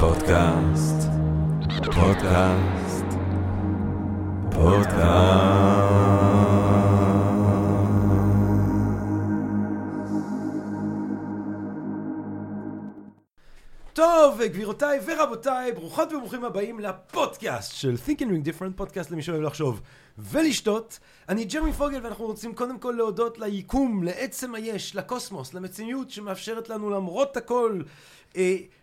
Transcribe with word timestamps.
פודקאסט, 0.00 1.08
פודקאסט, 1.84 3.04
פודקאסט. 4.50 6.02
טוב, 13.92 14.42
גבירותיי 14.42 15.00
ורבותיי, 15.06 15.72
ברוכות 15.72 16.12
וברוכים 16.12 16.44
הבאים 16.44 16.80
לפודקאסט 16.80 17.72
של 17.76 17.94
Think 18.06 18.18
and 18.18 18.22
Different, 18.22 18.76
פודקאסט 18.76 19.10
למי 19.10 19.22
שאוהב 19.22 19.42
לחשוב 19.42 19.80
ולשתות. 20.18 20.98
אני 21.28 21.44
ג'רמי 21.44 21.72
פוגל 21.72 22.00
ואנחנו 22.02 22.24
רוצים 22.24 22.54
קודם 22.54 22.78
כל 22.78 22.94
להודות 22.96 23.38
ליקום, 23.38 24.02
לעצם 24.02 24.54
היש, 24.54 24.96
לקוסמוס, 24.96 25.54
למציאות 25.54 26.10
שמאפשרת 26.10 26.68
לנו 26.68 26.90
למרות 26.90 27.36
הכל 27.36 27.82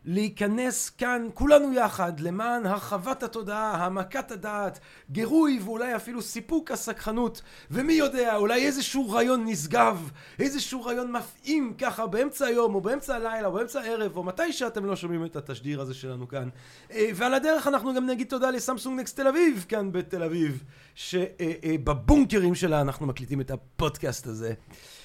להיכנס 0.05 0.89
כאן 0.89 1.27
כולנו 1.33 1.73
יחד 1.73 2.19
למען 2.19 2.65
הרחבת 2.65 3.23
התודעה, 3.23 3.75
העמקת 3.75 4.31
הדעת, 4.31 4.79
גירוי 5.11 5.59
ואולי 5.63 5.95
אפילו 5.95 6.21
סיפוק 6.21 6.71
הסקחנות. 6.71 7.41
ומי 7.71 7.93
יודע 7.93 8.35
אולי 8.35 8.65
איזשהו 8.65 9.09
רעיון 9.09 9.45
נשגב, 9.45 10.11
איזשהו 10.39 10.83
רעיון 10.83 11.11
מפעים 11.11 11.73
ככה 11.77 12.07
באמצע 12.07 12.45
היום 12.45 12.75
או 12.75 12.81
באמצע 12.81 13.15
הלילה 13.15 13.47
או 13.47 13.51
באמצע 13.51 13.81
הערב 13.81 14.17
או 14.17 14.23
מתי 14.23 14.53
שאתם 14.53 14.85
לא 14.85 14.95
שומעים 14.95 15.25
את 15.25 15.35
התשדיר 15.35 15.81
הזה 15.81 15.93
שלנו 15.93 16.27
כאן. 16.27 16.49
אה, 16.91 17.09
ועל 17.15 17.33
הדרך 17.33 17.67
אנחנו 17.67 17.93
גם 17.93 18.05
נגיד 18.05 18.27
תודה 18.27 18.51
לסמסונג 18.51 18.99
נקסט 18.99 19.19
תל 19.19 19.27
אביב 19.27 19.65
כאן 19.69 19.91
בתל 19.91 20.23
אביב 20.23 20.63
שבבונקרים 20.95 22.55
שלה 22.55 22.81
אנחנו 22.81 23.05
מקליטים 23.05 23.41
את 23.41 23.51
הפודקאסט 23.51 24.27
הזה. 24.27 24.47
אה, 24.47 24.98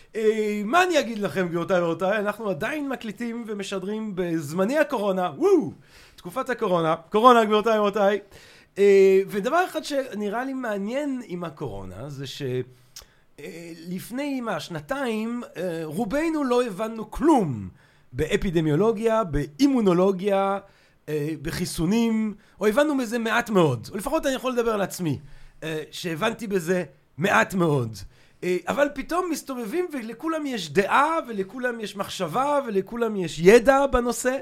מה 0.64 0.82
אני 0.82 1.00
אגיד 1.00 1.18
לכם 1.18 1.48
גבירותיי 1.48 1.80
ורבותיי, 1.80 2.18
אנחנו 2.18 2.50
עדיין 2.50 2.88
מקליטים 2.88 3.44
ומשדרים 3.46 4.12
בזמני 4.14 4.78
הקורונה, 4.78 5.30
וואו, 5.36 5.72
תקופת 6.16 6.50
הקורונה, 6.50 6.96
קורונה 7.10 7.44
גבירותיי 7.44 7.78
ורבותיי, 7.78 8.20
אה, 8.78 9.20
ודבר 9.28 9.64
אחד 9.70 9.84
שנראה 9.84 10.44
לי 10.44 10.52
מעניין 10.52 11.22
עם 11.26 11.44
הקורונה 11.44 12.10
זה 12.10 12.24
שלפני 13.36 14.40
מה, 14.40 14.60
שנתיים, 14.60 15.42
אה, 15.56 15.80
רובנו 15.84 16.44
לא 16.44 16.64
הבנו 16.64 17.10
כלום 17.10 17.68
באפידמיולוגיה, 18.12 19.24
באימונולוגיה, 19.24 20.58
בחיסונים, 21.42 22.34
או 22.60 22.66
הבנו 22.66 22.98
בזה 22.98 23.18
מעט 23.18 23.50
מאוד, 23.50 23.88
או 23.92 23.96
לפחות 23.96 24.26
אני 24.26 24.34
יכול 24.34 24.52
לדבר 24.52 24.70
על 24.70 24.80
עצמי, 24.80 25.18
שהבנתי 25.90 26.46
בזה 26.46 26.84
מעט 27.18 27.54
מאוד. 27.54 27.98
אה, 28.44 28.56
אבל 28.68 28.88
פתאום 28.94 29.30
מסתובבים 29.30 29.86
ולכולם 29.92 30.46
יש 30.46 30.72
דעה 30.72 31.18
ולכולם 31.28 31.80
יש 31.80 31.96
מחשבה 31.96 32.60
ולכולם 32.66 33.16
יש 33.16 33.38
ידע 33.38 33.86
בנושא. 33.86 34.38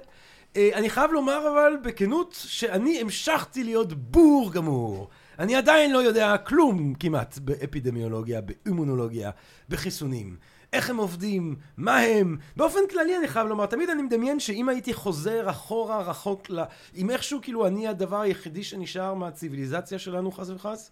אה, 0.56 0.70
אני 0.75 0.91
חייב 0.91 1.12
לומר 1.12 1.48
אבל 1.53 1.77
בכנות 1.83 2.36
שאני 2.39 3.00
המשכתי 3.00 3.64
להיות 3.64 3.92
בור 3.92 4.53
גמור. 4.53 5.09
אני 5.39 5.56
עדיין 5.56 5.92
לא 5.92 5.98
יודע 5.98 6.36
כלום 6.36 6.94
כמעט 6.94 7.39
באפידמיולוגיה, 7.39 8.41
באימונולוגיה, 8.41 9.31
בחיסונים. 9.69 10.37
איך 10.72 10.91
הם 10.91 10.97
עובדים, 10.97 11.56
מה 11.77 11.98
הם. 11.98 12.37
באופן 12.56 12.81
כללי 12.91 13.16
אני 13.16 13.28
חייב 13.28 13.47
לומר, 13.47 13.66
תמיד 13.66 13.91
אני 13.91 14.03
מדמיין 14.03 14.41
שאם 14.41 14.69
הייתי 14.69 14.94
חוזר 14.94 15.50
אחורה 15.50 16.03
רחוק, 16.03 16.50
ל... 16.50 16.62
אם 16.97 17.11
איכשהו 17.11 17.39
כאילו 17.42 17.66
אני 17.66 17.89
הדבר 17.89 18.20
היחידי 18.20 18.62
שנשאר 18.62 19.14
מהציוויליזציה 19.14 19.98
שלנו 19.98 20.33
חס 20.33 20.50
וחס, 20.50 20.91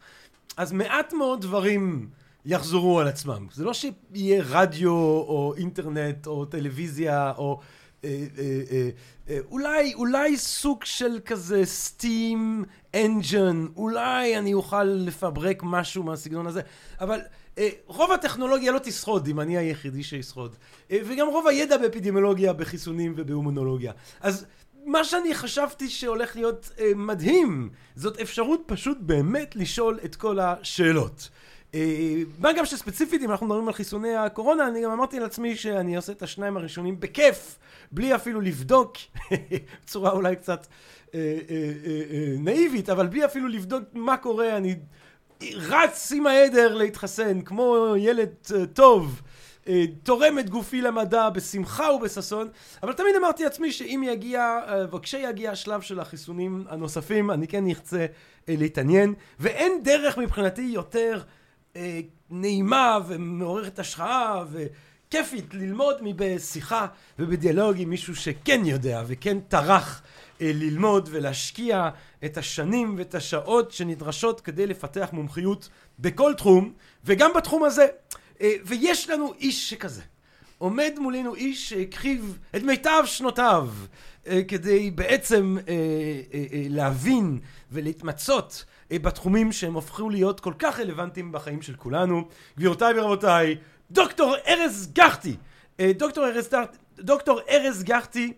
אז 0.57 0.73
מעט 0.73 1.13
מאוד 1.13 1.41
דברים 1.41 2.09
יחזרו 2.45 3.01
על 3.01 3.09
עצמם. 3.09 3.47
זה 3.53 3.65
לא 3.65 3.73
שיהיה 3.75 4.43
רדיו 4.49 4.91
או 4.93 5.55
אינטרנט 5.57 6.27
או 6.27 6.45
טלוויזיה 6.45 7.33
או 7.39 7.61
אה, 8.05 8.27
אה, 8.39 8.61
אה, 8.71 8.91
אה, 9.29 9.39
אולי, 9.51 9.95
אולי 9.95 10.37
סוג 10.37 10.85
של 10.85 11.19
כזה 11.25 11.65
סטים 11.65 12.65
אנג'ן, 12.95 13.67
אולי 13.77 14.39
אני 14.39 14.55
אוכל 14.55 14.85
לפברק 14.85 15.63
משהו 15.63 16.03
מהסגנון 16.03 16.47
הזה, 16.47 16.61
אבל 17.01 17.21
אה, 17.59 17.69
רוב 17.87 18.13
הטכנולוגיה 18.13 18.73
לא 18.73 18.79
תשרוד 18.79 19.29
אם 19.29 19.41
אני 19.41 19.57
היחידי 19.57 20.03
שישרוד. 20.03 20.57
אה, 20.91 20.99
וגם 21.05 21.27
רוב 21.27 21.47
הידע 21.47 21.77
באפידמיולוגיה, 21.77 22.53
בחיסונים 22.53 23.15
ובאומונולוגיה. 23.17 23.93
אז 24.21 24.47
מה 24.85 25.05
שאני 25.05 25.35
חשבתי 25.35 25.89
שהולך 25.89 26.37
להיות 26.37 26.71
מדהים, 26.97 27.71
זאת 27.97 28.21
אפשרות 28.21 28.63
פשוט 28.67 28.99
באמת 29.01 29.57
לשאול 29.57 29.99
את 30.05 30.17
כל 30.17 30.39
השאלות. 30.41 31.29
אה, 31.75 32.23
מה 32.39 32.53
גם 32.53 32.67
שספציפית 32.67 33.23
אם 33.23 33.31
אנחנו 33.31 33.47
מדברים 33.47 33.69
על 33.69 33.75
חיסוני 33.75 34.17
הקורונה 34.17 34.69
אני 34.69 34.83
גם 34.83 34.91
אמרתי 34.91 35.21
לעצמי 35.21 35.57
שאני 35.57 35.97
עושה 35.97 36.13
את 36.13 36.23
השניים 36.23 36.57
הראשונים 36.57 37.01
בכיף 37.01 37.59
בלי 37.93 38.15
אפילו 38.15 38.41
לבדוק 38.41 38.97
בצורה 39.85 40.11
אולי 40.11 40.37
קצת 40.37 40.67
אה, 41.15 41.39
אה, 41.51 42.35
נאיבית 42.39 42.91
אבל 42.91 43.07
בלי 43.07 43.25
אפילו 43.25 43.49
לבדוק 43.49 43.83
מה 43.93 44.17
קורה 44.17 44.57
אני 44.57 44.77
רץ 45.55 46.13
עם 46.17 46.27
העדר 46.27 46.75
להתחסן 46.75 47.41
כמו 47.41 47.95
ילד 47.99 48.29
טוב 48.73 49.23
תורם 50.03 50.39
את 50.39 50.51
גופי 50.51 50.81
למדע 50.81 51.31
בשמחה 51.31 51.93
ובששון 51.93 52.49
אבל 52.83 52.93
תמיד 52.93 53.15
אמרתי 53.17 53.45
לעצמי 53.45 53.73
שאם 53.73 54.03
יגיע 54.07 54.61
וכשיגיע 54.93 55.51
השלב 55.51 55.81
של 55.81 56.01
החיסונים 56.01 56.65
הנוספים 56.69 57.31
אני 57.31 57.49
כן 57.49 57.67
ארצה 57.67 58.07
להתעניין 58.49 59.15
ואין 59.41 59.83
דרך 59.83 60.19
מבחינתי 60.19 60.71
יותר 60.75 61.23
אה, 61.77 62.01
נעימה 62.31 62.99
ומעוררת 63.09 63.79
השחאה 63.79 64.45
וכיפית 64.51 65.55
ללמוד 65.55 65.97
מבשיחה 66.03 66.87
ובדיאלוג 67.19 67.75
עם 67.79 67.91
מישהו 67.91 68.17
שכן 68.17 68.61
יודע 68.65 69.03
וכן 69.07 69.41
טרח 69.41 70.03
אה, 70.41 70.51
ללמוד 70.55 71.09
ולהשקיע 71.13 71.91
את 72.25 72.37
השנים 72.37 72.95
ואת 72.99 73.15
השעות 73.15 73.73
שנדרשות 73.73 74.41
כדי 74.41 74.67
לפתח 74.67 75.09
מומחיות 75.13 75.69
בכל 75.99 76.35
תחום 76.35 76.73
וגם 77.05 77.31
בתחום 77.37 77.65
הזה. 77.65 77.87
אה, 78.41 78.53
ויש 78.65 79.11
לנו 79.11 79.33
איש 79.41 79.71
שכזה. 79.71 80.03
עומד 80.59 80.93
מולנו 80.99 81.35
איש 81.35 81.69
שהקריב 81.69 82.39
את 82.57 82.63
מיטב 82.63 83.03
שנותיו 83.05 83.69
אה, 84.27 84.43
כדי 84.49 84.91
בעצם 84.91 85.57
אה, 85.69 85.75
אה, 86.35 86.47
להבין 86.69 87.39
ולהתמצות 87.73 88.65
בתחומים 88.93 89.53
שהם 89.53 89.75
הופכו 89.75 90.11
להיות 90.11 90.41
כל 90.41 90.53
כך 90.59 90.81
רלוונטיים 90.81 91.33
בחיים 91.33 91.63
של 91.63 91.75
כולנו. 91.77 92.29
גבירותיי 92.59 93.01
ורבותיי, 93.01 93.57
דוקטור 93.91 94.35
ארז 94.49 94.93
גחטי. 94.93 95.37
דוקטור 95.81 96.27
ארז, 96.27 96.49
דוקטור 96.99 97.41
ארז 97.51 97.83
גחטי 97.83 98.33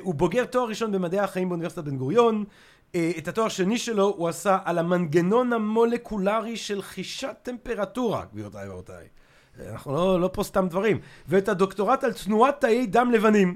הוא 0.00 0.14
בוגר 0.14 0.44
תואר 0.44 0.68
ראשון 0.68 0.92
במדעי 0.92 1.20
החיים 1.20 1.48
באוניברסיטת 1.48 1.84
בן 1.84 1.96
גוריון. 1.96 2.44
את 2.90 3.28
התואר 3.28 3.46
השני 3.46 3.78
שלו 3.78 4.14
הוא 4.16 4.28
עשה 4.28 4.58
על 4.64 4.78
המנגנון 4.78 5.52
המולקולרי 5.52 6.56
של 6.56 6.82
חישת 6.82 7.36
טמפרטורה, 7.42 8.24
גבירותיי 8.32 8.68
ורבותיי. 8.68 9.06
אנחנו 9.70 9.92
לא, 9.92 10.20
לא 10.20 10.30
פה 10.32 10.42
סתם 10.42 10.68
דברים. 10.68 11.00
ואת 11.28 11.48
הדוקטורט 11.48 12.04
על 12.04 12.12
תנועת 12.12 12.60
תאי 12.60 12.86
דם 12.86 13.10
לבנים. 13.10 13.54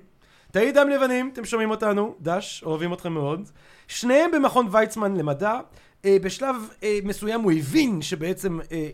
תאי 0.57 0.73
דם 0.73 0.89
לבנים, 0.89 1.31
אתם 1.33 1.45
שומעים 1.45 1.71
אותנו, 1.71 2.15
דש, 2.21 2.63
אוהבים 2.67 2.93
אתכם 2.93 3.13
מאוד. 3.13 3.49
שניהם 3.89 4.31
במכון 4.31 4.69
ויצמן 4.71 5.17
למדע. 5.17 5.61
אה, 6.05 6.17
בשלב 6.23 6.57
אה, 6.83 6.99
מסוים 7.05 7.41
הוא 7.41 7.53
הבין 7.53 8.03
שבעצם 8.03 8.59
אה, 8.73 8.89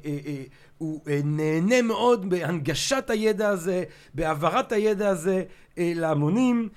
הוא 0.78 1.00
נהנה 1.24 1.82
מאוד 1.82 2.30
בהנגשת 2.30 3.10
הידע 3.10 3.48
הזה, 3.48 3.84
בהעברת 4.14 4.72
הידע 4.72 5.08
הזה 5.08 5.44
להמונים, 5.76 6.68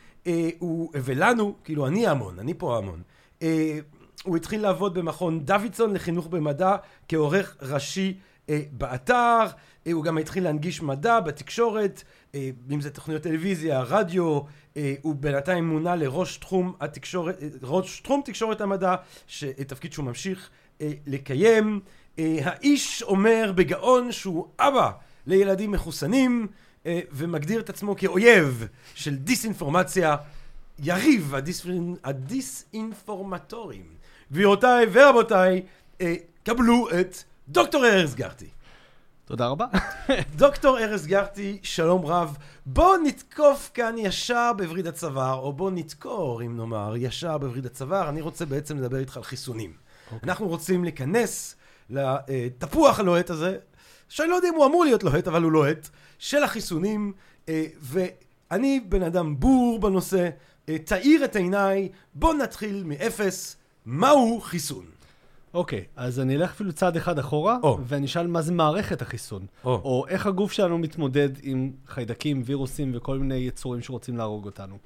ולנו, 0.93 1.55
כאילו 1.63 1.87
אני 1.87 2.07
ההמון, 2.07 2.39
אני 2.39 2.53
פה 2.53 2.75
ההמון. 2.75 3.01
אה, 3.41 3.79
הוא 4.23 4.37
התחיל 4.37 4.61
לעבוד 4.61 4.93
במכון 4.93 5.39
דוידסון 5.45 5.93
לחינוך 5.93 6.27
במדע 6.27 6.75
כעורך 7.07 7.57
ראשי 7.61 8.17
באתר, 8.71 9.45
הוא 9.93 10.03
גם 10.03 10.17
התחיל 10.17 10.43
להנגיש 10.43 10.81
מדע 10.81 11.19
בתקשורת, 11.19 12.03
אם 12.71 12.81
זה 12.81 12.89
תוכניות 12.89 13.21
טלוויזיה, 13.21 13.81
רדיו, 13.81 14.41
הוא 15.01 15.15
בינתיים 15.15 15.67
מונה 15.67 15.95
לראש 15.95 16.37
תחום 16.37 16.73
התקשורת, 16.79 17.39
ראש 17.63 17.99
תחום 17.99 18.21
תקשורת 18.25 18.61
המדע, 18.61 18.95
תפקיד 19.67 19.93
שהוא 19.93 20.05
ממשיך 20.05 20.49
לקיים. 21.07 21.79
האיש 22.17 23.03
אומר 23.03 23.51
בגאון 23.55 24.11
שהוא 24.11 24.47
אבא 24.59 24.91
לילדים 25.27 25.71
מחוסנים, 25.71 26.47
ומגדיר 26.87 27.59
את 27.59 27.69
עצמו 27.69 27.95
כאויב 27.95 28.67
של 28.95 29.15
דיסאינפורמציה, 29.15 30.15
יריב 30.79 31.33
הדיסאינפורמטורים. 32.03 33.85
גבירותיי 34.31 34.85
ורבותיי, 34.91 35.61
קבלו 36.43 36.89
את 36.99 37.15
דוקטור 37.47 37.85
ארז 37.85 38.15
גרטי. 38.15 38.49
תודה 39.25 39.47
רבה. 39.47 39.65
דוקטור 40.35 40.79
ארז 40.79 41.07
גרטי, 41.07 41.59
שלום 41.63 42.05
רב. 42.05 42.37
בוא 42.65 42.97
נתקוף 42.97 43.71
כאן 43.73 43.95
ישר 43.97 44.51
בווריד 44.57 44.87
הצוואר, 44.87 45.39
או 45.39 45.53
בוא 45.53 45.71
נתקור, 45.71 46.41
אם 46.41 46.57
נאמר, 46.57 46.93
ישר 46.97 47.37
בווריד 47.37 47.65
הצוואר. 47.65 48.09
אני 48.09 48.21
רוצה 48.21 48.45
בעצם 48.45 48.77
לדבר 48.77 48.97
איתך 48.97 49.17
על 49.17 49.23
חיסונים. 49.23 49.73
Okay. 49.73 50.13
אוקיי. 50.13 50.29
אנחנו 50.29 50.47
רוצים 50.47 50.83
להיכנס 50.83 51.55
לתפוח 51.89 52.99
הלוהט 52.99 53.29
הזה, 53.29 53.57
שאני 54.09 54.29
לא 54.29 54.35
יודע 54.35 54.49
אם 54.49 54.53
הוא 54.53 54.65
אמור 54.65 54.85
להיות 54.85 55.03
לוהט, 55.03 55.27
אבל 55.27 55.43
הוא 55.43 55.51
לוהט, 55.51 55.89
של 56.19 56.43
החיסונים, 56.43 57.13
אה, 57.49 57.65
ואני 57.81 58.79
בן 58.79 59.03
אדם 59.03 59.39
בור 59.39 59.79
בנושא, 59.79 60.29
אה, 60.69 60.77
תאיר 60.77 61.25
את 61.25 61.35
עיניי, 61.35 61.89
בוא 62.13 62.33
נתחיל 62.33 62.83
מאפס, 62.85 63.57
מהו 63.85 64.41
חיסון? 64.41 64.85
אוקיי, 65.55 65.83
אז 65.95 66.19
אני 66.19 66.35
אלך 66.35 66.51
אפילו 66.51 66.73
צעד 66.73 66.97
אחד 66.97 67.19
אחורה, 67.19 67.57
או. 67.63 67.79
ואני 67.85 68.05
אשאל 68.05 68.27
מה 68.27 68.41
זה 68.41 68.51
מערכת 68.51 69.01
החיסון. 69.01 69.45
או. 69.63 69.71
או 69.73 70.05
איך 70.07 70.25
הגוף 70.25 70.51
שלנו 70.51 70.77
מתמודד 70.77 71.29
עם 71.41 71.71
חיידקים, 71.87 72.41
וירוסים 72.45 72.91
וכל 72.95 73.19
מיני 73.19 73.35
יצורים 73.35 73.81
שרוצים 73.81 74.17
להרוג 74.17 74.45
אותנו. 74.45 74.77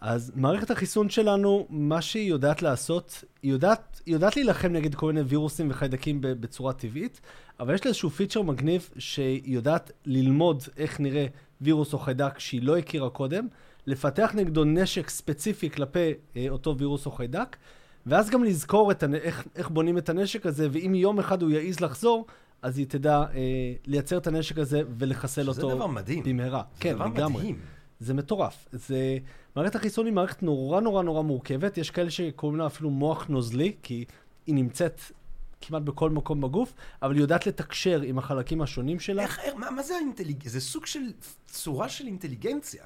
אז 0.00 0.32
מערכת 0.34 0.70
החיסון 0.70 1.10
שלנו, 1.10 1.66
מה 1.70 2.02
שהיא 2.02 2.30
יודעת 2.30 2.62
לעשות, 2.62 3.24
היא 3.42 3.52
יודעת, 3.52 4.00
היא 4.06 4.14
יודעת 4.14 4.36
להילחם 4.36 4.68
נגד 4.68 4.94
כל 4.94 5.06
מיני 5.06 5.20
וירוסים 5.20 5.70
וחיידקים 5.70 6.18
בצורה 6.20 6.72
טבעית, 6.72 7.20
אבל 7.60 7.74
יש 7.74 7.84
לה 7.84 7.88
איזשהו 7.88 8.10
פיצ'ר 8.10 8.42
מגניב 8.42 8.88
שהיא 8.98 9.40
יודעת 9.44 9.92
ללמוד 10.06 10.62
איך 10.76 11.00
נראה 11.00 11.26
וירוס 11.60 11.92
או 11.92 11.98
חיידק 11.98 12.38
שהיא 12.38 12.62
לא 12.62 12.78
הכירה 12.78 13.10
קודם, 13.10 13.48
לפתח 13.86 14.30
נגדו 14.34 14.64
נשק 14.64 15.10
ספציפי 15.10 15.70
כלפי 15.70 16.12
אה, 16.36 16.46
אותו 16.48 16.78
וירוס 16.78 17.06
או 17.06 17.10
חיידק, 17.10 17.56
ואז 18.06 18.30
גם 18.30 18.44
לזכור 18.44 18.90
את 18.90 19.02
הנ... 19.02 19.14
איך, 19.14 19.46
איך 19.56 19.70
בונים 19.70 19.98
את 19.98 20.08
הנשק 20.08 20.46
הזה, 20.46 20.68
ואם 20.72 20.94
יום 20.94 21.18
אחד 21.18 21.42
הוא 21.42 21.50
יעז 21.50 21.80
לחזור, 21.80 22.26
אז 22.62 22.78
היא 22.78 22.86
תדע 22.86 23.18
אה, 23.34 23.72
לייצר 23.86 24.18
את 24.18 24.26
הנשק 24.26 24.58
הזה 24.58 24.82
ולחסל 24.98 25.48
אותו 25.48 25.74
דבר 25.74 25.86
מדהים. 25.86 26.24
במהרה. 26.24 26.62
זה 26.74 26.80
כן, 26.80 26.94
דבר 26.94 27.06
לגמרי. 27.06 27.42
מדהים. 27.42 27.58
זה 28.00 28.14
מטורף. 28.14 28.68
זה... 28.72 29.18
מערכת 29.56 29.74
החיסון 29.74 30.06
היא 30.06 30.14
מערכת 30.14 30.42
נורא 30.42 30.80
נורא 30.80 31.02
נורא 31.02 31.22
מורכבת. 31.22 31.78
יש 31.78 31.90
כאלה 31.90 32.10
שקוראים 32.10 32.58
לה 32.58 32.66
אפילו 32.66 32.90
מוח 32.90 33.26
נוזלי, 33.26 33.72
כי 33.82 34.04
היא 34.46 34.54
נמצאת 34.54 35.00
כמעט 35.60 35.82
בכל 35.82 36.10
מקום 36.10 36.40
בגוף, 36.40 36.72
אבל 37.02 37.14
היא 37.14 37.20
יודעת 37.20 37.46
לתקשר 37.46 38.00
עם 38.02 38.18
החלקים 38.18 38.62
השונים 38.62 39.00
שלה. 39.00 39.22
איך, 39.22 39.40
מה, 39.56 39.70
מה 39.70 39.82
זה 39.82 39.94
האינטליגנציה? 39.94 40.50
זה 40.50 40.60
סוג 40.60 40.86
של 40.86 41.00
צורה 41.46 41.88
של 41.88 42.06
אינטליגנציה. 42.06 42.84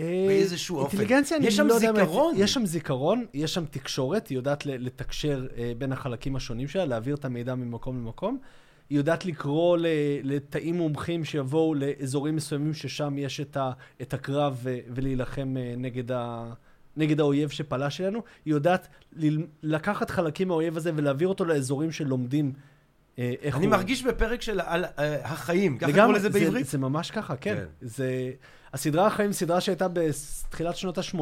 אה, 0.00 0.24
באיזשהו 0.28 0.76
אופן. 0.78 0.98
אינטליגנציה, 0.98 1.36
אני 1.36 1.46
יש 1.46 1.56
שם 1.56 1.66
לא 1.66 1.74
יודע 1.74 1.92
מה- 1.92 1.98
זיכרון. 1.98 2.34
יש 2.38 2.54
שם 2.54 2.66
זיכרון, 2.66 3.26
יש 3.34 3.54
שם 3.54 3.64
תקשורת, 3.70 4.28
היא 4.28 4.36
יודעת 4.36 4.66
לתקשר 4.66 5.46
אה, 5.56 5.72
בין 5.78 5.92
החלקים 5.92 6.36
השונים 6.36 6.68
שלה, 6.68 6.84
להעביר 6.84 7.14
את 7.14 7.24
המידע 7.24 7.54
ממקום 7.54 7.96
למקום. 7.98 8.38
היא 8.90 8.98
יודעת 8.98 9.24
לקרוא 9.26 9.78
לתאים 10.22 10.74
מומחים 10.76 11.24
שיבואו 11.24 11.74
לאזורים 11.74 12.36
מסוימים 12.36 12.74
ששם 12.74 13.14
יש 13.18 13.40
את, 13.40 13.56
ה- 13.56 13.70
את 14.02 14.14
הקרב 14.14 14.66
ולהילחם 14.94 15.56
אה, 15.56 15.74
נגד, 15.76 16.12
ה- 16.12 16.52
נגד 16.96 17.20
האויב 17.20 17.48
שפלש 17.50 18.00
אלינו. 18.00 18.22
היא 18.44 18.54
יודעת 18.54 18.88
לקחת 19.62 20.10
חלקים 20.10 20.48
מהאויב 20.48 20.76
הזה 20.76 20.90
ולהעביר 20.96 21.28
אותו 21.28 21.44
לאזורים 21.44 21.92
שלומדים 21.92 22.52
אה, 22.54 22.60
איך 23.18 23.56
אני 23.56 23.64
הוא... 23.66 23.70
מרגיש 23.70 24.02
בפרק 24.02 24.42
של 24.42 24.60
על, 24.60 24.84
אה, 24.84 25.24
החיים, 25.24 25.78
ככה 25.78 25.90
לגמרי, 25.90 26.14
לזה 26.14 26.30
זה, 26.30 26.38
בעברית? 26.40 26.66
זה 26.66 26.78
ממש 26.78 27.10
ככה, 27.10 27.36
כן. 27.36 27.54
כן. 27.56 27.64
זה... 27.80 28.30
הסדרה 28.72 29.06
החיים, 29.06 29.32
סדרה 29.32 29.60
שהייתה 29.60 29.86
בתחילת 29.92 30.76
שנות 30.76 30.98
ה-80 30.98 31.18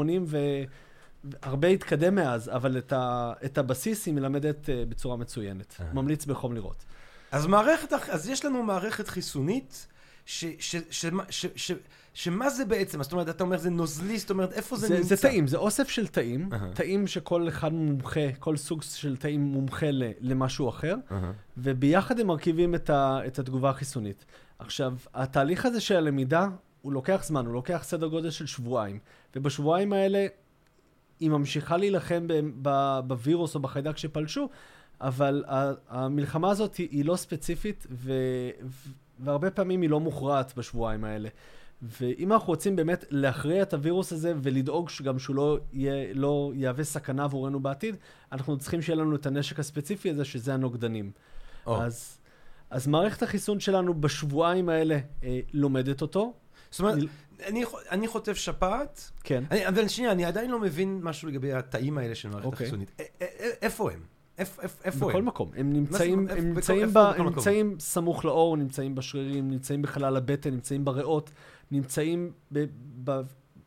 והרבה 1.43 1.69
התקדם 1.69 2.15
מאז, 2.15 2.49
אבל 2.49 2.79
את, 2.79 2.93
ה... 2.93 3.33
את 3.45 3.59
הבסיס 3.59 4.07
היא 4.07 4.15
מלמדת 4.15 4.71
אה, 4.71 4.85
בצורה 4.89 5.17
מצוינת. 5.17 5.77
אה. 5.81 5.87
ממליץ 5.93 6.25
בחום 6.25 6.55
לראות. 6.55 6.85
אז 7.33 7.47
מערכת, 7.47 7.93
אז 7.93 8.29
יש 8.29 8.45
לנו 8.45 8.63
מערכת 8.63 9.09
חיסונית, 9.09 9.87
ש, 10.27 10.45
ש, 10.59 10.77
ש, 10.91 11.07
ש, 11.31 11.47
ש, 11.57 11.73
שמה 12.19 12.51
זה 12.51 12.65
בעצם? 12.65 13.03
זאת 13.03 13.13
אומרת, 13.13 13.29
אתה 13.29 13.45
אומר 13.45 13.59
זה 13.59 13.71
נוזלי, 13.71 14.19
זאת 14.19 14.31
אומרת, 14.31 14.53
איפה 14.53 14.77
זה, 14.77 14.87
זה, 14.87 14.95
נמצא? 14.95 15.09
זה 15.09 15.23
תאים, 15.23 15.47
זה 15.47 15.57
אוסף 15.57 15.89
של 15.89 16.07
תאים, 16.07 16.49
אהה. 16.53 16.73
תאים 16.75 17.07
שכל 17.07 17.49
אחד 17.49 17.73
מומחה, 17.73 18.33
כל 18.39 18.57
סוג 18.57 18.83
של 18.83 19.17
תאים 19.17 19.41
מומחה 19.41 19.91
ל- 19.91 20.03
למשהו 20.21 20.69
אחר, 20.69 20.95
אהה. 21.13 21.33
וביחד 21.59 22.21
הם 22.21 22.27
מרכיבים 22.27 22.75
את, 22.75 22.91
ה... 22.91 23.21
את 23.27 23.39
התגובה 23.39 23.71
החיסונית. 23.71 24.25
עכשיו, 24.59 24.95
התהליך 25.15 25.67
הזה 25.67 25.81
של 25.81 25.97
הלמידה, 25.97 26.49
הוא 26.83 26.93
לוקח 26.93 27.23
זמן, 27.25 27.47
הוא 27.47 27.55
לוקח 27.55 27.81
סדר 27.85 28.07
גודל 28.07 28.31
של 28.31 28.47
שבועיים. 28.47 28.99
ובשבועיים 29.37 29.93
האלה 29.93 30.27
היא 31.21 31.31
ממשיכה 31.31 31.77
להילחם 31.77 32.27
בווירוס 33.07 33.55
או 33.55 33.61
בחיידק 33.61 33.97
שפלשו, 33.97 34.49
אבל 35.01 35.45
המלחמה 35.89 36.51
הזאת 36.51 36.75
היא, 36.77 36.89
היא 36.91 37.05
לא 37.05 37.17
ספציפית, 37.17 37.87
ו- 37.91 38.51
והרבה 39.19 39.51
פעמים 39.51 39.83
היא 39.83 39.91
לא 39.91 40.01
מוכרעת 40.01 40.53
בשבועיים 40.57 41.05
האלה. 41.05 41.29
ואם 41.83 42.33
אנחנו 42.33 42.47
רוצים 42.47 42.77
באמת 42.77 43.05
להכריע 43.11 43.63
את 43.63 43.75
הווירוס 43.75 44.13
הזה 44.13 44.33
ולדאוג 44.43 44.89
שגם 44.89 45.19
שהוא 45.19 45.37
לא, 45.37 45.59
יהיה, 45.73 46.15
לא 46.15 46.53
יהווה 46.55 46.85
סכנה 46.85 47.25
עבורנו 47.25 47.61
בעתיד, 47.61 47.97
אנחנו 48.33 48.59
צריכים 48.59 48.83
שיהיה 48.83 48.97
לנו 48.97 49.17
את 49.17 49.27
הנשק 49.27 49.59
הספציפי 49.61 50.11
הזה, 50.11 50.25
שזה 50.25 50.55
הנוגדנים. 50.55 51.11
או. 51.67 51.83
אז, 51.83 52.19
אז 52.71 52.87
מערכת 52.87 53.23
החיסון 53.23 53.61
שלנו 53.61 53.95
בשבועיים 53.95 54.69
האלה 54.69 54.99
אה, 55.23 55.41
לומדת 55.53 56.03
אותו. 56.03 56.33
זאת 56.71 56.81
אומרת, 56.81 56.99
אני- 57.47 57.65
אני, 57.91 58.09
חוטף 58.09 58.35
שפעת, 58.37 59.11
כן. 59.25 59.45
אני, 59.51 59.69
אבל 59.69 59.89
שנייה, 59.89 60.13
אני 60.13 60.25
עדיין 60.25 60.51
לא 60.51 60.61
מבין 60.61 61.01
משהו 61.03 61.29
לגבי 61.29 61.53
התאים 61.53 61.99
האלה 61.99 62.15
של 62.15 62.29
מערכת 62.29 62.45
אוקיי. 62.47 62.65
החיסונית. 62.67 63.01
א- 63.01 63.03
א- 63.03 63.25
א- 63.25 63.45
איפה 63.63 63.93
הם? 63.93 64.01
איפ- 64.39 64.59
איפ- 64.61 64.83
איפה 64.85 65.09
בכל 65.09 65.19
הם? 65.19 65.25
מקום. 65.25 65.51
הם 65.57 65.73
נמצאים, 65.73 66.21
איפה- 66.29 66.33
הם 66.33 66.39
בכל- 66.45 66.55
נמצאים, 66.55 66.83
איפה 66.89 67.05
ב, 67.05 67.13
בכל 67.13 67.21
הם? 67.23 67.27
נמצאים 67.29 67.77
סמוך 67.81 68.25
לאור, 68.25 68.57
נמצאים 68.57 68.95
בשרירים, 68.95 69.51
נמצאים 69.51 69.83
בחלל 69.83 70.17
הבטן, 70.17 70.51
נמצאים 70.51 70.85
בריאות, 70.85 71.31
נמצאים 71.71 72.33
ב, 72.53 72.65
ב, 73.05 73.21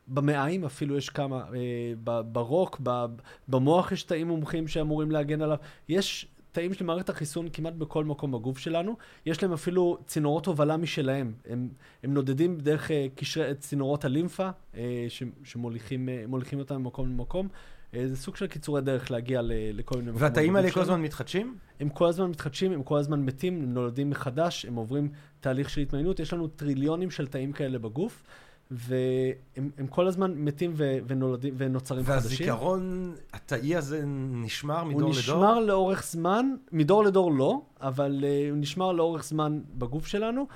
במעיים, 0.07 0.65
אפילו 0.65 0.97
יש 0.97 1.09
כמה, 1.09 1.35
אה, 1.35 1.93
ב, 2.03 2.21
ברוק, 2.21 2.79
ב, 2.83 3.05
במוח 3.47 3.91
יש 3.91 4.03
תאים 4.03 4.27
מומחים 4.27 4.67
שאמורים 4.67 5.11
להגן 5.11 5.41
עליו. 5.41 5.57
יש 5.89 6.27
תאים 6.51 6.73
של 6.73 6.85
מערכת 6.85 7.09
החיסון 7.09 7.49
כמעט 7.53 7.73
בכל 7.73 8.05
מקום 8.05 8.31
בגוף 8.31 8.57
שלנו. 8.57 8.97
יש 9.25 9.43
להם 9.43 9.53
אפילו 9.53 9.97
צינורות 10.05 10.45
הובלה 10.45 10.77
משלהם. 10.77 11.33
הם, 11.45 11.69
הם 12.03 12.13
נודדים 12.13 12.57
דרך 12.57 12.91
אה, 12.91 13.07
קשרי, 13.15 13.55
צינורות 13.55 14.05
הלימפה, 14.05 14.49
אה, 14.75 15.07
שמוליכים 15.43 16.09
מוליכים 16.27 16.59
אותם 16.59 16.75
ממקום 16.75 17.09
למקום. 17.09 17.47
אה, 17.93 18.07
זה 18.07 18.17
סוג 18.17 18.35
של 18.35 18.47
קיצורי 18.47 18.81
דרך 18.81 19.11
להגיע 19.11 19.41
לכל 19.43 19.95
מיני 19.97 20.11
מקומות. 20.11 20.21
והתאים 20.21 20.55
האלה 20.55 20.71
כל. 20.71 20.79
הזמן 20.81 21.01
מתחדשים? 21.01 21.55
הם 21.79 21.89
כל 21.89 22.05
הזמן 22.05 22.29
מתחדשים, 22.29 22.71
הם 22.71 22.83
כל 22.83 22.97
הזמן 22.97 23.21
מתים, 23.21 23.53
הם 23.63 23.73
נולדים 23.73 24.09
מחדש, 24.09 24.65
הם 24.65 24.75
עוברים 24.75 25.09
תהליך 25.39 25.69
של 25.69 25.81
התמיינות. 25.81 26.19
יש 26.19 26.33
לנו 26.33 26.47
טריליונים 26.47 27.11
של 27.11 27.27
תאים 27.27 27.51
כאלה 27.51 27.79
בגוף, 27.79 28.23
והם 28.71 29.69
הם 29.77 29.87
כל 29.87 30.07
הזמן 30.07 30.33
מתים 30.35 30.71
ו, 30.75 30.97
ונולדים, 31.07 31.53
ונוצרים 31.57 32.05
חדשים. 32.05 32.29
והזיכרון 32.29 33.13
התאי 33.33 33.75
הזה 33.75 34.03
נשמר 34.31 34.83
מדור 34.83 35.01
הוא 35.01 35.09
לדור? 35.09 35.19
נשמר 35.19 35.59
לאורך 35.59 36.03
זמן, 36.03 36.55
מדור 36.71 37.03
לדור 37.03 37.31
לא, 37.33 37.61
אבל 37.81 38.19
uh, 38.23 38.51
הוא 38.51 38.57
נשמר 38.57 38.91
לאורך 38.91 39.23
זמן 39.23 39.59
בגוף 39.77 40.07
שלנו. 40.07 40.47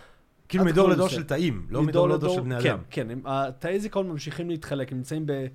כאילו 0.50 0.66
מדור 0.66 0.90
לדור. 0.90 1.08
של 1.08 1.24
תאים, 1.24 1.68
לא 1.70 1.84
מדור 1.84 2.10
לדור 2.10 2.36
של 2.36 2.42
בני 2.42 2.62
כן, 2.62 2.70
אדם. 2.70 2.80
כן, 2.90 3.12
הם- 3.12 3.22
התאי 3.26 3.80
זיכרון 3.80 4.10
ממשיכים 4.10 4.50
להתחלק, 4.50 4.92
הם 4.92 4.98
נמצאים 4.98 5.26
ב- 5.26 5.48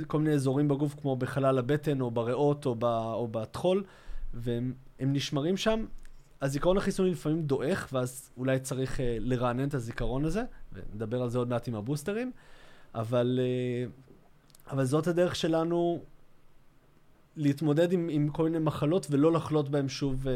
בכל 0.00 0.18
מיני 0.18 0.34
אזורים 0.34 0.68
בגוף, 0.68 0.94
כמו 1.00 1.16
בחלל 1.16 1.58
הבטן, 1.58 2.00
או 2.00 2.10
בריאות, 2.10 2.66
או, 2.66 2.74
ב, 2.74 2.84
או 2.84 3.28
בטחול, 3.30 3.84
והם 4.34 4.72
הם 5.00 5.12
נשמרים 5.12 5.56
שם. 5.56 5.84
הזיכרון 6.42 6.76
החיסוני 6.76 7.10
לפעמים 7.10 7.42
דועך, 7.42 7.88
ואז 7.92 8.30
אולי 8.36 8.60
צריך 8.60 8.96
uh, 8.96 9.02
לרענן 9.18 9.68
את 9.68 9.74
הזיכרון 9.74 10.24
הזה, 10.24 10.42
ונדבר 10.72 11.22
על 11.22 11.28
זה 11.28 11.38
עוד 11.38 11.48
מעט 11.48 11.68
עם 11.68 11.74
הבוסטרים, 11.74 12.32
אבל, 12.94 13.40
uh, 13.40 14.70
אבל 14.70 14.84
זאת 14.84 15.06
הדרך 15.06 15.36
שלנו 15.36 16.02
להתמודד 17.36 17.92
עם, 17.92 18.08
עם 18.10 18.28
כל 18.28 18.44
מיני 18.44 18.58
מחלות 18.58 19.06
ולא 19.10 19.32
לחלות 19.32 19.68
בהם 19.68 19.88
שוב 19.88 20.26
uh, 20.26 20.28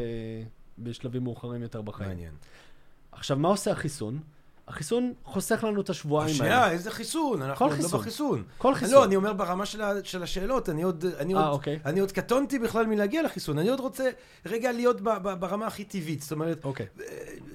בשלבים 0.79 1.25
מאוחרים 1.25 1.63
יותר 1.63 1.83
בחיים. 1.83 2.09
מעניין. 2.09 2.35
עכשיו, 3.13 3.39
מה 3.39 3.49
עושה 3.49 3.71
החיסון? 3.71 4.21
החיסון 4.69 5.13
חוסך 5.25 5.65
לנו 5.65 5.81
את 5.81 5.91
השבועיים 5.91 6.35
שנייה, 6.35 6.59
האלה. 6.63 6.73
איזה 6.73 6.91
חיסון? 6.91 7.43
אנחנו 7.43 7.67
עוד 7.67 7.73
לא 7.73 7.83
חיסון. 7.83 8.01
בחיסון. 8.01 8.45
כל 8.59 8.75
חיסון. 8.75 8.95
לא, 8.95 9.05
אני 9.05 9.17
אומר 9.17 9.33
ברמה 9.33 9.67
של 9.67 9.83
ה- 9.83 10.05
של 10.05 10.23
השאלות, 10.23 10.69
אני 10.69 10.83
עוד... 10.83 11.05
אני 11.19 11.35
אה, 11.35 11.41
עוד- 11.41 11.53
אוקיי. 11.53 11.79
אני 11.85 12.01
עוד 12.01 12.13
קטונתי 12.13 12.59
בכלל 12.59 12.87
מלהגיע 12.87 13.23
לחיסון, 13.23 13.59
אני 13.59 13.69
עוד 13.69 13.81
רוצה 13.81 14.11
רגע 14.47 14.73
להיות 14.73 15.01
ב- 15.01 15.09
ב- 15.23 15.35
ברמה 15.41 15.67
הכי 15.67 15.85
טבעית, 15.85 16.23
זאת 16.23 16.33
אומרת, 16.33 16.65
אוקיי. 16.65 16.87
אה, 17.01 17.05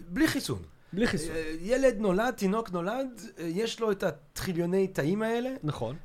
בלי 0.10 0.28
חיסון. 0.28 0.60
בלי 0.94 1.08
חיסון. 1.08 1.36
אה, 1.36 1.54
ילד 1.62 1.96
נולד, 2.00 2.34
תינוק 2.38 2.72
נולד, 2.72 3.22
יש 3.40 3.80
לו 3.80 3.92
את 3.92 4.04
הטריליוני 4.04 4.88
תאים 4.88 5.22
האלה. 5.22 5.50
נכון. 5.64 5.96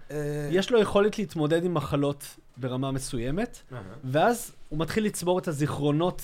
יש 0.51 0.71
לו 0.71 0.81
יכולת 0.81 1.19
להתמודד 1.19 1.65
עם 1.65 1.75
מחלות 1.75 2.25
ברמה 2.57 2.91
מסוימת. 2.91 3.59
ואז 4.05 4.53
הוא 4.69 4.79
מתחיל 4.79 5.05
לצבור 5.05 5.39
את 5.39 5.49
הזיכרונות 5.49 6.23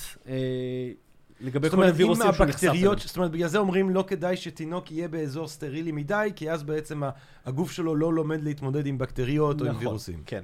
לגבי 1.43 1.69
כל 1.69 1.75
מיני 1.75 1.87
אומרת, 1.87 1.99
אם 1.99 2.05
וירוסים 2.05 2.33
שהוא 2.33 2.47
נחשף 2.47 2.67
אליהם. 2.69 2.97
זאת 2.97 3.17
אומרת, 3.17 3.31
בגלל 3.31 3.47
זה 3.47 3.57
אומרים 3.57 3.89
לא 3.89 4.03
כדאי 4.07 4.37
שתינוק 4.37 4.91
יהיה 4.91 5.07
באזור 5.07 5.47
סטרילי 5.47 5.91
מדי, 5.91 6.29
כי 6.35 6.51
אז 6.51 6.63
בעצם 6.63 7.03
הגוף 7.45 7.71
שלו 7.71 7.95
לא 7.95 8.13
לומד 8.13 8.43
להתמודד 8.43 8.85
עם 8.85 8.97
בקטריות 8.97 9.61
או 9.61 9.65
עם 9.65 9.71
נכון, 9.71 9.85
וירוסים. 9.87 10.23
כן. 10.25 10.43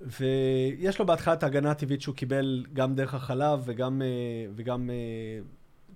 ויש 0.00 0.98
לו 0.98 1.06
בהתחלה 1.06 1.34
את 1.34 1.42
ההגנה 1.42 1.70
הטבעית 1.70 2.00
שהוא 2.00 2.14
קיבל 2.14 2.64
גם 2.72 2.94
דרך 2.94 3.14
החלב 3.14 3.62
וגם, 3.64 4.02
אה, 4.02 4.06
וגם 4.56 4.90
אה, 4.90 4.94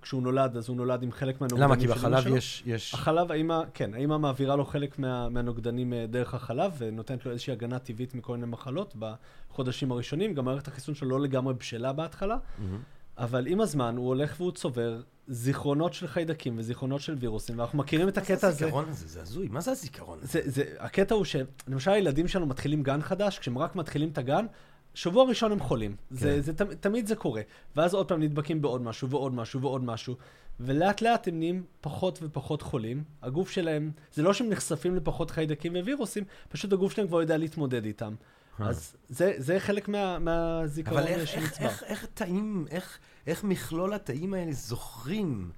כשהוא 0.02 0.22
נולד, 0.22 0.56
אז 0.56 0.68
הוא 0.68 0.76
נולד 0.76 1.02
עם 1.02 1.12
חלק 1.12 1.40
מהנוגדנים 1.40 1.70
למה? 1.70 1.80
כי 1.80 1.86
בחלב 1.86 2.22
שלו. 2.22 2.36
יש... 2.36 2.62
יש- 2.66 2.94
החלב, 2.94 3.32
האמא, 3.32 3.62
כן, 3.74 3.94
האמא 3.94 4.18
מעבירה 4.18 4.56
לו 4.56 4.64
חלק 4.64 4.98
מה, 4.98 5.28
מהנוגדנים 5.28 5.92
אה, 5.92 6.06
דרך 6.06 6.34
החלב, 6.34 6.72
ונותנת 6.78 7.26
לו 7.26 7.32
איזושהי 7.32 7.52
הגנה 7.52 7.78
טבעית 7.78 8.14
מכל 8.14 8.32
מיני 8.36 8.46
מחלות 8.46 8.96
בחודשים 8.98 9.92
הראשונים. 9.92 10.34
גם 10.34 10.44
מערכת 10.44 10.68
החיסון 10.68 10.94
שלו 10.94 11.08
לא 11.08 11.20
לגמרי 11.20 11.54
בשלה 11.54 11.92
בהתחלה, 11.92 12.36
מהמם. 12.58 12.78
אבל 13.18 13.46
עם 13.46 13.60
הזמן 13.60 13.96
הוא 13.96 14.06
הולך 14.06 14.34
והוא 14.38 14.52
צובר 14.52 15.00
זיכרונות 15.28 15.94
של 15.94 16.06
חיידקים 16.06 16.54
וזיכרונות 16.58 17.00
של 17.00 17.14
וירוסים, 17.18 17.58
ואנחנו 17.58 17.78
מכירים 17.78 18.08
את 18.08 18.18
מה 18.18 18.24
זה 18.24 18.32
הקטע 18.34 18.46
הזה. 18.48 18.64
הזיכרון 18.64 18.88
הזה? 18.88 19.08
זה 19.08 19.22
הזוי. 19.22 19.48
מה 19.48 19.60
זה 19.60 19.70
הזיכרון 19.70 20.18
הזה? 20.22 20.26
זה, 20.26 20.50
זה, 20.50 20.64
הקטע 20.78 21.14
הוא 21.14 21.24
שלמשל 21.24 21.90
הילדים 21.90 22.28
שלנו 22.28 22.46
מתחילים 22.46 22.82
גן 22.82 23.02
חדש, 23.02 23.38
כשהם 23.38 23.58
רק 23.58 23.76
מתחילים 23.76 24.08
את 24.08 24.18
הגן, 24.18 24.46
שבוע 24.94 25.24
ראשון 25.24 25.52
הם 25.52 25.60
חולים. 25.60 25.96
כן. 26.10 26.16
זה, 26.16 26.40
זה, 26.40 26.52
תמ- 26.52 26.74
תמיד 26.80 27.06
זה 27.06 27.16
קורה. 27.16 27.42
ואז 27.76 27.94
עוד 27.94 28.08
פעם 28.08 28.22
נדבקים 28.22 28.62
בעוד 28.62 28.82
משהו 28.82 29.10
ועוד 29.10 29.34
משהו 29.34 29.60
ועוד 29.60 29.84
משהו. 29.84 30.16
ולאט 30.60 31.02
לאט 31.02 31.28
הם 31.28 31.38
נהיים 31.38 31.64
פחות 31.80 32.18
ופחות 32.22 32.62
חולים. 32.62 33.04
הגוף 33.22 33.50
שלהם, 33.50 33.90
זה 34.12 34.22
לא 34.22 34.32
שהם 34.32 34.48
נחשפים 34.48 34.96
לפחות 34.96 35.30
חיידקים 35.30 35.72
ווירוסים, 35.72 36.24
פשוט 36.48 36.72
הגוף 36.72 36.92
שלהם 36.92 37.08
כבר 37.08 37.20
יודע 37.20 37.36
להתמודד 37.36 37.84
איתם. 37.84 38.14
אז 38.58 38.96
זה, 39.08 39.32
זה 39.36 39.60
חלק 39.60 39.88
מה, 39.88 40.18
מהזיכרון 40.18 40.98
אבל 40.98 41.08
איך, 41.08 41.34
איך. 41.34 41.60
איך, 41.60 41.82
איך 41.82 42.06
תאים, 42.14 42.66
איך, 42.70 42.98
איך 43.26 43.44
מכלול 43.44 43.94
התאים 43.94 44.34
האלה 44.34 44.52
זוכרים 44.52 45.50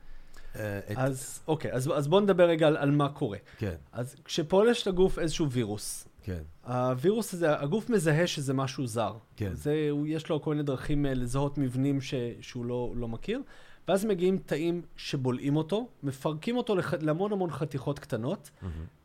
אה, 0.56 0.78
את... 0.78 0.96
אז 0.96 1.40
אוקיי, 1.48 1.72
אז, 1.72 1.90
אז 1.94 2.08
בואו 2.08 2.20
נדבר 2.20 2.48
רגע 2.48 2.66
על, 2.66 2.76
על 2.76 2.90
מה 2.90 3.08
קורה. 3.08 3.38
כן, 3.58 3.74
אז 3.92 4.16
כשפולש 4.24 4.88
לגוף 4.88 5.18
איזשהו 5.18 5.50
וירוס, 5.50 6.08
כן, 6.22 6.42
הווירוס 6.64 7.34
הזה, 7.34 7.60
הגוף 7.60 7.90
מזהה 7.90 8.26
שזה 8.26 8.54
משהו 8.54 8.86
זר. 8.86 9.12
כן. 9.36 9.54
זה, 9.54 9.88
הוא, 9.90 10.06
יש 10.06 10.28
לו 10.28 10.42
כל 10.42 10.50
מיני 10.50 10.62
דרכים 10.62 11.06
אה, 11.06 11.14
לזהות 11.14 11.58
מבנים 11.58 12.00
ש, 12.00 12.14
שהוא 12.40 12.64
לא, 12.64 12.92
לא 12.96 13.08
מכיר, 13.08 13.40
ואז 13.88 14.04
מגיעים 14.04 14.38
תאים 14.38 14.82
שבולעים 14.96 15.56
אותו, 15.56 15.88
מפרקים 16.02 16.56
אותו 16.56 16.74
לח, 16.74 16.94
להמון 16.94 17.32
המון 17.32 17.50
חתיכות 17.50 17.98
קטנות, 17.98 18.50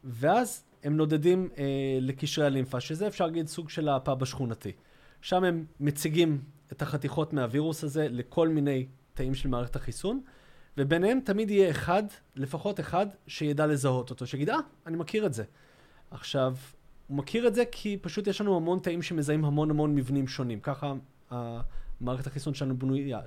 ואז 0.03 0.63
הם 0.85 0.97
נודדים 0.97 1.49
אה, 1.57 1.63
לקשרי 2.01 2.45
הלימפה, 2.45 2.79
שזה 2.79 3.07
אפשר 3.07 3.25
להגיד 3.25 3.47
סוג 3.47 3.69
של 3.69 3.89
הפאב 3.89 4.23
השכונתי. 4.23 4.71
שם 5.21 5.43
הם 5.43 5.65
מציגים 5.79 6.41
את 6.71 6.81
החתיכות 6.81 7.33
מהווירוס 7.33 7.83
הזה 7.83 8.07
לכל 8.09 8.47
מיני 8.47 8.85
תאים 9.13 9.35
של 9.35 9.49
מערכת 9.49 9.75
החיסון, 9.75 10.21
וביניהם 10.77 11.19
תמיד 11.19 11.51
יהיה 11.51 11.71
אחד, 11.71 12.03
לפחות 12.35 12.79
אחד, 12.79 13.07
שידע 13.27 13.67
לזהות 13.67 14.09
אותו, 14.09 14.27
שיגיד, 14.27 14.49
אה, 14.49 14.55
אני 14.87 14.97
מכיר 14.97 15.25
את 15.25 15.33
זה. 15.33 15.43
עכשיו, 16.11 16.55
הוא 17.07 17.17
מכיר 17.17 17.47
את 17.47 17.55
זה 17.55 17.63
כי 17.71 17.97
פשוט 18.01 18.27
יש 18.27 18.41
לנו 18.41 18.55
המון 18.55 18.79
תאים 18.79 19.01
שמזהים 19.01 19.45
המון 19.45 19.69
המון 19.69 19.95
מבנים 19.95 20.27
שונים. 20.27 20.59
ככה 20.59 20.93
המערכת 21.29 22.27
החיסון 22.27 22.53
שלנו 22.53 22.77
בנויה, 22.77 23.19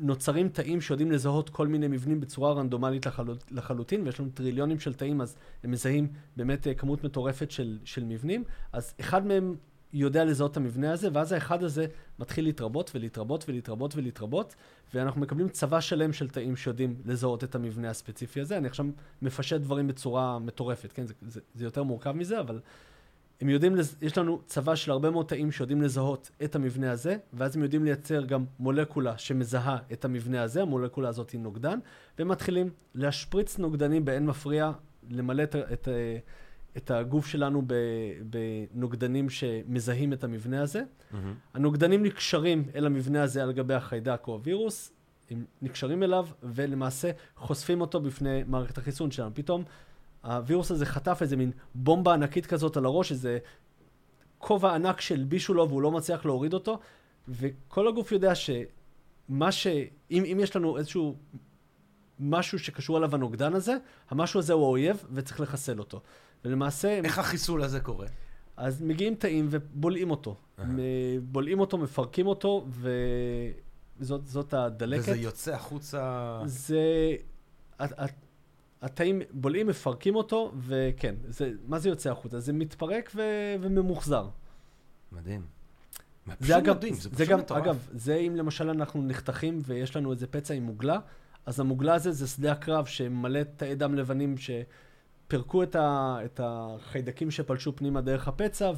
שנוצרים 0.00 0.48
תאים 0.48 0.80
שיודעים 0.80 1.10
לזהות 1.10 1.50
כל 1.50 1.66
מיני 1.66 1.88
מבנים 1.88 2.20
בצורה 2.20 2.52
רנדומלית 2.52 3.06
לחלוט, 3.06 3.44
לחלוטין, 3.50 4.02
ויש 4.04 4.20
לנו 4.20 4.28
טריליונים 4.34 4.80
של 4.80 4.94
תאים, 4.94 5.20
אז 5.20 5.36
הם 5.64 5.70
מזהים 5.70 6.08
באמת 6.36 6.66
אה, 6.66 6.74
כמות 6.74 7.04
מטורפת 7.04 7.50
של, 7.50 7.78
של 7.84 8.04
מבנים. 8.04 8.44
אז 8.72 8.94
אחד 9.00 9.26
מהם 9.26 9.54
יודע 9.92 10.24
לזהות 10.24 10.52
את 10.52 10.56
המבנה 10.56 10.92
הזה, 10.92 11.08
ואז 11.12 11.32
האחד 11.32 11.62
הזה 11.62 11.86
מתחיל 12.18 12.44
להתרבות 12.44 12.90
ולהתרבות 12.94 13.48
ולהתרבות 13.48 13.96
ולהתרבות, 13.96 14.54
ואנחנו 14.94 15.20
מקבלים 15.20 15.48
צבא 15.48 15.80
שלם 15.80 16.12
של 16.12 16.28
תאים 16.28 16.56
שיודעים 16.56 16.94
לזהות 17.04 17.44
את 17.44 17.54
המבנה 17.54 17.90
הספציפי 17.90 18.40
הזה. 18.40 18.56
אני 18.56 18.68
עכשיו 18.68 18.86
מפשט 19.22 19.60
דברים 19.60 19.86
בצורה 19.86 20.38
מטורפת, 20.38 20.92
כן? 20.92 21.06
זה, 21.06 21.14
זה, 21.22 21.40
זה 21.54 21.64
יותר 21.64 21.82
מורכב 21.82 22.12
מזה, 22.12 22.40
אבל 22.40 22.60
הם 23.40 23.48
יודעים, 23.48 23.76
לז... 23.76 23.96
יש 24.00 24.18
לנו 24.18 24.40
צבא 24.46 24.74
של 24.74 24.90
הרבה 24.90 25.10
מאוד 25.10 25.26
תאים 25.26 25.52
שיודעים 25.52 25.82
לזהות 25.82 26.30
את 26.44 26.56
המבנה 26.56 26.92
הזה, 26.92 27.16
ואז 27.32 27.56
הם 27.56 27.62
יודעים 27.62 27.84
לייצר 27.84 28.24
גם 28.24 28.44
מולקולה 28.58 29.18
שמזהה 29.18 29.78
את 29.92 30.04
המבנה 30.04 30.42
הזה, 30.42 30.62
המולקולה 30.62 31.08
הזאת 31.08 31.30
היא 31.30 31.40
נוגדן, 31.40 31.78
והם 32.18 32.28
מתחילים 32.28 32.70
להשפריץ 32.94 33.58
נוגדנים 33.58 34.04
באין 34.04 34.26
מפריע, 34.26 34.72
למלא 35.10 35.42
את, 35.42 35.56
את, 35.56 35.88
את 36.76 36.90
הגוף 36.90 37.26
שלנו 37.26 37.62
בנוגדנים 38.30 39.30
שמזהים 39.30 40.12
את 40.12 40.24
המבנה 40.24 40.62
הזה. 40.62 40.82
הנוגדנים 41.54 42.02
נקשרים 42.02 42.64
אל 42.74 42.86
המבנה 42.86 43.22
הזה 43.22 43.42
על 43.42 43.52
גבי 43.52 43.74
החיידק 43.74 44.20
או 44.28 44.32
הווירוס, 44.32 44.92
הם 45.30 45.44
נקשרים 45.62 46.02
אליו 46.02 46.26
ולמעשה 46.42 47.10
חושפים 47.36 47.80
אותו 47.80 48.00
בפני 48.00 48.42
מערכת 48.46 48.78
החיסון 48.78 49.10
שלנו. 49.10 49.30
פתאום 49.34 49.64
הווירוס 50.28 50.70
הזה 50.70 50.86
חטף 50.86 51.18
איזה 51.20 51.36
מין 51.36 51.52
בומבה 51.74 52.14
ענקית 52.14 52.46
כזאת 52.46 52.76
על 52.76 52.84
הראש, 52.84 53.12
איזה 53.12 53.38
כובע 54.38 54.74
ענק 54.74 55.00
שהלבישו 55.00 55.54
לו 55.54 55.68
והוא 55.68 55.82
לא 55.82 55.90
מצליח 55.90 56.24
להוריד 56.24 56.54
אותו, 56.54 56.78
וכל 57.28 57.88
הגוף 57.88 58.12
יודע 58.12 58.32
שמה 58.34 59.52
ש... 59.52 59.66
אם, 60.10 60.24
אם 60.24 60.38
יש 60.40 60.56
לנו 60.56 60.78
איזשהו 60.78 61.16
משהו 62.20 62.58
שקשור 62.58 62.98
אליו 62.98 63.14
הנוגדן 63.14 63.54
הזה, 63.54 63.76
המשהו 64.10 64.40
הזה 64.40 64.52
הוא 64.52 64.64
האויב 64.64 65.04
וצריך 65.12 65.40
לחסל 65.40 65.78
אותו. 65.78 66.00
ולמעשה... 66.44 67.00
איך 67.04 67.18
החיסול 67.18 67.62
הזה 67.62 67.80
קורה? 67.80 68.06
אז 68.56 68.82
מגיעים 68.82 69.14
תאים 69.14 69.46
ובולעים 69.50 70.10
אותו. 70.10 70.36
בולעים 71.22 71.60
אותו, 71.60 71.78
מפרקים 71.78 72.26
אותו, 72.26 72.66
וזאת 73.98 74.26
זאת 74.26 74.54
הדלקת. 74.54 75.02
וזה 75.02 75.16
יוצא 75.16 75.54
החוצה... 75.54 76.40
זה... 76.44 76.80
התאים 78.82 79.22
בולעים, 79.30 79.66
מפרקים 79.66 80.14
אותו, 80.14 80.52
וכן, 80.66 81.14
זה, 81.28 81.52
מה 81.66 81.78
זה 81.78 81.88
יוצא 81.88 82.10
החוצה? 82.10 82.40
זה 82.40 82.52
מתפרק 82.52 83.12
ו, 83.14 83.22
וממוחזר. 83.60 84.28
מדהים. 85.12 85.42
זה 86.40 86.58
אגב, 86.58 86.76
מדהים, 86.76 86.94
זה 86.94 87.00
זה 87.00 87.10
פשוט 87.10 87.28
גם, 87.28 87.38
מטורף. 87.38 87.62
אגב, 87.62 87.88
זה 87.92 88.14
אם 88.14 88.36
למשל 88.36 88.70
אנחנו 88.70 89.02
נחתכים 89.02 89.58
ויש 89.64 89.96
לנו 89.96 90.12
איזה 90.12 90.26
פצע 90.26 90.54
עם 90.54 90.62
מוגלה, 90.62 90.98
אז 91.46 91.60
המוגלה 91.60 91.94
הזה 91.94 92.12
זה 92.12 92.26
שדה 92.26 92.52
הקרב 92.52 92.86
שמלא 92.86 93.40
תאי 93.56 93.74
דם 93.74 93.94
לבנים 93.94 94.34
שפירקו 94.38 95.62
את, 95.62 95.76
ה, 95.76 96.18
את 96.24 96.40
החיידקים 96.44 97.30
שפלשו 97.30 97.76
פנימה 97.76 98.00
דרך 98.00 98.28
הפצע, 98.28 98.72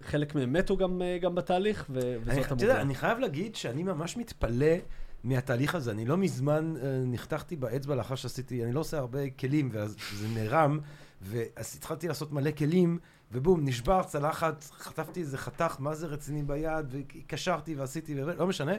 וחלק 0.00 0.34
מהם 0.34 0.52
מתו 0.52 0.76
גם, 0.76 1.02
גם 1.20 1.34
בתהליך, 1.34 1.86
ו, 1.90 1.98
וזאת 2.20 2.28
אני, 2.28 2.40
אתה 2.40 2.50
המוגלה. 2.50 2.68
יודע, 2.68 2.80
אני 2.80 2.94
חייב 2.94 3.18
להגיד 3.18 3.54
שאני 3.54 3.82
ממש 3.82 4.16
מתפלא 4.16 4.76
מהתהליך 5.24 5.74
הזה. 5.74 5.90
אני 5.90 6.04
לא 6.04 6.16
מזמן 6.16 6.74
אה, 6.76 7.02
נחתכתי 7.06 7.56
באצבע 7.56 7.94
לאחר 7.94 8.14
שעשיתי, 8.14 8.64
אני 8.64 8.72
לא 8.72 8.80
עושה 8.80 8.98
הרבה 8.98 9.30
כלים, 9.30 9.68
ואז 9.72 9.96
זה 10.14 10.28
נערם, 10.28 10.78
ואז 11.22 11.76
התחלתי 11.76 12.08
לעשות 12.08 12.32
מלא 12.32 12.50
כלים, 12.50 12.98
ובום, 13.32 13.64
נשבר 13.64 14.02
צלחת, 14.02 14.64
חטפתי 14.78 15.20
איזה 15.20 15.38
חתך, 15.38 15.76
מה 15.78 15.94
זה 15.94 16.06
רציני 16.06 16.42
ביד, 16.42 16.86
וקשרתי 16.90 17.74
ועשיתי, 17.74 18.22
ולא 18.22 18.46
משנה. 18.46 18.72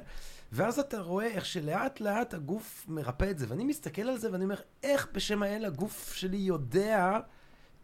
ואז 0.51 0.79
אתה 0.79 0.99
רואה 0.99 1.27
איך 1.27 1.45
שלאט 1.45 2.01
לאט 2.01 2.33
הגוף 2.33 2.85
מרפא 2.87 3.31
את 3.31 3.39
זה, 3.39 3.45
ואני 3.49 3.63
מסתכל 3.63 4.01
על 4.01 4.17
זה 4.17 4.31
ואני 4.31 4.43
אומר, 4.43 4.59
איך 4.83 5.07
בשם 5.13 5.43
האל 5.43 5.65
הגוף 5.65 6.13
שלי 6.13 6.37
יודע 6.37 7.19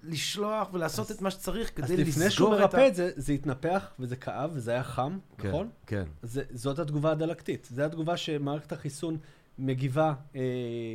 לשלוח 0.04 0.74
ולעשות 0.74 1.12
את 1.12 1.22
מה 1.22 1.32
שצריך 1.32 1.72
כדי 1.76 1.86
אז 1.86 1.92
לסגור 1.92 2.02
את 2.02 2.08
ה... 2.08 2.10
לפני 2.10 2.32
שהוא 2.32 2.50
מרפא 2.50 2.88
את 2.88 2.96
זה, 2.96 3.12
זה 3.16 3.34
התנפח 3.34 3.94
וזה 4.00 4.16
כאב 4.16 4.52
וזה 4.54 4.72
היה 4.72 4.84
חם, 4.84 5.18
כן, 5.38 5.48
נכון? 5.48 5.70
כן. 5.88 6.04
זה, 6.24 6.44
זאת 6.52 6.80
התגובה 6.80 7.12
הדלקתית. 7.12 7.68
זו 7.72 7.82
התגובה 7.82 8.18
שמערכת 8.18 8.72
החיסון 8.72 9.18
מגיבה, 9.60 10.14
אה, 10.36 10.42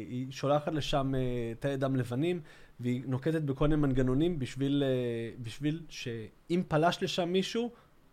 היא 0.09 0.27
שולחת 0.31 0.73
לשם 0.73 1.15
אה, 1.15 1.21
תאי 1.61 1.77
דם 1.77 1.97
לבנים, 1.97 2.41
והיא 2.81 3.03
נוקטת 3.07 3.43
בכל 3.43 3.69
מיני 3.69 3.81
מנגנונים 3.81 4.39
בשביל, 4.39 4.83
אה, 4.87 5.43
בשביל 5.43 5.83
שאם 5.89 6.63
פלש 6.69 7.03
לשם 7.03 7.29
מישהו, 7.29 7.71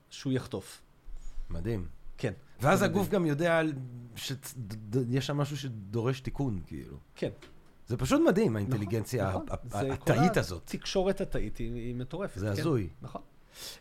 שהוא 0.10 0.34
יחטוף. 0.34 0.82
מדהים. 1.50 1.88
כן. 2.18 2.34
ואז 2.62 2.82
הגוף. 2.82 3.10
גם 3.10 3.26
יודע 3.26 3.62
שיש 4.16 5.28
שם 5.28 5.38
משהו 5.38 5.58
שדורש 5.58 6.20
תיקון, 6.20 6.60
כאילו. 6.68 6.98
כן. 7.16 7.30
זה 7.90 7.98
פשוט 7.98 8.22
מדהים, 8.28 8.56
האינטליגנציה 8.56 9.30
נכון. 9.30 9.46
כל 9.72 9.92
התאית 9.92 10.38
הזאת. 10.38 10.64
התקשורת 10.74 11.22
התאית 11.22 11.58
היא, 11.58 11.96
מטורפת. 11.96 12.40
זה 12.40 12.46
כן. 12.46 12.52
הזוי. 12.52 12.90
נכון. 13.02 13.22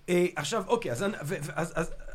אה, 0.09 0.27
עכשיו, 0.37 0.65
אוקיי, 0.67 0.93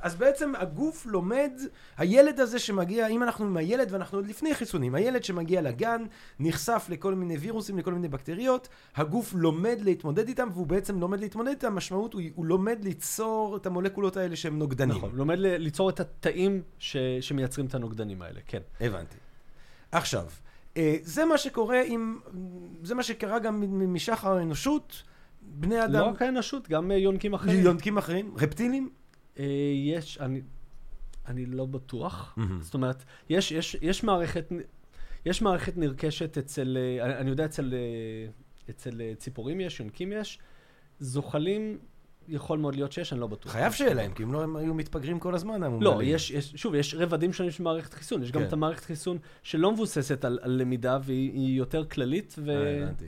אז, 0.01 0.15
בעצם 0.15 0.53
הגוף 0.57 1.05
לומד, 1.05 1.51
הילד 1.97 2.39
הזה 2.39 2.59
שמגיע, 2.59 3.07
אם 3.07 3.23
אנחנו 3.23 3.45
עם 3.45 3.57
הילד, 3.57 3.87
ואנחנו 3.91 4.17
עוד 4.17 4.27
לפני 4.27 4.55
חיסונים, 4.55 4.95
הילד 4.95 5.23
שמגיע 5.23 5.61
לגן, 5.61 6.03
נחשף 6.39 6.85
לכל 6.89 7.15
מיני 7.15 7.37
וירוסים, 7.37 7.77
לכל 7.77 7.93
מיני 7.93 8.07
בקטריות, 8.07 8.67
הגוף 8.95 9.33
לומד 9.33 9.77
להתמודד 9.81 10.27
איתם, 10.27 10.49
והוא 10.53 10.67
בעצם 10.67 10.99
לומד 10.99 11.19
להתמודד 11.19 11.49
איתם, 11.49 11.67
המשמעות 11.67 12.13
הוא, 12.13 12.21
הוא 12.35 12.45
לומד 12.45 12.83
ליצור 12.83 13.57
את 13.57 13.65
המולקולות 13.65 14.17
האלה 14.17 14.35
שהם 14.35 14.59
נוגדנים. 14.59 14.97
נכון. 14.97 15.11
לומד 15.13 15.37
ליצור 15.39 15.89
את 15.89 15.99
התאים 15.99 16.61
ש, 16.79 16.97
שמייצרים 17.21 17.67
את 17.67 17.75
הנוגדנים 17.75 18.21
האלה, 18.21 18.39
כן. 18.47 18.61
הבנתי. 18.81 19.17
עכשיו, 19.91 20.25
זה 21.01 21.25
מה 21.25 21.37
שקורה 21.37 21.81
עם, 21.87 22.19
זה 22.83 22.95
מה 22.95 23.03
שקרה 23.03 23.39
גם 23.39 23.63
משחר 23.93 24.37
האנושות, 24.37 25.03
בני 25.41 25.75
לא 25.75 25.85
אדם, 25.85 26.09
רק 26.09 26.21
האנושות, 26.21 26.69
גם 26.69 26.91
אה, 26.91 26.97
יונקים 26.97 27.33
אחרים. 27.33 27.63
יונקים 27.63 27.97
אחרים, 27.97 28.33
רפטילים. 28.37 28.89
אה, 29.39 29.45
יש, 29.85 30.17
אני, 30.21 30.41
אני 31.27 31.45
לא 31.45 31.65
בטוח. 31.65 32.37
זאת 32.61 32.73
אומרת, 32.73 33.03
יש, 33.29 33.51
יש, 33.51 33.77
יש 33.81 34.03
מערכת, 34.03 34.51
יש 35.25 35.41
מערכת 35.41 35.77
נרכשת 35.77 36.37
אצל, 36.37 36.77
אה, 36.79 37.19
אני, 37.19 37.29
יודע 37.29 37.45
אצל, 37.45 37.73
אה, 37.73 38.31
אצל 38.69 39.01
אה, 39.01 39.13
ציפורים 39.17 39.61
יש, 39.61 39.79
יונקים 39.79 40.11
יש, 40.11 40.39
זוחלים, 40.99 41.79
יכול 42.27 42.59
מאוד 42.59 42.75
להיות 42.75 42.91
שיש, 42.91 43.13
אני 43.13 43.21
לא 43.21 43.27
בטוח. 43.27 43.51
חייב 43.51 43.73
שיהיה 43.73 43.93
להם, 43.93 44.13
כי 44.13 44.23
אם 44.23 44.33
לא 44.33 44.43
הם 44.43 44.55
היו 44.55 44.73
מתפגרים 44.73 45.19
כל 45.19 45.35
הזמן, 45.35 45.61
לא, 45.61 45.65
המומללים. 45.65 46.15
יש, 46.15 46.31
יש, 46.31 46.53
שוב, 46.55 46.75
יש 46.75 46.95
רבדים 46.97 47.33
שונים 47.33 47.51
של 47.51 47.63
מערכת 47.63 47.93
חיסון. 47.93 48.23
יש 48.23 48.31
גם 48.31 48.41
כן. 48.41 48.47
את 48.47 48.53
המערכת 48.53 48.83
חיסון 48.83 49.17
שלא 49.43 49.71
מבוססת 49.71 50.25
על, 50.25 50.39
על 50.41 50.51
למידה, 50.51 50.97
והיא 51.03 51.31
היא 51.31 51.57
יותר 51.57 51.85
כללית, 51.85 52.35
ו... 52.37 52.49
אה, 52.49 52.83
הבנתי. 52.83 53.05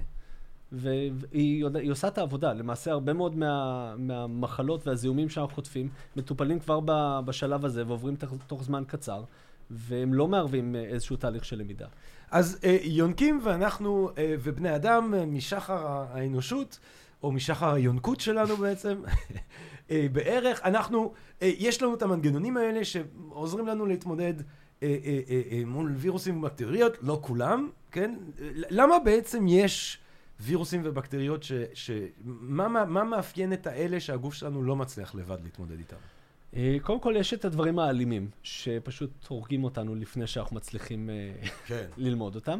והיא 0.71 1.61
יודע- 1.61 1.79
היא 1.79 1.91
עושה 1.91 2.07
את 2.07 2.17
העבודה. 2.17 2.53
למעשה, 2.53 2.91
הרבה 2.91 3.13
מאוד 3.13 3.35
מה, 3.37 3.95
מהמחלות 3.97 4.87
והזיהומים 4.87 5.29
שאנחנו 5.29 5.55
חוטפים, 5.55 5.89
מטופלים 6.15 6.59
כבר 6.59 6.79
ב, 6.85 7.19
בשלב 7.25 7.65
הזה 7.65 7.83
ועוברים 7.87 8.15
תוך, 8.15 8.29
תוך 8.47 8.63
זמן 8.63 8.83
קצר, 8.87 9.23
והם 9.69 10.13
לא 10.13 10.27
מערבים 10.27 10.75
אה, 10.75 10.83
איזשהו 10.83 11.15
תהליך 11.15 11.45
של 11.45 11.59
למידה. 11.59 11.87
אז 12.31 12.59
אה, 12.63 12.77
יונקים 12.83 13.39
ואנחנו 13.43 14.09
אה, 14.17 14.35
ובני 14.43 14.75
אדם 14.75 15.13
אה, 15.17 15.25
משחר 15.25 15.87
האנושות, 15.87 16.79
או 17.23 17.31
משחר 17.31 17.73
היונקות 17.73 18.19
שלנו 18.19 18.57
בעצם, 18.57 19.01
אה, 19.91 20.07
בערך, 20.11 20.61
אנחנו, 20.63 21.13
אה, 21.41 21.51
יש 21.57 21.81
לנו 21.81 21.95
את 21.95 22.01
המנגנונים 22.01 22.57
האלה 22.57 22.85
שעוזרים 22.85 23.67
לנו 23.67 23.85
להתמודד 23.85 24.33
אה, 24.83 24.89
מול 25.65 25.93
וירוסים 25.97 26.37
ובקטריות, 26.37 26.97
לא 27.01 27.19
כולם, 27.21 27.69
כן? 27.91 28.15
למה 28.69 28.99
בעצם 28.99 29.45
יש 29.47 29.99
וירוסים 30.39 30.81
ובקטריות 30.83 31.43
ש... 31.43 31.51
ש 31.73 31.91
מה, 32.23 32.67
מה, 32.85 33.03
מאפיין 33.03 33.53
את 33.53 33.67
האלה 33.67 33.99
שהגוף 33.99 34.33
שלנו 34.33 34.63
לא 34.63 34.75
מצליח 34.75 35.15
לבד 35.15 35.37
להתמודד 35.43 35.77
איתם? 35.77 35.95
קודם 36.81 36.99
כל, 36.99 37.13
יש 37.17 37.33
את 37.33 37.45
הדברים 37.45 37.79
האלימים, 37.79 38.29
שפשוט 38.43 39.11
הורגים 39.27 39.63
אותנו 39.63 39.95
לפני 39.95 40.27
שאנחנו 40.27 40.55
מצליחים 40.55 41.09
כן. 41.65 41.85
ללמוד 41.97 42.35
אותם. 42.35 42.59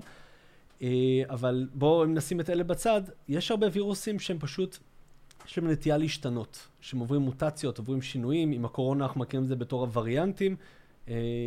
אה, 0.82 1.24
אבל 1.30 1.68
בואו, 1.74 2.04
אם 2.04 2.14
נשים 2.14 2.40
את 2.40 2.50
אלה 2.50 2.64
בצד, 2.64 3.02
יש 3.28 3.52
הרבה 3.52 3.68
וירוסים 3.74 4.20
שהם 4.20 4.40
פשוט, 4.40 4.78
יש 5.48 5.58
להם 5.58 5.72
נטייה 5.72 5.98
להשתנות, 5.98 6.68
שהם 6.82 7.00
עוברים 7.00 7.22
מוטציות, 7.22 7.78
עוברים 7.78 8.02
שינויים. 8.02 8.52
עם 8.52 8.66
הקורונה 8.66 9.06
אנחנו 9.06 9.22
מכירים 9.22 9.44
את 9.44 9.50
זה 9.50 9.56
בתור 9.56 9.82
הווריאנטים. 9.82 10.56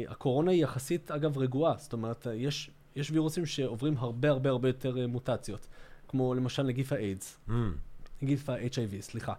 הקורונה 0.08 0.50
היא 0.50 0.62
יחסית, 0.62 1.10
אגב, 1.10 1.38
רגועה. 1.38 1.74
זאת 1.78 1.92
אומרת, 1.92 2.26
יש, 2.34 2.70
יש 2.96 3.10
וירוסים 3.10 3.46
שעוברים 3.46 3.94
הרבה 3.98 4.30
הרבה 4.30 4.50
הרבה 4.50 4.68
יותר 4.68 5.06
מוטציות, 5.08 5.66
כמו 6.08 6.34
למשל 6.34 6.62
נגיף 6.62 6.92
האיידס. 6.92 7.38
Mm. 7.48 7.52
נגיף 8.22 8.48
ה-HIV, 8.48 9.00
סליחה. 9.00 9.32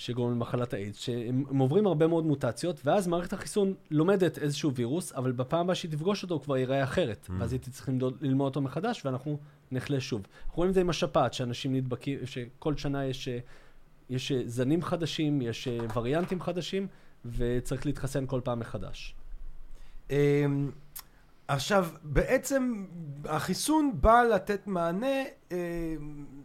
שגורם 0.00 0.30
למחלת 0.30 0.74
האיידס, 0.74 0.98
שהם 0.98 1.44
עוברים 1.60 1.86
הרבה 1.86 2.06
מאוד 2.06 2.24
מוטציות, 2.26 2.80
ואז 2.84 3.08
מערכת 3.08 3.32
החיסון 3.32 3.74
לומדת 3.90 4.38
איזשהו 4.38 4.74
וירוס, 4.74 5.12
אבל 5.12 5.32
בפעם 5.32 5.60
הבאה 5.60 5.74
שהיא 5.74 5.90
תפגוש 5.90 6.22
אותו 6.22 6.34
הוא 6.34 6.42
כבר 6.42 6.56
ייראה 6.56 6.84
אחרת, 6.84 7.26
mm. 7.28 7.32
ואז 7.38 7.52
הייתי 7.52 7.70
צריך 7.70 7.88
ללמוד 8.20 8.46
אותו 8.46 8.60
מחדש, 8.60 9.04
ואנחנו 9.04 9.38
נחלה 9.70 10.00
שוב. 10.00 10.22
אנחנו 10.44 10.56
רואים 10.56 10.70
את 10.70 10.74
זה 10.74 10.80
עם 10.80 10.90
השפעת, 10.90 11.34
שאנשים 11.34 11.74
נדבקים, 11.74 12.18
שכל 12.26 12.76
שנה 12.76 13.04
יש, 13.04 13.28
יש 14.10 14.32
זנים 14.32 14.82
חדשים, 14.82 15.42
יש 15.42 15.68
וריאנטים 15.94 16.40
חדשים, 16.40 16.86
וצריך 17.24 17.86
להתחסן 17.86 18.26
כל 18.26 18.40
פעם 18.44 18.60
מחדש. 18.60 19.14
עכשיו, 21.52 21.86
בעצם 22.02 22.84
החיסון 23.24 23.92
בא 24.00 24.22
לתת 24.22 24.66
מענה 24.66 25.22
אה, 25.52 25.56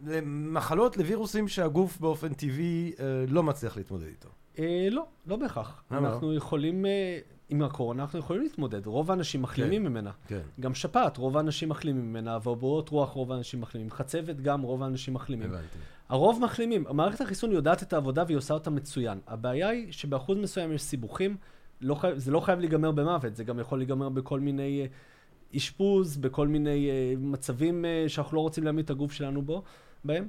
למחלות, 0.06 0.96
לווירוסים 0.96 1.48
שהגוף 1.48 1.98
באופן 2.00 2.34
טבעי 2.34 2.92
אה, 3.00 3.24
לא 3.28 3.42
מצליח 3.42 3.76
להתמודד 3.76 4.06
איתו. 4.06 4.28
אה, 4.58 4.88
לא, 4.90 5.06
לא 5.26 5.36
בהכרח. 5.36 5.82
לא? 5.90 5.98
אנחנו 5.98 6.34
יכולים, 6.34 6.86
אה, 6.86 7.18
עם 7.48 7.62
הקורונה 7.62 8.02
אנחנו 8.02 8.18
יכולים 8.18 8.42
להתמודד. 8.42 8.86
רוב 8.86 9.10
האנשים 9.10 9.42
מחלימים 9.42 9.82
כן, 9.82 9.88
ממנה. 9.88 10.10
כן. 10.28 10.40
גם 10.60 10.74
שפעת, 10.74 11.16
רוב 11.16 11.36
האנשים 11.36 11.68
מחלימים 11.68 12.10
ממנה, 12.10 12.34
ואבעבועות 12.34 12.88
רוח, 12.88 13.10
רוב 13.10 13.32
האנשים 13.32 13.60
מחלימים. 13.60 13.90
חצבת 13.90 14.40
גם, 14.40 14.62
רוב 14.62 14.82
האנשים 14.82 15.14
מחלימים. 15.14 15.50
הבנתי. 15.50 15.78
הרוב 16.08 16.40
מחלימים. 16.42 16.84
מערכת 16.90 17.20
החיסון 17.20 17.52
יודעת 17.52 17.82
את 17.82 17.92
העבודה 17.92 18.24
והיא 18.26 18.36
עושה 18.36 18.54
אותה 18.54 18.70
מצוין. 18.70 19.18
הבעיה 19.26 19.68
היא 19.68 19.92
שבאחוז 19.92 20.38
מסוים 20.38 20.72
יש 20.72 20.82
סיבוכים. 20.82 21.36
לא 21.80 21.94
חי... 21.94 22.12
זה 22.16 22.30
לא 22.30 22.40
חייב 22.40 22.58
להיגמר 22.58 22.90
במוות, 22.90 23.36
זה 23.36 23.44
גם 23.44 23.58
יכול 23.58 23.78
להיגמר 23.78 24.08
בכל 24.08 24.40
מיני 24.40 24.80
אה, 24.80 24.86
אשפוז, 25.56 26.16
בכל 26.16 26.48
מיני 26.48 26.90
uh, 26.90 27.18
מצבים 27.18 27.84
uh, 27.84 28.08
שאנחנו 28.08 28.36
לא 28.36 28.40
רוצים 28.40 28.64
להעמיד 28.64 28.84
את 28.84 28.90
הגוף 28.90 29.12
שלנו 29.12 29.42
בו, 29.42 29.62
בהם. 30.04 30.28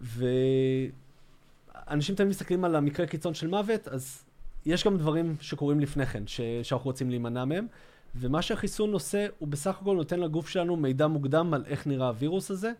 ואנשים 0.00 2.14
תמיד 2.14 2.28
מסתכלים 2.28 2.64
על 2.64 2.76
המקרה 2.76 3.06
קיצון 3.06 3.34
של 3.34 3.46
מוות, 3.46 3.88
אז 3.88 4.24
יש 4.66 4.84
גם 4.84 4.96
דברים 4.96 5.36
שקורים 5.40 5.80
לפני 5.80 6.06
כן, 6.06 6.26
ש... 6.26 6.40
שאנחנו 6.62 6.84
רוצים 6.84 7.10
להימנע 7.10 7.44
מהם. 7.44 7.66
ומה 8.14 8.42
שהחיסון 8.42 8.92
עושה, 8.92 9.26
הוא 9.38 9.48
בסך 9.48 9.80
הכל 9.80 9.96
נותן 9.96 10.20
לגוף 10.20 10.48
שלנו 10.48 10.76
מידע 10.76 11.06
מוקדם 11.06 11.54
על 11.54 11.64
איך 11.66 11.86
נראה 11.86 12.06
הווירוס 12.06 12.50
הזה, 12.50 12.72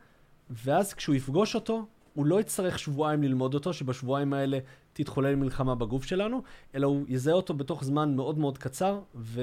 ואז 0.50 0.94
כשהוא 0.94 1.14
יפגוש 1.14 1.54
אותו, 1.54 1.86
הוא 2.14 2.26
לא 2.26 2.40
יצטרך 2.40 2.78
שבועיים 2.78 3.22
ללמוד 3.22 3.54
אותו, 3.54 3.72
שבשבועיים 3.72 4.32
האלה 4.32 4.58
תתחולל 4.92 5.34
מלחמה 5.34 5.74
בגוף 5.74 6.04
שלנו, 6.04 6.42
אלא 6.74 6.86
הוא 6.86 7.04
יזהה 7.08 7.34
אותו 7.34 7.54
בתוך 7.54 7.84
זמן 7.84 8.16
מאוד 8.16 8.38
מאוד 8.38 8.58
קצר 8.58 9.00
ו... 9.14 9.40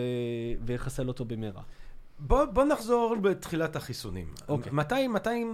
ויחסל 0.66 1.08
אותו 1.08 1.26
במהרה. 1.26 1.62
בוא, 2.20 2.46
בוא 2.46 2.64
נחזור 2.64 3.16
בתחילת 3.22 3.76
החיסונים. 3.76 4.34
אוקיי. 4.48 4.72
מתי, 4.72 5.08
מתי, 5.08 5.46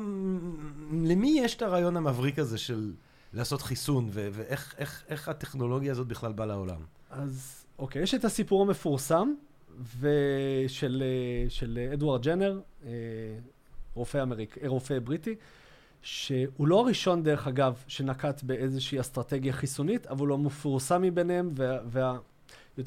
למי 0.91 1.39
יש 1.39 1.55
את 1.55 1.61
הרעיון 1.61 1.97
המבריק 1.97 2.39
הזה 2.39 2.57
של 2.57 2.93
לעשות 3.33 3.61
חיסון, 3.61 4.07
ו- 4.11 4.29
ואיך 4.31 4.75
איך, 4.77 5.03
איך 5.09 5.29
הטכנולוגיה 5.29 5.91
הזאת 5.91 6.07
בכלל 6.07 6.33
באה 6.33 6.45
לעולם? 6.45 6.81
אז 7.09 7.65
אוקיי, 7.79 8.01
יש 8.01 8.13
את 8.13 8.25
הסיפור 8.25 8.61
המפורסם 8.61 9.33
ושל, 9.99 11.03
של 11.49 11.89
אדוארד 11.93 12.21
ג'נר, 12.21 12.59
אה, 12.85 12.91
רופא, 13.93 14.21
אמריק, 14.21 14.57
רופא 14.65 14.99
בריטי, 14.99 15.35
שהוא 16.05 16.67
לא 16.67 16.79
הראשון, 16.79 17.23
דרך 17.23 17.47
אגב, 17.47 17.83
שנקט 17.87 18.43
באיזושהי 18.43 18.99
אסטרטגיה 18.99 19.53
חיסונית, 19.53 20.07
אבל 20.07 20.27
הוא 20.27 20.35
המפורסם 20.35 21.01
מביניהם, 21.01 21.51
והיותר 21.55 22.21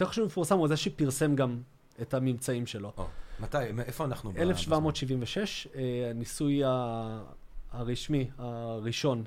וה... 0.04 0.06
חשוב 0.06 0.26
מפורסם 0.26 0.58
הוא 0.58 0.68
זה 0.68 0.76
שפרסם 0.76 1.34
גם 1.34 1.60
את 2.02 2.14
הממצאים 2.14 2.66
שלו. 2.66 2.92
Oh, 2.96 3.00
מתי? 3.40 3.58
איפה 3.78 4.04
אנחנו? 4.04 4.32
1776, 4.38 5.68
אה, 5.74 6.10
הניסוי 6.10 6.62
הרשמי 7.72 8.30
הראשון 8.38 9.24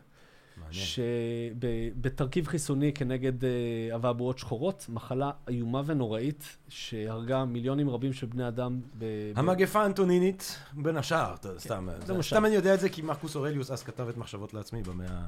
שבתרכיב 0.71 2.47
חיסוני 2.47 2.93
כנגד 2.93 3.43
אה, 3.43 3.49
אבעבועות 3.95 4.39
שחורות, 4.39 4.85
מחלה 4.89 5.31
איומה 5.47 5.81
ונוראית, 5.85 6.57
שהרגה 6.69 7.45
מיליונים 7.45 7.89
רבים 7.89 8.13
של 8.13 8.27
בני 8.27 8.47
אדם. 8.47 8.81
ב... 8.97 9.05
המגפה 9.35 9.81
האנטונינית, 9.81 10.57
בין 10.73 10.97
השאר, 10.97 11.35
כן, 11.41 11.49
סתם. 11.57 11.87
סתם 12.21 12.45
אני 12.45 12.55
יודע 12.55 12.73
את 12.73 12.79
זה 12.79 12.89
כי 12.89 13.01
מרקוס 13.01 13.35
אורליוס 13.35 13.71
אז 13.71 13.83
כתב 13.83 14.07
את 14.09 14.17
מחשבות 14.17 14.53
לעצמי 14.53 14.83
במאה... 14.83 15.25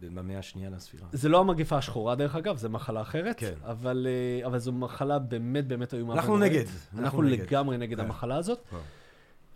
במאה 0.00 0.38
השנייה 0.38 0.70
לספירה. 0.70 1.08
זה 1.12 1.28
לא 1.28 1.40
המגפה 1.40 1.76
השחורה 1.76 2.14
דרך 2.14 2.36
אגב, 2.36 2.56
זו 2.56 2.70
מחלה 2.70 3.02
אחרת, 3.02 3.38
כן. 3.38 3.52
אבל, 3.64 4.06
אה, 4.10 4.46
אבל 4.46 4.58
זו 4.58 4.72
מחלה 4.72 5.18
באמת 5.18 5.66
באמת 5.66 5.94
איומה 5.94 6.12
ונוראית. 6.12 6.24
אנחנו 6.24 6.38
נגד. 6.38 6.64
אנחנו, 6.64 7.00
אנחנו 7.00 7.22
לגמרי 7.22 7.78
נגד 7.78 7.96
כן. 7.96 8.04
המחלה 8.04 8.36
הזאת. 8.36 8.60
כן. 8.70 8.76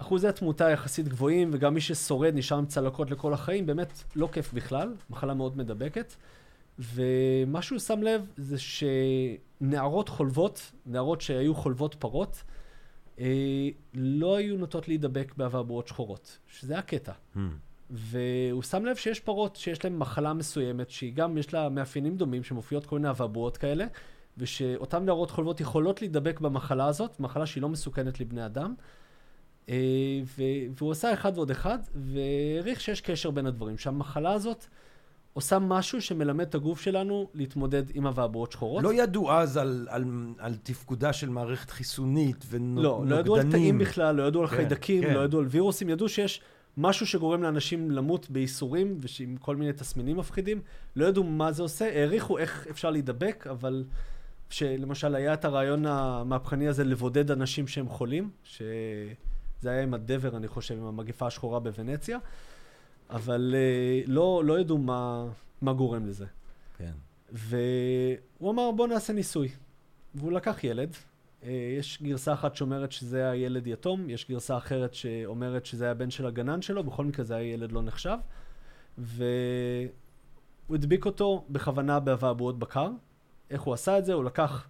אחוזי 0.00 0.28
התמותה 0.28 0.70
יחסית 0.70 1.08
גבוהים, 1.08 1.50
וגם 1.52 1.74
מי 1.74 1.80
ששורד 1.80 2.34
נשאר 2.34 2.58
עם 2.58 2.66
צלקות 2.66 3.10
לכל 3.10 3.32
החיים, 3.32 3.66
באמת 3.66 4.02
לא 4.16 4.28
כיף 4.32 4.52
בכלל, 4.52 4.94
מחלה 5.10 5.34
מאוד 5.34 5.56
מדבקת. 5.56 6.14
ומה 6.78 7.62
שהוא 7.62 7.78
שם 7.78 8.02
לב 8.02 8.26
זה 8.36 8.56
שנערות 8.58 10.08
חולבות, 10.08 10.72
נערות 10.86 11.20
שהיו 11.20 11.54
חולבות 11.54 11.94
פרות, 11.94 12.42
אה, 13.20 13.68
לא 13.94 14.36
היו 14.36 14.56
נוטות 14.56 14.88
להידבק 14.88 15.34
באבעבועות 15.36 15.88
שחורות, 15.88 16.38
שזה 16.46 16.78
הקטע. 16.78 17.12
Hmm. 17.34 17.38
והוא 17.90 18.62
שם 18.62 18.84
לב 18.84 18.96
שיש 18.96 19.20
פרות 19.20 19.56
שיש 19.56 19.84
להן 19.84 19.96
מחלה 19.96 20.32
מסוימת, 20.32 20.90
שהיא 20.90 21.14
גם, 21.14 21.38
יש 21.38 21.54
לה 21.54 21.68
מאפיינים 21.68 22.16
דומים, 22.16 22.44
שמופיעות 22.44 22.86
כל 22.86 22.96
מיני 22.96 23.10
אבעבועות 23.10 23.56
כאלה, 23.56 23.86
ושאותן 24.38 25.04
נערות 25.04 25.30
חולבות 25.30 25.60
יכולות 25.60 26.00
להידבק 26.00 26.40
במחלה 26.40 26.86
הזאת, 26.86 27.20
מחלה 27.20 27.46
שהיא 27.46 27.62
לא 27.62 27.68
מסוכנת 27.68 28.20
לבני 28.20 28.46
אדם. 28.46 28.74
אה, 29.68 29.74
והוא 30.78 30.92
עשה 30.92 31.12
אחד 31.12 31.32
ועוד 31.34 31.50
אחד, 31.50 31.78
והעריך 31.94 32.80
שיש 32.80 33.00
קשר 33.00 33.30
בין 33.30 33.46
הדברים, 33.46 33.78
שהמחלה 33.78 34.32
הזאת 34.32 34.66
עושה 35.32 35.58
משהו 35.58 36.02
שמלמד 36.02 36.46
את 36.46 36.54
הגוף 36.54 36.80
שלנו 36.80 37.28
להתמודד 37.34 37.82
עם 37.94 38.06
אבעבועות 38.06 38.52
שחורות. 38.52 38.82
לא 38.82 38.94
ידעו 38.94 39.32
אז 39.32 39.56
על, 39.56 39.86
על, 39.90 40.04
על 40.38 40.56
תפקודה 40.62 41.12
של 41.12 41.28
מערכת 41.28 41.70
חיסונית 41.70 42.44
ונוגדנים. 42.48 42.84
לא, 42.84 43.02
לא 43.06 43.16
ידעו 43.16 43.36
על 43.36 43.50
תאים 43.50 43.78
בכלל, 43.78 44.16
לא 44.16 44.22
ידעו 44.22 44.42
על 44.42 44.48
כן, 44.48 44.56
חיידקים, 44.56 45.02
כן. 45.02 45.14
לא 45.14 45.20
ידעו 45.20 45.40
על 45.40 45.46
וירוסים, 45.50 45.88
ידעו 45.88 46.08
שיש 46.08 46.40
משהו 46.76 47.06
שגורם 47.06 47.42
לאנשים 47.42 47.90
למות 47.90 48.30
בייסורים 48.30 48.98
ועם 49.00 49.36
כל 49.36 49.56
מיני 49.56 49.72
תסמינים 49.72 50.16
מפחידים. 50.16 50.60
לא 50.96 51.06
ידעו 51.06 51.24
מה 51.24 51.52
זה 51.52 51.62
עושה, 51.62 51.84
העריכו 51.84 52.38
איך 52.38 52.66
אפשר 52.70 52.90
להידבק, 52.90 53.46
אבל 53.50 53.84
שלמשל 54.50 55.14
היה 55.14 55.34
את 55.34 55.44
הרעיון 55.44 55.86
המהפכני 55.86 56.68
הזה 56.68 56.84
לבודד 56.84 57.30
אנשים 57.30 57.66
שהם 57.66 57.88
חולים, 57.88 58.30
ש... 58.42 58.62
זה 59.60 59.70
היה 59.70 59.82
עם 59.82 59.94
הדבר, 59.94 60.36
אני 60.36 60.48
חושב, 60.48 60.78
עם 60.78 60.86
המגפה 60.86 61.26
השחורה 61.26 61.60
בוונציה, 61.60 62.18
אבל 63.10 63.54
uh, 63.54 64.10
לא, 64.10 64.42
לא 64.44 64.60
ידעו 64.60 64.78
מה, 64.78 65.26
מה 65.62 65.72
גורם 65.72 66.06
לזה. 66.06 66.26
כן. 66.78 66.92
והוא 67.32 68.50
אמר, 68.50 68.70
בוא 68.76 68.88
נעשה 68.88 69.12
ניסוי. 69.12 69.48
והוא 70.14 70.32
לקח 70.32 70.64
ילד, 70.64 70.92
uh, 70.92 71.46
יש 71.78 72.02
גרסה 72.02 72.32
אחת 72.32 72.56
שאומרת 72.56 72.92
שזה 72.92 73.30
היה 73.30 73.44
ילד 73.44 73.66
יתום, 73.66 74.10
יש 74.10 74.30
גרסה 74.30 74.56
אחרת 74.56 74.94
שאומרת 74.94 75.66
שזה 75.66 75.84
היה 75.84 75.94
בן 75.94 76.10
של 76.10 76.26
הגנן 76.26 76.62
שלו, 76.62 76.84
בכל 76.84 77.04
מקרה 77.04 77.24
זה 77.24 77.36
היה 77.36 77.52
ילד 77.52 77.72
לא 77.72 77.82
נחשב. 77.82 78.16
והוא 78.98 79.90
הדביק 80.70 81.06
אותו 81.06 81.44
בכוונה 81.50 82.00
באבעבועות 82.00 82.58
בקר. 82.58 82.90
איך 83.50 83.62
הוא 83.62 83.74
עשה 83.74 83.98
את 83.98 84.04
זה? 84.04 84.12
הוא 84.12 84.24
לקח 84.24 84.68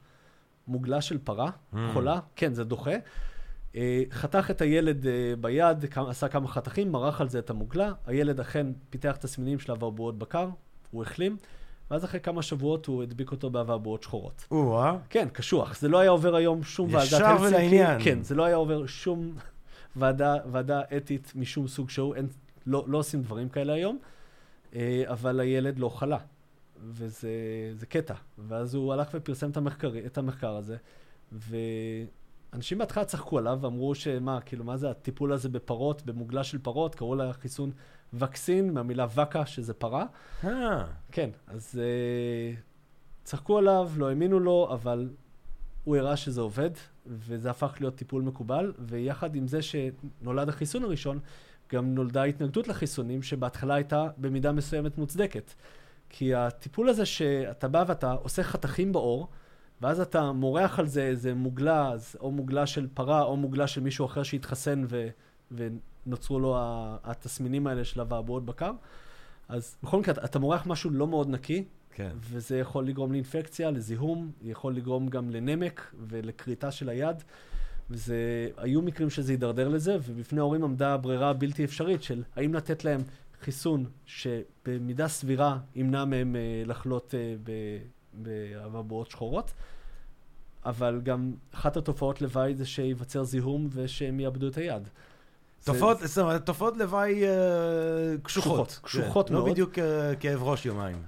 מוגלה 0.69 1.01
של 1.01 1.19
פרה, 1.19 1.51
mm. 1.51 1.77
חולה, 1.93 2.21
כן, 2.37 2.55
זה 2.55 2.65
דוחה. 2.65 2.95
אה, 3.77 4.03
חתך 4.11 4.51
את 4.51 4.61
הילד 4.61 5.07
אה, 5.07 5.13
ביד, 5.41 5.85
עשה 5.97 6.29
כמה 6.29 6.49
חתכים, 6.49 6.93
מרח 6.93 7.21
על 7.21 7.29
זה 7.29 7.39
את 7.39 7.51
המוגלה, 7.51 7.93
הילד 8.07 8.41
אכן 8.41 8.67
פיתח 8.91 9.17
תסמינים 9.21 9.59
של 9.59 9.73
אברבועות 9.73 10.19
בקר, 10.19 10.49
הוא 10.91 11.03
החלים, 11.03 11.37
ואז 11.91 12.05
אחרי 12.05 12.21
כמה 12.21 12.43
שבועות 12.43 12.87
הוא 12.87 13.03
הדביק 13.03 13.31
אותו 13.31 13.51
באבעבועות 13.51 14.03
שחורות. 14.03 14.47
או-אה. 14.51 14.97
כן, 15.11 15.29
קשוח. 15.33 15.79
זה 15.79 15.89
לא 15.89 15.99
היה 15.99 16.11
עובר 16.11 16.35
היום 16.35 16.63
שום 16.63 16.95
ועדת 16.95 17.07
ישר 17.07 17.27
הלסינקי. 17.27 17.55
ולעניין. 17.57 18.01
כן, 18.05 18.23
זה 18.23 18.35
לא 18.35 18.45
היה 18.45 18.57
עובר 18.57 18.87
שום 18.87 19.35
ועדה, 19.97 20.37
ועדה 20.53 20.81
אתית 20.97 21.33
משום 21.35 21.69
סוג 21.69 21.91
שהוא. 21.91 22.15
אין, 22.15 22.27
לא, 22.67 22.85
לא 22.87 22.99
עושים 22.99 23.23
דברים 23.23 23.49
כאלה 23.49 23.73
היום, 23.73 23.99
אה, 24.75 25.03
אבל 25.07 25.41
הילד 25.41 25.79
לא 25.79 25.89
חלה. 25.89 26.19
וזה 26.89 27.31
זה 27.75 27.87
קטע. 27.87 28.15
ואז 28.39 28.75
הוא 28.75 28.93
הלך 28.93 29.09
ופרסם 29.15 29.51
את 29.51 29.57
המחקר, 29.57 29.93
את 30.07 30.19
המחקר 30.19 30.57
הזה, 30.57 30.77
ואנשים 32.53 32.79
בהתחלה 32.79 33.05
צחקו 33.05 33.39
עליו 33.39 33.59
ואמרו 33.61 33.95
שמה, 33.95 34.41
כאילו, 34.41 34.65
מה 34.65 34.77
זה 34.77 34.91
הטיפול 34.91 35.33
הזה 35.33 35.49
בפרות, 35.49 36.03
במוגלה 36.03 36.45
של 36.45 36.59
פרות, 36.59 36.95
קראו 36.95 37.15
לחיסון 37.15 37.71
וקסין, 38.13 38.75
מהמילה 38.75 39.07
וקה, 39.17 39.47
שזה 39.47 39.75
פרה. 39.75 40.07
אה, 40.45 40.85
כן, 41.13 41.31
אז 41.47 41.81
uh, 41.81 42.61
צחקו 43.25 43.59
עליו, 43.59 43.91
לא 43.97 44.09
האמינו 44.09 44.41
לו, 44.41 44.69
אבל 44.73 45.09
הוא 45.85 45.97
הראה 45.97 46.17
שזה 46.17 46.41
עובד, 46.41 46.71
וזה 47.07 47.51
הפך 47.51 47.77
להיות 47.81 47.95
טיפול 47.95 48.23
מקובל, 48.23 48.73
ויחד 48.79 49.35
עם 49.35 49.49
זה 49.49 49.59
שנולד 49.63 50.49
החיסון 50.49 50.85
הראשון, 50.85 51.19
גם 51.73 51.95
נולדה 51.95 52.23
התנגדות 52.23 52.69
לחיסונים, 52.69 53.23
שבהתחלה 53.23 53.75
הייתה 53.75 54.09
במידה 54.17 54.53
מסוימת 54.53 54.99
מוצדקת. 54.99 55.53
כי 56.09 56.35
הטיפול 56.35 56.89
הזה 56.89 57.07
שאתה 57.07 57.69
בא 57.69 57.85
ואתה 57.87 58.13
עושה 58.13 58.43
חתכים 58.43 58.93
בעור, 58.93 59.29
ואז 59.83 60.01
אתה 60.01 60.33
מורח 60.33 60.79
על 60.79 60.87
זה 60.87 61.03
איזה 61.03 61.35
מוגלה, 61.35 61.89
אז 61.93 62.17
או 62.21 62.31
מוגלה 62.31 62.67
של 62.67 62.87
פרה, 62.95 63.23
או 63.23 63.37
מוגלה 63.37 63.67
של 63.67 63.81
מישהו 63.81 64.07
אחר 64.07 64.23
שהתחסן 64.23 64.85
ו, 64.89 65.09
ונוצרו 65.53 66.41
לו 66.41 66.55
התסמינים 67.05 67.67
האלה 67.67 67.85
של 67.85 68.01
אבעבועות 68.01 68.45
בקר. 68.45 68.73
אז 69.49 69.77
בכל 69.83 70.01
מקרה, 70.01 70.25
אתה- 70.25 70.39
מורח 70.39 70.67
משהו 70.67 70.91
לא 70.91 71.07
מאוד 71.07 71.29
נקי, 71.29 71.65
כן. 71.95 72.11
וזה 72.21 72.59
יכול 72.59 72.87
לגרום 72.87 73.13
לאינפקציה, 73.13 73.71
לזיהום, 73.71 74.31
יכול 74.43 74.75
לגרום 74.75 75.09
גם 75.09 75.31
לנמק 75.31 75.95
ולכריתה 76.09 76.71
של 76.71 76.89
היד. 76.89 77.17
וזה, 77.91 78.17
היו 78.57 78.83
מקרים 78.83 79.11
שזה 79.11 79.33
הידרדר 79.33 79.69
לזה, 79.69 79.97
ובפני 80.07 80.41
ההורים 80.41 80.65
עמדה 80.65 80.95
הברירה 80.95 81.31
הבלתי 81.31 81.65
אפשרית 81.65 82.03
של 82.03 82.23
האם 82.37 82.55
לתת 82.55 82.85
להם 82.85 83.01
חיסון 83.41 83.85
שבמידה 84.07 85.09
סבירה 85.09 85.59
ימנע 85.75 86.05
מהם 86.05 86.37
אה, 86.37 86.63
לחלות 86.67 87.15
אה, 87.15 87.35
באבעבועות 88.13 89.11
שחורות, 89.11 89.53
אבל 90.65 91.01
גם 91.05 91.33
אחת 91.55 91.77
התופעות 91.77 92.23
לוואי 92.23 92.55
זה 92.55 92.67
שייווצר 92.67 93.25
זיהום 93.25 93.69
ושהם 93.73 94.21
יאבדו 94.21 94.49
את 94.49 94.57
היד. 94.57 94.89
תופעות, 95.65 95.99
זאת 96.05 96.19
אומרת, 96.19 96.47
תופעות 96.47 96.77
לוואי 96.77 97.25
אה, 97.25 97.31
קשוחות. 98.23 98.81
קשוחות, 98.83 99.29
כן, 99.29 99.35
מאוד. 99.35 99.47
לא 99.47 99.53
בדיוק 99.53 99.79
אה, 99.79 100.15
כאב 100.15 100.43
ראש 100.43 100.67
יומיים. 100.67 101.03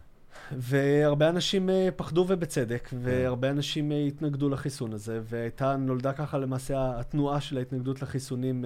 והרבה 0.56 1.28
אנשים 1.28 1.70
אה, 1.70 1.88
פחדו 1.96 2.24
ובצדק, 2.28 2.88
והרבה 3.02 3.50
אנשים 3.50 3.92
התנגדו 4.08 4.48
לחיסון 4.48 4.92
הזה, 4.92 5.20
והייתה, 5.24 5.76
נולדה 5.76 6.12
ככה 6.12 6.38
למעשה 6.38 7.00
התנועה 7.00 7.40
של 7.40 7.58
ההתנגדות 7.58 8.02
לחיסונים 8.02 8.64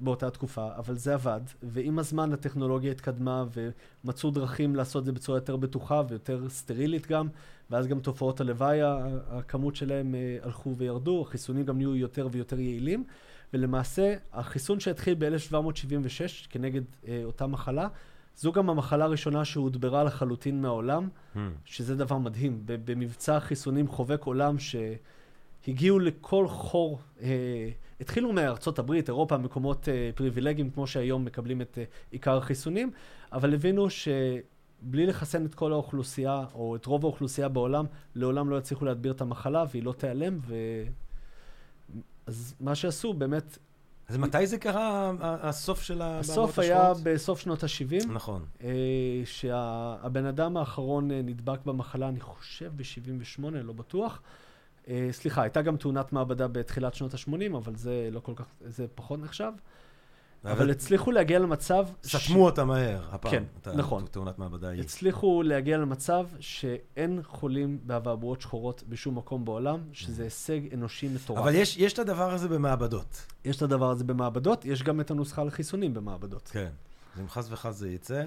באותה 0.00 0.30
תקופה, 0.30 0.68
אבל 0.76 0.96
זה 0.96 1.14
עבד, 1.14 1.40
ועם 1.62 1.98
הזמן 1.98 2.32
הטכנולוגיה 2.32 2.92
התקדמה 2.92 3.44
ומצאו 4.04 4.30
דרכים 4.30 4.76
לעשות 4.76 5.00
את 5.00 5.06
זה 5.06 5.12
בצורה 5.12 5.38
יותר 5.38 5.56
בטוחה 5.56 6.02
ויותר 6.08 6.48
סטרילית 6.48 7.06
גם, 7.06 7.28
ואז 7.70 7.86
גם 7.86 8.00
תופעות 8.00 8.40
הלוואי, 8.40 8.78
הכמות 9.30 9.76
שלהם 9.76 10.14
אה, 10.14 10.38
הלכו 10.42 10.76
וירדו, 10.76 11.24
החיסונים 11.26 11.64
גם 11.64 11.76
נהיו 11.76 11.96
יותר 11.96 12.28
ויותר 12.30 12.60
יעילים, 12.60 13.04
ולמעשה 13.54 14.14
החיסון 14.32 14.80
שהתחיל 14.80 15.14
ב-1776 15.18 16.48
כנגד 16.50 16.82
אה, 17.08 17.20
אותה 17.24 17.46
מחלה, 17.46 17.88
זו 18.36 18.52
גם 18.52 18.70
המחלה 18.70 19.04
הראשונה 19.04 19.44
שהודברה 19.44 20.04
לחלוטין 20.04 20.62
מהעולם, 20.62 21.08
שזה 21.64 21.96
דבר 21.96 22.18
מדהים. 22.18 22.62
במבצע 22.64 23.36
החיסונים 23.36 23.88
חובק 23.88 24.24
עולם 24.24 24.56
שהגיעו 24.58 25.98
לכל 25.98 26.48
חור, 26.48 27.00
אה, 27.22 27.70
התחילו 28.00 28.32
מארצות 28.32 28.78
הברית, 28.78 29.08
אירופה, 29.08 29.38
מקומות 29.38 29.88
אה, 29.88 30.10
פריבילגיים, 30.14 30.70
כמו 30.70 30.86
שהיום 30.86 31.24
מקבלים 31.24 31.60
את 31.62 31.78
אה, 31.78 31.84
עיקר 32.10 32.36
החיסונים, 32.36 32.90
אבל 33.32 33.54
הבינו 33.54 33.86
שבלי 34.80 35.06
לחסן 35.06 35.46
את 35.46 35.54
כל 35.54 35.72
האוכלוסייה, 35.72 36.44
או 36.54 36.76
את 36.76 36.86
רוב 36.86 37.04
האוכלוסייה 37.04 37.48
בעולם, 37.48 37.86
לעולם 38.14 38.50
לא 38.50 38.56
יצליחו 38.56 38.84
להדביר 38.84 39.12
את 39.12 39.20
המחלה, 39.20 39.64
והיא 39.70 39.82
לא 39.82 39.92
תיעלם, 39.92 40.38
ו... 40.46 40.54
אז 42.26 42.54
מה 42.60 42.74
שעשו, 42.74 43.12
באמת, 43.12 43.58
אז 44.08 44.16
מתי 44.16 44.46
זה 44.46 44.58
קרה, 44.58 45.12
הסוף 45.20 45.82
של 45.82 46.02
ה... 46.02 46.18
הסוף 46.18 46.58
היה? 46.58 46.92
בסוף 47.02 47.40
שנות 47.40 47.64
ה-70. 47.64 48.06
נכון. 48.08 48.44
אה, 48.62 48.70
שהבן 49.24 50.24
אדם 50.24 50.56
האחרון 50.56 51.10
אה, 51.10 51.22
נדבק 51.22 51.58
במחלה, 51.66 52.08
אני 52.08 52.20
חושב 52.20 52.72
ב-78, 52.76 53.42
לא 53.50 53.72
בטוח. 53.72 54.22
אה, 54.88 55.08
סליחה, 55.12 55.42
הייתה 55.42 55.62
גם 55.62 55.76
תאונת 55.76 56.12
מעבדה 56.12 56.48
בתחילת 56.48 56.94
שנות 56.94 57.14
ה-80, 57.14 57.56
אבל 57.56 57.76
זה 57.76 58.08
לא 58.12 58.20
כל 58.20 58.32
כך, 58.36 58.46
זה 58.66 58.86
פחות 58.94 59.20
נחשב. 59.20 59.52
אבל 60.44 60.70
הצליחו 60.70 61.10
להגיע 61.10 61.38
למצב... 61.38 61.86
סתמו 62.04 62.44
אותה 62.44 62.64
מהר, 62.64 63.08
הפעם. 63.10 63.32
כן, 63.32 63.44
נכון. 63.74 64.04
תאונת 64.10 64.38
מעבדה 64.38 64.68
היא. 64.68 64.80
הצליחו 64.80 65.42
להגיע 65.42 65.78
למצב 65.78 66.26
שאין 66.40 67.20
חולים 67.22 67.78
באבעבועות 67.82 68.40
שחורות 68.40 68.82
בשום 68.88 69.18
מקום 69.18 69.44
בעולם, 69.44 69.80
שזה 69.92 70.22
הישג 70.22 70.74
אנושי 70.74 71.08
מטורף. 71.08 71.38
אבל 71.38 71.54
יש, 71.54 71.76
יש 71.76 71.92
את 71.92 71.98
הדבר 71.98 72.34
הזה 72.34 72.48
במעבדות. 72.48 73.26
יש 73.44 73.56
את 73.56 73.62
הדבר 73.62 73.90
הזה 73.90 74.04
במעבדות, 74.04 74.64
יש 74.64 74.82
גם 74.82 75.00
את 75.00 75.10
הנוסחה 75.10 75.44
לחיסונים 75.44 75.94
במעבדות. 75.94 76.48
כן. 76.52 76.70
אז 77.14 77.20
אם 77.20 77.28
חס 77.28 77.46
וחס 77.50 77.76
זה 77.76 77.90
יצא, 77.90 78.24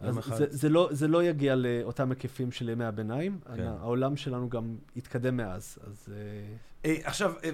אז 0.00 0.18
אחד... 0.18 0.36
זה, 0.36 0.46
זה, 0.50 0.68
לא, 0.68 0.88
זה 0.92 1.08
לא 1.08 1.24
יגיע 1.24 1.54
לאותם 1.54 2.10
היקפים 2.10 2.52
של 2.52 2.68
ימי 2.68 2.84
הביניים. 2.84 3.38
כן. 3.56 3.62
העולם 3.62 4.16
שלנו 4.16 4.48
גם 4.48 4.76
התקדם 4.96 5.36
מאז, 5.36 5.78
אז... 5.86 6.08
אה, 6.12 6.54
אה, 6.84 6.96
עכשיו, 7.04 7.32
אה, 7.44 7.50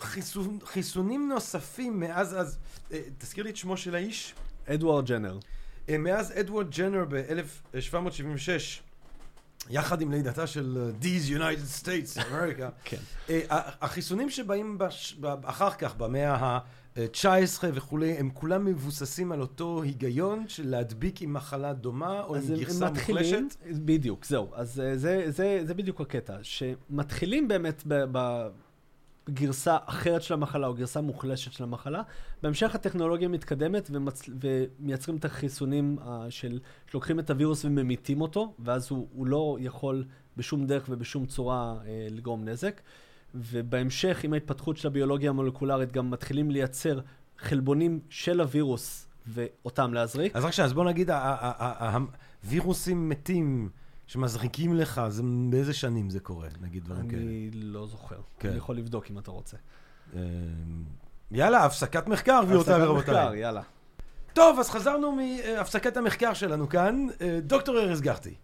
חיסון, 0.00 0.58
חיסונים 0.64 1.28
נוספים 1.28 2.00
מאז 2.00 2.36
אז, 2.40 2.58
אה, 2.92 3.00
תזכיר 3.18 3.44
לי 3.44 3.50
את 3.50 3.56
שמו 3.56 3.76
של 3.76 3.94
האיש. 3.94 4.34
אדוארד 4.66 5.06
ג'נר. 5.06 5.38
אה, 5.88 5.98
מאז 5.98 6.32
אדוארד 6.40 6.70
ג'נר 6.70 7.04
ב-1776, 7.08 8.82
יחד 9.70 10.00
עם 10.00 10.10
לידתה 10.10 10.46
של 10.46 10.78
אה, 10.80 10.90
These 11.02 11.30
United 11.38 11.82
States, 11.82 12.18
America, 12.20 12.70
כן. 12.84 12.96
ה- 13.30 13.84
החיסונים 13.84 14.30
שבאים 14.30 14.78
בש... 14.78 15.18
אחר 15.44 15.70
כך, 15.70 15.94
במאה 15.96 16.34
ה-19 16.34 17.28
וכולי, 17.74 18.12
הם 18.12 18.30
כולם 18.34 18.64
מבוססים 18.64 19.32
על 19.32 19.40
אותו 19.40 19.82
היגיון 19.82 20.44
של 20.48 20.68
להדביק 20.68 21.22
עם 21.22 21.32
מחלה 21.32 21.72
דומה 21.72 22.22
או 22.22 22.36
עם 22.36 22.42
גרסה 22.60 22.90
מתחילים, 22.90 23.24
מוחלשת. 23.44 23.56
בדיוק, 23.84 24.24
זהו. 24.24 24.50
אז 24.54 24.82
זה, 24.94 25.30
זה, 25.30 25.60
זה 25.64 25.74
בדיוק 25.74 26.00
הקטע, 26.00 26.36
שמתחילים 26.42 27.48
באמת 27.48 27.82
ב, 27.86 28.04
ב, 28.12 28.48
בגרסה 29.28 29.76
אחרת 29.86 30.22
של 30.22 30.34
המחלה 30.34 30.66
או 30.66 30.74
גרסה 30.74 31.00
מוחלשת 31.00 31.52
של 31.52 31.64
המחלה. 31.64 32.02
בהמשך 32.42 32.74
הטכנולוגיה 32.74 33.28
מתקדמת 33.28 33.88
ומצ... 33.92 34.28
ומייצרים 34.40 35.16
את 35.16 35.24
החיסונים 35.24 35.98
uh, 35.98 36.08
של... 36.30 36.58
שלוקחים 36.90 37.18
את 37.18 37.30
הווירוס 37.30 37.64
וממיתים 37.64 38.20
אותו, 38.20 38.54
ואז 38.58 38.90
הוא, 38.90 39.08
הוא 39.12 39.26
לא 39.26 39.56
יכול 39.60 40.04
בשום 40.36 40.66
דרך 40.66 40.86
ובשום 40.88 41.26
צורה 41.26 41.76
uh, 41.80 41.86
לגרום 42.14 42.44
נזק. 42.44 42.80
ובהמשך, 43.34 44.24
עם 44.24 44.32
ההתפתחות 44.32 44.76
של 44.76 44.88
הביולוגיה 44.88 45.30
המולקולרית, 45.30 45.92
גם 45.92 46.10
מתחילים 46.10 46.50
לייצר 46.50 47.00
חלבונים 47.38 48.00
של 48.08 48.40
הווירוס 48.40 49.08
ואותם 49.26 49.94
להזריק. 49.94 50.36
אז 50.36 50.44
רק 50.44 50.52
שנייה, 50.52 50.66
אז 50.66 50.72
בוא 50.72 50.84
נגיד, 50.84 51.10
הווירוסים 52.44 53.08
מתים 53.08 53.68
שמזריקים 54.08 54.74
לך, 54.74 55.00
זה 55.08 55.22
באיזה 55.50 55.74
שנים 55.74 56.10
זה 56.10 56.20
קורה, 56.20 56.48
נגיד 56.60 56.84
דברים 56.84 57.08
כאלה. 57.08 57.22
אני 57.22 57.50
לא 57.52 57.86
זוכר. 57.86 58.20
כן. 58.38 58.48
אני 58.48 58.56
יכול 58.56 58.76
לבדוק 58.76 59.10
אם 59.10 59.18
אתה 59.18 59.30
רוצה. 59.30 59.56
אה, 60.16 60.20
יאללה, 61.30 61.64
הפסקת 61.64 62.06
מחקר, 62.06 62.40
גבירותיי 62.44 62.74
הפסקת 62.74 62.88
ורבותיי. 62.88 63.14
מחקר, 63.14 63.34
יאללה. 63.34 63.62
טוב, 64.32 64.58
אז 64.58 64.70
חזרנו 64.70 65.12
מהפסקת 65.16 65.96
המחקר 65.96 66.34
שלנו 66.34 66.68
כאן. 66.68 67.06
אה, 67.20 67.38
דוקטור 67.42 67.78
ארז 67.78 68.00
גחטי. 68.00 68.34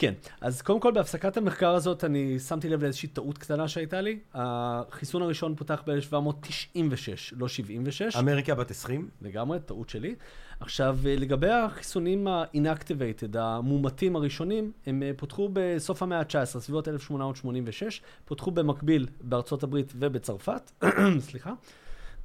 כן, 0.00 0.14
אז 0.40 0.62
קודם 0.62 0.80
כל 0.80 0.92
בהפסקת 0.92 1.36
המחקר 1.36 1.74
הזאת 1.74 2.04
אני 2.04 2.38
שמתי 2.38 2.68
לב 2.68 2.82
לאיזושהי 2.82 3.08
טעות 3.08 3.38
קטנה 3.38 3.68
שהייתה 3.68 4.00
לי. 4.00 4.18
החיסון 4.34 5.22
הראשון 5.22 5.54
פותח 5.54 5.82
ב-1796, 5.86 7.36
לא 7.36 7.48
76. 7.48 8.16
אמריקה 8.16 8.54
בת 8.54 8.70
20. 8.70 9.08
לגמרי, 9.22 9.58
טעות 9.60 9.88
שלי. 9.88 10.14
עכשיו, 10.60 10.98
אה, 11.06 11.16
לגבי 11.16 11.50
החיסונים 11.50 12.28
ה-inactivated, 12.28 13.38
המומתים 13.38 14.16
הראשונים, 14.16 14.72
הם 14.86 15.02
אה, 15.02 15.10
פותחו 15.16 15.50
בסוף 15.52 16.02
המאה 16.02 16.18
ה-19, 16.18 16.44
סביבות 16.44 16.88
1886, 16.88 18.02
פותחו 18.24 18.50
במקביל 18.50 19.06
בארצות 19.20 19.62
הברית 19.62 19.92
ובצרפת, 19.96 20.84
סליחה. 21.28 21.52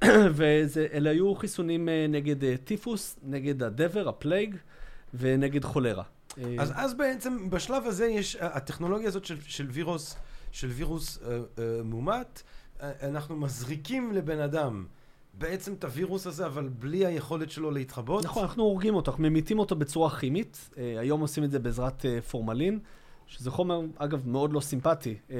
ואלה 0.36 1.10
היו 1.10 1.34
חיסונים 1.34 1.88
אה, 1.88 2.06
נגד 2.08 2.56
טיפוס, 2.64 3.18
נגד 3.22 3.62
הדבר, 3.62 4.08
ה 4.08 4.14
plague, 4.14 4.56
ונגד 5.14 5.64
חולרה. 5.64 6.04
אה, 6.38 6.54
אז 6.58 6.72
אז 6.74 6.94
בעצם 6.94 7.50
בשלב 7.50 7.86
הזה 7.86 8.06
יש, 8.06 8.36
הטכנולוגיה 8.40 9.08
הזאת 9.08 9.24
של, 9.24 9.40
של 9.40 9.66
וירוס, 9.70 10.16
של 10.52 10.68
וירוס 10.68 11.18
אה, 11.22 11.36
אה, 11.58 11.82
מומת, 11.84 12.42
אה, 12.80 12.92
אנחנו 13.02 13.36
מזריקים 13.36 14.12
לבן 14.12 14.40
אדם 14.40 14.86
בעצם 15.38 15.72
את 15.72 15.84
הווירוס 15.84 16.26
הזה, 16.26 16.46
אבל 16.46 16.68
בלי 16.68 17.06
היכולת 17.06 17.50
שלו 17.50 17.70
להתחבות? 17.70 18.24
נכון, 18.24 18.42
אנחנו 18.42 18.62
הורגים 18.62 18.94
אותו, 18.94 19.10
אנחנו 19.10 19.22
ממיתים 19.24 19.58
אותו 19.58 19.76
בצורה 19.76 20.10
כימית. 20.10 20.70
אה, 20.78 21.00
היום 21.00 21.20
עושים 21.20 21.44
את 21.44 21.50
זה 21.50 21.58
בעזרת 21.58 22.06
אה, 22.06 22.22
פורמלין, 22.22 22.78
שזה 23.26 23.50
חומר, 23.50 23.80
אגב, 23.96 24.28
מאוד 24.28 24.52
לא 24.52 24.60
סימפטי 24.60 25.16
אה, 25.30 25.36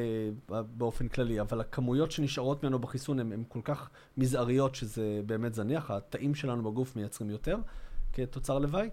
באופן 0.48 1.08
כללי, 1.08 1.40
אבל 1.40 1.60
הכמויות 1.60 2.10
שנשארות 2.10 2.62
ממנו 2.62 2.78
בחיסון 2.78 3.18
הן 3.18 3.42
כל 3.48 3.60
כך 3.64 3.90
מזעריות 4.16 4.74
שזה 4.74 5.20
באמת 5.26 5.54
זניח, 5.54 5.90
התאים 5.90 6.34
שלנו 6.34 6.70
בגוף 6.70 6.96
מייצרים 6.96 7.30
יותר 7.30 7.56
כתוצר 8.12 8.58
לוואי. 8.58 8.88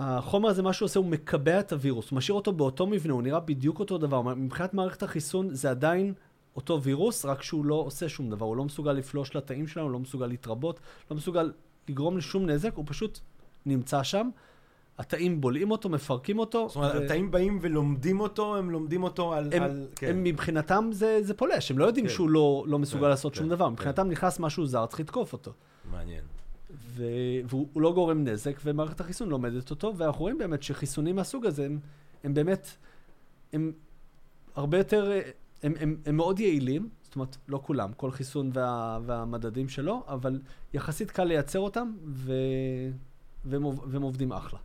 החומר 0.00 0.48
הזה, 0.48 0.62
מה 0.62 0.72
שהוא 0.72 0.86
עושה, 0.86 1.00
הוא 1.00 1.06
מקבע 1.06 1.60
את 1.60 1.72
הווירוס, 1.72 2.10
הוא 2.10 2.16
משאיר 2.16 2.36
אותו 2.36 2.52
באותו 2.52 2.86
מבנה, 2.86 3.12
הוא 3.12 3.22
נראה 3.22 3.40
בדיוק 3.40 3.80
אותו 3.80 3.98
דבר. 3.98 4.22
מבחינת 4.22 4.74
מערכת 4.74 5.02
החיסון 5.02 5.54
זה 5.54 5.70
עדיין 5.70 6.14
אותו 6.56 6.82
וירוס, 6.82 7.24
רק 7.24 7.42
שהוא 7.42 7.64
לא 7.64 7.74
עושה 7.74 8.08
שום 8.08 8.30
דבר, 8.30 8.46
הוא 8.46 8.56
לא 8.56 8.64
מסוגל 8.64 8.92
לפלוש 8.92 9.36
לתאים 9.36 9.66
שלנו, 9.66 9.90
לא 9.90 9.98
מסוגל 9.98 10.26
להתרבות, 10.26 10.80
לא 11.10 11.16
מסוגל 11.16 11.52
לגרום 11.88 12.18
לשום 12.18 12.46
נזק, 12.46 12.74
הוא 12.74 12.84
פשוט 12.88 13.18
נמצא 13.66 14.02
שם. 14.02 14.30
התאים 14.98 15.40
בולעים 15.40 15.70
אותו, 15.70 15.88
מפרקים 15.88 16.38
אותו. 16.38 16.68
זאת 16.68 16.76
אומרת, 16.76 16.94
ו... 16.94 17.04
התאים 17.04 17.30
באים 17.30 17.58
ולומדים 17.62 18.20
אותו, 18.20 18.56
הם 18.56 18.70
לומדים 18.70 19.02
אותו 19.02 19.34
על... 19.34 19.50
הם, 19.52 19.62
על... 19.62 19.86
כן. 19.96 20.10
הם 20.10 20.24
מבחינתם 20.24 20.88
זה, 20.92 21.18
זה 21.22 21.34
פולש, 21.34 21.70
הם 21.70 21.78
לא 21.78 21.84
יודעים 21.84 22.06
כן. 22.06 22.12
שהוא 22.12 22.30
לא, 22.30 22.64
לא 22.68 22.78
מסוגל 22.78 23.02
כן, 23.02 23.08
לעשות 23.08 23.32
כן, 23.32 23.38
שום 23.38 23.48
דבר, 23.48 23.66
כן. 23.66 23.72
מבחינתם 23.72 24.08
נכנס 24.08 24.40
משהו 24.40 24.66
זר, 24.66 24.86
צריך 24.86 25.00
לתקוף 25.00 25.32
אותו. 25.32 25.52
מעניין. 25.90 26.37
והוא 27.48 27.82
לא 27.82 27.92
גורם 27.92 28.24
נזק, 28.24 28.60
ומערכת 28.64 29.00
החיסון 29.00 29.28
לומדת 29.28 29.70
אותו, 29.70 29.92
ואנחנו 29.96 30.20
רואים 30.20 30.38
באמת 30.38 30.62
שחיסונים 30.62 31.16
מהסוג 31.16 31.46
הזה 31.46 31.66
הם, 31.66 31.78
הם 32.24 32.34
באמת, 32.34 32.68
הם 33.52 33.72
הרבה 34.54 34.78
יותר 34.78 35.20
הם, 35.62 35.72
הם, 35.80 35.96
הם 36.06 36.16
מאוד 36.16 36.40
יעילים, 36.40 36.88
זאת 37.02 37.14
אומרת, 37.14 37.36
לא 37.48 37.60
כולם, 37.64 37.92
כל 37.96 38.10
חיסון 38.10 38.50
וה, 38.52 38.98
והמדדים 39.06 39.68
שלו, 39.68 40.02
אבל 40.08 40.40
יחסית 40.74 41.10
קל 41.10 41.24
לייצר 41.24 41.58
אותם, 41.58 41.92
ו, 42.06 42.32
והם, 43.44 43.64
והם 43.64 44.02
עובדים 44.02 44.32
אחלה. 44.32 44.58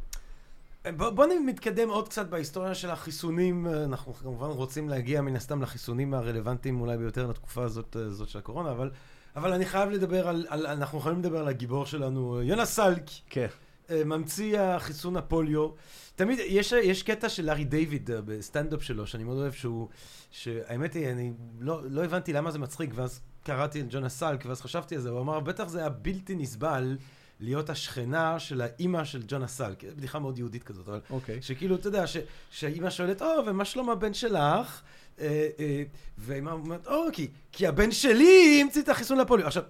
בוא, 0.98 1.10
בוא 1.10 1.26
נתקדם 1.46 1.90
עוד 1.90 2.08
קצת 2.08 2.30
בהיסטוריה 2.30 2.76
של 2.76 2.90
החיסונים. 2.90 3.68
אנחנו 3.68 4.14
כמובן 4.14 4.48
רוצים 4.48 4.90
להגיע 4.90 5.22
מן 5.22 5.36
הסתם 5.36 5.62
לחיסונים 5.62 6.14
הרלוונטיים 6.14 6.82
אולי 6.82 6.98
ביותר 6.98 7.28
לתקופה 7.28 7.64
הזאת, 7.64 7.96
הזאת 7.96 8.30
של 8.30 8.40
הקורונה, 8.40 8.72
אבל, 8.72 8.92
אבל 9.36 9.54
אני 9.54 9.66
חייב 9.66 9.90
לדבר 9.90 10.28
על, 10.28 10.46
על, 10.50 10.66
אנחנו 10.68 10.98
יכולים 10.98 11.20
לדבר 11.20 11.40
על 11.40 11.48
הגיבור 11.48 11.86
שלנו, 11.86 12.42
יונס 12.42 12.70
סלק. 12.70 13.04
כן. 13.30 13.48
ממציא 13.90 14.60
החיסון 14.60 15.18
הפוליו. 15.18 15.70
תמיד, 16.16 16.40
יש, 16.48 16.72
יש 16.72 17.04
קטע 17.04 17.30
של 17.30 17.46
לארי 17.46 17.64
דיוויד 17.64 18.12
אה, 18.12 18.22
בסטנדאפ 18.22 18.84
שלו, 18.84 19.08
שאני 19.08 19.24
מאוד 19.24 19.38
אוהב, 19.38 19.54
שהוא, 19.54 19.88
שהאמת 20.32 20.94
היא, 20.94 21.10
אני 21.10 21.34
לא, 21.60 21.82
לא 21.90 22.04
הבנתי 22.04 22.34
למה 22.34 22.52
זה 22.52 22.60
מצחיק, 22.60 22.90
ואז 22.96 23.22
קראתי 23.44 23.82
את 23.82 23.86
ג'ונה 23.90 24.10
סלק, 24.10 24.46
ואז 24.46 24.62
חשבתי 24.62 24.96
על 24.96 25.02
זה, 25.02 25.10
הוא 25.10 25.22
אמר, 25.22 25.40
בטח 25.40 25.68
זה 25.68 25.80
היה 25.80 25.90
בלתי 25.90 26.36
נסבל 26.36 26.98
להיות 27.40 27.70
השכנה 27.70 28.40
של 28.40 28.62
האימא 28.62 29.04
של 29.04 29.24
ג'ונה 29.28 29.48
סלק. 29.48 29.84
בדיחה 29.84 30.20
מאוד 30.20 30.38
יהודית 30.38 30.64
כזאת, 30.64 30.88
אבל... 30.88 31.00
אוקיי. 31.10 31.38
Okay. 31.38 31.42
שכאילו, 31.42 31.76
אתה 31.76 31.88
יודע, 31.88 32.08
ש, 32.08 32.18
שהאימא 32.50 32.90
שואלת, 32.90 33.22
או, 33.22 33.28
ומה 33.48 33.66
שלום 33.66 33.90
הבן 33.90 34.14
שלך? 34.14 34.82
אה, 35.20 35.50
אה, 35.60 35.84
והאימא 36.18 36.50
אומרת, 36.50 36.88
או, 36.88 37.06
כי, 37.14 37.28
כי 37.52 37.68
הבן 37.68 37.92
שלי 37.92 38.62
המציא 38.62 38.82
את 38.82 38.90
החיסון 38.90 39.18
לפוליו. 39.18 39.48
עכשיו... 39.48 39.64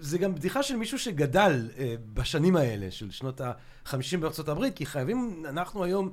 זה 0.00 0.18
גם 0.18 0.34
בדיחה 0.34 0.62
של 0.62 0.76
מישהו 0.76 0.98
שגדל 0.98 1.70
אה, 1.78 1.94
בשנים 2.14 2.56
האלה, 2.56 2.90
של 2.90 3.10
שנות 3.10 3.40
ה-50 3.40 4.16
בארצות 4.20 4.48
הברית, 4.48 4.76
כי 4.76 4.86
חייבים, 4.86 5.42
אנחנו 5.48 5.84
היום, 5.84 6.10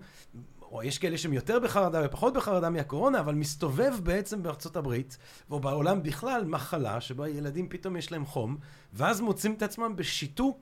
או 0.62 0.84
יש 0.84 0.97
כאלה 0.97 1.17
שהם 1.17 1.34
יותר 1.34 1.60
בחרדה 1.60 2.01
ופחות 2.06 2.34
בחרדה 2.34 2.69
מהקורונה, 2.69 3.19
אבל 3.19 3.36
מסתובב 3.36 3.93
בעצם 4.03 4.43
בארצות 4.43 4.75
הברית, 4.75 5.17
או 5.51 5.60
בעולם 5.60 6.03
בכלל, 6.03 6.45
מחלה 6.45 7.01
שבה 7.01 7.30
ילדים 7.30 7.69
פתאום 7.69 7.97
יש 7.97 8.12
להם 8.12 8.25
חום, 8.25 8.58
ואז 8.93 9.21
מוצאים 9.21 9.53
את 9.53 9.62
עצמם 9.62 9.95
בשיתוק. 9.95 10.60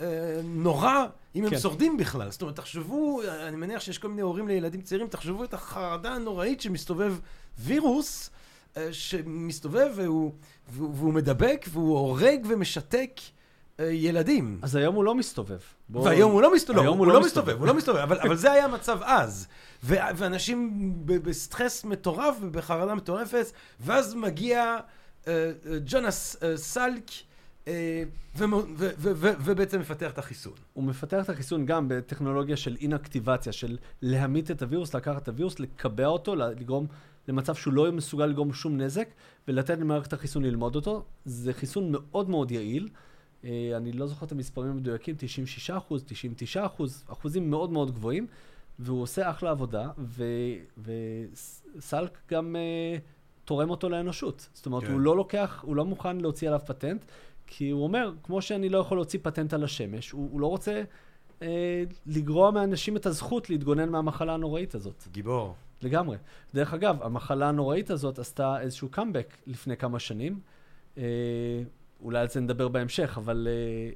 אה, 0.00 0.40
נורא, 0.44 1.06
אם 1.36 1.48
כן. 1.48 1.54
הם 1.54 1.60
שורדים 1.60 1.96
בכלל. 1.96 2.30
זאת 2.30 2.42
אומרת, 2.42 2.56
תחשבו, 2.56 3.20
אני 3.42 3.56
מניח 3.56 3.80
שיש 3.80 3.98
כל 3.98 4.08
מיני 4.08 4.22
הורים 4.22 4.48
לילדים 4.48 4.80
צעירים, 4.80 5.08
תחשבו 5.08 5.44
את 5.44 5.54
החרדה 5.54 6.12
הנוראית 6.12 6.60
שמסתובב 6.60 7.14
וירוס 7.58 8.30
אה, 8.76 8.92
שמסתובב 8.92 9.90
והוא, 9.94 10.32
והוא, 10.68 10.90
והוא 10.94 11.12
מדבק 11.12 11.66
והוא 11.68 11.98
הורג 11.98 12.46
ומשתק 12.48 13.20
אה, 13.80 13.84
ילדים. 13.84 14.58
אז 14.62 14.76
היום 14.76 14.94
הוא 14.94 15.04
לא 15.04 15.14
מסתובב. 15.14 15.58
בוא... 15.88 16.04
והיום 16.04 16.32
הוא 16.32 16.42
לא 16.42 16.54
מסתובב, 16.54 16.78
הוא, 16.78 16.96
הוא 16.96 17.06
לא, 17.06 17.14
לא 17.14 17.20
מסתובב, 17.20 17.58
הוא 17.58 17.66
לא 17.66 17.74
מסתובב, 17.74 17.98
אבל, 17.98 18.18
אבל 18.18 18.36
זה 18.36 18.52
היה 18.52 18.64
המצב 18.64 18.98
אז. 19.02 19.46
ו, 19.84 19.94
ואנשים 20.16 20.92
בסטרס 21.06 21.84
מטורף 21.84 22.36
ובחרדה 22.40 22.94
מטורפת, 22.94 23.46
ואז 23.80 24.14
מגיע 24.14 24.76
uh, 25.24 25.28
ג'ונס 25.84 26.36
uh, 26.36 26.56
סלק, 26.56 27.08
uh, 27.08 27.27
ובעצם 29.18 29.80
מפתח 29.80 30.10
את 30.10 30.18
החיסון. 30.18 30.52
הוא 30.72 30.84
מפתח 30.84 31.24
את 31.24 31.30
החיסון 31.30 31.66
גם 31.66 31.88
בטכנולוגיה 31.88 32.56
של 32.56 32.76
אינאקטיבציה, 32.80 33.52
של 33.52 33.78
להמית 34.02 34.50
את 34.50 34.62
הווירוס, 34.62 34.94
לקחת 34.94 35.22
את 35.22 35.28
הווירוס, 35.28 35.60
לקבע 35.60 36.06
אותו, 36.06 36.34
לגרום 36.36 36.86
למצב 37.28 37.54
שהוא 37.54 37.74
לא 37.74 37.82
יהיה 37.82 37.92
מסוגל 37.92 38.26
לגרום 38.26 38.52
שום 38.52 38.76
נזק, 38.76 39.08
ולתת 39.48 39.78
למערכת 39.78 40.12
החיסון 40.12 40.44
ללמוד 40.44 40.76
אותו. 40.76 41.04
זה 41.24 41.52
חיסון 41.52 41.92
מאוד 41.92 42.30
מאוד 42.30 42.50
יעיל. 42.50 42.88
אה, 43.44 43.72
אני 43.76 43.92
לא 43.92 44.06
זוכר 44.06 44.26
את 44.26 44.32
המספרים 44.32 44.70
המדויקים, 44.70 45.14
96 45.18 45.70
אחוז, 45.70 46.04
99 46.06 46.66
אחוז, 46.66 47.04
אחוזים 47.08 47.50
מאוד 47.50 47.72
מאוד 47.72 47.90
גבוהים, 47.90 48.26
והוא 48.78 49.02
עושה 49.02 49.30
אחלה 49.30 49.50
עבודה, 49.50 49.90
וסלק 51.76 52.18
גם 52.30 52.56
uh, 52.56 53.00
תורם 53.44 53.70
אותו 53.70 53.88
לאנושות. 53.88 54.48
זאת 54.52 54.66
אומרת, 54.66 54.82
כן. 54.82 54.92
הוא 54.92 55.00
לא 55.00 55.16
לוקח, 55.16 55.60
הוא 55.62 55.76
לא 55.76 55.84
מוכן 55.84 56.18
להוציא 56.18 56.48
עליו 56.48 56.60
פטנט, 56.66 57.04
כי 57.50 57.70
הוא 57.70 57.84
אומר, 57.84 58.12
כמו 58.22 58.42
שאני 58.42 58.68
לא 58.68 58.78
יכול 58.78 58.98
להוציא 58.98 59.18
פטנט 59.22 59.54
על 59.54 59.64
השמש, 59.64 60.10
הוא, 60.10 60.28
הוא 60.32 60.40
לא 60.40 60.46
רוצה 60.46 60.82
uh, 61.40 61.44
לגרוע 62.06 62.50
מאנשים 62.50 62.96
את 62.96 63.06
הזכות 63.06 63.50
להתגונן 63.50 63.88
מהמחלה 63.88 64.34
הנוראית 64.34 64.74
הזאת. 64.74 65.04
גיבור. 65.12 65.54
לגמרי. 65.82 66.16
דרך 66.54 66.74
אגב, 66.74 67.02
המחלה 67.02 67.48
הנוראית 67.48 67.90
הזאת 67.90 68.18
עשתה 68.18 68.60
איזשהו 68.60 68.88
קאמבק 68.88 69.36
לפני 69.46 69.76
כמה 69.76 69.98
שנים. 69.98 70.40
אה, 70.98 71.02
אולי 72.00 72.18
על 72.18 72.28
זה 72.28 72.40
נדבר 72.40 72.68
בהמשך, 72.68 73.14
אבל 73.16 73.48
אה, 73.50 73.90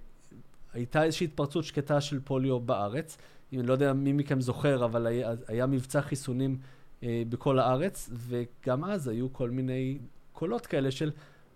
הייתה 0.72 1.04
איזושהי 1.04 1.24
התפרצות 1.24 1.64
שקטה 1.64 2.00
של 2.00 2.20
פוליו 2.20 2.60
בארץ. 2.60 3.18
אני 3.52 3.62
לא 3.62 3.72
יודע 3.72 3.92
מי 3.92 4.12
מכם 4.12 4.40
זוכר, 4.40 4.84
אבל 4.84 5.06
היה, 5.06 5.30
היה 5.48 5.66
מבצע 5.66 6.00
חיסונים 6.00 6.58
אה, 7.02 7.22
בכל 7.28 7.58
הארץ, 7.58 8.10
וגם 8.12 8.84
אז 8.84 9.08
היו 9.08 9.32
כל 9.32 9.50
מיני 9.50 9.98
קולות 10.32 10.66
כאלה 10.66 10.90
של, 10.90 11.10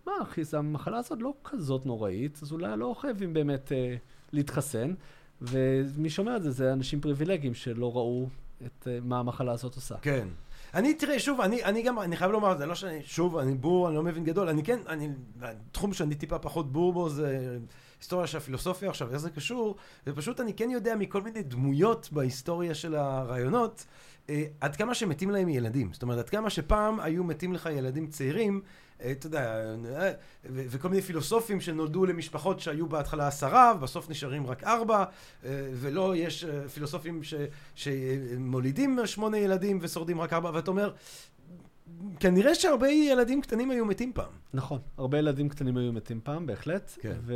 מה, 0.07 0.13
אחי, 0.23 0.43
המחלה 0.53 0.99
הזאת 0.99 1.19
לא 1.23 1.35
כזאת 1.45 1.87
נוראית, 1.87 2.39
אז 2.43 2.53
אולי 2.53 2.77
לא 2.77 2.95
חייבים 3.01 3.35
באמת 3.35 3.73
אה, 3.73 3.97
להתחסן. 4.33 4.95
ומי 5.41 6.11
שומע 6.11 6.37
את 6.37 6.43
זה, 6.43 6.51
זה 6.51 6.73
אנשים 6.73 7.01
פריבילגיים 7.01 7.55
שלא 7.55 7.97
ראו 7.97 8.29
את 8.67 8.87
uh, 8.87 9.05
מה 9.05 9.19
המחלה 9.19 9.53
הזאת 9.53 9.75
עושה. 9.75 9.95
כן. 10.03 10.29
אני, 10.75 10.95
תראה, 10.95 11.19
שוב, 11.19 11.41
אני, 11.41 11.65
אני 11.65 11.83
גם, 11.83 11.99
אני 11.99 12.17
חייב 12.17 12.31
לומר, 12.31 12.57
זה 12.57 12.67
לא 12.67 12.75
שאני, 12.75 13.03
שוב, 13.03 13.37
אני 13.37 13.55
בור, 13.55 13.89
אני 13.89 13.97
לא 13.97 14.03
מבין 14.03 14.25
גדול, 14.25 14.49
אני 14.49 14.63
כן, 14.63 14.79
אני, 14.89 15.09
התחום 15.43 15.93
שאני 15.93 16.15
טיפה 16.15 16.39
פחות 16.39 16.73
בור 16.73 16.93
בו 16.93 17.09
זה 17.09 17.59
היסטוריה 18.01 18.27
של 18.27 18.39
הפילוסופיה 18.39 18.91
עכשיו, 18.91 19.09
איך 19.11 19.17
זה 19.17 19.31
קשור, 19.31 19.77
ופשוט 20.07 20.41
אני 20.41 20.55
כן 20.55 20.71
יודע 20.71 20.97
מכל 20.97 21.23
מיני 21.23 21.43
דמויות 21.43 22.09
בהיסטוריה 22.13 22.75
של 22.75 22.95
הרעיונות, 22.95 23.81
אה, 23.81 23.87
עד 24.61 24.77
כמה 24.77 24.95
שמתים 24.95 25.31
להם 25.31 25.49
ילדים. 25.49 25.93
זאת 25.93 26.03
אומרת, 26.03 26.19
עד 26.19 26.29
כמה 26.31 26.51
שפעם 26.51 27.01
היו 27.01 27.25
מתים 27.25 27.53
לך 27.53 27.69
ילדים 27.73 28.07
צעירים, 28.07 28.61
אה, 29.03 29.11
אתה 29.11 29.27
יודע, 29.27 29.65
אה, 29.95 30.13
וכל 30.45 30.89
מיני 30.89 31.03
פילוסופים 31.03 31.61
שנולדו 31.61 32.07
למשפחות 32.07 32.61
שהיו 32.61 32.87
בהתחלה 32.87 33.27
עשרה, 33.27 33.73
ובסוף 33.77 34.11
נשארים 34.11 34.47
רק 34.47 34.65
ארבע, 34.65 35.05
אה, 35.45 35.51
ולא, 35.75 36.17
יש 36.17 36.45
פילוסופים 36.75 37.23
ש, 37.23 37.35
שמולידים 37.75 38.99
שמונה 39.05 39.39
ילדים 39.39 39.79
ושורדים 39.81 40.21
רק 40.21 40.33
ארבע, 40.33 40.51
ואתה 40.55 40.71
אומר, 40.71 40.93
כנראה 42.21 42.55
שהרבה 42.55 42.89
ילדים 42.89 43.41
קטנים 43.41 43.71
היו 43.71 43.85
מתים 43.85 44.13
פעם. 44.13 44.31
נכון, 44.55 44.79
הרבה 44.99 45.19
ילדים 45.19 45.49
קטנים 45.49 45.77
היו 45.77 45.93
מתים 45.93 46.21
פעם, 46.25 46.47
בהחלט. 46.47 46.93
כן. 47.01 47.17
ו... 47.21 47.35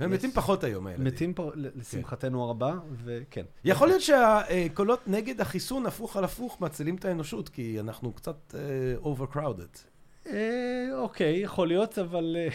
והם 0.00 0.10
מתים 0.10 0.30
פחות 0.30 0.64
היום, 0.64 0.86
הילדים. 0.86 1.06
מתים 1.06 1.34
פה, 1.34 1.50
לשמחתנו 1.54 2.38
כן. 2.38 2.44
הרבה, 2.44 2.74
וכן. 3.04 3.44
יכול 3.64 3.88
להיות 3.88 4.00
שהקולות 4.00 5.08
נגד 5.08 5.40
החיסון, 5.40 5.86
הפוך 5.86 6.16
על 6.16 6.24
הפוך, 6.24 6.60
מצילים 6.60 6.96
את 6.96 7.04
האנושות, 7.04 7.48
כי 7.48 7.80
אנחנו 7.80 8.12
קצת 8.12 8.54
uh, 8.54 9.06
overcrowded. 9.06 9.78
אה, 10.26 10.88
אוקיי, 10.92 11.40
יכול 11.40 11.68
להיות, 11.68 11.98
אבל... 11.98 12.36
אה, 12.38 12.48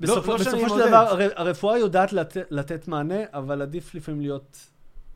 לא, 0.00 0.14
בסופו, 0.14 0.30
לא 0.30 0.38
בסופו 0.38 0.68
של 0.68 0.88
דבר, 0.88 0.96
הר, 0.96 1.28
הרפואה 1.36 1.78
יודעת 1.78 2.12
לת, 2.12 2.36
לתת 2.50 2.88
מענה, 2.88 3.20
אבל 3.32 3.62
עדיף 3.62 3.94
לפעמים 3.94 4.20
להיות 4.20 4.70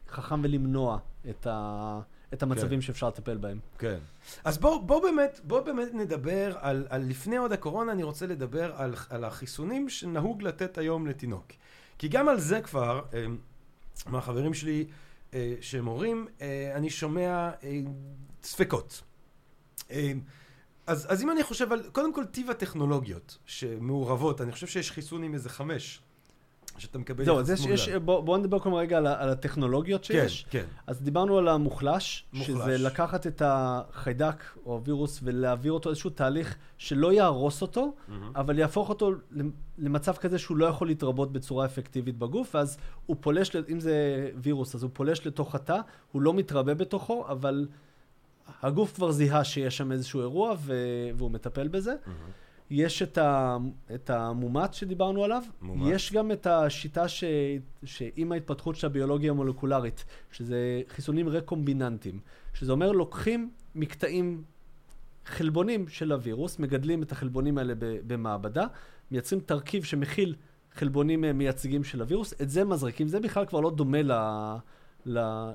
חכם 0.09 0.41
ולמנוע 0.45 0.99
את, 1.31 1.47
ה, 1.51 2.01
את 2.35 2.42
המצבים 2.42 2.81
כן. 2.81 2.87
שאפשר 2.87 3.09
לטפל 3.09 3.37
בהם. 3.37 3.59
כן. 3.79 3.99
אז 4.44 4.59
בואו 4.59 4.83
בוא 4.83 5.03
באמת, 5.03 5.40
בוא 5.44 5.61
באמת 5.61 5.94
נדבר 5.94 6.57
על, 6.61 6.87
על 6.90 7.03
לפני 7.03 7.37
עוד 7.37 7.53
הקורונה, 7.53 7.92
אני 7.92 8.03
רוצה 8.03 8.27
לדבר 8.27 8.73
על, 8.77 8.94
על 9.11 9.25
החיסונים 9.25 9.88
שנהוג 9.88 10.42
לתת 10.42 10.79
היום 10.79 11.07
לתינוק. 11.07 11.47
כי 11.99 12.09
גם 12.09 12.29
על 12.29 12.40
זה 12.40 12.61
כבר, 12.61 13.03
אה, 13.14 13.27
מהחברים 14.07 14.55
שלי 14.55 14.87
שהם 15.61 15.87
הורים, 15.87 16.27
אני 16.75 16.90
שומע 16.90 17.51
ספקות. 18.42 19.03
אז, 20.87 21.07
אז 21.09 21.23
אם 21.23 21.31
אני 21.31 21.42
חושב 21.42 21.73
על, 21.73 21.83
קודם 21.92 22.14
כל 22.14 22.25
טיב 22.25 22.51
הטכנולוגיות 22.51 23.38
שמעורבות, 23.47 24.40
אני 24.40 24.53
חושב 24.53 24.66
שיש 24.66 24.90
חיסון 24.90 25.23
עם 25.23 25.35
איזה 25.35 25.49
חמש, 25.49 26.01
שאתה 26.79 26.99
מקבל 26.99 27.25
זהו, 27.25 27.39
אז 27.41 27.51
יש, 27.51 27.67
יש, 27.67 27.89
מוגדל. 27.89 27.99
בוא, 27.99 28.39
נדבר 28.39 28.59
קודם 28.59 28.75
רגע 28.75 28.97
על, 28.99 29.07
על 29.07 29.29
הטכנולוגיות 29.29 30.01
כן, 30.07 30.07
שיש. 30.07 30.47
כן. 30.51 30.65
אז 30.87 31.03
דיברנו 31.03 31.39
על 31.39 31.49
המוחלש, 31.49 32.25
מוחלש. 32.33 32.47
שזה 32.49 32.79
לקחת 32.79 33.27
את 33.27 33.43
החיידק 33.45 34.45
או 34.67 34.73
הווירוס 34.73 35.21
ולהעביר 35.23 35.73
אותו 35.73 35.91
איזשהו 35.91 36.11
תהליך 36.11 36.57
שלא 36.79 37.13
יהרוס 37.13 37.63
אותו, 37.63 37.95
אבל 38.37 38.59
יהפוך 38.59 38.89
אותו 38.89 39.13
למ- 39.31 39.51
למצב 39.79 40.17
כזה 40.17 40.39
שהוא 40.39 40.57
לא 40.57 40.67
יכול 40.67 40.87
להתרבות 40.87 41.33
בצורה 41.33 41.67
אפקטיבית 41.67 42.19
בגוף, 42.19 42.55
ואז 42.55 42.77
הוא 43.07 43.17
פולש, 43.21 43.57
אם 43.73 43.81
זה 43.81 43.95
וירוס, 44.37 44.75
אז 44.75 44.83
הוא 44.83 44.91
פולש 44.95 45.27
לתוך 45.27 45.55
התא, 45.55 45.79
הוא 46.13 46.23
לא 46.23 46.35
מתרבה 46.35 46.75
בתוכו, 46.75 47.25
אבל 47.29 47.67
הגוף 48.63 48.95
כבר 48.95 49.11
זיהה 49.11 49.45
שיש 49.45 49.77
שם 49.77 49.93
איזשהו 49.93 50.21
אירוע 50.21 50.55
ו- 50.59 50.75
והוא 51.17 51.31
מטפל 51.31 51.69
בזה. 51.69 51.95
יש 52.70 53.03
את, 53.03 53.18
ה, 53.18 53.57
את 53.94 54.11
המומט 54.11 54.74
שדיברנו 54.74 55.24
עליו, 55.24 55.42
מומט. 55.62 55.92
יש 55.94 56.12
גם 56.12 56.33
את 56.33 56.46
השיטה 56.46 57.09
ש, 57.09 57.24
שעם 57.85 58.33
ההתפתחות 58.33 58.77
של 58.77 58.87
הביולוגיה 58.87 59.31
המולקולרית, 59.31 60.05
שזה 60.33 60.83
חיסונים 60.88 61.29
רקומביננטיים, 61.29 62.20
שזה 62.55 62.72
אומר 62.72 62.92
לוקחים 62.92 63.50
מקטעים, 63.74 64.42
חלבונים 65.27 65.88
של 65.88 66.12
הווירוס, 66.12 66.59
מגדלים 66.59 67.03
את 67.03 67.12
החלבונים 67.12 67.59
האלה 67.59 67.74
במעבדה, 67.79 68.66
מייצרים 69.11 69.40
תרכיב 69.40 69.85
שמכיל 69.85 70.35
חלבונים 70.72 71.24
אה, 71.24 71.33
מייצגים 71.33 71.85
של 71.85 72.00
הווירוס, 72.00 72.35
את 72.42 72.50
זה 72.50 72.64
מזריקים, 72.64 73.09
זה 73.09 73.20
בכלל 73.20 73.46
כבר 73.46 73.61
לא 73.61 73.70
דומה 73.70 74.03
ל... 74.03 74.12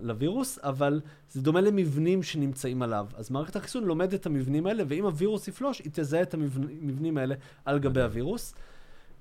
לווירוס, 0.01 0.59
אבל 0.63 1.01
זה 1.31 1.41
דומה 1.41 1.61
למבנים 1.61 2.23
שנמצאים 2.23 2.81
עליו. 2.81 3.07
אז 3.15 3.31
מערכת 3.31 3.55
החיסון 3.55 3.83
לומדת 3.83 4.13
את 4.13 4.25
המבנים 4.25 4.67
האלה, 4.67 4.83
ואם 4.87 5.05
הווירוס 5.05 5.47
יפלוש, 5.47 5.79
היא 5.79 5.91
תזהה 5.93 6.21
את 6.21 6.33
המבנים 6.33 7.17
האלה 7.17 7.35
על 7.65 7.79
גבי 7.79 8.01
הווירוס. 8.01 8.53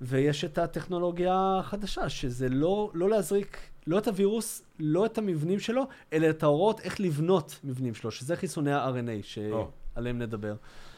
ויש 0.01 0.45
את 0.45 0.59
הטכנולוגיה 0.59 1.59
החדשה, 1.59 2.09
שזה 2.09 2.49
לא, 2.49 2.91
לא 2.95 3.09
להזריק 3.09 3.59
לא 3.87 3.99
את 3.99 4.09
הווירוס, 4.09 4.62
לא 4.79 5.07
את 5.07 5.19
המבנים 5.19 5.59
שלו, 5.59 5.83
אלא 6.12 6.31
את 6.31 6.43
ההוראות 6.43 6.81
איך 6.81 7.01
לבנות 7.01 7.61
מבנים 7.64 7.95
שלו, 7.95 8.11
שזה 8.11 8.37
חיסוני 8.37 8.73
ה-RNA. 8.73 9.23
שעליהם 9.23 10.19
נדבר. 10.19 10.55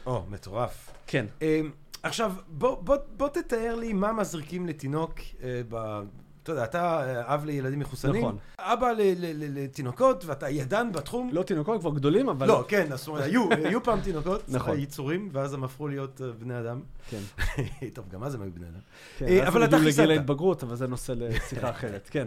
או, 0.07 0.23
מטורף. 0.31 0.91
כן. 1.07 1.27
אמ, 1.43 1.71
עכשיו, 2.03 2.33
בוא, 2.49 2.83
בוא, 2.83 2.97
בוא 3.17 3.29
תתאר 3.29 3.77
לי 3.77 3.93
מה 3.93 4.13
מזריקים 4.13 4.67
לתינוק 4.67 5.15
אה, 5.43 5.61
ב... 5.69 6.03
אתה 6.43 6.53
יודע, 6.53 6.65
אתה 6.65 7.03
אה, 7.03 7.35
אב 7.35 7.45
לילדים 7.45 7.79
מחוסנים. 7.79 8.23
נכון. 8.23 8.37
אבא 8.59 8.93
לתינוקות, 9.37 10.25
ואתה 10.25 10.49
ידען 10.49 10.93
בתחום. 10.93 11.31
לא 11.33 11.43
תינוקות, 11.43 11.81
כבר 11.81 11.91
גדולים, 11.91 12.29
אבל... 12.29 12.47
לא, 12.49 12.65
כן, 12.69 12.97
זאת 12.97 13.09
אומרת, 13.09 13.25
היו, 13.25 13.49
היו 13.65 13.83
פעם 13.83 14.01
תינוקות, 14.01 14.43
נכון. 14.49 14.79
יצורים, 14.79 15.29
ואז 15.33 15.55
הם 15.55 15.65
הפכו 15.65 15.89
להיות 15.89 16.21
אה, 16.25 16.33
בני 16.39 16.61
אדם. 16.61 16.81
כן. 17.11 17.21
טוב, 17.95 18.09
גם 18.09 18.25
אז 18.25 18.35
הם 18.35 18.43
היו 18.43 18.53
בני 18.55 18.67
אדם. 18.67 18.81
כן, 19.19 19.27
אה, 19.27 19.43
אז 19.43 19.49
אבל 19.49 19.63
הם 19.63 19.69
אתה 19.69 19.79
חיסנת. 19.79 19.99
לגיל 19.99 20.11
ההתבגרות, 20.11 20.63
אבל 20.63 20.77
זה 20.77 20.87
נושא 20.87 21.13
לשיחה 21.17 21.71
אחרת, 21.77 22.09
כן. 22.13 22.27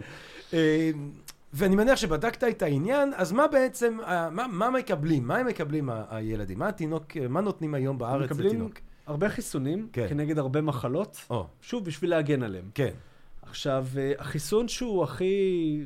ואני 1.52 1.76
מניח 1.76 1.96
שבדקת 1.96 2.44
את 2.44 2.62
העניין, 2.62 3.12
אז 3.16 3.32
מה 3.32 3.46
בעצם, 3.46 3.98
מה, 4.30 4.46
מה 4.48 4.70
מקבלים? 4.70 5.26
מה 5.26 5.36
הם 5.36 5.46
מקבלים 5.46 5.90
הילדים? 6.10 6.58
מה 6.58 6.68
התינוק, 6.68 7.16
מה 7.28 7.40
נותנים 7.40 7.74
היום 7.74 7.98
בארץ 7.98 8.30
מקבלים 8.30 8.50
לתינוק? 8.50 8.74
הרבה 9.06 9.28
חיסונים 9.28 9.88
כן. 9.92 10.06
כנגד 10.08 10.38
הרבה 10.38 10.60
מחלות, 10.60 11.20
או, 11.30 11.46
שוב, 11.60 11.84
בשביל 11.84 12.10
להגן 12.10 12.42
עליהם. 12.42 12.64
כן. 12.74 12.90
עכשיו, 13.46 13.86
אה, 13.96 14.12
החיסון 14.18 14.68
שהוא 14.68 15.04
הכי... 15.04 15.84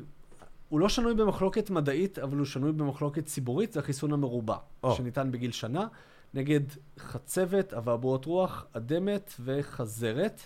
הוא 0.69 0.79
לא 0.79 0.89
שנוי 0.89 1.13
במחלוקת 1.13 1.69
מדעית, 1.69 2.19
אבל 2.19 2.37
הוא 2.37 2.45
שנוי 2.45 2.71
במחלוקת 2.71 3.25
ציבורית, 3.25 3.73
זה 3.73 3.79
החיסון 3.79 4.13
המרובע, 4.13 4.55
או. 4.83 4.95
שניתן 4.95 5.31
בגיל 5.31 5.51
שנה, 5.51 5.87
נגד 6.33 6.59
חצבת, 6.99 7.73
אבעבועות 7.73 8.25
רוח, 8.25 8.65
אדמת 8.73 9.33
וחזרת. 9.39 10.41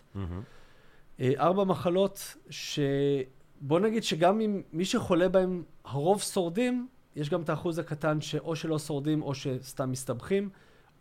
אה, 1.19 1.32
ארבע 1.38 1.63
מחלות 1.63 2.36
שבוא 2.49 3.80
נגיד 3.80 4.04
שגם 4.04 4.41
אם 4.41 4.62
מי 4.73 4.86
שחולה 4.86 5.30
בהם, 5.30 5.63
הרוב 5.86 6.21
שורדים, 6.21 6.88
יש 7.15 7.30
גם 7.30 7.41
את 7.41 7.49
האחוז 7.49 7.80
הקטן 7.80 8.21
שאו 8.21 8.56
שלא 8.56 8.80
שורדים 8.80 9.21
או 9.21 9.36
שסתם 9.36 9.91
מסתבכים, 9.91 10.49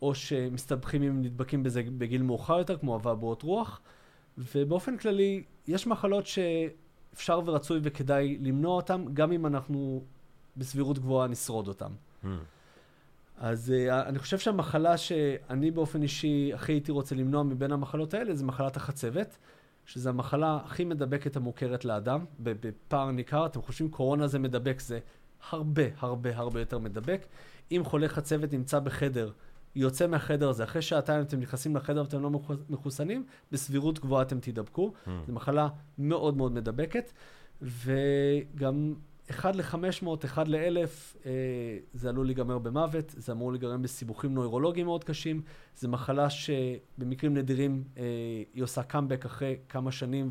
או 0.02 0.14
שמסתבכים 0.14 1.02
אם 1.02 1.22
נדבקים 1.22 1.62
בזה 1.62 1.82
בגיל 1.98 2.22
מאוחר 2.22 2.58
יותר, 2.58 2.76
כמו 2.76 2.96
אבעבועות 2.96 3.42
רוח. 3.42 3.80
ובאופן 4.38 4.96
כללי, 4.96 5.42
יש 5.66 5.86
מחלות 5.86 6.24
שאפשר 6.26 7.40
ורצוי 7.44 7.80
וכדאי 7.82 8.38
למנוע 8.40 8.76
אותן, 8.76 9.04
גם 9.14 9.32
אם 9.32 9.46
אנחנו 9.46 10.02
בסבירות 10.56 10.98
גבוהה 10.98 11.28
נשרוד 11.28 11.68
אותן. 11.68 11.92
אז 13.36 13.74
uh, 13.88 13.92
אני 14.08 14.18
חושב 14.18 14.38
שהמחלה 14.38 14.96
שאני 14.96 15.70
באופן 15.70 16.02
אישי 16.02 16.50
הכי 16.54 16.72
הייתי 16.72 16.92
רוצה 16.92 17.14
למנוע 17.14 17.42
מבין 17.42 17.72
המחלות 17.72 18.14
האלה 18.14 18.34
זה 18.34 18.44
מחלת 18.44 18.76
החצבת, 18.76 19.38
שזו 19.86 20.10
המחלה 20.10 20.58
הכי 20.64 20.84
מדבקת 20.84 21.36
המוכרת 21.36 21.84
לאדם, 21.84 22.24
בפער 22.40 23.10
ניכר. 23.10 23.46
אתם 23.46 23.62
חושבים 23.62 23.90
קורונה 23.90 24.26
זה 24.26 24.38
מדבק, 24.38 24.80
זה 24.80 24.98
הרבה 25.50 25.82
הרבה 25.98 26.36
הרבה 26.36 26.60
יותר 26.60 26.78
מדבק. 26.78 27.26
אם 27.72 27.82
חולה 27.84 28.08
חצבת 28.08 28.52
נמצא 28.52 28.78
בחדר, 28.78 29.30
יוצא 29.74 30.06
מהחדר 30.06 30.48
הזה, 30.48 30.64
אחרי 30.64 30.82
שעתיים 30.82 31.22
אתם 31.22 31.40
נכנסים 31.40 31.76
לחדר 31.76 32.02
ואתם 32.02 32.22
לא 32.22 32.30
מחוס- 32.30 32.64
מחוסנים, 32.70 33.24
בסבירות 33.52 33.98
גבוהה 33.98 34.22
אתם 34.22 34.40
תידבקו. 34.40 34.92
זו 35.26 35.32
מחלה 35.32 35.68
מאוד 35.98 36.36
מאוד 36.36 36.52
מדבקת, 36.52 37.12
וגם 37.62 38.94
1 39.30 39.56
ל-500, 39.56 40.24
1 40.24 40.48
ל-1000, 40.48 41.16
אה, 41.26 41.30
זה 41.94 42.08
עלול 42.08 42.26
להיגמר 42.26 42.58
במוות, 42.58 43.14
זה 43.16 43.32
אמור 43.32 43.52
להיגרם 43.52 43.82
בסיבוכים 43.82 44.34
נוירולוגיים 44.34 44.86
מאוד 44.86 45.04
קשים. 45.04 45.42
זו 45.76 45.88
מחלה 45.88 46.30
שבמקרים 46.30 47.34
נדירים 47.34 47.84
אה, 47.98 48.02
היא 48.54 48.62
עושה 48.62 48.82
קאמבק 48.82 49.24
אחרי 49.24 49.56
כמה 49.68 49.92
שנים 49.92 50.30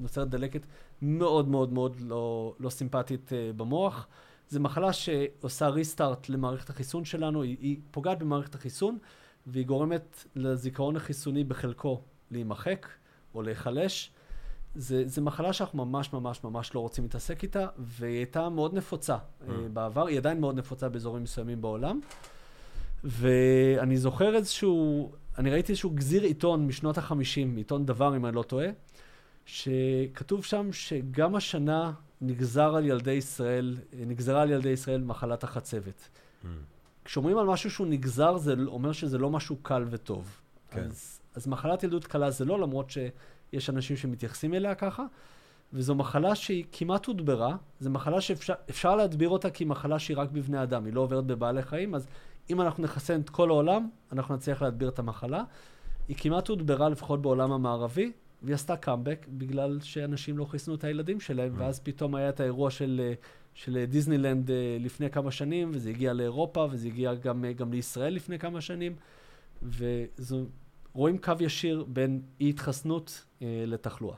ונוצרת 0.00 0.28
דלקת 0.28 0.66
מאוד 1.02 1.48
מאוד 1.48 1.72
מאוד 1.72 1.96
לא, 2.00 2.54
לא 2.60 2.70
סימפטית 2.70 3.32
אה, 3.32 3.50
במוח. 3.56 4.06
זו 4.50 4.60
מחלה 4.60 4.92
שעושה 4.92 5.68
ריסטארט 5.68 6.28
למערכת 6.28 6.70
החיסון 6.70 7.04
שלנו, 7.04 7.42
היא, 7.42 7.56
היא 7.60 7.78
פוגעת 7.90 8.18
במערכת 8.18 8.54
החיסון 8.54 8.98
והיא 9.46 9.66
גורמת 9.66 10.24
לזיכרון 10.36 10.96
החיסוני 10.96 11.44
בחלקו 11.44 12.02
להימחק 12.30 12.86
או 13.34 13.42
להיחלש. 13.42 14.12
זה 14.74 15.20
מחלה 15.20 15.52
שאנחנו 15.52 15.86
ממש 15.86 16.12
ממש 16.12 16.44
ממש 16.44 16.74
לא 16.74 16.80
רוצים 16.80 17.04
להתעסק 17.04 17.42
איתה, 17.42 17.66
והיא 17.78 18.16
הייתה 18.16 18.48
מאוד 18.48 18.74
נפוצה 18.74 19.16
mm. 19.16 19.50
בעבר, 19.72 20.06
היא 20.06 20.18
עדיין 20.18 20.40
מאוד 20.40 20.56
נפוצה 20.58 20.88
באזורים 20.88 21.22
מסוימים 21.22 21.60
בעולם. 21.60 22.00
ואני 23.04 23.96
זוכר 23.96 24.34
איזשהו, 24.36 25.10
אני 25.38 25.50
ראיתי 25.50 25.72
איזשהו 25.72 25.90
גזיר 25.90 26.22
עיתון 26.22 26.66
משנות 26.66 26.98
החמישים, 26.98 27.56
עיתון 27.56 27.86
דבר 27.86 28.16
אם 28.16 28.26
אני 28.26 28.34
לא 28.34 28.42
טועה, 28.42 28.68
שכתוב 29.44 30.44
שם 30.44 30.72
שגם 30.72 31.36
השנה 31.36 31.92
נגזר 32.20 32.76
על 32.76 32.86
ילדי 32.86 33.10
ישראל, 33.10 33.76
נגזרה 34.06 34.42
על 34.42 34.50
ילדי 34.50 34.68
ישראל 34.68 35.02
מחלת 35.02 35.44
החצבת. 35.44 36.08
Mm. 36.42 36.46
כשאומרים 37.04 37.38
על 37.38 37.46
משהו 37.46 37.70
שהוא 37.70 37.86
נגזר, 37.86 38.36
זה 38.36 38.54
אומר 38.66 38.92
שזה 38.92 39.18
לא 39.18 39.30
משהו 39.30 39.56
קל 39.62 39.84
וטוב. 39.90 40.40
כן. 40.70 40.84
אז, 40.84 41.20
אז 41.34 41.46
מחלת 41.46 41.82
ילדות 41.82 42.06
קלה 42.06 42.30
זה 42.30 42.44
לא, 42.44 42.60
למרות 42.60 42.90
שיש 42.90 43.70
אנשים 43.70 43.96
שמתייחסים 43.96 44.54
אליה 44.54 44.74
ככה, 44.74 45.04
וזו 45.72 45.94
מחלה 45.94 46.34
שהיא 46.34 46.64
כמעט 46.72 47.06
הודברה, 47.06 47.56
זו 47.80 47.90
מחלה 47.90 48.20
שאפשר 48.20 48.54
אפשר 48.70 48.96
להדביר 48.96 49.28
אותה 49.28 49.50
כי 49.50 49.64
היא 49.64 49.68
מחלה 49.68 49.98
שהיא 49.98 50.16
רק 50.16 50.30
בבני 50.30 50.62
אדם, 50.62 50.84
היא 50.84 50.94
לא 50.94 51.00
עוברת 51.00 51.24
בבעלי 51.26 51.62
חיים, 51.62 51.94
אז 51.94 52.06
אם 52.50 52.60
אנחנו 52.60 52.82
נחסן 52.82 53.20
את 53.20 53.30
כל 53.30 53.50
העולם, 53.50 53.88
אנחנו 54.12 54.34
נצליח 54.34 54.62
להדביר 54.62 54.88
את 54.88 54.98
המחלה. 54.98 55.44
היא 56.08 56.16
כמעט 56.18 56.48
הודברה 56.48 56.88
לפחות 56.88 57.22
בעולם 57.22 57.52
המערבי, 57.52 58.12
והיא 58.42 58.54
עשתה 58.54 58.76
קאמבק 58.76 59.26
בגלל 59.28 59.78
שאנשים 59.82 60.38
לא 60.38 60.44
חיסנו 60.44 60.74
את 60.74 60.84
הילדים 60.84 61.20
שלהם, 61.20 61.52
ואז 61.56 61.80
פתאום 61.80 62.14
היה 62.14 62.28
את 62.28 62.40
האירוע 62.40 62.70
של, 62.70 63.00
אה, 63.04 63.14
של 63.54 63.84
דיסנילנד 63.84 64.50
אה, 64.50 64.76
לפני 64.80 65.10
כמה 65.10 65.30
שנים, 65.30 65.70
וזה 65.74 65.90
הגיע 65.90 66.12
לאירופה, 66.12 66.66
וזה 66.70 66.86
הגיע 66.88 67.14
גם, 67.14 67.44
אה, 67.44 67.52
גם 67.52 67.72
לישראל 67.72 68.14
לפני 68.14 68.38
כמה 68.38 68.60
שנים, 68.60 68.96
ורואים 70.92 71.18
קו 71.18 71.32
ישיר 71.40 71.84
בין 71.88 72.22
אי-התחסנות 72.40 73.24
אה, 73.42 73.64
לתחלואה. 73.66 74.16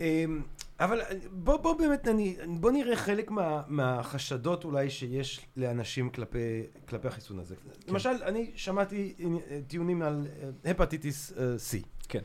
אמ, 0.00 0.42
אבל 0.80 1.00
בוא, 1.30 1.56
בוא 1.56 1.78
באמת, 1.78 2.08
אני, 2.08 2.36
בוא 2.60 2.70
נראה 2.70 2.96
חלק 2.96 3.30
מה, 3.30 3.62
מהחשדות 3.68 4.64
אולי 4.64 4.90
שיש 4.90 5.40
לאנשים 5.56 6.10
כלפי, 6.10 6.62
כלפי 6.88 7.08
החיסון 7.08 7.38
הזה. 7.38 7.54
כן. 7.56 7.92
למשל, 7.92 8.08
אני 8.08 8.50
שמעתי 8.54 9.14
אה, 9.20 9.60
טיעונים 9.66 10.02
על 10.02 10.26
אה, 10.64 10.70
הפטיטיס 10.70 11.32
אה, 11.32 11.54
C. 11.56 11.86
כן. 12.08 12.20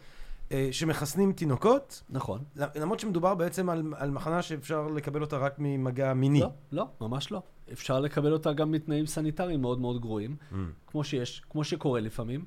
אה, 0.52 0.68
שמחסנים 0.72 1.34
תינוקות, 1.34 2.04
נכון. 2.10 2.44
למרות 2.76 3.00
שמדובר 3.00 3.36
בעצם 3.36 3.70
על, 3.70 3.94
על 3.98 4.12
מחנה 4.12 4.42
שאפשר 4.42 4.88
לקבל 4.88 5.22
אותה 5.22 5.38
רק 5.38 5.56
ממגע 5.58 6.14
מיני. 6.14 6.40
לא, 6.40 6.50
לא, 6.72 6.86
ממש 7.02 7.32
לא. 7.32 7.42
אפשר 7.72 8.00
לקבל 8.00 8.34
אותה 8.34 8.54
גם 8.54 8.72
מתנאים 8.72 9.06
סניטריים 9.06 9.62
מאוד 9.62 9.80
מאוד 9.80 10.02
גרועים, 10.02 10.36
Mm. 10.52 10.56
כמו 10.88 11.04
שיש, 11.04 11.42
כמו 11.50 11.64
שקורה 11.64 12.00
לפעמים. 12.00 12.46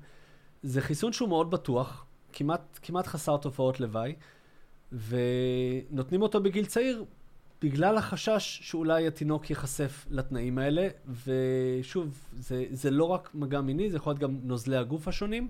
זה 0.63 0.81
חיסון 0.81 1.13
שהוא 1.13 1.29
מאוד 1.29 1.51
בטוח, 1.51 2.07
כמעט, 2.33 2.79
כמעט 2.83 3.07
חסר 3.07 3.37
תופעות 3.37 3.81
לוואי, 3.81 4.15
ונותנים 4.93 6.23
אותו 6.23 6.41
בגיל 6.43 6.67
צעיר 6.67 7.05
בגלל 7.63 7.97
החשש 7.97 8.61
שאולי 8.63 9.07
התינוק 9.07 9.51
ייחשף 9.51 10.07
לתנאים 10.11 10.59
האלה, 10.59 10.89
ושוב, 11.25 12.29
זה, 12.39 12.65
זה 12.71 12.91
לא 12.91 13.05
רק 13.05 13.31
מגע 13.35 13.61
מיני, 13.61 13.91
זה 13.91 13.97
יכול 13.97 14.11
להיות 14.11 14.21
גם 14.21 14.39
נוזלי 14.43 14.77
הגוף 14.77 15.09
השונים, 15.09 15.49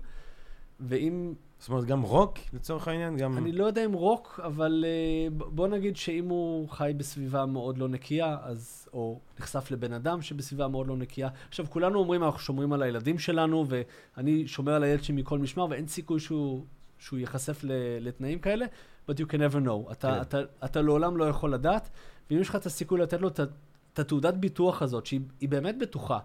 ואם... 0.79 1.33
זאת 1.59 1.69
אומרת, 1.69 1.85
גם 1.85 2.01
רוק, 2.01 2.37
לצורך 2.53 2.87
העניין? 2.87 3.17
גם... 3.17 3.37
אני 3.37 3.51
לא 3.51 3.65
יודע 3.65 3.85
אם 3.85 3.93
רוק, 3.93 4.39
אבל 4.43 4.85
uh, 4.85 5.33
בוא 5.33 5.67
נגיד 5.67 5.97
שאם 5.97 6.29
הוא 6.29 6.69
חי 6.69 6.93
בסביבה 6.97 7.45
מאוד 7.45 7.77
לא 7.77 7.87
נקייה, 7.87 8.37
אז, 8.41 8.89
או 8.93 9.19
נחשף 9.39 9.71
לבן 9.71 9.93
אדם 9.93 10.21
שבסביבה 10.21 10.67
מאוד 10.67 10.87
לא 10.87 10.97
נקייה. 10.97 11.29
עכשיו, 11.47 11.65
כולנו 11.69 11.99
אומרים, 11.99 12.23
אנחנו 12.23 12.39
שומרים 12.39 12.73
על 12.73 12.83
הילדים 12.83 13.19
שלנו, 13.19 13.65
ואני 13.67 14.47
שומר 14.47 14.73
על 14.73 14.83
הילד 14.83 15.03
שלי 15.03 15.15
מכל 15.15 15.39
משמר, 15.39 15.67
ואין 15.69 15.87
סיכוי 15.87 16.19
שהוא, 16.19 16.65
שהוא 16.99 17.19
ייחשף 17.19 17.59
לתנאים 17.99 18.39
כאלה, 18.39 18.65
but 19.09 19.13
you 19.13 19.25
can 19.31 19.37
never 19.37 19.65
know. 19.65 19.91
אתה, 19.91 20.13
כן. 20.15 20.21
אתה, 20.21 20.21
אתה, 20.21 20.65
אתה 20.65 20.81
לעולם 20.81 21.17
לא 21.17 21.25
יכול 21.25 21.53
לדעת, 21.53 21.89
ואם 22.29 22.39
יש 22.39 22.49
לך 22.49 22.55
את 22.55 22.65
הסיכוי 22.65 22.99
לתת 22.99 23.21
לו 23.21 23.27
את 23.27 23.99
התעודת 23.99 24.33
ביטוח 24.33 24.81
הזאת, 24.81 25.05
שהיא 25.05 25.49
באמת 25.49 25.77
בטוחה, 25.77 26.19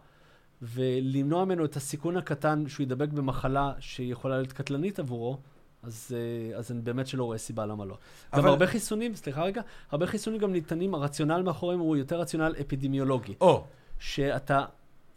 ולמנוע 0.65 1.45
ממנו 1.45 1.65
את 1.65 1.77
הסיכון 1.77 2.17
הקטן 2.17 2.65
שהוא 2.69 2.85
ידבק 2.85 3.09
במחלה 3.09 3.73
שיכולה 3.81 4.37
להיות 4.37 4.53
קטלנית 4.53 4.99
עבורו, 4.99 5.39
אז, 5.83 6.15
אה, 6.15 6.59
אז 6.59 6.73
אני 6.73 6.81
באמת 6.81 7.07
שלא 7.07 7.25
רואה 7.25 7.39
סיבה 7.39 7.67
למה 7.67 7.85
לא. 7.85 7.99
אבל... 8.33 8.43
גם 8.43 8.49
הרבה 8.49 8.67
חיסונים, 8.67 9.15
סליחה 9.15 9.43
רגע, 9.43 9.63
הרבה 9.91 10.07
חיסונים 10.07 10.41
גם 10.41 10.53
ניתנים, 10.53 10.95
הרציונל 10.95 11.43
מאחוריהם 11.43 11.81
הוא 11.81 11.97
יותר 11.97 12.21
רציונל 12.21 12.55
אפידמיולוגי. 12.61 13.35
או. 13.41 13.65
שאתה 13.99 14.65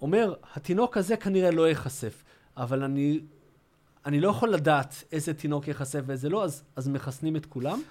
אומר, 0.01 0.33
התינוק 0.53 0.97
הזה 0.97 1.17
כנראה 1.17 1.51
לא 1.51 1.69
ייחשף, 1.69 2.23
אבל 2.57 2.83
אני, 2.83 3.19
אני 4.05 4.19
לא 4.19 4.29
יכול 4.29 4.49
לדעת 4.49 5.03
איזה 5.11 5.33
תינוק 5.33 5.67
ייחשף 5.67 6.01
ואיזה 6.05 6.29
לא, 6.29 6.43
אז, 6.43 6.63
אז 6.75 6.87
מחסנים 6.87 7.35
את 7.35 7.45
כולם. 7.45 7.81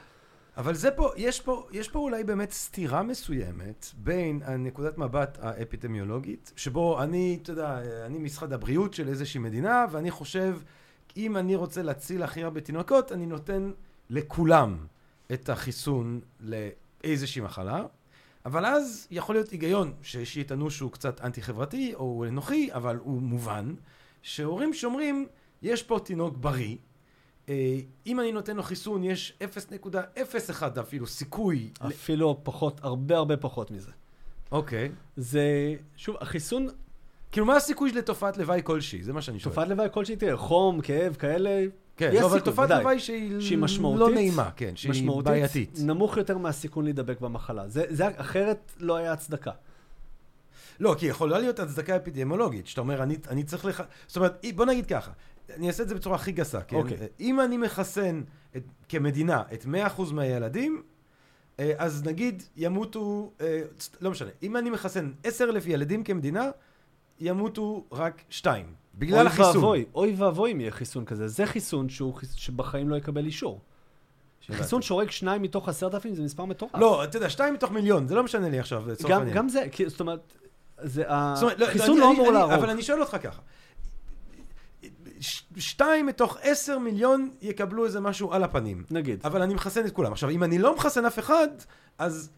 אבל 0.57 0.75
זה 0.75 0.91
פה, 0.91 1.11
יש 1.17 1.41
פה, 1.41 1.67
יש 1.73 1.89
פה 1.89 1.99
אולי 1.99 2.25
באמת 2.25 2.51
סתירה 2.51 3.03
מסוימת 3.03 3.87
בין 3.97 4.41
הנקודת 4.45 4.99
מבט 4.99 5.39
האפידמיולוגית, 5.43 6.53
שבו 6.57 7.03
אני, 7.03 7.39
אתה 7.43 7.53
יודע, 7.53 7.81
אני 8.07 8.19
משרד 8.19 8.53
הבריאות 8.53 8.95
של 8.95 9.09
איזושהי 9.09 9.41
מדינה, 9.41 9.85
ואני 9.91 10.11
חושב, 10.11 10.59
אם 11.17 11.37
אני 11.37 11.57
רוצה 11.57 11.83
להציל 11.83 12.23
הכי 12.23 12.43
הרבה 12.43 12.61
תינוקות, 12.61 13.13
אני 13.13 13.27
נותן 13.27 13.71
לכולם 14.11 14.87
את 15.33 15.49
החיסון 15.49 16.21
לאיזושהי 16.41 17.43
מחלה, 17.43 17.85
אבל 18.45 18.67
אז 18.67 19.09
יכול 19.11 19.35
להיות 19.35 19.51
היגיון 19.51 19.93
שיטענו 20.03 20.71
שהוא 20.71 20.93
קצת 20.93 21.21
אנטי-חברתי 21.21 21.95
או 21.95 22.25
אנוכי, 22.29 22.73
אבל 22.73 22.97
הוא 22.97 23.23
מובן, 23.23 23.75
שהורים 24.23 24.75
שאומרים, 24.75 25.27
יש 25.63 25.83
פה 25.83 25.99
תינוק 26.05 26.37
בריא, 26.37 26.77
אם 28.07 28.21
אני 28.21 28.33
נותן 28.33 28.57
לו 28.57 28.63
חיסון, 28.63 29.05
יש 29.05 29.39
0.01 29.41 30.81
אפילו 30.81 31.07
סיכוי. 31.07 31.71
אפילו 31.87 32.33
ל... 32.33 32.45
פחות, 32.45 32.81
הרבה 32.83 33.17
הרבה 33.17 33.37
פחות 33.37 33.71
מזה. 33.71 33.91
אוקיי. 34.53 34.93
זה, 35.17 35.75
שוב, 35.97 36.17
החיסון... 36.21 36.69
כאילו, 37.33 37.47
מה 37.47 37.57
הסיכוי 37.57 37.93
לתופעת 37.93 38.39
לוואי 38.39 38.61
כלשהי? 38.65 39.03
זה 39.03 39.13
מה 39.13 39.23
שאני 39.23 39.41
שואל. 39.41 39.55
תופעת 39.55 39.69
לוואי 39.69 39.89
כלשהי 39.93 40.17
תראה, 40.17 40.37
חום, 40.37 40.81
כאב, 40.81 41.15
כאלה... 41.15 41.65
כן, 41.97 42.15
לא, 42.15 42.27
אבל 42.27 42.41
תופעת 42.41 42.71
לוואי 42.71 42.99
שהיא, 42.99 43.41
שהיא 43.41 43.59
משמעותית, 43.59 44.01
לא 44.01 44.11
נעימה, 44.11 44.51
כן, 44.57 44.77
שהיא 44.77 44.91
משמעותית, 44.91 45.25
בעייתית. 45.25 45.79
נמוך 45.83 46.17
יותר 46.17 46.39
מהסיכון 46.39 46.85
להידבק 46.85 47.21
במחלה. 47.21 47.69
זה, 47.69 47.85
זה 47.89 48.05
אחרת 48.17 48.73
לא 48.79 48.97
היה 48.97 49.13
הצדקה. 49.13 49.51
לא, 50.81 50.95
כי 50.99 51.07
יכולה 51.07 51.39
להיות 51.39 51.59
הצדקה 51.59 51.97
אפידמיולוגית, 51.97 52.67
שאתה 52.67 52.81
אומר, 52.81 53.03
אני, 53.03 53.17
אני 53.29 53.45
צריך 53.45 53.65
לך... 53.65 53.83
זאת 54.07 54.17
אומרת, 54.17 54.45
בוא 54.55 54.65
נגיד 54.65 54.87
ככה, 54.87 55.11
אני 55.55 55.69
אעשה 55.69 55.83
את 55.83 55.89
זה 55.89 55.95
בצורה 55.95 56.17
הכי 56.17 56.33
גסה, 56.33 56.61
כן? 56.61 56.77
אוקיי. 56.77 56.97
אם 57.21 57.41
אני 57.41 57.57
מחסן 57.57 58.23
את, 58.57 58.63
כמדינה 58.89 59.43
את 59.53 59.65
100% 59.65 60.13
מהילדים, 60.13 60.83
אה, 61.61 61.73
אז 61.79 62.05
נגיד 62.05 62.43
ימותו, 62.57 63.33
אה, 63.41 63.63
לא 64.01 64.11
משנה, 64.11 64.31
אם 64.43 64.57
אני 64.57 64.71
מחסן 64.71 65.13
10,000 65.25 65.67
ילדים 65.67 66.05
כמדינה, 66.05 66.51
ימותו 67.21 67.85
רק 67.93 68.23
שתיים. 68.31 68.67
בגלל 68.99 69.27
החיסון. 69.27 69.57
ואבוי, 69.57 69.85
אוי 69.95 70.15
ואבוי 70.19 70.53
אם 70.53 70.61
יהיה 70.61 70.71
חיסון 70.71 71.05
כזה. 71.05 71.29
זה 71.29 71.47
חיסון 71.47 71.89
שהוא, 71.89 72.15
שבחיים 72.37 72.89
לא 72.89 72.97
יקבל 72.97 73.25
אישור. 73.25 73.61
חיסון 74.53 74.83
שהורג 74.83 75.11
שניים 75.11 75.43
מתוך 75.43 75.69
עשרת 75.69 75.95
אלפים 75.95 76.15
זה 76.15 76.23
מספר 76.23 76.45
מטורף. 76.45 76.75
לא, 76.75 77.05
אתה 77.05 77.17
יודע, 77.17 77.31
שתיים 77.31 77.55
מתוך 77.55 77.71
מיליון, 77.71 78.09
זה 78.09 78.15
לא 78.15 78.23
משנה 78.23 78.49
לי 78.49 78.59
עכשיו, 78.59 78.89
לצורך 78.89 79.11
העניין. 79.15 79.37
גם 79.37 79.49
זה, 79.49 79.67
זאת 79.87 80.01
אומרת, 80.01 80.33
זה, 80.83 81.05
לא, 81.59 81.67
החיסון 81.67 81.99
לא, 81.99 82.01
לא 82.01 82.11
אמור 82.13 82.33
להרוג. 82.33 82.53
אבל 82.53 82.71
אני 82.71 82.83
שואל 82.83 83.01
אותך 83.01 83.17
ככה, 83.23 83.41
שתיים 85.57 86.07
מתוך 86.07 86.37
עשר 86.43 86.79
מיליון 86.79 87.31
יקבלו 87.43 87.85
איזה 87.85 88.01
משהו 88.01 88.33
על 88.33 88.43
הפנים. 88.43 88.85
נגיד. 88.91 89.21
אבל 89.25 89.43
אני 89.43 89.55
מחסן 89.55 89.87
את 89.87 89.93
כולם. 89.93 90.13
עכשיו, 90.13 90.31
אם 90.31 90.45
אני 90.45 90.59
לא 90.59 90.77
מחסן 90.77 91.05
אף 91.05 91.19
אחד, 91.19 91.49
אז 91.99 92.31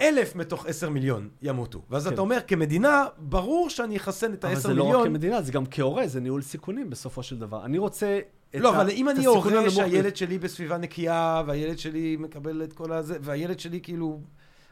אלף 0.00 0.36
מתוך 0.36 0.66
עשר 0.66 0.90
מיליון 0.90 1.28
ימותו. 1.42 1.82
ואז 1.90 2.06
כן. 2.06 2.12
אתה 2.12 2.20
אומר, 2.20 2.38
כמדינה, 2.46 3.04
ברור 3.18 3.70
שאני 3.70 3.96
אחסן 3.96 4.32
את 4.32 4.44
העשר 4.44 4.68
מיליון. 4.68 4.86
אבל 4.86 4.92
זה 4.92 4.98
לא 4.98 5.02
רק 5.02 5.06
כמדינה, 5.08 5.42
זה 5.42 5.52
גם 5.52 5.64
כהורה, 5.70 6.06
זה 6.06 6.20
ניהול 6.20 6.42
סיכונים 6.42 6.90
בסופו 6.90 7.22
של 7.22 7.38
דבר. 7.38 7.64
אני 7.64 7.78
רוצה 7.78 8.20
לא, 8.54 8.70
אבל 8.70 8.90
אם 8.90 9.08
אני 9.08 9.24
הורה 9.24 9.70
שהילד 9.70 10.16
שלי 10.16 10.38
בסביבה 10.38 10.78
נקייה, 10.78 11.42
והילד 11.46 11.78
שלי 11.78 12.16
מקבל 12.16 12.62
את 12.64 12.72
כל 12.72 12.92
הזה, 12.92 13.16
והילד 13.20 13.60
שלי 13.60 13.80
כאילו... 13.80 14.20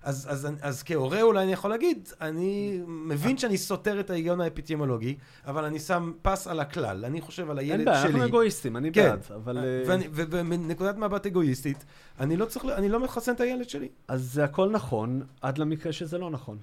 אז, 0.02 0.26
אז, 0.30 0.46
אז, 0.46 0.52
אז 0.60 0.82
כהורה 0.82 1.22
אולי 1.22 1.42
אני 1.42 1.52
יכול 1.52 1.70
להגיד, 1.70 2.08
אני 2.20 2.80
מבין 2.86 3.38
שאני 3.38 3.58
סותר 3.58 4.00
את 4.00 4.10
ההיגיון 4.10 4.40
האפיטימולוגי, 4.40 5.16
אבל 5.46 5.64
אני 5.64 5.78
שם 5.78 6.12
פס 6.22 6.46
על 6.46 6.60
הכלל, 6.60 7.04
אני 7.04 7.20
חושב 7.20 7.50
על 7.50 7.58
הילד 7.58 7.72
שלי. 7.72 7.78
אין 7.78 7.84
בעיה, 7.84 8.02
אנחנו 8.02 8.24
אגואיסטים, 8.24 8.76
אני 8.76 8.92
כן. 8.92 9.10
בעד, 9.10 9.20
אבל... 9.34 9.58
אה, 9.58 9.96
ומנקודת 10.12 10.96
מבט 10.96 11.26
אגואיסטית, 11.26 11.84
אני 12.20 12.36
לא 12.36 12.44
צריך, 12.44 12.64
אני 12.64 12.88
לא 12.88 13.00
מחסן 13.00 13.32
את 13.32 13.40
הילד 13.40 13.68
שלי. 13.68 13.88
אז 14.08 14.32
זה 14.32 14.44
הכל 14.44 14.70
נכון, 14.70 15.22
עד 15.40 15.58
למקרה 15.58 15.92
שזה 15.92 16.18
לא 16.18 16.30
נכון. 16.30 16.58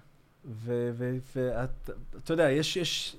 ואתה 0.46 2.34
יודע, 2.34 2.52
יש, 2.52 2.78
יש 2.78 3.16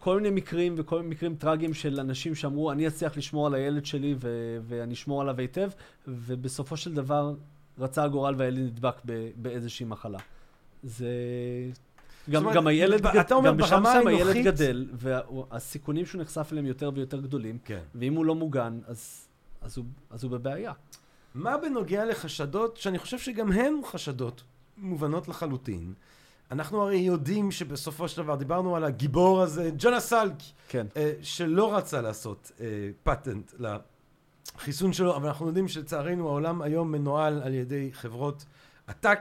כל 0.00 0.16
מיני 0.16 0.30
מקרים 0.30 0.74
וכל 0.78 1.02
מיני 1.02 1.14
מקרים 1.14 1.34
טרגיים 1.34 1.74
של 1.74 2.00
אנשים 2.00 2.34
שאמרו, 2.34 2.72
אני 2.72 2.86
אצליח 2.86 3.16
לשמור 3.16 3.46
על 3.46 3.54
הילד 3.54 3.86
שלי 3.86 4.14
ואני 4.68 4.94
אשמור 4.94 5.20
עליו 5.20 5.40
היטב, 5.40 5.70
ובסופו 6.08 6.76
של 6.76 6.94
דבר 6.94 7.34
רצה 7.78 8.04
הגורל 8.04 8.34
והילד 8.38 8.58
נדבק 8.58 8.94
באיזושהי 9.36 9.86
מחלה. 9.86 10.18
זה... 10.82 11.08
גם, 12.30 12.42
אומרת, 12.42 12.56
גם 12.56 12.66
הילד, 12.66 13.02
גד... 13.02 13.32
אומר 13.32 13.50
גם 13.50 13.56
בשלב 13.56 13.80
מסוים 13.80 14.06
הילד 14.06 14.36
גדל, 14.44 14.88
והסיכונים 14.92 16.06
שהוא 16.06 16.22
נחשף 16.22 16.48
אליהם 16.52 16.66
יותר 16.66 16.90
ויותר 16.94 17.20
גדולים, 17.20 17.58
כן. 17.64 17.80
ואם 17.94 18.14
הוא 18.14 18.24
לא 18.24 18.34
מוגן, 18.34 18.80
אז, 18.86 19.28
אז, 19.62 19.76
הוא, 19.76 19.84
אז 20.10 20.24
הוא 20.24 20.30
בבעיה. 20.30 20.72
מה 21.34 21.58
בנוגע 21.58 22.04
לחשדות, 22.04 22.76
שאני 22.76 22.98
חושב 22.98 23.18
שגם 23.18 23.52
הן 23.52 23.74
חשדות 23.84 24.42
מובנות 24.78 25.28
לחלוטין, 25.28 25.92
אנחנו 26.50 26.82
הרי 26.82 26.96
יודעים 26.96 27.50
שבסופו 27.50 28.08
של 28.08 28.22
דבר, 28.22 28.34
דיברנו 28.34 28.76
על 28.76 28.84
הגיבור 28.84 29.42
הזה, 29.42 29.70
ג'ונה 29.78 30.00
סלק, 30.00 30.34
כן. 30.68 30.86
אה, 30.96 31.12
שלא 31.22 31.76
רצה 31.76 32.00
לעשות 32.00 32.52
אה, 32.60 32.66
פטנט 33.02 33.52
החיסון 34.56 34.92
שלו, 34.92 35.16
אבל 35.16 35.26
אנחנו 35.26 35.46
יודעים 35.46 35.68
שלצערנו 35.68 36.28
העולם 36.28 36.62
היום 36.62 36.92
מנוהל 36.92 37.42
על 37.42 37.54
ידי 37.54 37.90
חברות 37.92 38.44
עתק 38.86 39.20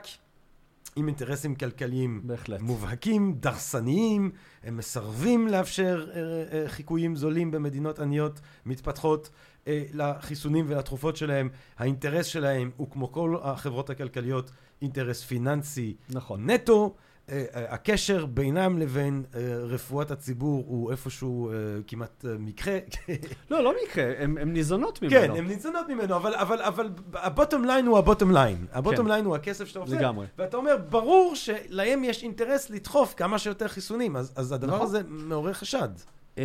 עם 0.95 1.07
אינטרסים 1.07 1.55
כלכליים 1.55 2.21
בהחלט. 2.24 2.61
מובהקים, 2.61 3.34
דרסניים, 3.39 4.32
הם 4.63 4.78
מסרבים 4.78 5.47
לאפשר 5.47 6.07
אה, 6.13 6.19
אה, 6.51 6.69
חיקויים 6.69 7.15
זולים 7.15 7.51
במדינות 7.51 7.99
עניות 7.99 8.39
מתפתחות 8.65 9.30
אה, 9.67 9.84
לחיסונים 9.93 10.65
ולתרופות 10.67 11.17
שלהם. 11.17 11.49
האינטרס 11.78 12.26
שלהם 12.26 12.71
הוא 12.78 12.91
כמו 12.91 13.11
כל 13.11 13.38
החברות 13.41 13.89
הכלכליות 13.89 14.51
אינטרס 14.82 15.24
פיננסי 15.24 15.95
נכון. 16.09 16.49
נטו. 16.49 16.95
אה, 17.30 17.45
אה, 17.55 17.74
הקשר 17.74 18.26
בינם 18.26 18.78
לבין 18.78 19.24
אה, 19.36 19.55
רפואת 19.57 20.11
הציבור 20.11 20.63
הוא 20.67 20.91
איפשהו 20.91 21.51
כמעט 21.88 22.26
מקרה. 22.39 22.78
לא, 23.51 23.63
לא 23.63 23.74
מקרה, 23.84 24.03
הן 24.17 24.53
ניזונות 24.53 25.01
ממנו. 25.01 25.15
כן, 25.15 25.32
הן 25.32 25.47
ניזונות 25.47 25.89
ממנו, 25.89 26.15
אבל, 26.15 26.36
אבל, 26.36 26.61
אבל 26.61 26.89
ה 27.13 27.21
bottom 27.21 27.65
line 27.65 27.86
הוא 27.86 27.97
ה 27.97 28.02
bottom 28.02 28.31
line. 28.31 28.65
ה 28.71 28.77
bottom 28.77 29.07
line 29.07 29.25
הוא 29.26 29.36
הכסף 29.36 29.67
שאתה 29.67 29.80
עושה. 29.80 29.95
לגמרי. 29.95 30.26
ואתה 30.38 30.57
אומר, 30.57 30.78
ברור 30.89 31.36
שלהם 31.36 32.03
יש 32.03 32.24
אינטרס 32.24 32.69
לדחוף 32.69 33.13
כמה 33.17 33.39
שיותר 33.39 33.67
חיסונים, 33.67 34.15
אז, 34.15 34.34
אז 34.36 34.51
הדבר 34.51 34.76
נכון. 34.76 34.88
הזה 34.88 35.01
מעורר 35.07 35.53
חשד. 35.53 35.89
אה, 36.38 36.43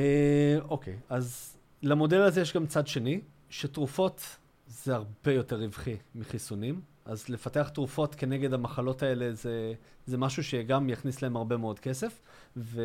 אוקיי, 0.69 0.97
אז 1.09 1.57
למודל 1.83 2.21
הזה 2.21 2.41
יש 2.41 2.55
גם 2.55 2.67
צד 2.67 2.87
שני, 2.87 3.21
שתרופות 3.51 4.37
זה 4.67 4.95
הרבה 4.95 5.33
יותר 5.33 5.57
רווחי 5.57 5.97
מחיסונים. 6.15 6.81
אז 7.09 7.29
לפתח 7.29 7.69
תרופות 7.75 8.15
כנגד 8.15 8.55
המחלות 8.55 9.03
האלה 9.03 9.33
זה, 9.33 9.73
זה 10.07 10.19
משהו 10.19 10.45
שגם 10.45 10.91
יכניס 10.91 11.23
להם 11.23 11.37
הרבה 11.37 11.57
מאוד 11.57 11.81
כסף, 11.81 12.21
ו... 12.57 12.83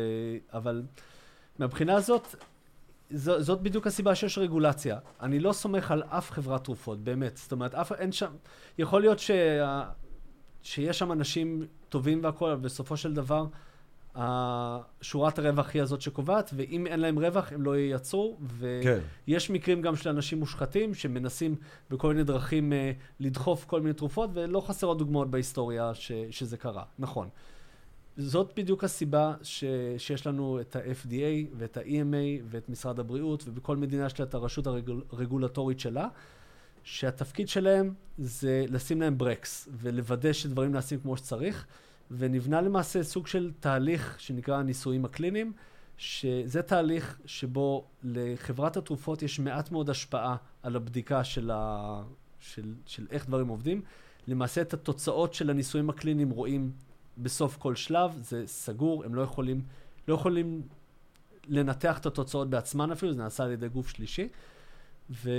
אבל 0.52 0.82
מהבחינה 1.58 1.94
הזאת, 1.96 2.34
ז, 3.10 3.30
זאת 3.38 3.62
בדיוק 3.62 3.86
הסיבה 3.86 4.14
שיש 4.14 4.38
רגולציה. 4.38 4.98
אני 5.20 5.40
לא 5.40 5.52
סומך 5.52 5.90
על 5.90 6.02
אף 6.02 6.30
חברת 6.30 6.64
תרופות, 6.64 7.04
באמת. 7.04 7.36
זאת 7.36 7.52
אומרת, 7.52 7.74
אף, 7.74 7.92
אין 7.92 8.12
שם... 8.12 8.32
יכול 8.78 9.00
להיות 9.00 9.18
שה, 9.18 9.82
שיש 10.62 10.98
שם 10.98 11.12
אנשים 11.12 11.66
טובים 11.88 12.24
והכול, 12.24 12.50
אבל 12.50 12.60
בסופו 12.60 12.96
של 12.96 13.14
דבר, 13.14 13.46
שורת 15.02 15.38
הרווח 15.38 15.70
היא 15.74 15.82
הזאת 15.82 16.00
שקובעת, 16.00 16.50
ואם 16.56 16.86
אין 16.86 17.00
להם 17.00 17.18
רווח, 17.18 17.52
הם 17.52 17.62
לא 17.62 17.76
ייצרו. 17.76 18.38
כן. 18.82 18.98
ויש 19.28 19.50
מקרים 19.50 19.82
גם 19.82 19.96
של 19.96 20.08
אנשים 20.08 20.38
מושחתים 20.38 20.94
שמנסים 20.94 21.56
בכל 21.90 22.08
מיני 22.08 22.24
דרכים 22.24 22.72
uh, 22.72 23.02
לדחוף 23.20 23.64
כל 23.64 23.80
מיני 23.80 23.94
תרופות, 23.94 24.30
ולא 24.34 24.60
חסרות 24.60 24.98
דוגמאות 24.98 25.30
בהיסטוריה 25.30 25.94
ש, 25.94 26.12
שזה 26.30 26.56
קרה, 26.56 26.84
נכון. 26.98 27.28
זאת 28.16 28.52
בדיוק 28.56 28.84
הסיבה 28.84 29.34
ש, 29.42 29.64
שיש 29.98 30.26
לנו 30.26 30.60
את 30.60 30.76
ה-FDA 30.76 31.54
ואת 31.56 31.76
ה-EMA 31.76 32.42
ואת 32.44 32.68
משרד 32.68 33.00
הבריאות, 33.00 33.44
ובכל 33.46 33.76
מדינה 33.76 34.06
יש 34.06 34.20
לה 34.20 34.26
את 34.26 34.34
הרשות 34.34 34.66
הרגולטורית 35.12 35.80
שלה, 35.80 36.08
שהתפקיד 36.84 37.48
שלהם 37.48 37.94
זה 38.18 38.64
לשים 38.68 39.00
להם 39.00 39.18
ברקס 39.18 39.68
ולוודא 39.72 40.32
שדברים 40.32 40.72
נעשים 40.72 41.00
כמו 41.00 41.16
שצריך. 41.16 41.66
ונבנה 42.18 42.60
למעשה 42.60 43.02
סוג 43.02 43.26
של 43.26 43.52
תהליך 43.60 44.20
שנקרא 44.20 44.56
הניסויים 44.56 45.04
הקליניים, 45.04 45.52
שזה 45.96 46.62
תהליך 46.62 47.18
שבו 47.26 47.84
לחברת 48.02 48.76
התרופות 48.76 49.22
יש 49.22 49.38
מעט 49.38 49.70
מאוד 49.70 49.90
השפעה 49.90 50.36
על 50.62 50.76
הבדיקה 50.76 51.24
של, 51.24 51.50
ה... 51.50 52.02
של, 52.40 52.74
של 52.86 53.06
איך 53.10 53.26
דברים 53.26 53.48
עובדים. 53.48 53.82
למעשה 54.28 54.60
את 54.60 54.74
התוצאות 54.74 55.34
של 55.34 55.50
הניסויים 55.50 55.90
הקליניים 55.90 56.30
רואים 56.30 56.72
בסוף 57.18 57.56
כל 57.56 57.74
שלב, 57.74 58.18
זה 58.22 58.42
סגור, 58.46 59.04
הם 59.04 59.14
לא 59.14 59.22
יכולים, 59.22 59.62
לא 60.08 60.14
יכולים 60.14 60.62
לנתח 61.48 61.98
את 61.98 62.06
התוצאות 62.06 62.50
בעצמן 62.50 62.92
אפילו, 62.92 63.12
זה 63.12 63.22
נעשה 63.22 63.44
על 63.44 63.50
ידי 63.50 63.68
גוף 63.68 63.88
שלישי. 63.88 64.28
ו... 65.10 65.30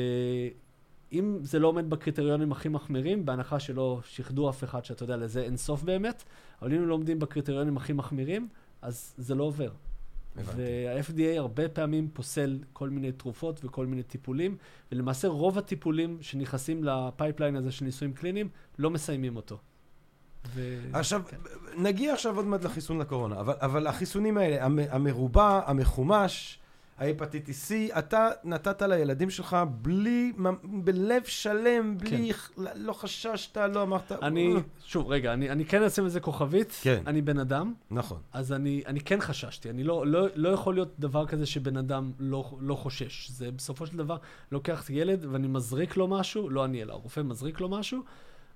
אם 1.11 1.38
זה 1.41 1.59
לא 1.59 1.67
עומד 1.67 1.89
בקריטריונים 1.89 2.51
הכי 2.51 2.69
מחמירים, 2.69 3.26
בהנחה 3.26 3.59
שלא 3.59 3.99
שיחדו 4.03 4.49
אף 4.49 4.63
אחד, 4.63 4.86
שאתה 4.86 5.03
יודע, 5.03 5.17
לזה 5.17 5.41
אין 5.41 5.57
סוף 5.57 5.84
באמת, 5.84 6.23
אבל 6.62 6.74
אם 6.74 6.82
הם 6.82 6.88
לא 6.88 6.93
עומדים 6.93 7.20
בקריטריונים 7.20 7.78
הכי 7.78 7.93
מחמירים, 7.93 8.47
אז 8.82 9.14
זה 9.18 9.36
לא 9.36 9.43
עובר. 9.43 9.72
וה-FDA 10.36 11.38
הרבה 11.38 11.70
פעמים 11.70 12.10
פוסל 12.14 12.60
כל 12.74 12.89
מיני 12.89 13.12
תרופות 13.12 13.66
וכל 13.66 13.86
מיני 13.86 14.03
טיפולים, 14.03 14.58
ולמעשה 14.91 15.28
רוב 15.28 15.58
הטיפולים 15.58 16.18
שנכנסים 16.22 16.84
ל 16.84 16.91
pipeline 16.91 17.55
הזה 17.56 17.72
של 17.72 17.86
ניסויים 17.86 18.14
קליניים, 18.14 18.49
לא 18.78 18.89
מסיימים 18.89 19.36
אותו. 19.36 19.58
ו... 20.47 20.80
עכשיו, 20.93 21.22
כן. 21.28 21.38
נגיע 21.78 22.14
עכשיו 22.14 22.36
עוד 22.36 22.45
מעט 22.45 22.64
לחיסון 22.64 22.99
לקורונה, 22.99 23.39
אבל, 23.39 23.53
אבל 23.58 23.88
החיסונים 23.88 24.38
האלה, 24.38 24.66
המרובע, 24.91 25.62
המחומש, 25.66 26.60
ההפטיטיס 26.98 27.72
C, 27.72 28.00
אתה 28.00 28.30
נתת 28.43 28.82
לילדים 28.82 29.30
שלך 29.30 29.58
בלי, 29.82 30.34
בלב 30.64 31.24
שלם, 31.24 31.98
בלי, 31.98 32.34
כן. 32.34 32.64
לא 32.76 32.93
חששת, 32.93 33.58
לא 33.58 33.84
אמרת... 33.84 34.12
אני, 34.12 34.54
שוב, 34.86 35.08
רגע, 35.08 35.34
אני, 35.34 35.50
אני 35.50 35.66
כן 35.66 35.84
אשים 35.84 36.06
איזה 36.06 36.20
כוכבית, 36.20 36.80
כן. 36.82 37.04
אני 37.08 37.22
בן 37.22 37.39
אדם. 37.39 37.74
נכון. 37.91 38.22
אז 38.34 38.52
אני, 38.52 38.84
אני 38.86 39.00
כן 39.02 39.22
חששתי, 39.22 39.70
אני 39.70 39.84
לא, 39.84 40.08
לא, 40.08 40.28
לא 40.36 40.50
יכול 40.50 40.74
להיות 40.74 41.00
דבר 41.00 41.26
כזה 41.26 41.46
שבן 41.46 41.78
אדם 41.78 42.12
לא, 42.20 42.58
לא 42.60 42.76
חושש. 42.76 43.30
זה 43.30 43.52
בסופו 43.52 43.86
של 43.88 43.98
דבר, 43.98 44.18
לוקח 44.52 44.89
ילד 44.89 45.26
ואני 45.32 45.48
מזריק 45.48 45.98
לו 45.98 46.08
משהו, 46.08 46.50
לא 46.50 46.66
אני 46.66 46.82
אלא, 46.82 46.93
הרופא 46.93 47.22
מזריק 47.22 47.60
לו 47.60 47.70
משהו, 47.70 48.04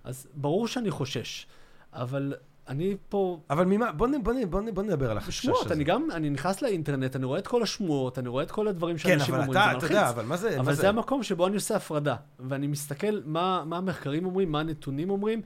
אז 0.03 0.27
ברור 0.33 0.67
שאני 0.67 0.91
חושש. 0.91 1.47
אבל 1.93 2.33
אני 2.69 2.95
פה... 3.09 3.39
אבל 3.49 3.65
ממה, 3.65 3.91
בוא, 3.91 4.07
בוא, 4.23 4.33
בוא, 4.49 4.61
בוא 4.73 4.83
נדבר 4.83 5.11
על 5.11 5.17
החשש 5.17 5.39
הזה. 5.39 5.43
שמועות, 5.43 5.71
אני 5.71 5.83
גם, 5.83 6.11
אני 6.11 6.29
נכנס 6.29 6.61
לאינטרנט, 6.61 7.15
אני 7.15 7.25
רואה 7.25 7.39
את 7.39 7.47
כל 7.47 7.63
השמועות, 7.63 8.19
אני 8.19 8.29
רואה 8.29 8.43
את 8.43 8.51
כל 8.51 8.67
הדברים 8.67 8.97
כן, 8.97 9.01
שאנשים 9.01 9.35
אומרים, 9.35 9.53
זה 9.53 9.59
מלחיץ. 9.59 9.71
כן, 9.71 9.77
אבל 9.77 9.77
אתה, 9.77 9.85
אתה 9.85 9.93
יודע, 9.95 10.09
אבל 10.09 10.25
מה 10.25 10.37
זה... 10.37 10.55
אבל 10.55 10.65
מה 10.65 10.73
זה, 10.73 10.81
זה 10.81 10.89
המקום 10.89 11.23
שבו 11.23 11.47
אני 11.47 11.55
עושה 11.55 11.75
הפרדה, 11.75 12.15
ואני 12.39 12.67
מסתכל 12.67 13.19
מה, 13.25 13.63
מה 13.65 13.77
המחקרים 13.77 14.25
אומרים, 14.25 14.51
מה 14.51 14.59
הנתונים 14.59 15.09
אומרים, 15.09 15.41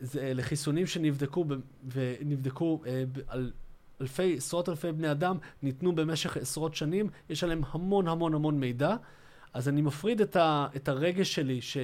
זה 0.00 0.32
לחיסונים 0.34 0.86
שנבדקו, 0.86 1.44
ב, 1.44 1.54
ונבדקו 1.92 2.80
אה, 2.86 3.04
על 3.26 3.52
אלפי, 4.00 4.36
עשרות 4.36 4.68
אלפי 4.68 4.92
בני 4.92 5.10
אדם, 5.10 5.36
ניתנו 5.62 5.94
במשך 5.94 6.36
עשרות 6.36 6.74
שנים, 6.74 7.08
יש 7.30 7.44
עליהם 7.44 7.62
המון 7.70 8.08
המון 8.08 8.34
המון 8.34 8.60
מידע, 8.60 8.96
אז 9.54 9.68
אני 9.68 9.82
מפריד 9.82 10.20
את, 10.20 10.36
ה, 10.36 10.66
את 10.76 10.88
הרגש 10.88 11.34
שלי, 11.34 11.60
ש... 11.60 11.76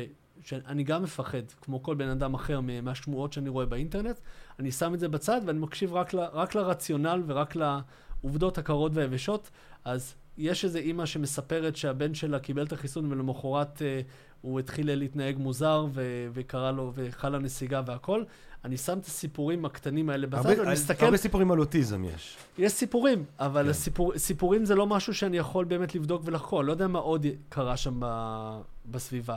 שאני 0.44 0.84
גם 0.84 1.02
מפחד, 1.02 1.42
כמו 1.60 1.82
כל 1.82 1.94
בן 1.94 2.08
אדם 2.08 2.34
אחר, 2.34 2.60
מהשמועות 2.82 3.32
שאני 3.32 3.48
רואה 3.48 3.66
באינטרנט, 3.66 4.18
אני 4.58 4.72
שם 4.72 4.94
את 4.94 5.00
זה 5.00 5.08
בצד 5.08 5.40
ואני 5.46 5.58
מקשיב 5.58 5.92
רק, 5.94 6.14
ל, 6.14 6.20
רק 6.20 6.54
לרציונל 6.54 7.22
ורק 7.26 7.56
לעובדות 7.56 8.58
הקרות 8.58 8.92
והיבשות. 8.94 9.50
אז 9.84 10.14
יש 10.38 10.64
איזו 10.64 10.78
אימא 10.78 11.06
שמספרת 11.06 11.76
שהבן 11.76 12.14
שלה 12.14 12.38
קיבל 12.38 12.64
את 12.64 12.72
החיסון 12.72 13.12
ולמחרת 13.12 13.82
אה, 13.82 14.00
הוא 14.40 14.60
התחיל 14.60 14.94
להתנהג 14.94 15.38
מוזר 15.38 15.86
ו- 15.92 16.28
וקרה 16.32 16.72
לו, 16.72 16.92
וחלה 16.94 17.38
נסיגה 17.38 17.82
והכל. 17.86 18.24
אני 18.64 18.76
שם 18.76 18.98
את 18.98 19.04
הסיפורים 19.04 19.64
הקטנים 19.64 20.10
האלה 20.10 20.26
בצד, 20.26 20.58
ואני 20.58 20.72
מסתכל... 20.72 21.04
הרבה 21.04 21.16
סיפורים 21.16 21.50
על 21.50 21.60
אוטיזם 21.60 22.04
יש. 22.04 22.36
יש 22.58 22.72
סיפורים, 22.72 23.24
אבל 23.38 23.62
כן. 23.62 23.68
הסיפור, 23.68 24.18
סיפורים 24.18 24.64
זה 24.64 24.74
לא 24.74 24.86
משהו 24.86 25.14
שאני 25.14 25.36
יכול 25.36 25.64
באמת 25.64 25.94
לבדוק 25.94 26.22
ולחקור. 26.24 26.60
אני 26.60 26.66
לא 26.66 26.72
יודע 26.72 26.88
מה 26.88 26.98
עוד 26.98 27.26
קרה 27.48 27.76
שם 27.76 27.94
ב- 27.98 28.60
בסביבה. 28.86 29.36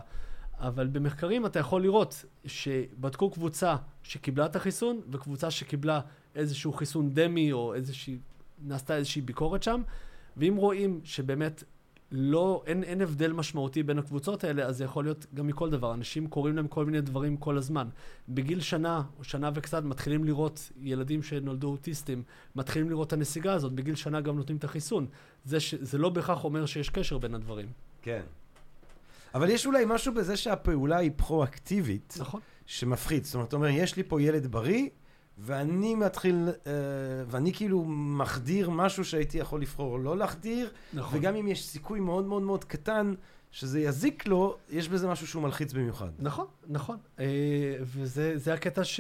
אבל 0.59 0.87
במחקרים 0.87 1.45
אתה 1.45 1.59
יכול 1.59 1.81
לראות 1.81 2.25
שבדקו 2.45 3.29
קבוצה 3.29 3.75
שקיבלה 4.03 4.45
את 4.45 4.55
החיסון 4.55 5.01
וקבוצה 5.11 5.51
שקיבלה 5.51 5.99
איזשהו 6.35 6.73
חיסון 6.73 7.09
דמי 7.13 7.51
או 7.51 7.73
איזושהי, 7.73 8.17
נעשתה 8.63 8.95
איזושהי 8.95 9.21
ביקורת 9.21 9.63
שם, 9.63 9.81
ואם 10.37 10.55
רואים 10.55 10.99
שבאמת 11.03 11.63
לא, 12.11 12.63
אין, 12.65 12.83
אין 12.83 13.01
הבדל 13.01 13.33
משמעותי 13.33 13.83
בין 13.83 13.99
הקבוצות 13.99 14.43
האלה, 14.43 14.65
אז 14.65 14.77
זה 14.77 14.83
יכול 14.83 15.03
להיות 15.03 15.25
גם 15.33 15.47
מכל 15.47 15.69
דבר. 15.69 15.93
אנשים 15.93 16.27
קוראים 16.27 16.55
להם 16.55 16.67
כל 16.67 16.85
מיני 16.85 17.01
דברים 17.01 17.37
כל 17.37 17.57
הזמן. 17.57 17.87
בגיל 18.29 18.59
שנה 18.61 19.03
או 19.19 19.23
שנה 19.23 19.49
וקצת 19.55 19.83
מתחילים 19.83 20.23
לראות 20.23 20.71
ילדים 20.81 21.23
שנולדו 21.23 21.67
אוטיסטים, 21.67 22.23
מתחילים 22.55 22.89
לראות 22.89 23.07
את 23.07 23.13
הנסיגה 23.13 23.53
הזאת, 23.53 23.73
בגיל 23.73 23.95
שנה 23.95 24.21
גם 24.21 24.35
נותנים 24.37 24.57
את 24.57 24.63
החיסון. 24.63 25.07
זה, 25.45 25.59
ש, 25.59 25.75
זה 25.75 25.97
לא 25.97 26.09
בהכרח 26.09 26.43
אומר 26.43 26.65
שיש 26.65 26.89
קשר 26.89 27.17
בין 27.17 27.35
הדברים. 27.35 27.67
כן. 28.01 28.21
אבל 29.37 29.49
יש 29.49 29.65
אולי 29.65 29.83
משהו 29.87 30.13
בזה 30.13 30.37
שהפעולה 30.37 30.97
היא 30.97 31.11
פרואקטיבית. 31.15 32.17
נכון. 32.19 32.41
שמפחיד. 32.65 33.23
זאת 33.23 33.35
אומרת, 33.35 33.47
אתה 33.47 33.55
אומר, 33.55 33.67
יש 33.67 33.95
לי 33.95 34.03
פה 34.03 34.21
ילד 34.21 34.47
בריא, 34.47 34.89
ואני 35.37 35.95
מתחיל, 35.95 36.49
אה, 36.67 36.71
ואני 37.27 37.53
כאילו 37.53 37.83
מחדיר 37.87 38.69
משהו 38.69 39.05
שהייתי 39.05 39.37
יכול 39.37 39.61
לבחור 39.61 39.99
לא 39.99 40.17
להחדיר, 40.17 40.69
נכון. 40.93 41.19
וגם 41.19 41.35
אם 41.35 41.47
יש 41.47 41.67
סיכוי 41.67 41.99
מאוד 41.99 42.25
מאוד 42.25 42.41
מאוד 42.41 42.63
קטן 42.63 43.13
שזה 43.51 43.79
יזיק 43.79 44.27
לו, 44.27 44.57
יש 44.69 44.89
בזה 44.89 45.07
משהו 45.07 45.27
שהוא 45.27 45.43
מלחיץ 45.43 45.73
במיוחד. 45.73 46.09
נכון, 46.19 46.45
נכון. 46.67 46.97
אה, 47.19 47.25
וזה 47.81 48.53
הקטע 48.53 48.83
ש, 48.83 48.99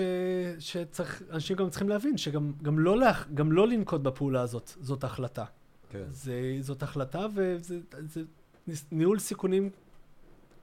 שצריך, 0.59 1.23
אנשים 1.31 1.55
גם 1.57 1.69
צריכים 1.69 1.89
להבין, 1.89 2.17
שגם 2.17 2.51
גם 2.61 2.79
לא, 2.79 2.97
לה, 2.97 3.11
גם 3.33 3.51
לא 3.51 3.67
לנקוט 3.67 4.01
בפעולה 4.01 4.41
הזאת, 4.41 4.71
זאת 4.79 5.03
החלטה. 5.03 5.45
כן. 5.89 6.03
זה, 6.09 6.57
זאת 6.61 6.83
החלטה 6.83 7.27
וזה 7.35 7.79
זה 7.97 8.21
ניהול 8.91 9.19
סיכונים 9.19 9.69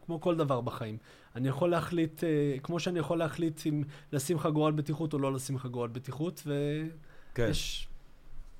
כמו 0.06 0.20
כל 0.20 0.36
דבר 0.36 0.60
בחיים. 0.60 0.96
אני 1.36 1.48
יכול 1.48 1.70
להחליט, 1.70 2.24
אה, 2.24 2.56
כמו 2.62 2.80
שאני 2.80 2.98
יכול 2.98 3.18
להחליט 3.18 3.66
אם 3.66 3.82
לשים 4.12 4.38
חגורת 4.38 4.74
בטיחות 4.74 5.12
או 5.12 5.18
לא 5.18 5.32
לשים 5.32 5.58
חגורת 5.58 5.92
בטיחות, 5.92 6.42
ויש 6.46 6.90
כן. 7.34 7.50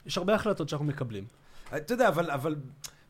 יש 0.07 0.19
הרבה 0.19 0.35
החלטות 0.35 0.69
שאנחנו 0.69 0.87
מקבלים. 0.87 1.25
אתה 1.77 1.95
יודע, 1.95 2.09
אבל, 2.09 2.31
אבל 2.31 2.57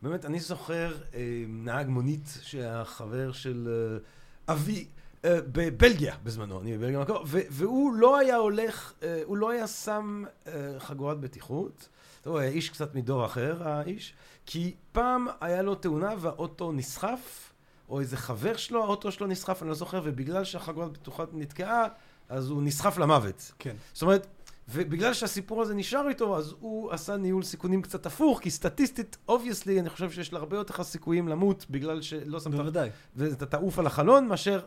באמת, 0.02 0.24
אני 0.24 0.40
זוכר 0.40 0.94
אה, 1.14 1.44
נהג 1.48 1.88
מונית 1.88 2.38
שהחבר 2.42 3.32
של 3.32 3.68
אה, 3.68 4.52
אבי, 4.54 4.86
אה, 5.24 5.38
בבלגיה 5.52 6.14
בזמנו, 6.22 6.60
אני 6.60 6.78
בבלגיה 6.78 7.00
מקור, 7.00 7.24
והוא 7.26 7.94
לא 7.94 8.18
היה 8.18 8.36
הולך, 8.36 8.92
אה, 9.02 9.20
הוא 9.24 9.36
לא 9.36 9.50
היה 9.50 9.66
שם 9.66 10.24
אה, 10.46 10.52
חגורת 10.78 11.20
בטיחות. 11.20 11.88
הוא 12.24 12.38
היה 12.38 12.50
איש 12.50 12.68
קצת 12.70 12.94
מדור 12.94 13.26
אחר, 13.26 13.68
האיש, 13.68 14.14
כי 14.46 14.74
פעם 14.92 15.26
היה 15.40 15.62
לו 15.62 15.74
תאונה 15.74 16.14
והאוטו 16.20 16.72
נסחף. 16.72 17.52
או 17.94 18.00
איזה 18.00 18.16
חבר 18.16 18.56
שלו, 18.56 18.84
האוטו 18.84 19.12
שלו 19.12 19.26
נסחף, 19.26 19.62
אני 19.62 19.68
לא 19.68 19.74
זוכר, 19.74 20.00
ובגלל 20.04 20.44
שהחגורת 20.44 20.92
בטוחה 20.92 21.24
נתקעה, 21.32 21.86
אז 22.28 22.50
הוא 22.50 22.62
נסחף 22.62 22.98
למוות. 22.98 23.52
כן. 23.58 23.76
זאת 23.92 24.02
אומרת, 24.02 24.26
ובגלל 24.68 25.14
שהסיפור 25.14 25.62
הזה 25.62 25.74
נשאר 25.74 26.08
איתו, 26.08 26.38
אז 26.38 26.54
הוא 26.60 26.92
עשה 26.92 27.16
ניהול 27.16 27.42
סיכונים 27.42 27.82
קצת 27.82 28.06
הפוך, 28.06 28.40
כי 28.40 28.50
סטטיסטית, 28.50 29.16
obviously, 29.28 29.80
אני 29.80 29.90
חושב 29.90 30.10
שיש 30.10 30.32
לה 30.32 30.38
הרבה 30.38 30.56
יותר 30.56 30.82
סיכויים 30.82 31.28
למות, 31.28 31.66
בגלל 31.70 32.02
שלא 32.02 32.40
שמת... 32.40 32.54
בוודאי. 32.54 32.90
ואתה 33.16 33.46
תעוף 33.46 33.78
על 33.78 33.86
החלון, 33.86 34.28
מאשר 34.28 34.60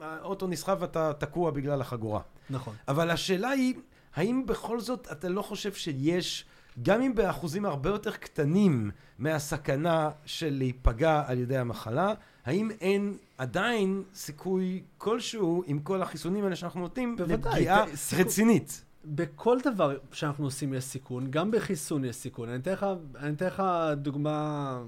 האוטו 0.00 0.46
נסחף 0.46 0.76
ואתה 0.80 1.12
תקוע 1.12 1.50
בגלל 1.50 1.80
החגורה. 1.80 2.20
נכון. 2.50 2.74
אבל 2.88 3.10
השאלה 3.10 3.48
היא, 3.48 3.74
האם 4.14 4.46
בכל 4.46 4.80
זאת 4.80 5.08
אתה 5.12 5.28
לא 5.28 5.42
חושב 5.42 5.72
שיש... 5.72 6.44
גם 6.82 7.02
אם 7.02 7.14
באחוזים 7.14 7.66
הרבה 7.66 7.90
יותר 7.90 8.10
קטנים 8.10 8.90
מהסכנה 9.18 10.10
של 10.24 10.54
להיפגע 10.58 11.22
על 11.26 11.38
ידי 11.38 11.56
המחלה, 11.56 12.14
האם 12.44 12.70
אין 12.80 13.16
עדיין 13.38 14.02
סיכוי 14.14 14.82
כלשהו 14.98 15.62
עם 15.66 15.78
כל 15.78 16.02
החיסונים 16.02 16.44
האלה 16.44 16.56
שאנחנו 16.56 16.80
נותנים 16.80 17.16
לפגיעה 17.28 17.84
רצינית? 18.18 18.84
בכל 19.04 19.58
דבר 19.64 19.98
שאנחנו 20.12 20.44
עושים 20.44 20.74
יש 20.74 20.84
סיכון, 20.84 21.30
גם 21.30 21.50
בחיסון 21.50 22.04
יש 22.04 22.16
סיכון. 22.16 22.48
אני 22.48 22.58
אתן 22.58 22.72
לך, 22.72 22.86
אני 23.16 23.34
אתן 23.34 23.46
לך 23.46 23.62
דוגמה, 23.96 24.82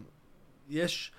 יש, 0.68 1.12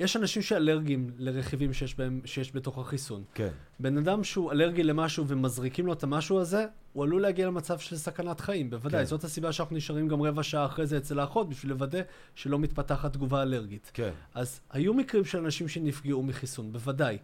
יש 0.00 0.16
אנשים 0.16 0.42
שאלרגיים 0.42 1.10
לרכיבים 1.18 1.72
שיש, 1.72 1.94
בהם, 1.94 2.20
שיש 2.24 2.56
בתוך 2.56 2.78
החיסון. 2.78 3.22
כן. 3.34 3.48
בן 3.80 3.98
אדם 3.98 4.24
שהוא 4.24 4.52
אלרגי 4.52 4.82
למשהו 4.82 5.28
ומזריקים 5.28 5.86
לו 5.86 5.92
את 5.92 6.02
המשהו 6.02 6.40
הזה, 6.40 6.66
הוא 6.92 7.04
עלול 7.04 7.22
להגיע 7.22 7.46
למצב 7.46 7.78
של 7.78 7.96
סכנת 7.96 8.40
חיים, 8.40 8.70
בוודאי. 8.70 9.00
כן. 9.00 9.06
זאת 9.06 9.24
הסיבה 9.24 9.52
שאנחנו 9.52 9.76
נשארים 9.76 10.08
גם 10.08 10.22
רבע 10.22 10.42
שעה 10.42 10.66
אחרי 10.66 10.86
זה 10.86 10.96
אצל 10.96 11.18
האחות, 11.18 11.48
בשביל 11.48 11.72
לוודא 11.72 12.00
שלא 12.34 12.58
מתפתחת 12.58 13.12
תגובה 13.12 13.42
אלרגית. 13.42 13.90
כן. 13.94 14.10
אז 14.34 14.60
היו 14.70 14.94
מקרים 14.94 15.24
של 15.24 15.38
אנשים 15.38 15.68
שנפגעו 15.68 16.22
מחיסון, 16.22 16.72
בוודאי. 16.72 17.18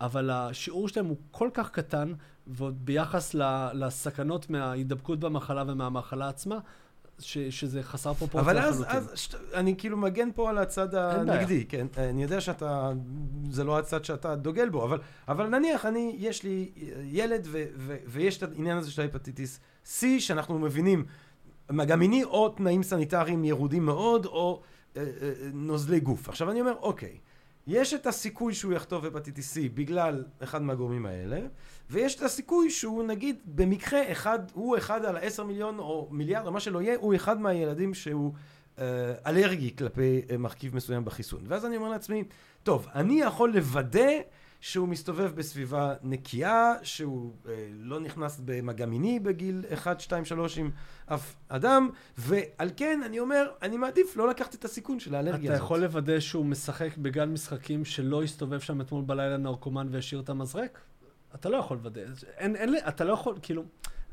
אבל 0.00 0.30
השיעור 0.30 0.88
שלהם 0.88 1.06
הוא 1.06 1.16
כל 1.30 1.50
כך 1.54 1.70
קטן, 1.70 2.12
ועוד 2.46 2.86
ביחס 2.86 3.34
לסכנות 3.74 4.50
מההידבקות 4.50 5.20
במחלה 5.20 5.64
ומהמחלה 5.66 6.28
עצמה, 6.28 6.58
ש- 7.20 7.38
שזה 7.38 7.82
חסר 7.82 8.14
פרופורציה 8.14 8.52
אבל 8.52 8.60
אז, 8.60 8.80
לחלוטין. 8.80 9.02
אז 9.02 9.18
שת, 9.18 9.34
אני 9.54 9.74
כאילו 9.78 9.96
מגן 9.96 10.28
פה 10.34 10.50
על 10.50 10.58
הצד. 10.58 10.94
הנגדי, 10.94 11.64
כן? 11.64 11.86
אני 11.96 12.22
יודע 12.22 12.40
שאתה, 12.40 12.92
זה 13.50 13.64
לא 13.64 13.78
הצד 13.78 14.04
שאתה 14.04 14.34
דוגל 14.34 14.68
בו, 14.68 14.84
אבל, 14.84 14.98
אבל 15.28 15.46
נניח 15.46 15.86
אני, 15.86 16.16
יש 16.18 16.42
לי 16.42 16.70
ילד 17.04 17.46
ו, 17.50 17.64
ו, 17.76 17.96
ויש 18.06 18.38
את 18.38 18.42
העניין 18.42 18.78
הזה 18.78 18.90
של 18.90 19.02
ההפטיטיס 19.02 19.60
C, 19.84 20.04
שאנחנו 20.18 20.58
מבינים, 20.58 21.04
מגע 21.70 21.96
מיני 21.96 22.24
או 22.24 22.48
תנאים 22.48 22.82
סניטריים 22.82 23.44
ירודים 23.44 23.86
מאוד, 23.86 24.26
או 24.26 24.62
אה, 24.96 25.02
אה, 25.02 25.32
נוזלי 25.52 26.00
גוף. 26.00 26.28
עכשיו 26.28 26.50
אני 26.50 26.60
אומר, 26.60 26.74
אוקיי, 26.80 27.18
יש 27.66 27.94
את 27.94 28.06
הסיכוי 28.06 28.54
שהוא 28.54 28.72
יחטוף 28.72 29.04
הפטיטיס 29.04 29.56
C 29.56 29.60
בגלל 29.74 30.24
אחד 30.42 30.62
מהגורמים 30.62 31.06
האלה, 31.06 31.40
ויש 31.90 32.14
את 32.14 32.22
הסיכוי 32.22 32.70
שהוא 32.70 33.04
נגיד 33.04 33.36
במקרה 33.44 34.12
אחד, 34.12 34.38
הוא 34.52 34.76
אחד 34.76 35.04
על 35.04 35.16
עשר 35.16 35.44
מיליון 35.44 35.78
או 35.78 36.08
מיליארד 36.10 36.46
או 36.46 36.52
מה 36.52 36.60
שלא 36.60 36.82
יהיה, 36.82 36.96
הוא 37.00 37.14
אחד 37.14 37.40
מהילדים 37.40 37.94
שהוא 37.94 38.32
אה, 38.78 38.84
אלרגי 39.26 39.76
כלפי 39.76 40.22
אה, 40.30 40.36
מרכיב 40.36 40.76
מסוים 40.76 41.04
בחיסון. 41.04 41.40
ואז 41.46 41.66
אני 41.66 41.76
אומר 41.76 41.88
לעצמי, 41.88 42.24
טוב, 42.62 42.86
אני 42.94 43.20
יכול 43.20 43.52
לוודא 43.52 44.10
שהוא 44.60 44.88
מסתובב 44.88 45.32
בסביבה 45.34 45.94
נקייה, 46.02 46.74
שהוא 46.82 47.32
אה, 47.48 47.68
לא 47.72 48.00
נכנס 48.00 48.40
במגע 48.44 48.86
מיני 48.86 49.20
בגיל 49.20 49.64
1, 49.72 50.00
2, 50.00 50.24
3 50.24 50.58
עם 50.58 50.70
אף 51.06 51.34
אדם, 51.48 51.90
ועל 52.18 52.70
כן 52.76 53.00
אני 53.04 53.20
אומר, 53.20 53.50
אני 53.62 53.76
מעדיף 53.76 54.16
לא 54.16 54.28
לקחת 54.28 54.54
את 54.54 54.64
הסיכון 54.64 55.00
של 55.00 55.14
האלרגיה 55.14 55.50
אתה 55.50 55.52
הזאת. 55.52 55.64
יכול 55.64 55.80
לוודא 55.80 56.20
שהוא 56.20 56.46
משחק 56.46 56.96
בגן 56.96 57.28
משחקים 57.28 57.84
שלא 57.84 58.22
הסתובב 58.22 58.60
שם 58.60 58.80
אתמול 58.80 59.04
בלילה 59.04 59.36
נרקומן 59.36 59.88
והשאיר 59.90 60.20
את 60.20 60.28
המזרק? 60.28 60.80
אתה 61.34 61.48
לא 61.48 61.56
יכול 61.56 61.76
לוודא. 61.76 62.00
אין, 62.36 62.56
אין, 62.56 62.74
אתה 62.88 63.04
לא 63.04 63.12
יכול, 63.12 63.38
כאילו, 63.42 63.62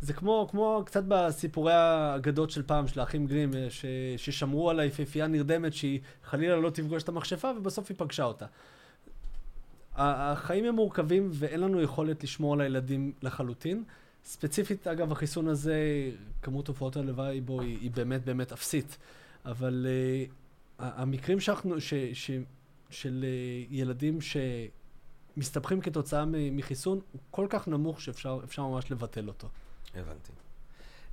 זה 0.02 0.14
כמו, 0.14 0.48
כמו 0.52 0.82
קצת 0.86 1.04
בסיפורי 1.08 1.74
האגדות 1.74 2.52
של 2.52 2.64
פעם, 2.64 2.88
של 2.88 3.00
האחים 3.00 3.28
גרים, 3.28 3.54
אה, 3.54 3.68
ש, 3.70 3.86
ששמרו 4.18 4.70
על 4.70 4.80
היפהפייה 4.80 5.28
נרדמת 5.28 5.74
שהיא 5.74 6.00
חלילה 6.24 6.56
לא 6.56 6.70
תפגוש 6.70 7.04
את 7.04 7.10
המכשפה 7.10 7.52
ובסוף 7.58 7.90
היא 7.90 7.98
פגשה 7.98 8.24
אותה. 8.24 8.46
החיים 9.96 10.66
הם 10.66 10.76
מורכבים 10.76 11.30
ואין 11.34 11.60
לנו 11.60 11.82
יכולת 11.82 12.24
לשמור 12.24 12.54
על 12.54 12.62
הילדים 12.62 13.12
לחלוטין. 13.22 13.84
ספציפית, 14.24 14.88
אגב, 14.88 15.12
החיסון 15.12 15.48
הזה, 15.48 15.82
כמות 16.42 16.66
תופעות 16.66 16.98
הלוואי 16.98 17.42
בו 17.42 17.62
היא, 17.62 17.78
היא 17.82 17.92
באמת 17.92 18.26
באמת 18.26 18.52
אפסית. 18.52 18.98
אבל 19.46 19.88
uh, 19.88 20.84
המקרים 20.84 21.40
שאנחנו, 21.40 21.82
ש, 21.82 21.94
ש, 22.14 22.32
של 22.90 23.26
uh, 23.26 23.74
ילדים 23.74 24.22
שמסתבכים 25.38 25.82
כתוצאה 25.82 26.24
מחיסון, 26.52 27.00
הוא 27.12 27.22
כל 27.32 27.46
כך 27.50 27.68
נמוך 27.68 28.02
שאפשר 28.02 28.40
אפשר 28.44 28.62
ממש 28.62 28.92
לבטל 28.92 29.28
אותו. 29.28 29.48
הבנתי. 29.96 30.32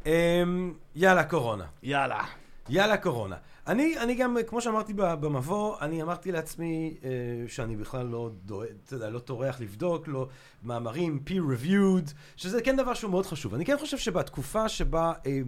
אמ, 0.06 0.74
יאללה, 0.94 1.24
קורונה. 1.24 1.64
יאללה. 1.82 2.24
יאללה 2.68 2.96
קורונה. 2.96 3.36
אני, 3.66 3.98
אני 3.98 4.14
גם, 4.14 4.36
כמו 4.46 4.60
שאמרתי 4.60 4.92
במבוא, 4.96 5.76
אני 5.80 6.02
אמרתי 6.02 6.32
לעצמי 6.32 6.96
אה, 7.04 7.10
שאני 7.48 7.76
בכלל 7.76 8.06
לא 8.06 8.30
דואג, 8.44 8.68
אתה 8.84 8.94
יודע, 8.94 9.10
לא 9.10 9.18
טורח 9.18 9.60
לבדוק, 9.60 10.08
לא 10.08 10.28
מאמרים 10.62 11.22
peer-reviewed, 11.28 12.12
שזה 12.36 12.62
כן 12.62 12.76
דבר 12.76 12.94
שהוא 12.94 13.10
מאוד 13.10 13.26
חשוב. 13.26 13.54
אני 13.54 13.64
כן 13.64 13.76
חושב 13.78 13.98
שבתקופה 13.98 14.68
שבה 14.68 15.12
אה, 15.26 15.40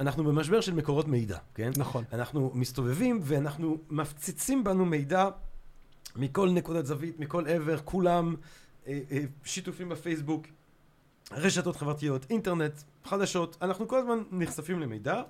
אנחנו 0.00 0.24
במשבר 0.24 0.60
של 0.60 0.74
מקורות 0.74 1.08
מידע, 1.08 1.38
כן? 1.54 1.70
נכון. 1.76 2.04
אנחנו 2.12 2.50
מסתובבים 2.54 3.20
ואנחנו 3.22 3.78
מפציצים 3.90 4.64
בנו 4.64 4.84
מידע 4.84 5.28
מכל 6.16 6.50
נקודת 6.50 6.86
זווית, 6.86 7.20
מכל 7.20 7.46
עבר, 7.48 7.78
כולם 7.84 8.34
אה, 8.86 9.00
אה, 9.10 9.24
שיתופים 9.44 9.88
בפייסבוק, 9.88 10.46
רשתות 11.32 11.76
חברתיות, 11.76 12.26
אינטרנט, 12.30 12.80
חדשות, 13.04 13.56
אנחנו 13.62 13.88
כל 13.88 13.98
הזמן 13.98 14.22
נחשפים 14.30 14.80
למידע, 14.80 15.22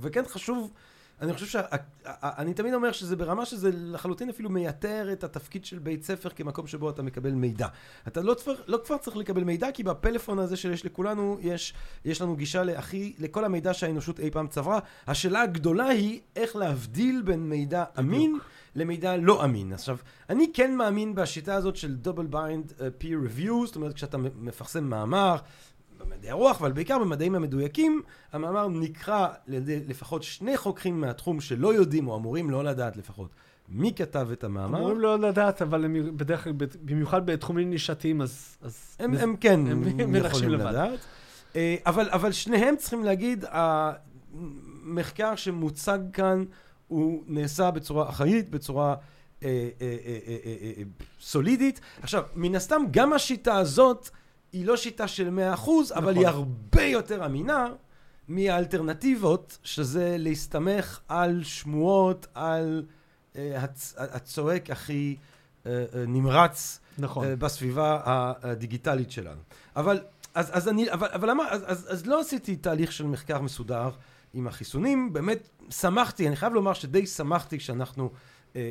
וכן 0.00 0.24
חשוב, 0.28 0.72
אני 1.20 1.34
חושב 1.34 1.46
שאני 1.46 2.54
תמיד 2.54 2.74
אומר 2.74 2.92
שזה 2.92 3.16
ברמה 3.16 3.46
שזה 3.46 3.70
לחלוטין 3.72 4.28
אפילו 4.28 4.50
מייתר 4.50 5.12
את 5.12 5.24
התפקיד 5.24 5.64
של 5.64 5.78
בית 5.78 6.02
ספר 6.02 6.28
כמקום 6.28 6.66
שבו 6.66 6.90
אתה 6.90 7.02
מקבל 7.02 7.30
מידע. 7.30 7.68
אתה 8.08 8.20
לא, 8.20 8.34
כבר, 8.42 8.54
לא 8.66 8.78
כבר 8.86 8.96
צריך 8.98 9.16
לקבל 9.16 9.44
מידע, 9.44 9.72
כי 9.74 9.82
בפלאפון 9.82 10.38
הזה 10.38 10.56
שיש 10.56 10.84
לכולנו, 10.84 11.38
יש, 11.40 11.74
יש 12.04 12.22
לנו 12.22 12.36
גישה 12.36 12.62
להכי, 12.62 13.14
לכל 13.18 13.44
המידע 13.44 13.74
שהאנושות 13.74 14.20
אי 14.20 14.30
פעם 14.30 14.48
צברה. 14.48 14.78
השאלה 15.06 15.42
הגדולה 15.42 15.88
היא 15.88 16.20
איך 16.36 16.56
להבדיל 16.56 17.22
בין 17.22 17.48
מידע 17.48 17.84
אמין 17.98 18.38
למידע 18.76 19.16
לא 19.16 19.44
אמין. 19.44 19.72
עכשיו, 19.72 19.96
אני 20.30 20.52
כן 20.54 20.76
מאמין 20.76 21.14
בשיטה 21.14 21.54
הזאת 21.54 21.76
של 21.76 21.96
double 22.04 22.32
bind 22.32 22.70
uh, 22.70 23.02
peer 23.02 23.04
review, 23.04 23.66
זאת 23.66 23.76
אומרת, 23.76 23.94
כשאתה 23.94 24.18
מפרסם 24.18 24.84
מאמר, 24.84 25.36
במדעי 25.98 26.30
הרוח, 26.30 26.60
אבל 26.60 26.72
בעיקר 26.72 26.98
במדעים 26.98 27.34
המדויקים, 27.34 28.02
המאמר 28.32 28.68
נקרא 28.68 29.28
על 29.48 29.54
ידי 29.54 29.80
לפחות 29.88 30.22
שני 30.22 30.56
חוקרים 30.56 31.00
מהתחום 31.00 31.40
שלא 31.40 31.74
יודעים, 31.74 32.08
או 32.08 32.16
אמורים 32.16 32.50
לא 32.50 32.64
לדעת 32.64 32.96
לפחות, 32.96 33.30
מי 33.68 33.92
כתב 33.96 34.28
את 34.32 34.44
המאמר. 34.44 34.78
אמורים 34.78 35.00
לא 35.00 35.18
לדעת, 35.18 35.62
אבל 35.62 35.84
הם 35.84 36.16
בדרך 36.16 36.44
כלל, 36.44 36.52
במיוחד 36.84 37.26
בתחומים 37.26 37.70
נישתיים, 37.70 38.20
אז... 38.22 38.56
אז 38.62 38.96
הם, 38.98 39.12
בז- 39.12 39.22
הם 39.22 39.36
כן 39.36 39.60
הם 39.66 39.82
הם 39.98 40.14
יכולים 40.14 40.50
לבד. 40.50 40.64
לדעת. 40.66 40.98
אה, 41.56 41.76
אבל, 41.86 42.08
אבל 42.10 42.32
שניהם 42.32 42.76
צריכים 42.76 43.04
להגיד, 43.04 43.44
המחקר 43.50 45.36
שמוצג 45.36 45.98
כאן 46.12 46.44
הוא 46.88 47.22
נעשה 47.26 47.70
בצורה 47.70 48.08
אחראית, 48.08 48.50
בצורה 48.50 48.94
אה, 49.42 49.48
אה, 49.48 49.96
אה, 50.06 50.18
אה, 50.26 50.36
אה, 50.44 50.72
אה, 50.76 50.82
סולידית. 51.20 51.80
עכשיו, 52.02 52.22
מן 52.34 52.54
הסתם 52.54 52.82
גם 52.90 53.12
השיטה 53.12 53.56
הזאת 53.56 54.10
היא 54.56 54.66
לא 54.66 54.76
שיטה 54.76 55.08
של 55.08 55.38
100%, 55.54 55.68
אבל 55.94 56.12
נכון. 56.12 56.16
היא 56.16 56.26
הרבה 56.26 56.82
יותר 56.82 57.26
אמינה 57.26 57.66
מהאלטרנטיבות, 58.28 59.58
שזה 59.62 60.16
להסתמך 60.18 61.00
על 61.08 61.42
שמועות, 61.44 62.26
על 62.34 62.84
אה, 63.36 63.62
הצ, 63.62 63.94
הצועק 63.98 64.70
הכי 64.70 65.16
אה, 65.66 65.84
אה, 65.94 66.04
נמרץ 66.06 66.80
נכון. 66.98 67.26
אה, 67.26 67.36
בסביבה 67.36 68.00
הדיגיטלית 68.42 69.10
שלנו. 69.10 69.40
אבל, 69.76 70.00
אז, 70.34 70.48
אז 70.52 70.68
אני, 70.68 70.92
אבל, 70.92 71.08
אבל 71.12 71.30
למה, 71.30 71.48
אז, 71.50 71.62
אז, 71.66 71.86
אז 71.90 72.06
לא 72.06 72.20
עשיתי 72.20 72.56
תהליך 72.56 72.92
של 72.92 73.06
מחקר 73.06 73.40
מסודר 73.40 73.90
עם 74.34 74.46
החיסונים, 74.46 75.12
באמת 75.12 75.48
שמחתי, 75.70 76.28
אני 76.28 76.36
חייב 76.36 76.52
לומר 76.52 76.72
שדי 76.72 77.06
שמחתי 77.06 77.58
כשאנחנו, 77.58 78.10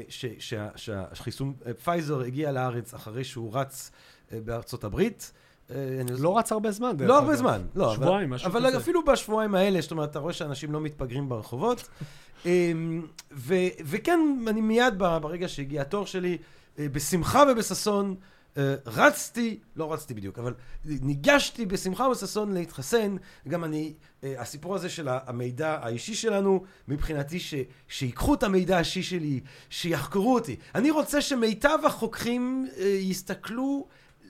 ש, 0.10 0.26
שה, 0.40 0.70
שהחיסון 0.76 1.54
פייזר 1.84 2.22
הגיע 2.22 2.52
לארץ 2.52 2.94
אחרי 2.94 3.24
שהוא 3.24 3.58
רץ 3.58 3.92
בארצות 4.32 4.84
הברית. 4.84 5.32
אה, 5.72 5.76
לא 6.20 6.38
רץ 6.38 6.52
הרבה 6.52 6.72
זמן, 6.72 6.96
לא 7.00 7.18
הרבה. 7.18 7.36
זמן, 7.36 7.62
לא. 7.76 7.86
אבל- 7.86 7.96
שבועיים, 7.96 8.30
משהו 8.30 8.48
אבל 8.48 8.68
כזה. 8.68 8.78
אפילו 8.78 9.06
בשבועיים 9.06 9.56
האלה, 9.56 9.82
זאת 9.82 9.92
אומרת, 9.92 10.12
אתה 10.12 10.20
רואה 10.20 10.34
שאנשים 10.34 10.72
לא 10.72 10.82
מתפגרים 10.82 11.30
ברחובות. 11.30 11.88
אמ, 12.46 13.02
ו- 13.32 13.54
וכן, 13.86 14.20
אני 14.48 14.62
מיד 14.62 14.94
ברגע 14.98 15.48
שהגיע 15.48 15.82
התור 15.82 16.06
שלי, 16.06 16.38
אה, 16.80 16.88
בשמחה 16.92 17.44
ובששון, 17.52 18.16
אה, 18.58 18.76
רצתי, 18.86 19.60
לא 19.76 19.94
רצתי 19.94 20.14
בדיוק, 20.14 20.40
אבל 20.40 20.54
ניגשתי 20.86 21.66
בשמחה 21.66 22.04
ובששון 22.08 22.54
להתחסן. 22.54 23.16
גם 23.48 23.64
אני, 23.64 23.94
הסיפור 24.24 24.76
הזה 24.76 24.90
של 24.90 25.08
ה- 25.08 25.20
המידע 25.28 25.78
האישי 25.82 26.14
שלנו, 26.16 26.64
מבחינתי 26.88 27.40
ש- 27.40 27.54
שיקחו 27.88 28.34
את 28.34 28.44
המידע 28.44 28.76
האישי 28.76 29.04
שלי, 29.04 29.40
שיחקרו 29.70 30.34
אותי. 30.34 30.56
אני 30.76 30.92
רוצה 30.92 31.22
שמיטב 31.22 31.80
החוקרים 31.86 32.68
יסתכלו 33.00 33.88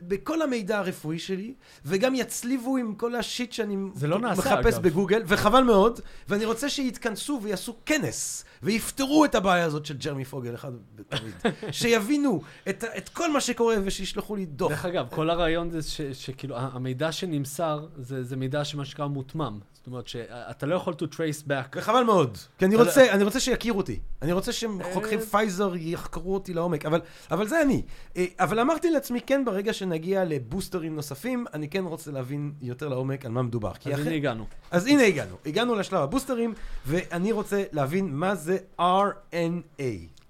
בכל 0.07 0.41
המידע 0.41 0.77
הרפואי 0.79 1.19
שלי, 1.19 1.53
וגם 1.85 2.15
יצליבו 2.15 2.77
עם 2.77 2.95
כל 2.95 3.15
השיט 3.15 3.51
שאני 3.51 3.77
לא 4.01 4.19
נעשה, 4.19 4.41
מחפש 4.41 4.73
אגב. 4.73 4.83
בגוגל, 4.83 5.23
וחבל 5.25 5.63
מאוד, 5.63 5.99
ואני 6.29 6.45
רוצה 6.45 6.69
שיתכנסו 6.69 7.39
ויעשו 7.43 7.75
כנס, 7.85 8.45
ויפתרו 8.63 9.25
את 9.25 9.35
הבעיה 9.35 9.65
הזאת 9.65 9.85
של 9.85 9.97
ג'רמי 9.97 10.25
פוגל 10.25 10.55
אחת 10.55 10.71
ולתמיד. 10.95 11.33
שיבינו 11.71 12.41
את, 12.69 12.83
את 12.97 13.09
כל 13.09 13.31
מה 13.31 13.41
שקורה 13.41 13.75
ושישלחו 13.83 14.35
לי 14.35 14.45
דוח. 14.45 14.71
דרך 14.71 14.85
אגב, 14.85 15.07
כל 15.09 15.29
הרעיון 15.29 15.69
זה 15.69 15.81
ש- 15.81 16.01
שכאילו, 16.01 16.55
המידע 16.57 17.11
שנמסר, 17.11 17.85
זה 17.97 18.23
זה 18.23 18.35
מידע 18.35 18.65
שמה 18.65 18.85
שנקרא 18.85 19.07
מותמם. 19.07 19.59
זאת 19.85 19.91
אומרת 19.91 20.07
שאתה 20.07 20.65
לא 20.65 20.75
יכול 20.75 20.93
to 20.93 21.05
trace 21.15 21.47
back. 21.47 21.75
וחבל 21.75 22.03
מאוד, 22.03 22.37
כי 22.57 22.65
אני 22.65 22.75
לא- 22.75 22.83
רוצה, 22.83 23.11
אני 23.13 23.23
רוצה 23.23 23.39
שיכירו 23.39 23.77
אותי. 23.77 23.99
אני 24.21 24.31
רוצה 24.31 24.51
שחוקרים 24.53 25.19
אה. 25.19 25.25
פייזר 25.25 25.75
יחקרו 25.75 26.33
אותי 26.33 26.53
לעומק, 26.53 26.85
אבל, 26.85 27.01
אבל 27.31 27.47
זה 27.47 27.61
אני. 27.61 27.81
אה, 28.17 28.25
אבל 28.39 28.59
אמרתי 28.59 28.89
לעצמי, 28.89 29.21
כן, 29.21 29.45
ברגע 29.45 29.73
שנגיע 29.73 30.23
לבוסטרים 30.25 30.95
נוספים, 30.95 31.45
אני 31.53 31.69
כן 31.69 31.83
רוצה 31.83 32.11
להבין 32.11 32.53
יותר 32.61 32.87
לעומק 32.87 33.25
על 33.25 33.31
מה 33.31 33.41
מדובר. 33.41 33.71
אז 33.71 33.75
אחרי- 33.93 33.93
הנה 33.93 34.15
הגענו. 34.15 34.45
אז 34.71 34.85
הנה 34.87 35.03
הגענו, 35.03 35.35
הגענו 35.45 35.75
לשלב 35.75 36.01
הבוסטרים, 36.01 36.53
ואני 36.85 37.31
רוצה 37.31 37.63
להבין 37.71 38.15
מה 38.15 38.35
זה 38.35 38.57
RNA. 38.79 39.83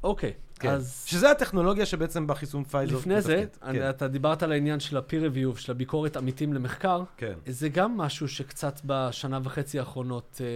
אוקיי, 0.03 0.33
כן. 0.59 0.69
אז- 0.69 1.03
שזה 1.07 1.31
הטכנולוגיה 1.31 1.85
שבעצם 1.85 2.27
בחיסון 2.27 2.63
פייזר 2.63 2.95
לפני 2.97 3.21
זה, 3.21 3.37
מתפקד. 3.41 3.63
אני- 3.65 3.79
כן, 3.79 3.89
אתה 3.89 4.07
דיברת 4.07 4.43
על 4.43 4.51
העניין 4.51 4.79
של 4.79 4.97
ה-peer 4.97 5.11
review, 5.55 5.59
של 5.59 5.71
הביקורת 5.71 6.17
עמיתים 6.17 6.53
למחקר. 6.53 7.03
כן. 7.17 7.33
זה 7.47 7.69
גם 7.69 7.97
משהו 7.97 8.27
שקצת 8.27 8.81
בשנה 8.85 9.39
וחצי 9.43 9.79
האחרונות 9.79 10.41
אה, 10.41 10.47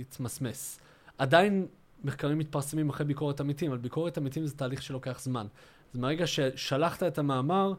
התמסמס. 0.00 0.78
עדיין 1.18 1.66
מחקרים 2.04 2.38
מתפרסמים 2.38 2.88
אחרי 2.88 3.06
ביקורת 3.06 3.40
עמיתים, 3.40 3.70
אבל 3.70 3.80
ביקורת 3.80 4.18
עמיתים 4.18 4.46
זה 4.46 4.54
תהליך 4.56 4.82
שלוקח 4.82 5.20
זמן. 5.20 5.46
אז 5.94 6.00
מהרגע 6.00 6.26
ששלחת 6.26 7.02
את 7.02 7.18
המאמר, 7.18 7.72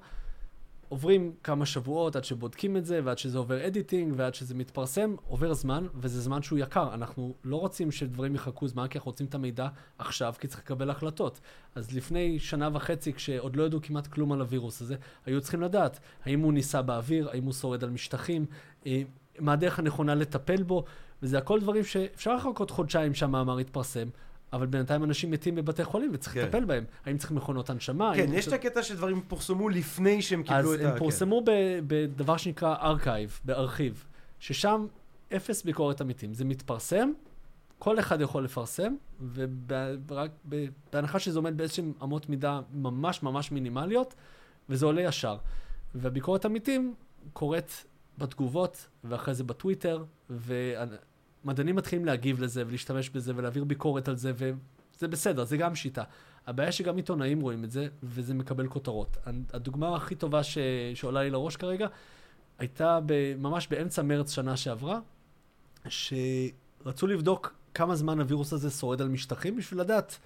עוברים 0.90 1.34
כמה 1.44 1.66
שבועות 1.66 2.16
עד 2.16 2.24
שבודקים 2.24 2.78
את 2.78 2.86
זה, 2.86 3.00
ועד 3.04 3.18
שזה 3.18 3.38
עובר 3.38 3.68
אדיטינג, 3.68 4.14
ועד 4.18 4.36
שזה 4.36 4.56
מתפרסם, 4.56 5.16
עובר 5.28 5.54
זמן, 5.54 5.88
וזה 5.96 6.22
זמן 6.22 6.42
שהוא 6.42 6.60
יקר. 6.60 6.94
אנחנו 6.94 7.34
לא 7.44 7.56
רוצים 7.56 7.92
שדברים 7.92 8.36
יחכו 8.36 8.68
זמן, 8.68 8.88
כי 8.88 8.98
אנחנו 8.98 9.12
רוצים 9.12 9.28
את 9.28 9.36
המידע 9.36 9.68
עכשיו, 9.98 10.34
כי 10.40 10.48
צריך 10.48 10.62
לקבל 10.62 10.90
החלטות. 10.90 11.40
אז 11.76 11.94
לפני 11.94 12.40
שנה 12.40 12.70
וחצי, 12.74 13.14
כשעוד 13.14 13.56
לא 13.56 13.64
ידעו 13.64 13.80
כמעט 13.82 14.08
כלום 14.08 14.32
על 14.32 14.42
הווירוס 14.42 14.82
הזה, 14.82 14.96
היו 15.26 15.42
צריכים 15.42 15.62
לדעת 15.62 16.00
האם 16.26 16.40
הוא 16.40 16.54
ניסה 16.54 16.82
באוויר, 16.82 17.30
האם 17.30 17.44
הוא 17.44 17.54
שורד 17.54 17.84
על 17.84 17.90
משטחים, 17.90 18.46
אה, 18.86 19.02
מה 19.40 19.54
הדרך 19.54 19.80
הנכונה 19.80 20.16
לטפל 20.16 20.64
בו, 20.64 20.84
וזה 21.22 21.38
הכל 21.38 21.60
דברים 21.60 21.84
שאפשר 21.84 22.36
לחכות 22.36 22.72
חודשיים 22.72 23.14
שהמאמר 23.14 23.60
יתפרסם. 23.60 24.08
אבל 24.54 24.66
בינתיים 24.66 25.04
אנשים 25.04 25.32
מתים 25.32 25.56
בבתי 25.56 25.84
חולים 25.84 26.12
וצריך 26.14 26.34
כן. 26.34 26.41
לטפל 26.41 26.66
בהם. 26.66 26.84
האם 27.06 27.18
צריך 27.18 27.32
מכונות 27.32 27.70
הנשמה? 27.70 28.12
כן, 28.16 28.34
יש 28.34 28.48
את 28.48 28.54
הקטע 28.54 28.84
שדברים 28.84 29.22
פורסמו 29.28 29.70
לפני 29.70 30.22
שהם 30.22 30.43
אז 30.48 30.48
קיבלו 30.48 30.74
את 30.74 30.80
ה... 30.80 30.91
הם 30.91 31.00
פורסמו 31.00 31.41
ב- 31.45 31.80
בדבר 31.88 32.38
שנקרא 32.38 32.76
arXiv, 32.82 33.39
ב 33.45 33.54
arXiv, 33.54 34.05
ששם 34.39 34.88
אפס 35.36 35.64
ביקורת 35.64 36.02
עמיתים. 36.02 36.34
זה 36.34 36.45
מתפרסם, 36.45 37.12
כל 37.80 38.00
אחד 38.00 38.22
יכול 38.22 38.43
לפרסם, 38.43 38.95
ורק 40.08 40.32
בהנחה 40.93 41.20
שזה 41.20 41.39
עומד 41.39 41.58
באיזשהן 41.58 41.93
אמות 42.04 42.30
מידה 42.30 42.62
ממש 42.74 43.24
ממש 43.24 43.52
מינימליות, 43.52 44.16
וזה 44.70 44.86
עולה 44.86 45.02
ישר. 45.02 45.38
והביקורת 45.95 46.45
עמיתים 46.45 46.95
קורית 47.34 47.86
בתגובות, 48.18 48.88
ואחרי 49.04 49.34
זה 49.34 49.43
בטוויטר, 49.43 50.04
ומדענים 51.46 51.76
מתחילים 51.76 52.06
להגיב 52.06 52.42
לזה, 52.42 52.64
ולהשתמש 52.68 53.10
בזה, 53.10 53.34
ולהעביר 53.36 53.64
ביקורת 53.64 54.08
על 54.08 54.16
זה, 54.16 54.32
וזה 54.36 55.08
בסדר, 55.08 55.44
זה 55.44 55.58
גם 55.58 55.76
שיטה. 55.76 56.04
הבעיה 56.48 56.72
שגם 56.72 56.98
עיתונאים 56.98 57.42
רואים 57.42 57.64
את 57.64 57.72
זה, 57.72 57.88
וזה 58.04 58.34
מקבל 58.34 58.68
כותרות. 58.68 59.18
הדוגמה 59.54 59.96
הכי 59.96 60.16
טובה 60.16 60.44
ש... 60.44 60.58
שעולה 60.96 61.24
לי 61.24 61.30
לראש 61.30 61.56
כרגע, 61.56 61.88
הייתה 62.60 63.00
ב... 63.06 63.36
ממש 63.38 63.68
באמצע 63.68 64.02
מרץ 64.02 64.32
שנה 64.32 64.58
שעברה, 64.58 65.00
שרצו 65.90 67.08
לבדוק 67.08 67.56
כמה 67.74 67.96
זמן 67.96 68.20
הווירוס 68.20 68.54
הזה 68.54 68.72
שורד 68.72 69.02
על 69.02 69.10
משטחים, 69.10 69.56
בשביל 69.56 69.80
לדעת 69.80 70.20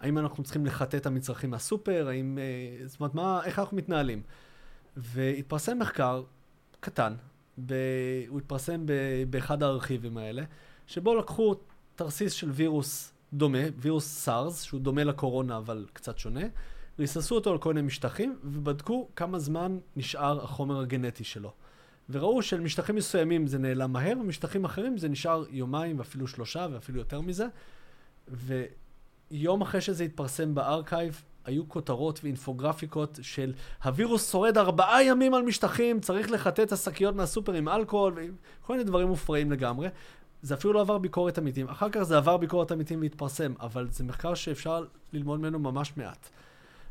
האם 0.00 0.18
אנחנו 0.18 0.42
צריכים 0.44 0.66
לחטא 0.66 0.96
את 0.96 1.06
המצרכים 1.06 1.50
מהסופר, 1.50 2.08
האם... 2.08 2.38
אה, 2.38 2.86
זאת 2.86 3.00
אומרת, 3.00 3.14
מה, 3.14 3.40
איך 3.44 3.58
אנחנו 3.58 3.76
מתנהלים. 3.76 4.22
והתפרסם 4.96 5.78
מחקר 5.78 6.22
קטן, 6.80 7.14
ב... 7.66 7.74
הוא 8.28 8.38
התפרסם 8.38 8.86
ב... 8.86 8.92
באחד 9.30 9.62
הארכיבים 9.62 10.18
האלה, 10.18 10.42
שבו 10.86 11.14
לקחו 11.14 11.54
תרסיס 11.94 12.32
של 12.32 12.50
וירוס 12.50 13.12
דומה, 13.32 13.58
וירוס 13.76 14.06
סארס, 14.06 14.62
שהוא 14.62 14.80
דומה 14.80 15.04
לקורונה 15.04 15.56
אבל 15.56 15.86
קצת 15.92 16.18
שונה, 16.18 16.44
ריססו 16.98 17.34
אותו 17.34 17.52
על 17.52 17.58
כל 17.58 17.74
מיני 17.74 17.86
משטחים, 17.86 18.38
ובדקו 18.44 19.08
כמה 19.16 19.38
זמן 19.38 19.78
נשאר 19.96 20.44
החומר 20.44 20.80
הגנטי 20.80 21.24
שלו. 21.24 21.52
וראו 22.10 22.42
שעל 22.42 22.60
משטחים 22.60 22.96
מסוימים 22.96 23.46
זה 23.46 23.58
נעלם 23.58 23.92
מהר, 23.92 24.18
ומשטחים 24.20 24.64
אחרים 24.64 24.98
זה 24.98 25.08
נשאר 25.08 25.44
יומיים, 25.50 25.98
ואפילו 25.98 26.26
שלושה, 26.26 26.66
ואפילו 26.72 26.98
יותר 26.98 27.20
מזה. 27.20 27.46
ויום 28.28 29.62
אחרי 29.62 29.80
שזה 29.80 30.04
התפרסם 30.04 30.54
ב 30.54 30.64
arXiv, 30.64 31.22
היו 31.46 31.68
כותרות 31.68 32.20
ואינפוגרפיקות 32.22 33.18
של 33.22 33.52
הווירוס 33.84 34.32
שורד 34.32 34.58
ארבעה 34.58 35.04
ימים 35.04 35.34
על 35.34 35.42
משטחים, 35.42 36.00
צריך 36.00 36.30
לחטא 36.30 36.62
את 36.62 36.72
השקיות 36.72 37.14
מהסופר 37.14 37.52
עם 37.52 37.68
אלכוהול, 37.68 38.18
וכל 38.62 38.72
מיני 38.72 38.84
דברים 38.84 39.08
מופרעים 39.08 39.52
לגמרי. 39.52 39.88
זה 40.42 40.54
אפילו 40.54 40.72
לא 40.72 40.80
עבר 40.80 40.98
ביקורת 40.98 41.38
עמיתים. 41.38 41.68
אחר 41.68 41.90
כך 41.92 42.02
זה 42.02 42.16
עבר 42.16 42.36
ביקורת 42.36 42.72
עמיתים 42.72 43.00
והתפרסם, 43.00 43.52
אבל 43.60 43.88
זה 43.90 44.04
מחקר 44.04 44.34
שאפשר 44.34 44.84
ללמוד 45.12 45.40
ממנו 45.40 45.58
ממש 45.58 45.92
מעט. 45.96 46.28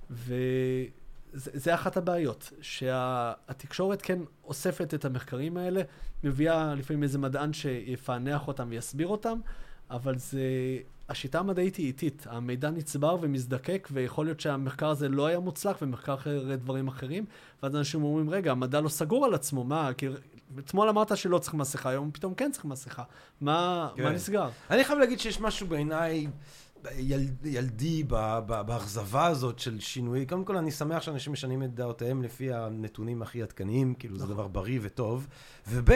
וזה 0.09 1.73
אחת 1.73 1.97
הבעיות, 1.97 2.51
שהתקשורת 2.61 4.01
כן 4.01 4.19
אוספת 4.43 4.93
את 4.93 5.05
המחקרים 5.05 5.57
האלה, 5.57 5.81
מביאה 6.23 6.75
לפעמים 6.75 7.03
איזה 7.03 7.17
מדען 7.17 7.53
שיפענח 7.53 8.47
אותם 8.47 8.67
ויסביר 8.69 9.07
אותם, 9.07 9.39
אבל 9.89 10.17
זה... 10.17 10.39
השיטה 11.09 11.39
המדעית 11.39 11.75
היא 11.75 11.87
איטית, 11.87 12.27
המידע 12.29 12.69
נצבר 12.69 13.17
ומזדקק, 13.21 13.87
ויכול 13.91 14.25
להיות 14.25 14.39
שהמחקר 14.39 14.89
הזה 14.89 15.09
לא 15.09 15.25
היה 15.25 15.39
מוצלח, 15.39 15.77
ומחקר 15.81 16.13
אחר 16.13 16.55
דברים 16.55 16.87
אחרים, 16.87 17.25
ואז 17.63 17.75
אנשים 17.75 18.03
אומרים, 18.03 18.29
רגע, 18.29 18.51
המדע 18.51 18.81
לא 18.81 18.89
סגור 18.89 19.25
על 19.25 19.33
עצמו, 19.33 19.63
מה, 19.63 19.91
כי 19.97 20.07
אתמול 20.59 20.89
אמרת 20.89 21.17
שלא 21.17 21.37
צריך 21.37 21.53
מסכה, 21.53 21.89
היום 21.89 22.11
פתאום 22.11 22.33
כן 22.33 22.51
צריך 22.51 22.65
מסכה. 22.65 23.03
מה, 23.41 23.89
כן. 23.95 24.03
מה 24.03 24.11
נסגר? 24.11 24.49
אני 24.69 24.83
חייב 24.83 24.99
להגיד 24.99 25.19
שיש 25.19 25.41
משהו 25.41 25.67
בעיניי 25.67 26.27
יל, 26.97 27.27
ילדי 27.43 28.03
באכזבה 28.47 29.25
הזאת 29.25 29.59
של 29.59 29.79
שינוי. 29.79 30.25
קודם 30.25 30.45
כל, 30.45 30.57
אני 30.57 30.71
שמח 30.71 31.01
שאנשים 31.01 31.33
משנים 31.33 31.63
את 31.63 31.75
דעותיהם 31.75 32.23
לפי 32.23 32.53
הנתונים 32.53 33.21
הכי 33.21 33.43
עדכניים, 33.43 33.93
כאילו 33.93 34.17
זה 34.17 34.25
דבר 34.25 34.47
בריא 34.47 34.79
וטוב. 34.81 35.27
וב', 35.67 35.91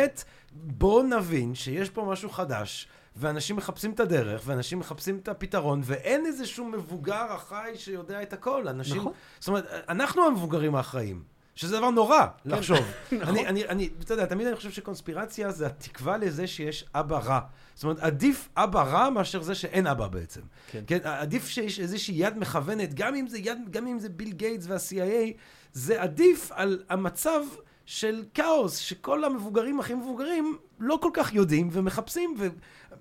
בואו 0.54 1.04
נבין 1.04 1.56
שיש 1.56 1.90
פה 1.90 2.08
משהו 2.12 2.30
חדש. 2.30 2.88
ואנשים 3.16 3.56
מחפשים 3.56 3.92
את 3.92 4.00
הדרך, 4.00 4.42
ואנשים 4.46 4.80
מחפשים 4.80 5.18
את 5.18 5.28
הפתרון, 5.28 5.82
ואין 5.84 6.26
איזשהו 6.26 6.66
מבוגר 6.66 7.36
אחראי 7.36 7.78
שיודע 7.78 8.22
את 8.22 8.34
הכל. 8.34 8.68
אנשים... 8.68 8.98
נכון. 8.98 9.14
זאת 9.40 9.48
אומרת, 9.48 9.66
אנחנו 9.90 10.26
המבוגרים 10.26 10.76
האחראים. 10.76 11.24
שזה 11.60 11.78
דבר 11.78 11.90
נורא 11.90 12.26
לחשוב. 12.46 12.80
אני, 13.12 13.48
אני, 13.48 13.66
אני, 13.66 13.90
אתה 14.02 14.14
יודע, 14.14 14.26
תמיד 14.26 14.48
אני 14.48 14.56
חושב 14.56 14.72
שקונספירציה 14.72 15.52
זה 15.52 15.68
התקווה 15.68 16.18
לזה 16.18 16.48
שיש 16.48 16.86
אבא 16.96 17.18
רע. 17.18 17.40
זאת 17.76 17.84
אומרת, 17.84 18.00
עדיף 18.00 18.50
אבא 18.58 18.84
רע 18.84 19.10
מאשר 19.10 19.42
זה 19.42 19.56
שאין 19.56 19.88
אבא 19.88 20.08
בעצם. 20.08 20.42
כן. 20.72 20.84
כן, 20.88 20.98
עדיף 21.04 21.48
שיש 21.48 21.80
איזושהי 21.80 22.16
יד 22.18 22.38
מכוונת, 22.38 22.94
גם 22.94 23.16
אם 23.16 23.28
זה 23.28 23.38
יד, 23.38 23.58
גם 23.70 23.88
אם 23.88 24.00
זה 24.00 24.10
ביל 24.10 24.32
גייטס 24.32 24.66
וה-CIA, 24.68 25.38
זה 25.74 26.02
עדיף 26.02 26.52
על 26.52 26.84
המצב 26.90 27.42
של 27.90 28.24
כאוס, 28.34 28.78
שכל 28.78 29.24
המבוגרים 29.24 29.80
הכי 29.80 29.94
מבוגרים 29.94 30.58
לא 30.80 31.00
כל 31.02 31.10
כך 31.14 31.34
יודעים 31.34 31.70
ומחפשים, 31.72 32.36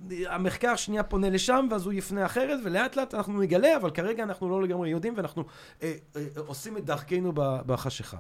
והמחקר 0.09 0.77
שנייה 0.77 1.03
פונה 1.03 1.31
לשם, 1.31 1.69
ואז 1.71 1.87
הוא 1.87 1.93
יפנה 1.93 2.27
אחרת, 2.27 2.61
ולאט 2.65 2.97
לאט 2.97 3.15
אנחנו 3.15 3.41
נגלה, 3.41 3.77
אבל 3.77 3.91
כרגע 3.91 4.23
אנחנו 4.23 4.51
לא 4.51 4.63
לגמרי 4.63 4.91
יודעים, 4.91 5.15
ואנחנו 5.17 5.45
אה, 5.83 5.95
אה, 6.17 6.23
עושים 6.47 6.77
את 6.77 6.85
דרכנו 6.85 7.33
בחשיכה. 7.37 8.17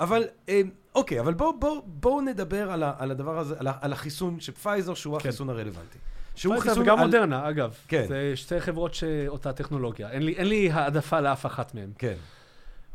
אבל, 0.00 0.24
אה, 0.48 0.60
אוקיי, 0.94 1.20
אבל 1.20 1.34
בואו 1.34 1.58
בוא, 1.58 1.82
בוא 1.86 2.22
נדבר 2.22 2.72
על, 2.72 2.82
ה, 2.82 2.94
על 2.98 3.10
הדבר 3.10 3.38
הזה, 3.38 3.54
על, 3.58 3.66
ה, 3.66 3.72
על 3.80 3.92
החיסון 3.92 4.40
של 4.40 4.52
פייזר, 4.52 4.94
שהוא 4.94 5.18
כן. 5.18 5.28
החיסון 5.28 5.50
הרלוונטי. 5.50 5.98
שהוא 6.34 6.60
חיסון 6.60 6.82
וגם 6.82 6.98
על... 6.98 7.04
מודרנה, 7.04 7.48
אגב. 7.48 7.74
כן. 7.88 8.04
זה 8.08 8.32
שתי 8.34 8.60
חברות 8.60 8.94
שאותה 8.94 9.52
טכנולוגיה. 9.52 10.10
אין 10.10 10.22
לי, 10.22 10.32
אין 10.32 10.46
לי 10.46 10.70
העדפה 10.70 11.20
לאף 11.20 11.46
אחת 11.46 11.74
מהן. 11.74 11.90
כן. 11.98 12.14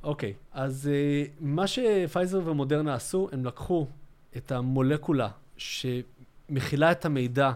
אוקיי, 0.04 0.34
אז 0.52 0.90
אה, 0.90 1.30
מה 1.40 1.68
שפייזר 1.68 2.42
ומודרנה 2.46 2.94
עשו, 2.94 3.30
הם 3.32 3.46
לקחו 3.46 3.88
את 4.38 4.52
המולקולה 4.52 5.30
שמכילה 5.58 6.92
את 6.92 7.06
המידע 7.06 7.52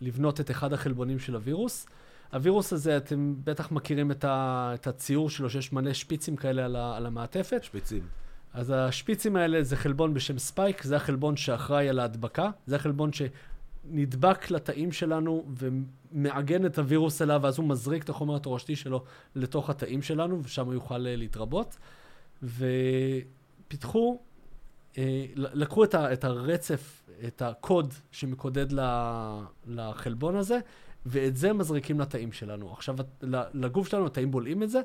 לבנות 0.00 0.40
את 0.40 0.50
אחד 0.50 0.72
החלבונים 0.72 1.18
של 1.18 1.34
הווירוס. 1.34 1.86
הווירוס 2.32 2.72
הזה, 2.72 2.96
אתם 2.96 3.34
בטח 3.44 3.72
מכירים 3.72 4.10
את, 4.10 4.24
ה, 4.24 4.70
את 4.74 4.86
הציור 4.86 5.30
שלו, 5.30 5.50
שיש 5.50 5.72
מלא 5.72 5.92
שפיצים 5.92 6.36
כאלה 6.36 6.64
על, 6.64 6.76
ה, 6.76 6.96
על 6.96 7.06
המעטפת. 7.06 7.64
שפיצים. 7.64 8.02
אז 8.54 8.72
השפיצים 8.76 9.36
האלה 9.36 9.62
זה 9.62 9.76
חלבון 9.76 10.14
בשם 10.14 10.38
ספייק, 10.38 10.82
זה 10.82 10.96
החלבון 10.96 11.36
שאחראי 11.36 11.88
על 11.88 11.98
ההדבקה, 11.98 12.50
זה 12.66 12.76
החלבון 12.76 13.12
שנדבק 13.90 14.50
לתאים 14.50 14.92
שלנו 14.92 15.46
ומעגן 15.58 16.66
את 16.66 16.78
הווירוס 16.78 17.22
אליו, 17.22 17.40
ואז 17.42 17.58
הוא 17.58 17.68
מזריק 17.68 18.04
את 18.04 18.08
החומר 18.08 18.36
התורשתי 18.36 18.76
שלו 18.76 19.04
לתוך 19.34 19.70
התאים 19.70 20.02
שלנו, 20.02 20.40
ושם 20.42 20.66
הוא 20.66 20.74
יוכל 20.74 21.06
אה, 21.06 21.16
להתרבות. 21.16 21.76
ופיתחו, 22.42 24.18
אה, 24.98 25.24
לקחו 25.34 25.84
את, 25.84 26.24
הרצף, 26.24 27.08
את 27.26 27.42
הקוד 27.42 27.94
שמקודד 28.10 28.66
לחלבון 29.66 30.36
הזה, 30.36 30.58
ואת 31.06 31.36
זה 31.36 31.52
מזריקים 31.52 32.00
לתאים 32.00 32.32
שלנו. 32.32 32.72
עכשיו, 32.72 32.96
לגוף 33.54 33.88
שלנו, 33.88 34.06
התאים 34.06 34.30
בולעים 34.30 34.62
את 34.62 34.70
זה, 34.70 34.80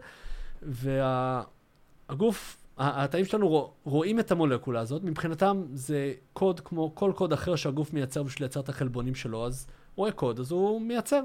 והגוף... 0.62 2.58
התאים 2.82 3.26
שלנו 3.26 3.50
רוא- 3.50 3.70
רואים 3.84 4.20
את 4.20 4.32
המולקולה 4.32 4.80
הזאת, 4.80 5.04
מבחינתם 5.04 5.64
זה 5.74 6.14
קוד 6.34 6.60
כמו 6.60 6.96
כל 6.96 7.12
קוד 7.16 7.34
אחר 7.34 7.56
שהגוף 7.56 7.94
מייצר 7.94 8.24
בשביל 8.24 8.44
לייצר 8.44 8.60
את 8.60 8.70
החלבונים 8.70 9.16
שלו, 9.16 9.46
אז 9.46 9.68
הוא 9.70 10.04
רואה 10.04 10.12
קוד, 10.12 10.40
אז 10.40 10.52
הוא 10.52 10.82
מייצר. 10.82 11.22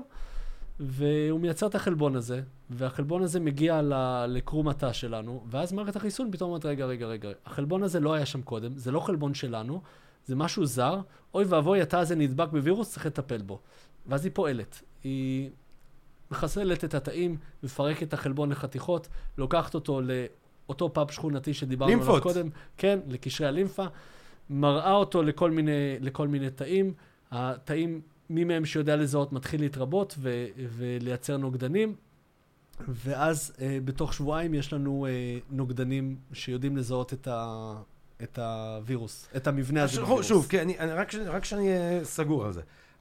והוא 0.81 1.41
מייצר 1.41 1.67
את 1.67 1.75
החלבון 1.75 2.17
הזה, 2.17 2.43
והחלבון 2.71 3.23
הזה 3.23 3.41
מגיע 3.41 3.81
לקרום 4.29 4.69
התא 4.69 4.93
שלנו, 4.93 5.45
ואז 5.51 5.73
מערכת 5.73 5.97
החיסון 5.97 6.33
פתאום 6.33 6.51
אומרת, 6.51 6.65
רגע, 6.67 6.87
רגע, 6.87 7.07
רגע, 7.07 7.29
החלבון 7.47 7.83
הזה 7.83 8.01
לא 8.01 8.15
היה 8.15 8.27
שם 8.27 8.43
קודם, 8.43 8.79
זה 8.79 8.91
לא 8.91 9.01
חלבון 9.01 9.35
שלנו, 9.35 9.81
זה 10.27 10.37
משהו 10.37 10.67
זר, 10.67 11.01
אוי 11.35 11.45
ואבוי, 11.45 11.83
התא 11.83 11.97
הזה 11.97 12.17
נדבק 12.17 12.49
בווירוס, 12.53 12.93
צריך 12.93 13.07
לטפל 13.07 13.43
בו. 13.43 13.61
ואז 14.07 14.25
היא 14.25 14.33
פועלת. 14.35 14.83
היא 15.05 15.51
מחסלת 16.31 16.85
את 16.85 16.95
התאים, 16.95 17.37
מפרקת 17.63 18.03
את 18.03 18.15
החלבון 18.15 18.51
לחתיכות, 18.51 19.09
לוקחת 19.39 19.75
אותו 19.75 20.01
לאותו 20.69 20.93
פאב 20.93 21.11
שכונתי 21.11 21.55
שדיברנו 21.55 21.93
עליו. 21.93 22.23
קודם, 22.23 22.49
כן, 22.77 22.99
לקשרי 23.09 23.47
הלימפה, 23.47 23.85
מראה 24.51 24.93
אותו 24.93 25.23
לכל 25.23 25.51
מיני, 25.51 25.73
לכל 26.01 26.29
מיני 26.29 26.51
תאים, 26.51 26.93
התאים, 27.31 28.01
מי 28.31 28.45
מהם 28.45 28.65
שיודע 28.65 28.97
לזהות 28.97 29.33
מתחיל 29.33 29.61
להתרבות 29.61 30.15
ו- 30.19 30.47
ולייצר 30.77 31.37
נוגדנים, 31.37 31.95
ואז 32.89 33.53
אה, 33.61 33.79
בתוך 33.85 34.15
שבועיים 34.15 34.55
יש 34.55 34.73
לנו 34.73 35.07
אה, 35.07 35.11
נוגדנים 35.51 36.17
שיודעים 36.33 36.77
לזהות 36.77 37.13
את, 37.13 37.29
ה- 37.31 37.75
את 38.23 38.39
הווירוס, 38.39 39.29
את 39.37 39.47
המבנה 39.47 39.83
הזה 39.83 40.01
בווירוס. 40.01 40.27
שוב, 40.27 40.47
כן, 40.49 40.59
אני, 40.61 40.79
אני, 40.79 40.93
רק, 40.93 41.15
רק 41.15 41.45
שאני 41.45 41.69
אהיה 41.69 42.05
סגור 42.05 42.45
על 42.45 42.53
זה. 42.53 42.61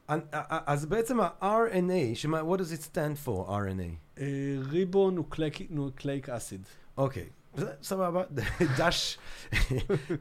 אני- 0.09 0.22
אז 0.49 0.86
בעצם 0.86 1.18
ה-RNA, 1.22 2.16
שמה, 2.16 2.41
what 2.41 2.57
does 2.59 2.80
it 2.80 2.95
stand 2.95 3.28
for, 3.28 3.49
RNA? 3.49 4.20
ribonucleic 4.69 6.29
acid. 6.29 6.61
אוקיי, 6.97 7.26
סבבה, 7.81 8.23
דש. 8.79 9.17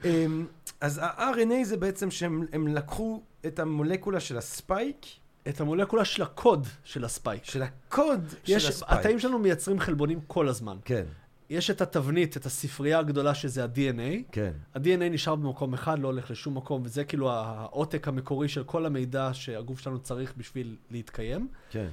אמ, 0.04 0.46
אז 0.80 1.00
ה-RNA 1.02 1.64
זה 1.64 1.76
בעצם 1.76 2.10
שהם 2.10 2.46
הם 2.52 2.68
לקחו 2.68 3.22
את 3.46 3.58
המולקולה 3.58 4.20
של 4.20 4.38
הספייק, 4.38 5.06
את 5.48 5.60
המולקולה 5.60 6.04
של 6.04 6.22
הקוד 6.22 6.66
של 6.84 7.04
הספייק. 7.04 7.44
של 7.44 7.62
הקוד 7.62 8.34
יש, 8.46 8.62
של 8.62 8.68
הספייק. 8.68 8.98
התאים 9.00 9.18
שלנו 9.18 9.38
מייצרים 9.38 9.80
חלבונים 9.80 10.20
כל 10.26 10.48
הזמן. 10.48 10.76
כן, 10.84 11.04
יש 11.50 11.70
את 11.70 11.80
התבנית, 11.80 12.36
את 12.36 12.46
הספרייה 12.46 12.98
הגדולה 12.98 13.34
שזה 13.34 13.64
ה-DNA. 13.64 14.32
כן, 14.32 14.52
ה-DNA 14.74 15.08
נשאר 15.10 15.34
במקום 15.34 15.74
אחד, 15.74 15.98
לא 15.98 16.08
הולך 16.08 16.30
לשום 16.30 16.56
מקום, 16.56 16.82
וזה 16.84 17.04
כאילו 17.04 17.30
העותק 17.30 18.08
המקורי 18.08 18.48
של 18.48 18.64
כל 18.64 18.86
המידע 18.86 19.30
שהגוף 19.32 19.80
שלנו 19.80 19.98
צריך 19.98 20.34
בשביל 20.36 20.76
להתקיים. 20.90 21.48
כן. 21.70 21.88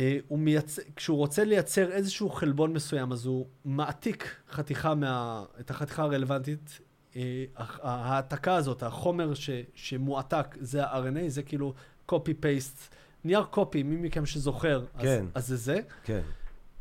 אה, 0.00 0.18
הוא 0.28 0.38
מייצ... 0.38 0.78
כשהוא 0.96 1.16
רוצה 1.16 1.44
לייצר 1.44 1.92
איזשהו 1.92 2.30
חלבון 2.30 2.72
מסוים, 2.72 3.12
אז 3.12 3.26
הוא 3.26 3.46
מעתיק 3.64 4.36
חתיכה 4.50 4.94
מה... 4.94 5.44
את 5.60 5.70
החתיכה 5.70 6.02
הרלוונטית. 6.02 6.80
אה, 7.16 7.44
ההעתקה 7.82 8.54
הזאת, 8.54 8.82
החומר 8.82 9.34
ש... 9.34 9.50
שמועתק, 9.74 10.56
זה 10.60 10.84
ה-RNA, 10.84 11.28
זה 11.28 11.42
כאילו 11.42 11.74
copy-paste. 12.12 12.94
נייר 13.24 13.44
קופי, 13.44 13.82
מי 13.82 13.96
מכם 13.96 14.26
שזוכר, 14.26 14.84
אז, 14.94 15.02
כן. 15.02 15.24
אז 15.34 15.46
זה 15.46 15.56
זה. 15.56 15.80
כן. 16.04 16.20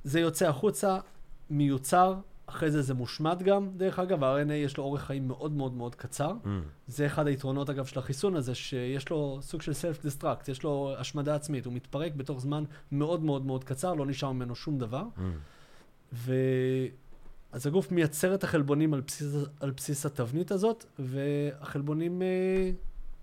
זה 0.03 0.19
יוצא 0.19 0.47
החוצה, 0.47 0.99
מיוצר, 1.49 2.15
אחרי 2.49 2.71
זה 2.71 2.81
זה 2.81 2.93
מושמד 2.93 3.43
גם, 3.43 3.69
דרך 3.77 3.99
אגב, 3.99 4.23
ה-RNA 4.23 4.53
יש 4.53 4.77
לו 4.77 4.83
אורך 4.83 5.01
חיים 5.01 5.27
מאוד 5.27 5.51
מאוד 5.51 5.73
מאוד 5.73 5.95
קצר. 5.95 6.31
Mm. 6.43 6.47
זה 6.87 7.05
אחד 7.05 7.27
היתרונות, 7.27 7.69
אגב, 7.69 7.85
של 7.85 7.99
החיסון 7.99 8.35
הזה, 8.35 8.55
שיש 8.55 9.09
לו 9.09 9.39
סוג 9.41 9.61
של 9.61 9.71
self-destruct, 9.71 10.51
יש 10.51 10.63
לו 10.63 10.93
השמדה 10.97 11.35
עצמית, 11.35 11.65
הוא 11.65 11.73
מתפרק 11.73 12.13
בתוך 12.15 12.41
זמן 12.41 12.63
מאוד 12.91 13.23
מאוד 13.23 13.45
מאוד 13.45 13.63
קצר, 13.63 13.93
לא 13.93 14.05
נשאר 14.05 14.31
ממנו 14.31 14.55
שום 14.55 14.79
דבר. 14.79 15.03
Mm. 15.17 15.21
ו... 16.13 16.33
אז 17.51 17.67
הגוף 17.67 17.91
מייצר 17.91 18.35
את 18.35 18.43
החלבונים 18.43 18.93
על 18.93 19.01
בסיס, 19.01 19.35
על 19.59 19.71
בסיס 19.71 20.05
התבנית 20.05 20.51
הזאת, 20.51 20.85
והחלבונים 20.99 22.21
אה, 22.21 22.71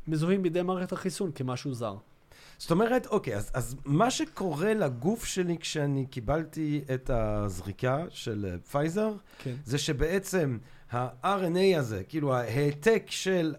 מזוהים 0.09 0.43
בידי 0.43 0.63
מערכת 0.63 0.93
החיסון 0.93 1.33
כמשהו 1.35 1.75
זר. 1.75 1.97
זאת 2.59 2.71
אומרת, 2.71 3.07
אוקיי, 3.07 3.37
אז, 3.37 3.51
אז 3.55 3.77
מה 3.85 4.11
שקורה 4.11 4.75
לגוף 4.75 5.25
שלי 5.25 5.59
כשאני 5.59 6.07
קיבלתי 6.07 6.85
את 6.95 7.11
הזריקה 7.11 8.05
של 8.11 8.47
אה, 8.51 8.59
פייזר, 8.71 9.13
כן. 9.39 9.55
זה 9.65 9.79
שבעצם 9.79 10.59
ה-RNA 10.93 11.79
הזה, 11.79 12.03
כאילו 12.09 12.35
ההעתק 12.35 13.05
של 13.09 13.55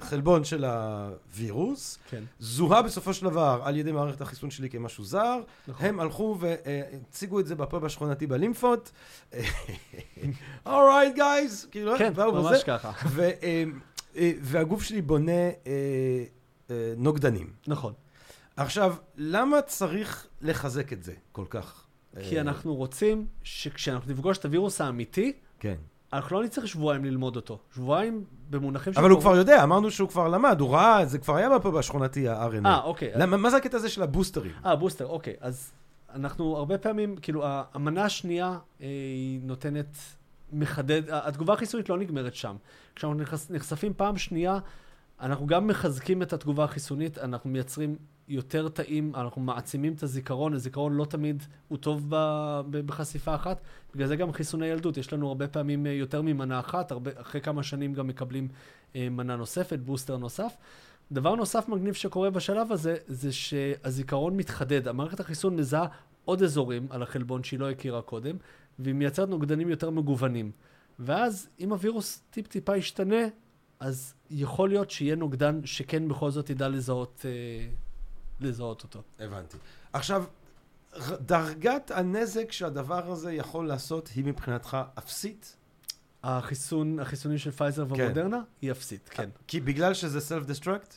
החלבון 0.00 0.44
של 0.44 0.64
הווירוס, 0.64 1.98
כן, 2.10 2.22
זוהה 2.38 2.82
בסופו 2.82 3.14
של 3.14 3.24
דבר 3.26 3.60
על 3.64 3.76
ידי 3.76 3.92
מערכת 3.92 4.20
החיסון 4.20 4.50
שלי 4.50 4.70
כמשהו 4.70 5.04
זר, 5.04 5.40
נכון. 5.68 5.86
הם 5.86 6.00
הלכו 6.00 6.38
והציגו 6.40 7.40
את 7.40 7.46
זה 7.46 7.54
בפאב 7.54 7.84
השכונתי 7.84 8.26
בלימפות. 8.26 8.92
alright 10.66 11.14
guys, 11.14 11.66
כאילו, 11.70 11.98
כן, 11.98 12.12
באו 12.14 12.32
ממש. 12.32 12.62
ככה. 12.64 12.92
אה, 13.18 13.64
אה, 14.16 14.32
והגוף 14.40 14.82
שלי 14.82 15.02
בונה 15.02 15.32
אה, 15.32 15.50
אה, 15.66 16.24
נוגדנים. 16.96 17.50
נכון. 17.66 17.92
עכשיו, 18.56 18.94
למה 19.16 19.62
צריך 19.62 20.26
לחזק 20.40 20.92
את 20.92 21.02
זה 21.02 21.12
כל 21.32 21.44
כך? 21.50 21.82
כי 22.28 22.36
אה, 22.36 22.40
אנחנו 22.40 22.74
רוצים 22.74 23.26
שכשאנחנו 23.42 24.12
נפגוש 24.12 24.38
את 24.38 24.44
הווירוס 24.44 24.80
האמיתי, 24.80 25.32
כן. 25.60 25.74
אנחנו 26.12 26.36
לא 26.36 26.44
נצטרך 26.44 26.68
שבועיים 26.68 27.04
ללמוד 27.04 27.36
אותו. 27.36 27.58
שבועיים 27.74 28.24
במונחים 28.50 28.92
של... 28.92 29.00
אבל 29.00 29.10
הוא 29.10 29.20
כבר 29.20 29.36
יודע, 29.36 29.62
אמרנו 29.62 29.90
שהוא 29.90 30.08
כבר 30.08 30.28
למד, 30.28 30.60
הוא 30.60 30.70
ראה, 30.74 31.06
זה 31.06 31.18
כבר 31.18 31.36
היה 31.36 31.58
בפאב 31.58 31.76
השכונתי, 31.76 32.28
ה-RNA. 32.28 32.66
אה, 32.66 32.82
אוקיי. 32.82 33.12
למה- 33.16 33.36
מה 33.36 33.50
זה 33.50 33.56
הקטע 33.56 33.76
הזה 33.76 33.88
של 33.88 34.02
הבוסטרים? 34.02 34.52
אה, 34.66 34.76
בוסטר, 34.76 35.06
אוקיי. 35.06 35.34
אז 35.40 35.72
אנחנו 36.14 36.56
הרבה 36.56 36.78
פעמים, 36.78 37.16
כאילו, 37.16 37.42
המנה 37.46 38.04
השנייה 38.04 38.46
אה, 38.80 38.86
היא 38.86 39.40
נותנת, 39.42 39.96
מחדד, 40.52 41.02
התגובה 41.10 41.52
החיסונית 41.54 41.88
לא 41.88 41.98
נגמרת 41.98 42.34
שם. 42.34 42.56
כשאנחנו 42.96 43.20
נחש, 43.22 43.50
נחשפים 43.50 43.92
פעם 43.96 44.16
שנייה, 44.18 44.58
אנחנו 45.20 45.46
גם 45.46 45.66
מחזקים 45.66 46.22
את 46.22 46.32
התגובה 46.32 46.64
החיסונית, 46.64 47.18
אנחנו 47.18 47.50
מייצרים 47.50 47.96
יותר 48.28 48.68
תאים, 48.68 49.12
אנחנו 49.14 49.40
מעצימים 49.42 49.92
את 49.92 50.02
הזיכרון, 50.02 50.54
הזיכרון 50.54 50.92
לא 50.92 51.04
תמיד 51.04 51.42
הוא 51.68 51.78
טוב 51.78 52.06
ב, 52.08 52.16
ב, 52.70 52.86
בחשיפה 52.86 53.34
אחת, 53.34 53.60
בגלל 53.94 54.06
זה 54.06 54.16
גם 54.16 54.32
חיסוני 54.32 54.66
ילדות, 54.66 54.96
יש 54.96 55.12
לנו 55.12 55.28
הרבה 55.28 55.48
פעמים 55.48 55.86
אה, 55.86 55.92
יותר 55.92 56.22
ממנה 56.22 56.60
אחת, 56.60 56.90
הרבה, 56.90 57.10
אחרי 57.14 57.40
כמה 57.40 57.62
שנים 57.62 57.94
גם 57.94 58.06
מקבלים 58.06 58.48
אה, 58.96 59.08
מנה 59.10 59.36
נוספת, 59.36 59.78
בוסטר 59.78 60.16
נוסף. 60.16 60.56
דבר 61.12 61.34
נוסף 61.34 61.68
מגניב 61.68 61.94
שקורה 61.94 62.30
בשלב 62.30 62.72
הזה, 62.72 62.96
זה 63.06 63.32
שהזיכרון 63.32 64.36
מתחדד. 64.36 64.88
המערכת 64.88 65.20
החיסון 65.20 65.56
מזהה 65.56 65.86
עוד 66.24 66.42
אזורים 66.42 66.86
על 66.90 67.02
החלבון 67.02 67.44
שהיא 67.44 67.60
לא 67.60 67.70
הכירה 67.70 68.02
קודם, 68.02 68.36
והיא 68.78 68.94
מייצרת 68.94 69.28
נוגדנים 69.28 69.68
יותר 69.68 69.90
מגוונים. 69.90 70.50
ואז, 70.98 71.48
אם 71.60 71.72
הווירוס 71.72 72.22
טיפ-טיפה 72.30 72.76
ישתנה, 72.76 73.26
אז 73.80 74.14
יכול 74.30 74.68
להיות 74.68 74.90
שיהיה 74.90 75.16
נוגדן 75.16 75.60
שכן 75.64 76.08
בכל 76.08 76.30
זאת 76.30 76.50
ידע 76.50 76.68
לזהות, 76.68 77.24
אה, 77.24 77.68
לזהות 78.40 78.82
אותו. 78.82 79.02
הבנתי. 79.18 79.56
עכשיו, 79.92 80.24
דרגת 81.20 81.90
הנזק 81.90 82.52
שהדבר 82.52 83.12
הזה 83.12 83.32
יכול 83.32 83.68
לעשות 83.68 84.08
היא 84.08 84.24
מבחינתך 84.24 84.76
אפסית? 84.98 85.56
החיסון, 86.22 87.00
החיסונים 87.00 87.38
של 87.38 87.50
פייזר 87.50 87.86
כן. 87.88 88.02
ומודרנה 88.02 88.40
היא 88.62 88.70
אפסית, 88.70 89.08
כן. 89.08 89.30
כי 89.46 89.60
בגלל 89.60 89.94
שזה 89.94 90.18
self-destruct? 90.18 90.94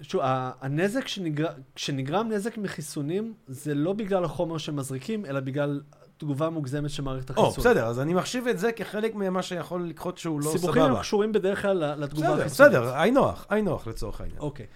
שוב, 0.00 0.20
הנזק 0.60 1.08
שנגרם, 1.08 1.52
כשנגרם 1.74 2.28
נזק 2.28 2.58
מחיסונים, 2.58 3.34
זה 3.46 3.74
לא 3.74 3.92
בגלל 3.92 4.24
החומר 4.24 4.58
שמזריקים, 4.58 5.26
אלא 5.26 5.40
בגלל 5.40 5.80
תגובה 6.18 6.50
מוגזמת 6.50 6.90
של 6.90 7.02
מערכת 7.02 7.30
החיסון. 7.30 7.44
או, 7.48 7.50
בסדר, 7.50 7.86
אז 7.86 8.00
אני 8.00 8.14
מחשיב 8.14 8.46
את 8.46 8.58
זה 8.58 8.72
כחלק 8.72 9.14
ממה 9.14 9.42
שיכול 9.42 9.88
לקחות 9.88 10.18
שהוא 10.18 10.40
לא 10.40 10.50
סיבוכים 10.52 10.82
הם 10.82 10.88
סבבה. 10.88 11.00
קשורים 11.00 11.32
בדרך 11.32 11.62
כלל 11.62 11.94
לתגובה 11.94 12.26
בסדר, 12.26 12.40
החיסונית. 12.40 12.72
בסדר, 12.72 12.94
היי 12.96 13.10
נוח, 13.10 13.46
היי 13.48 13.62
נוח 13.62 13.86
לצורך 13.86 14.20
העניין. 14.20 14.40
אוקיי. 14.40 14.66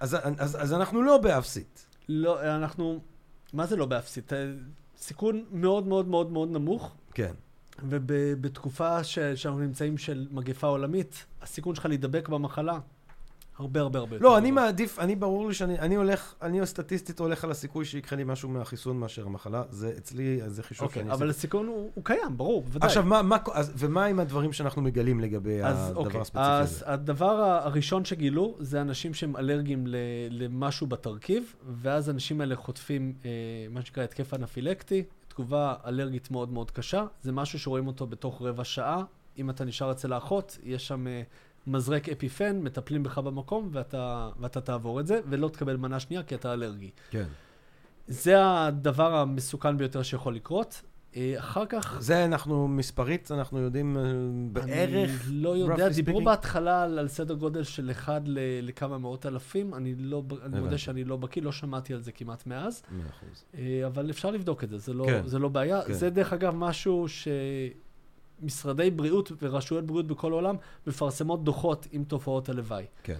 אז, 0.00 0.16
אז, 0.38 0.62
אז 0.62 0.72
אנחנו 0.72 1.02
לא 1.02 1.18
באפסית. 1.18 1.86
לא, 2.08 2.56
אנחנו... 2.56 3.00
מה 3.52 3.66
זה 3.66 3.76
לא 3.76 3.86
באפסית? 3.86 4.32
סיכון 4.98 5.44
מאוד 5.52 5.86
מאוד 5.86 6.08
מאוד 6.08 6.32
מאוד 6.32 6.50
נמוך, 6.50 6.94
כן. 7.14 7.32
ובתקופה 7.82 9.04
ש... 9.04 9.18
שאנחנו 9.18 9.60
נמצאים 9.60 9.98
של 9.98 10.26
מגפה 10.30 10.66
עולמית, 10.66 11.24
הסיכון 11.42 11.74
שלך 11.74 11.86
להידבק 11.86 12.28
במחלה 12.28 12.78
הרבה 13.58 13.80
הרבה 13.80 13.98
הרבה 13.98 14.16
לא, 14.20 14.38
אני. 14.38 14.50
מעדיף, 14.50 14.98
אני 14.98 15.16
ברור 15.16 15.48
לי 15.48 15.54
שאני 15.54 15.78
אני 15.78 15.94
הולך, 15.94 16.34
אני 16.42 16.66
סטטיסטית 16.66 17.20
הולך 17.20 17.44
על 17.44 17.50
הסיכוי 17.50 17.84
שיקרה 17.84 18.16
לי 18.18 18.24
משהו 18.24 18.48
מהחיסון 18.48 18.96
מאשר 19.00 19.26
המחלה. 19.26 19.62
זה 19.70 19.92
אצלי, 19.98 20.40
זה 20.46 20.62
חישוב 20.62 20.86
אוקיי, 20.86 21.02
שאני 21.02 21.12
אבל 21.12 21.30
עשיתי. 21.30 21.38
הסיכון 21.38 21.66
הוא, 21.66 21.90
קיים, 22.04 22.36
ברור, 22.36 22.62
בוודאי. 22.62 22.86
עכשיו, 22.86 23.02
מה, 23.02 23.22
מה, 23.22 23.36
אז, 23.52 23.72
ומה 23.76 24.04
עם 24.04 24.20
הדברים 24.20 24.52
שאנחנו 24.52 24.82
מגלים 24.82 25.20
לגבי 25.20 25.62
אז 25.62 25.88
הדבר 25.88 26.00
אוקיי, 26.04 26.20
הספציפי 26.20 26.44
אז 26.44 26.74
הזה? 26.76 26.92
הדבר 26.92 27.30
הראשון 27.64 28.04
שגילו 28.04 28.56
זה 28.60 28.80
אנשים 28.80 29.14
שהם 29.14 29.36
אלרגיים 29.36 29.86
ל- 29.86 29.96
למשהו 30.30 30.86
בתרכיב, 30.86 31.54
ואז 31.82 32.08
האנשים 32.08 32.40
האלה 32.40 32.56
חוטפים 32.56 33.12
אה, 33.24 33.30
מה 33.70 33.82
שנקרא 33.82 34.02
התקף 34.04 34.34
אנפילקטי, 34.34 35.04
תגובה 35.28 35.74
אלרגית 35.86 36.30
מאוד 36.30 36.52
מאוד 36.52 36.70
קשה, 36.70 37.04
זה 37.22 37.32
משהו 37.32 37.58
שרואים 37.58 37.86
אותו 37.86 38.06
בתוך 38.06 38.42
רבע 38.42 38.64
שעה. 38.64 39.02
אם 39.38 39.50
אתה 39.50 39.64
נשאר 39.64 39.90
אצל 39.92 40.12
האחות, 40.12 40.58
יש 40.62 40.88
שם 40.88 41.06
אה, 41.06 41.22
מזרק 41.68 42.08
אפיפן, 42.08 42.60
מטפלים 42.62 43.02
בך 43.02 43.18
במקום, 43.18 43.68
ואתה, 43.72 44.30
ואתה 44.40 44.60
תעבור 44.60 45.00
את 45.00 45.06
זה, 45.06 45.20
ולא 45.28 45.48
תקבל 45.48 45.76
מנה 45.76 46.00
שנייה 46.00 46.22
כי 46.22 46.34
אתה 46.34 46.52
אלרגי. 46.52 46.90
כן. 47.10 47.26
זה 48.08 48.34
הדבר 48.40 49.14
המסוכן 49.14 49.78
ביותר 49.78 50.02
שיכול 50.02 50.34
לקרות. 50.34 50.82
אה, 51.16 51.34
אחר 51.38 51.66
כך... 51.66 51.98
זה 52.00 52.24
אנחנו, 52.24 52.68
מספרית, 52.68 53.30
אנחנו 53.30 53.58
יודעים 53.58 53.96
אה, 53.96 54.02
בערך, 54.52 55.26
אני 55.28 55.42
לא 55.42 55.56
יודע, 55.56 55.88
דיברו? 55.88 56.24
בהתחלה 56.24 56.82
על, 56.82 56.98
על 56.98 57.08
סדר 57.08 57.34
גודל 57.34 57.62
של 57.62 57.90
אחד 57.90 58.20
ל, 58.24 58.38
לכמה 58.62 58.98
מאות 58.98 59.26
אלפים, 59.26 59.74
אני 59.74 59.94
לא, 59.94 60.22
אני. 60.44 60.60
מודה 60.60 60.78
שאני 60.78 61.04
לא 61.04 61.16
בקיא, 61.16 61.42
לא 61.42 61.52
שמעתי 61.52 61.94
על 61.94 62.02
זה 62.02 62.12
כמעט 62.12 62.46
מאז, 62.46 62.82
מאה 62.90 63.06
אחוז. 63.10 63.44
אה, 63.58 63.86
אבל 63.86 64.10
אפשר 64.10 64.30
לבדוק 64.30 64.64
את 64.64 64.68
זה, 64.68 64.78
זה 64.78 64.94
לא, 64.94 65.04
כן. 65.06 65.22
זה 65.26 65.38
לא 65.38 65.48
בעיה. 65.48 65.82
כן. 65.82 65.92
זה 65.92 66.10
דרך 66.10 66.32
אגב 66.32 66.54
משהו 66.54 67.06
שמשרדי 68.42 68.90
בריאות 68.90 69.32
ורשויות 69.42 69.86
בריאות 69.86 70.06
בכל 70.06 70.32
העולם 70.32 70.56
מפרסמות 70.86 71.44
דוחות 71.44 71.86
עם 71.92 72.04
תופעות 72.04 72.48
הלוואי. 72.48 72.84
כן. 73.02 73.16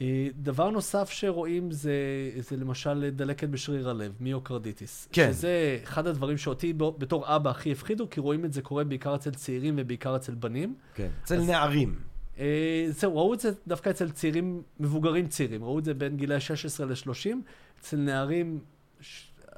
אה, 0.00 0.28
דבר 0.36 0.70
נוסף 0.70 1.10
שרואים 1.10 1.70
זה, 1.70 1.92
זה 2.38 2.56
למשל 2.56 3.10
דלקת 3.10 3.48
בשריר 3.48 3.90
הלב, 3.90 4.12
מיוקרדיטיס. 4.20 5.08
כן. 5.12 5.32
שזה 5.32 5.78
אחד 5.82 6.06
הדברים 6.06 6.36
שאותי 6.38 6.72
ב- 6.72 6.84
בתור 6.98 7.36
אבא 7.36 7.50
הכי 7.50 7.72
הפחידו, 7.72 8.10
כי 8.10 8.20
רואים 8.20 8.44
את 8.44 8.52
זה 8.52 8.62
קורה 8.62 8.84
בעיקר 8.84 9.14
אצל 9.14 9.30
צעירים 9.30 9.74
ובעיקר 9.78 10.16
אצל 10.16 10.34
בנים. 10.34 10.74
כן. 10.94 11.08
אצל 11.24 11.36
אז- 11.36 11.46
נערים. 11.48 11.94
אה, 12.38 12.86
זהו, 12.88 13.16
ראו 13.16 13.34
את 13.34 13.40
זה 13.40 13.50
דווקא 13.66 13.90
אצל 13.90 14.10
צעירים, 14.10 14.62
מבוגרים 14.80 15.26
צעירים. 15.26 15.64
ראו 15.64 15.78
את 15.78 15.84
זה 15.84 15.94
בין 15.94 16.16
גילאי 16.16 16.40
16 16.40 16.86
ל-30. 16.86 17.36
אצל 17.80 17.96
נערים, 17.96 18.58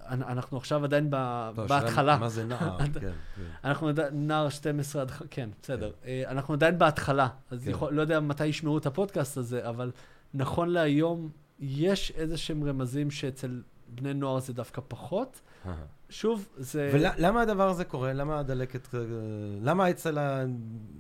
אנחנו 0.08 0.56
עכשיו 0.56 0.84
עדיין 0.84 1.10
ב... 1.10 1.14
לא, 1.56 1.66
בהתחלה. 1.66 2.18
מה 2.18 2.28
זה 2.28 2.44
נער? 2.44 2.78
כן, 2.94 3.00
כן. 3.00 3.10
אנחנו 3.64 3.88
עדיין, 3.88 4.28
נער 4.28 4.48
12 4.48 5.02
עד... 5.02 5.10
כן, 5.30 5.50
בסדר. 5.62 5.90
אה, 6.04 6.22
אנחנו 6.26 6.54
עדיין 6.54 6.78
בהתחלה, 6.78 7.28
אז 7.50 7.64
כן. 7.64 7.70
יכול, 7.70 7.92
לא 7.92 8.00
יודע 8.00 8.20
מתי 8.20 8.46
ישמעו 8.46 8.78
את 8.78 8.86
הפודקאסט 8.86 9.36
הזה, 9.36 9.68
אבל 9.68 9.90
נכון 10.34 10.68
להיום, 10.68 11.30
יש 11.60 12.12
איזה 12.16 12.36
שהם 12.36 12.64
רמזים 12.64 13.10
שאצל 13.10 13.62
בני 13.88 14.14
נוער 14.14 14.40
זה 14.40 14.52
דווקא 14.52 14.82
פחות. 14.88 15.40
שוב, 16.10 16.48
זה... 16.56 16.90
ולמה 16.92 17.42
הדבר 17.42 17.68
הזה 17.68 17.84
קורה? 17.84 18.12
למה 18.12 18.38
הדלקת... 18.38 18.94
אה, 18.94 19.00
למה 19.62 19.90
אצל 19.90 20.18
ה... 20.18 20.44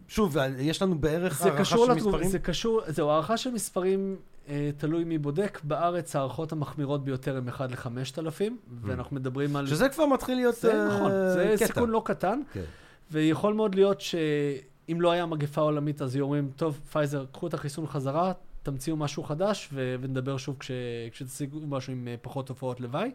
שוב, 0.08 0.36
יש 0.58 0.82
לנו 0.82 0.98
בערך 0.98 1.42
הערכה 1.42 1.64
של 1.64 1.94
מספרים? 1.94 2.28
זה 2.28 2.38
קשור, 2.38 2.80
זהו, 2.86 3.10
הערכה 3.10 3.36
של 3.36 3.50
מספרים 3.50 4.16
אה, 4.16 4.37
תלוי 4.76 5.04
מי 5.04 5.18
בודק. 5.18 5.60
בארץ 5.64 6.16
ההערכות 6.16 6.52
המחמירות 6.52 7.04
ביותר 7.04 7.36
הן 7.36 7.48
1 7.48 7.70
ל-5,000, 7.70 8.42
ואנחנו 8.82 9.16
מדברים 9.16 9.56
על... 9.56 9.66
שזה 9.66 9.88
כבר 9.88 10.06
מתחיל 10.06 10.36
להיות 10.36 10.54
זה 10.56 10.74
אה, 10.82 10.88
נכון, 10.88 11.10
זה 11.10 11.52
קטע. 11.56 11.66
סיכון 11.66 11.90
לא 11.90 12.02
קטן, 12.04 12.40
כן. 12.52 12.64
ויכול 13.10 13.54
מאוד 13.54 13.74
להיות 13.74 14.00
שאם 14.00 15.00
לא 15.00 15.10
היה 15.10 15.26
מגפה 15.26 15.60
עולמית, 15.60 16.02
אז 16.02 16.14
היו 16.14 16.24
אומרים, 16.24 16.50
טוב, 16.56 16.80
פייזר, 16.92 17.24
קחו 17.32 17.46
את 17.46 17.54
החיסון 17.54 17.86
חזרה, 17.86 18.32
תמציאו 18.62 18.96
משהו 18.96 19.22
חדש, 19.22 19.68
ו- 19.72 19.96
ונדבר 20.00 20.36
שוב 20.36 20.56
כש- 20.58 20.70
כשתשיגו 21.10 21.60
משהו 21.66 21.92
עם 21.92 22.08
אה, 22.08 22.14
פחות 22.22 22.46
תופעות 22.46 22.80
לוואי. 22.80 23.10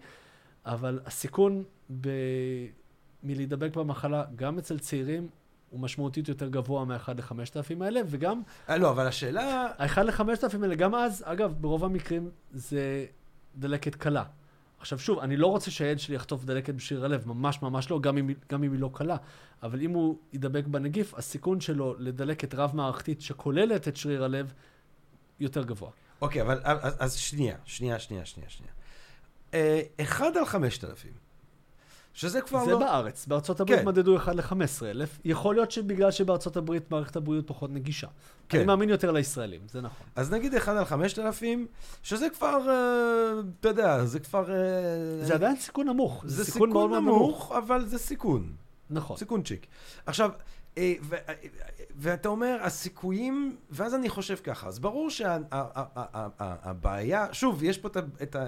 אבל 0.65 0.99
הסיכון 1.05 1.63
ב- 2.01 2.09
מלהידבק 3.23 3.75
במחלה, 3.77 4.23
גם 4.35 4.57
אצל 4.57 4.79
צעירים, 4.79 5.27
הוא 5.73 5.81
משמעותית 5.81 6.27
יותר 6.27 6.47
גבוה 6.49 6.85
מה-1 6.85 7.13
ל-5,000 7.13 7.83
האלה, 7.83 8.01
וגם 8.07 8.41
אה, 8.69 8.77
לא, 8.77 8.89
אבל 8.89 9.07
השאלה... 9.07 9.67
ה-1 9.77 10.01
ל-5,000 10.01 10.61
האלה, 10.61 10.75
גם 10.75 10.95
אז, 10.95 11.23
אגב, 11.25 11.53
ברוב 11.61 11.85
המקרים 11.85 12.29
זה 12.51 13.05
דלקת 13.55 13.95
קלה. 13.95 14.23
עכשיו 14.79 14.99
שוב, 14.99 15.19
אני 15.19 15.37
לא 15.37 15.47
רוצה 15.47 15.71
שהילד 15.71 15.99
שלי 15.99 16.15
יחטוף 16.15 16.45
דלקת 16.45 16.73
בשריר 16.73 17.05
הלב, 17.05 17.27
ממש 17.27 17.61
ממש 17.61 17.91
לא, 17.91 17.99
גם 18.01 18.17
אם, 18.17 18.29
גם 18.49 18.63
אם 18.63 18.71
היא 18.71 18.79
לא 18.79 18.89
קלה. 18.93 19.17
אבל 19.63 19.81
אם 19.81 19.91
הוא 19.91 20.17
יידבק 20.33 20.67
בנגיף, 20.67 21.13
הסיכון 21.13 21.61
שלו 21.61 21.95
לדלקת 21.99 22.55
רב-מערכתית 22.55 23.21
שכוללת 23.21 23.87
את 23.87 23.97
שריר 23.97 24.23
הלב, 24.23 24.53
יותר 25.39 25.63
גבוה. 25.63 25.91
אוקיי, 26.21 26.41
אבל 26.41 26.61
אז, 26.63 26.95
אז 26.99 27.15
שנייה, 27.15 27.57
שנייה, 27.65 27.99
שנייה, 27.99 28.25
שנייה. 28.25 28.73
אה, 29.53 29.81
אחד 30.01 30.37
על 30.37 30.45
חמשת 30.45 30.83
אלפים, 30.83 31.13
שזה 32.13 32.41
כבר 32.41 32.65
זה 32.65 32.71
לא... 32.71 32.79
בארץ, 32.79 33.25
בארצות 33.25 33.59
הברית 33.59 33.79
כן. 33.79 33.85
מדדו 33.85 34.17
1 34.17 34.35
ל-15,000. 34.35 35.19
יכול 35.25 35.55
להיות 35.55 35.71
שבגלל 35.71 36.11
שבארצות 36.11 36.57
הברית 36.57 36.91
מערכת 36.91 37.15
הבריאות 37.15 37.47
פחות 37.47 37.71
נגישה. 37.71 38.07
כן. 38.49 38.57
אני 38.57 38.67
מאמין 38.67 38.89
יותר 38.89 39.11
לישראלים, 39.11 39.61
זה 39.67 39.81
נכון. 39.81 40.07
אז 40.15 40.31
נגיד 40.31 40.55
אחד 40.55 40.75
על 40.75 40.85
חמשת 40.85 41.19
אלפים, 41.19 41.67
שזה 42.03 42.29
כבר, 42.29 42.69
אה, 42.69 43.39
אתה 43.59 43.67
יודע, 43.69 44.05
זה 44.05 44.19
כבר... 44.19 44.51
אה, 44.51 45.25
זה 45.25 45.33
עדיין 45.33 45.55
סיכון 45.55 45.87
נמוך. 45.89 46.23
זה 46.27 46.45
סיכון 46.45 46.69
מאוד 46.69 46.89
מאוד 46.89 47.01
נמוך. 47.01 47.17
נמוך, 47.17 47.51
אבל 47.51 47.85
זה 47.85 47.97
סיכון. 47.97 48.51
נכון. 48.89 49.17
סיכון 49.17 49.43
צ'יק. 49.43 49.67
עכשיו, 50.05 50.29
אה, 50.77 50.93
ו- 51.01 51.15
ואתה 51.95 52.29
אומר, 52.29 52.57
הסיכויים, 52.61 53.55
ואז 53.69 53.95
אני 53.95 54.09
חושב 54.09 54.35
ככה, 54.35 54.67
אז 54.67 54.79
ברור 54.79 55.09
שהבעיה, 56.29 57.27
שוב, 57.31 57.63
יש 57.63 57.77
פה 57.77 57.89
את 58.21 58.35
ה... 58.35 58.45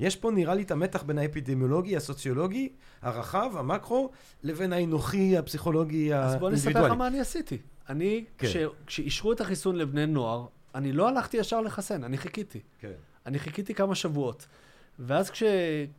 יש 0.00 0.16
פה 0.16 0.30
נראה 0.30 0.54
לי 0.54 0.62
את 0.62 0.70
המתח 0.70 1.02
בין 1.02 1.18
האפידמיולוגי, 1.18 1.96
הסוציולוגי, 1.96 2.68
הרחב, 3.02 3.50
המקרו, 3.56 4.10
לבין 4.42 4.72
האנוכי, 4.72 5.36
הפסיכולוגי, 5.38 6.14
אז 6.14 6.34
בוא 6.36 6.50
נספר 6.50 6.68
לך 6.70 6.76
האינדיבידואלי. 6.76 6.98
מה 6.98 7.06
אני 7.06 7.20
עשיתי. 7.20 7.58
אני, 7.88 8.24
כן. 8.38 8.46
כש- 8.46 8.56
כשאישרו 8.86 9.32
את 9.32 9.40
החיסון 9.40 9.76
לבני 9.76 10.06
נוער, 10.06 10.46
אני 10.74 10.92
לא 10.92 11.08
הלכתי 11.08 11.36
ישר 11.36 11.60
לחסן, 11.60 12.04
אני 12.04 12.18
חיכיתי. 12.18 12.60
כן. 12.80 12.90
אני 13.26 13.38
חיכיתי 13.38 13.74
כמה 13.74 13.94
שבועות. 13.94 14.46
ואז 14.98 15.30
כש, 15.30 15.42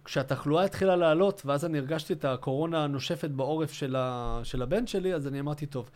כשהתחלואה 0.05 0.63
התחילה 0.63 0.95
לעלות, 0.95 1.41
ואז 1.45 1.65
אני 1.65 1.77
הרגשתי 1.77 2.13
את 2.13 2.25
הקורונה 2.25 2.83
הנושפת 2.83 3.29
בעורף 3.29 3.71
של, 3.73 3.95
ה, 3.95 4.39
של 4.43 4.61
הבן 4.61 4.87
שלי, 4.87 5.13
אז 5.13 5.27
אני 5.27 5.39
אמרתי, 5.39 5.65
טוב, 5.65 5.89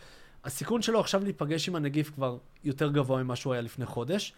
הסיכון 0.44 0.82
שלו 0.82 1.00
עכשיו 1.00 1.24
להיפגש 1.24 1.70
עם 1.70 1.76
הנגיף 1.76 2.10
כבר 2.16 2.38
יותר 2.64 2.92
גבוה 2.92 3.24
ממה 3.24 3.36
שהוא 3.36 3.54
היה 3.54 3.62
לפני 3.62 3.86
חודש, 3.86 4.34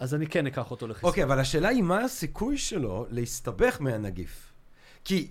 אז 0.00 0.14
אני 0.14 0.26
כן 0.26 0.46
אקח 0.46 0.70
אותו 0.70 0.86
לחיסון. 0.86 1.08
אוקיי, 1.08 1.24
אבל 1.24 1.38
השאלה 1.38 1.68
היא 1.68 1.82
מה 1.82 2.04
הסיכוי 2.04 2.58
שלו 2.58 3.06
להסתבך 3.10 3.76
מהנגיף. 3.80 4.52
כי 5.04 5.28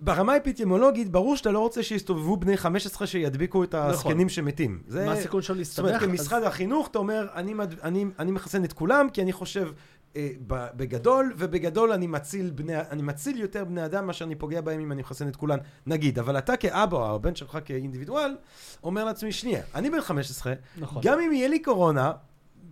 ברמה 0.00 0.32
האפידמיולוגית, 0.32 1.10
ברור 1.10 1.36
שאתה 1.36 1.50
לא 1.50 1.58
רוצה 1.58 1.82
שיסתובבו 1.82 2.36
בני 2.36 2.56
15 2.56 3.06
שידביקו 3.06 3.64
את 3.64 3.74
הזקנים 3.74 4.28
שמתים. 4.28 4.82
זה... 4.86 5.06
מה 5.06 5.12
הסיכון 5.12 5.42
שלו 5.42 5.64
זאת 5.64 5.78
אומרת, 5.78 5.92
להסתבך? 5.92 6.10
כמשרד 6.10 6.42
החינוך, 6.42 6.88
אתה 6.88 6.98
אומר, 6.98 7.26
אני, 7.34 7.54
מד... 7.54 7.74
אני, 7.80 8.04
אני 8.18 8.30
מחסן 8.30 8.64
את 8.64 8.72
כולם, 8.72 9.10
כי 9.12 9.22
אני 9.22 9.32
חושב 9.32 9.68
אה, 10.16 10.30
בגדול, 10.76 11.34
ובגדול 11.38 11.92
אני 11.92 12.06
מציל, 12.06 12.50
בני, 12.50 12.80
אני 12.80 13.02
מציל 13.02 13.40
יותר 13.40 13.64
בני 13.64 13.84
אדם 13.84 14.06
מאשר 14.06 14.24
אני 14.24 14.34
פוגע 14.34 14.60
בהם 14.60 14.80
אם 14.80 14.92
אני 14.92 15.00
מחסן 15.00 15.28
את 15.28 15.36
כולם, 15.36 15.58
נגיד. 15.86 16.18
אבל 16.18 16.38
אתה 16.38 16.56
כאבא, 16.56 16.96
או 16.96 17.14
הבן 17.14 17.34
שלך 17.34 17.58
כאינדיבידואל, 17.64 18.36
אומר 18.82 19.04
לעצמי, 19.04 19.32
שנייה, 19.32 19.62
אני 19.74 19.90
בן 19.90 20.00
15, 20.00 20.52
נכון. 20.78 21.02
גם 21.04 21.20
אם 21.20 21.32
יהיה 21.32 21.48
לי 21.48 21.58
קורונה, 21.58 22.12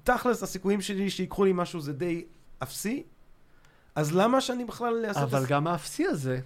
תכלס 0.07 0.43
הסיכויים 0.43 0.81
שלי 0.81 1.11
שיקחו 1.11 1.45
לי 1.45 1.53
משהו 1.55 1.81
זה 1.81 1.93
די 1.93 2.25
אפסי, 2.63 3.03
אז 3.95 4.17
למה 4.17 4.41
שאני 4.41 4.65
בכלל 4.65 5.05
אעשה 5.09 5.23
את 5.23 5.25
אבל 5.29 5.41
זה? 5.41 5.47
גם 5.49 5.67
האפסי 5.67 6.07
הזה 6.07 6.41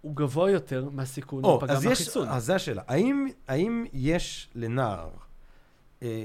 הוא 0.00 0.16
גבוה 0.16 0.50
יותר 0.50 0.88
מהסיכון 0.92 1.44
או, 1.44 1.58
להיפגע 1.62 1.88
מהחיסון. 1.88 2.28
אז 2.28 2.44
זה 2.44 2.54
השאלה. 2.54 2.82
האם, 2.88 3.28
האם 3.48 3.84
יש 3.92 4.48
לנער, 4.54 5.10
אה, 6.02 6.22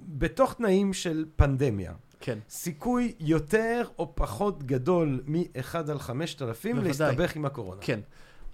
בתוך 0.00 0.54
תנאים 0.54 0.92
של 0.92 1.24
פנדמיה, 1.36 1.92
כן. 2.20 2.38
סיכוי 2.50 3.14
יותר 3.20 3.82
או 3.98 4.12
פחות 4.14 4.62
גדול 4.62 5.22
מ-1 5.26 5.90
על 5.90 5.98
5,000 5.98 6.76
בוודאי. 6.76 6.88
להסתבך 6.88 7.36
עם 7.36 7.44
הקורונה? 7.44 7.80
כן. 7.80 8.00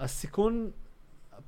הסיכון, 0.01 0.71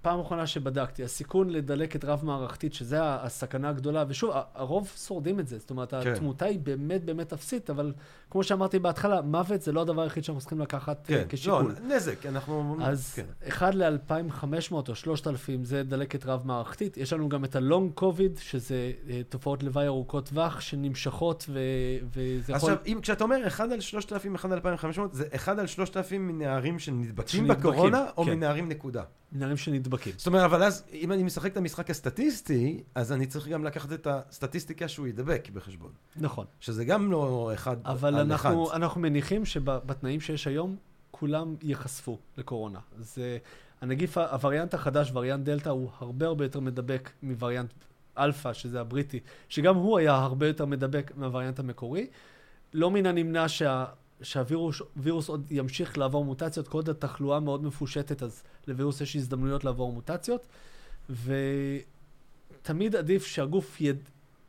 פעם 0.03 0.21
אחרונה 0.21 0.47
שבדקתי, 0.47 1.05
הסיכון 1.05 1.51
לדלקת 1.51 2.05
רב-מערכתית, 2.05 2.75
שזה 2.75 2.99
הסכנה 3.03 3.69
הגדולה, 3.69 4.05
ושוב, 4.09 4.31
הרוב 4.55 4.93
שורדים 4.97 5.41
את 5.41 5.49
זה, 5.49 5.59
זאת 5.59 5.71
אומרת, 5.71 5.95
כן. 5.95 6.13
התמותה 6.13 6.45
היא 6.45 6.59
באמת 6.59 7.05
באמת 7.05 7.33
אפסית, 7.33 7.71
אבל 7.71 7.93
כמו 8.31 8.43
שאמרתי 8.43 8.79
בהתחלה, 8.79 9.21
מוות 9.23 9.63
זה 9.63 9.73
לא 9.73 9.81
הדבר 9.81 10.03
היחיד 10.03 10.25
שאנחנו 10.25 10.41
צריכים 10.41 10.61
לקחת 10.61 11.11
אה, 11.11 11.17
כן, 11.17 11.25
כשיקול. 11.29 11.75
לא, 11.81 11.97
נזק, 11.97 12.27
אנחנו... 12.27 12.77
אז 12.83 13.13
כן. 13.15 13.27
אחד 13.49 13.75
ל-2,500 13.75 14.73
או 14.89 14.95
3,000 14.95 15.65
זה 15.65 15.83
דלקת 15.83 16.27
רב-מערכתית. 16.27 16.97
יש 16.97 17.13
לנו 17.13 17.29
גם 17.29 17.45
את 17.45 17.57
הלונג 17.57 17.93
קוביד, 17.95 18.39
שזה 18.39 18.93
אה, 19.09 19.21
תופעות 19.29 19.63
לוואי 19.63 19.87
ארוכות 19.87 20.29
טווח 20.29 20.61
שנמשכות, 20.61 21.45
ו- 21.49 21.61
וזה 22.13 22.53
יכול... 22.53 22.71
עכשיו, 22.71 22.77
אם, 22.87 22.99
כשאתה 23.03 23.25
אומר 23.25 23.47
1 23.47 23.73
על 23.73 23.81
3,000, 23.81 24.35
1 24.35 24.45
על 24.45 24.53
2,500, 24.53 25.15
זה 25.15 25.25
1 25.35 25.59
על 25.59 25.67
3,000 25.67 26.29
מנערים 26.29 26.79
שנדבקים 26.79 27.47
שנדבקים, 27.47 27.71
בקורונה, 27.73 28.07
או 28.17 28.25
כן. 28.25 28.31
מנערים 28.31 28.69
נקודה? 28.69 29.03
נערים 29.33 29.57
שנדבקים. 29.57 30.13
זאת 30.17 30.27
אומרת, 30.27 30.43
אבל 30.43 30.63
אז, 30.63 30.85
אם 30.93 31.13
אני 31.13 31.23
משחק 31.23 31.53
את 31.53 31.57
המשחק 31.57 31.91
הסטטיסטי, 31.91 32.83
אז 32.95 33.13
אני 33.13 33.27
צריך 33.27 33.49
גם 33.49 33.65
לקחת 33.65 33.93
את 33.93 34.07
הסטטיסטיקה 34.07 34.89
שהוא 34.89 35.07
ידבק 35.07 35.49
בחשבון. 35.53 35.93
נכון. 36.17 36.47
שזה 36.61 36.85
גם 36.85 37.11
לא 37.11 37.51
אחד 37.55 37.77
אבל 37.85 38.15
על 38.15 38.21
אנחנו, 38.33 38.69
אחד. 38.69 38.77
אנחנו 38.77 39.01
מניחים 39.01 39.45
שבתנאים 39.45 40.21
שיש 40.21 40.47
היום, 40.47 40.77
כולם 41.11 41.55
ייחשפו 41.63 42.19
לקורונה. 42.37 42.79
זה, 42.99 43.39
הנגיף, 43.81 44.19
הווריאנט 44.19 44.75
החדש, 44.75 45.11
וריאנט 45.15 45.45
דלתא, 45.45 45.69
הוא 45.69 45.91
הרבה 45.99 46.27
הרבה 46.27 46.45
יותר 46.45 46.61
מדבק 46.61 47.11
מווריאנט 47.23 47.73
אלפא, 48.19 48.53
שזה 48.53 48.81
הבריטי, 48.81 49.21
שגם 49.49 49.77
הוא 49.77 49.99
היה 49.99 50.15
הרבה 50.15 50.47
יותר 50.47 50.67
מדבק 50.67 51.13
מהווריאנט 51.17 51.59
המקורי. 51.59 52.07
לא 52.75 52.91
מן 52.91 53.07
הנמנע 53.07 53.49
שה, 53.49 53.85
שהווירוס 54.23 54.83
וירוס 54.97 55.29
עוד 55.29 55.47
ימשיך 55.51 55.99
לעבור 55.99 56.25
מוטציות, 56.25 56.69
כל 56.69 56.79
עוד 56.79 56.89
התחלואה 56.89 57.41
מאוד 57.41 57.65
מפושטת, 57.65 58.23
אז 58.23 58.43
לווירוס 58.67 59.01
יש 59.01 59.17
הזדמנויות 59.17 59.65
לעבור 59.65 59.93
מוטציות. 59.93 60.47
ותמיד 62.61 62.97
עדיף 62.97 63.27
שהגוף 63.27 63.81
יד... 63.81 63.97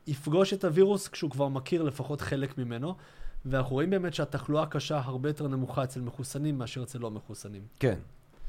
יפגוש 0.07 0.53
את 0.53 0.63
הווירוס 0.63 1.07
כשהוא 1.07 1.31
כבר 1.31 1.47
מכיר 1.47 1.83
לפחות 1.83 2.21
חלק 2.21 2.57
ממנו. 2.57 2.95
ואנחנו 3.45 3.73
רואים 3.73 3.89
באמת 3.89 4.13
שהתחלואה 4.13 4.63
הקשה 4.63 4.97
הרבה 5.03 5.29
יותר 5.29 5.47
נמוכה 5.47 5.83
אצל 5.83 6.01
מחוסנים 6.01 6.57
מאשר 6.57 6.83
אצל 6.83 6.99
לא 6.99 7.11
מחוסנים. 7.11 7.61
כן. 7.79 7.99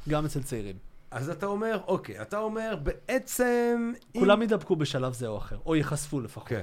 גם 0.09 0.25
אצל 0.25 0.43
צעירים. 0.43 0.77
אז 1.11 1.31
אתה 1.31 1.47
אומר, 1.47 1.81
אוקיי, 1.87 2.23
אתה 2.23 2.39
אומר 2.39 2.77
בעצם... 2.83 3.93
אם- 4.15 4.21
כולם 4.21 4.43
ידבקו 4.43 4.77
בשלב 4.77 5.13
זה 5.13 5.27
או 5.27 5.39
אחר, 5.39 5.59
או 5.67 5.77
ייחשפו 5.77 6.21
לפחות. 6.21 6.49
כן. 6.49 6.63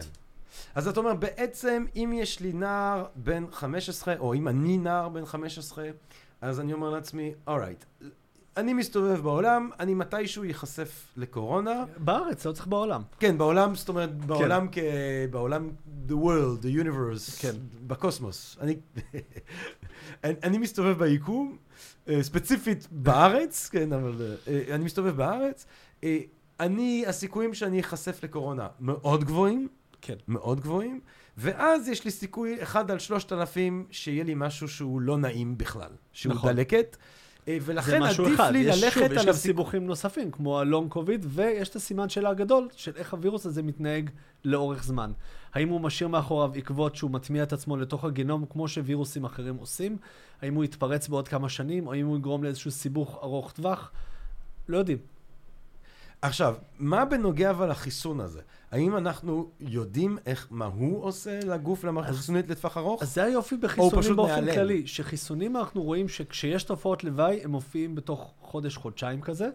אז 0.76 0.88
אתה 0.88 1.00
אומר, 1.00 1.14
בעצם, 1.14 1.86
אם 1.96 2.14
יש 2.16 2.40
לי 2.40 2.54
נער 2.54 3.06
בן 3.16 3.46
15, 3.52 4.16
או 4.20 4.34
אם 4.34 4.48
אני 4.48 4.78
נער 4.78 5.10
בן 5.10 5.26
15, 5.26 5.90
אז 6.42 6.60
אני 6.60 6.74
אומר 6.74 6.90
לעצמי, 6.90 7.34
אורייט, 7.48 7.86
אני 8.58 8.74
מסתובב 8.74 9.22
בעולם, 9.22 9.70
אני 9.80 9.94
מתישהו 9.94 10.44
ייחשף 10.44 11.14
לקורונה. 11.18 11.86
בארץ, 11.98 12.46
לא 12.46 12.52
צריך 12.52 12.68
בעולם. 12.68 13.02
כן, 13.20 13.38
בעולם, 13.38 13.76
זאת 13.76 13.90
אומרת, 13.90 14.26
בעולם 14.26 14.68
כ... 14.72 14.78
בעולם, 15.32 15.70
the 16.08 16.12
world, 16.12 16.64
the 16.64 16.84
universe, 16.84 17.42
כן. 17.42 17.56
בקוסמוס. 17.88 18.58
אני, 18.62 18.76
אני, 20.24 20.36
אני 20.44 20.58
מסתובב 20.58 21.04
ביקום, 21.04 21.58
אה, 22.08 22.24
ספציפית 22.24 22.88
בארץ, 22.92 23.70
כן, 23.70 23.94
אבל 23.94 24.36
אה, 24.48 24.76
אני 24.76 24.86
מסתובב 24.86 25.16
בארץ. 25.16 25.66
אה, 26.04 26.20
אני, 26.60 27.04
הסיכויים 27.08 27.54
שאני 27.54 27.80
אחשף 27.80 28.24
לקורונה 28.24 28.68
מאוד 28.80 29.24
גבוהים, 29.24 29.68
כן. 30.02 30.16
מאוד 30.28 30.60
גבוהים, 30.60 31.00
ואז 31.38 31.88
יש 31.88 32.06
לי 32.06 32.12
סיכוי 32.12 32.64
אחד 32.64 32.92
על 32.92 33.00
שלושת 33.00 33.34
אלפים 33.34 33.86
שיהיה 33.92 34.24
לי 34.24 34.34
משהו 34.36 34.68
שהוא 34.68 35.02
לא 35.02 35.18
נעים 35.18 35.58
בכלל, 35.58 35.92
שהוא 36.14 36.34
נכון. 36.34 36.54
דלקת, 36.54 36.98
אה, 37.48 37.58
ולכן 37.62 38.04
עדיף 38.04 38.36
אחד. 38.36 38.52
לי 38.52 38.60
יש, 38.60 38.84
ללכת 38.84 39.00
שוב, 39.00 39.04
יש 39.04 39.10
על 39.12 39.16
גם 39.18 39.30
הסיכוי... 39.30 39.34
סיבוכים 39.34 39.86
נוספים, 39.86 40.32
כמו 40.32 40.60
הלונג 40.60 40.92
קוביד, 40.92 41.26
ויש 41.30 41.70
את 41.70 41.76
הסימן 41.76 42.10
שאלה 42.10 42.30
הגדול 42.30 42.68
של 42.76 42.92
איך 42.96 43.14
הווירוס 43.14 43.46
הזה 43.46 43.64
מתנהג 43.64 44.10
לאורך 44.46 44.84
זמן. 44.84 45.12
האם 45.54 45.70
הוא 45.70 45.82
משאיר 45.82 46.08
מאחוריו 46.08 46.52
עקבות 46.56 46.96
שהוא 46.96 47.12
מטמיע 47.12 47.44
את 47.44 47.54
עצמו 47.54 47.78
לתוך 47.78 48.06
הגנום, 48.06 48.46
כמו 48.50 48.68
שווירוסים 48.68 49.26
אחרים 49.26 49.56
עושים? 49.56 49.98
האם 50.42 50.56
הוא 50.56 50.64
יתפרץ 50.64 51.08
בעוד 51.08 51.28
כמה 51.28 51.50
שנים, 51.50 51.88
או 51.88 51.94
האם 51.94 52.06
הוא 52.06 52.18
יגרום 52.18 52.44
לאיזשהו 52.44 52.72
סיבוך 52.72 53.20
ארוך 53.24 53.52
טווח? 53.52 53.92
לא 54.68 54.78
יודעים. 54.78 54.98
עכשיו, 56.22 56.56
מה 56.80 57.06
בנוגע 57.06 57.50
אבל 57.50 57.70
לחיסון 57.70 58.20
הזה? 58.20 58.42
האם 58.72 58.98
אנחנו 58.98 59.52
יודעים 59.60 60.18
איך, 60.26 60.48
מה 60.52 60.66
הוא 60.66 61.04
עושה 61.04 61.40
לגוף 61.40 61.84
למערכת 61.84 62.10
החיסונית 62.10 62.50
לטווח 62.50 62.78
ארוך? 62.78 63.02
אז 63.02 63.14
זה 63.14 63.24
היופי 63.24 63.58
בחיסונים 63.58 64.16
באופן 64.16 64.34
נעלם? 64.34 64.54
כללי, 64.54 64.88
שחיסונים 64.88 65.58
אנחנו 65.58 65.84
רואים 65.84 66.08
שכשיש 66.08 66.64
תופעות 66.64 67.04
לוואי, 67.04 67.44
הם 67.44 67.52
מופיעים 67.52 67.96
בתוך 67.96 68.34
חודש-חודשיים 68.42 69.22
כזה. 69.22 69.50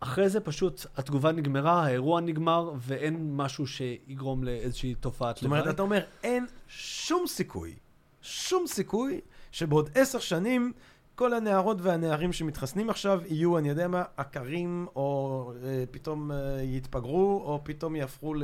אחרי 0.00 0.28
זה 0.28 0.40
פשוט 0.40 0.86
התגובה 0.96 1.32
נגמרה, 1.32 1.84
האירוע 1.84 2.20
נגמר, 2.20 2.72
ואין 2.78 3.36
משהו 3.36 3.66
שיגרום 3.66 4.44
לאיזושהי 4.44 4.94
תופעת 4.94 5.36
זאת 5.36 5.44
אומרת, 5.44 5.60
לוואי. 5.60 5.74
אתה 5.74 5.82
אומר, 5.82 6.04
אין 6.22 6.46
שום 6.68 7.26
סיכוי, 7.26 7.74
שום 8.22 8.66
סיכוי, 8.66 9.20
שבעוד 9.52 9.90
עשר 9.94 10.18
שנים 10.18 10.72
כל 11.14 11.34
הנערות 11.34 11.76
והנערים 11.80 12.32
שמתחסנים 12.32 12.90
עכשיו 12.90 13.20
יהיו, 13.26 13.58
אני 13.58 13.68
יודע 13.68 13.88
מה, 13.88 14.02
עקרים, 14.16 14.86
או 14.96 15.52
אה, 15.64 15.84
פתאום 15.90 16.32
אה, 16.32 16.62
יתפגרו, 16.62 17.42
או 17.44 17.60
פתאום 17.64 17.96
יהפכו 17.96 18.34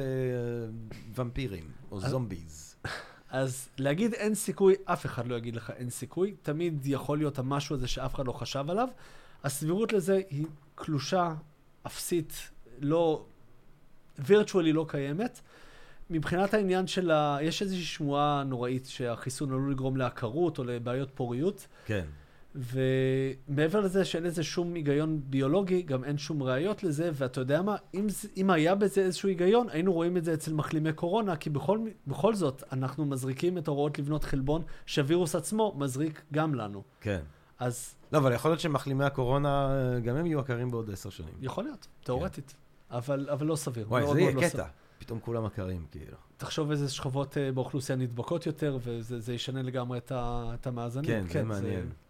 לוומפירים, 1.11 1.65
או 1.91 2.01
זומביז. 2.01 2.77
אז 3.31 3.69
להגיד 3.79 4.15
אין 4.15 4.35
סיכוי, 4.35 4.75
אף 4.85 5.07
אחד 5.07 5.27
לא 5.27 5.35
יגיד 5.35 5.57
לך 5.57 5.71
אין 5.77 5.91
סיכוי. 5.91 6.35
תמיד 6.43 6.87
יכול 6.87 7.19
להיות 7.19 7.39
המשהו 7.39 7.77
הזה 7.77 7.89
שאף 7.89 8.15
אחד 8.15 8.27
לא 8.27 8.33
חשב 8.33 8.65
עליו. 8.69 8.89
הסבירות 9.45 9.93
לזה 9.93 10.21
היא 10.31 10.47
קלושה, 10.75 11.35
אפסית, 11.87 12.51
לא... 12.81 13.25
וירטואלי 14.19 14.73
לא 14.73 14.87
קיימת. 14.89 15.41
מבחינת 16.11 16.55
העניין 16.55 16.87
של 16.87 17.11
ה... 17.11 17.39
יש 17.43 17.63
איזושהי 17.63 17.85
שמועה 17.85 18.43
נוראית 18.47 18.87
שהחיסון 18.87 19.49
עלול 19.49 19.73
לגרום 19.73 19.97
לעקרות 19.97 20.59
או 20.59 20.65
לבעיות 20.65 21.11
פוריות, 21.15 21.67
כן. 21.85 22.05
ומעבר 22.55 23.81
לזה 23.81 24.05
שאין 24.05 24.25
לזה 24.25 24.43
שום 24.43 24.75
היגיון 24.75 25.21
ביולוגי, 25.25 25.83
גם 25.83 26.05
אין 26.05 26.19
שום 26.19 26.43
ראיות 26.43 26.83
לזה, 26.83 27.11
ואתה 27.15 27.41
יודע 27.41 27.63
מה, 27.63 27.77
אם, 27.95 28.07
אם 28.37 28.51
היה 28.51 28.75
בזה 28.75 29.01
איזשהו 29.01 29.29
היגיון, 29.29 29.67
היינו 29.71 29.93
רואים 29.93 30.17
את 30.17 30.25
זה 30.25 30.35
אצל 30.35 30.55
מחלימי 30.55 30.93
קורונה, 30.93 31.37
כי 31.37 31.51
בכל, 31.51 31.81
בכל 32.07 32.35
זאת, 32.35 32.63
אנחנו 32.73 33.05
מזריקים 33.05 33.59
את 33.59 33.69
ההוראות 33.69 33.99
לבנות 33.99 34.25
חלבון, 34.25 34.63
שהווירוס 34.87 35.35
עצמו 35.35 35.75
מזריק 35.79 36.23
גם 36.33 36.55
לנו. 36.55 36.83
כן. 37.01 37.21
אז 37.59 37.95
לא, 38.13 38.19
אבל 38.19 38.33
יכול 38.33 38.51
להיות 38.51 38.61
שמחלימי 38.61 39.05
הקורונה, 39.05 39.69
אה, 39.71 40.01
גם 40.01 40.17
הם 40.17 40.27
יהיו 40.27 40.41
עקרים 40.41 40.71
בעוד 40.71 40.91
עשר 40.91 41.11
שנים. 41.11 41.35
יכול 41.41 41.65
להיות, 41.65 41.87
תאורטית. 42.03 42.55
אבל, 42.91 43.29
אבל 43.33 43.47
לא 43.47 43.57
סביר. 43.57 43.87
וואי, 43.89 44.03
מאוד 44.03 44.15
זה 44.15 44.21
יהיה 44.21 44.33
לא 44.33 44.41
קטע. 44.41 44.67
פתאום 44.99 45.19
כולם 45.21 45.45
עקרים, 45.45 45.87
כאילו. 45.91 46.17
תחשוב 46.37 46.71
איזה 46.71 46.89
שכבות 46.89 47.35
uh, 47.35 47.55
באוכלוסייה 47.55 47.99
נדבקות 47.99 48.47
יותר, 48.47 48.79
וזה 48.83 49.21
זה 49.21 49.35
ישנה 49.35 49.63
לגמרי 49.63 49.99
את, 49.99 50.13
ה, 50.13 50.51
את 50.55 50.67
המאזנים. 50.67 51.05
כן, 51.05 51.25
זה 51.33 51.43
מעניין. 51.43 51.83
זה, 51.83 52.10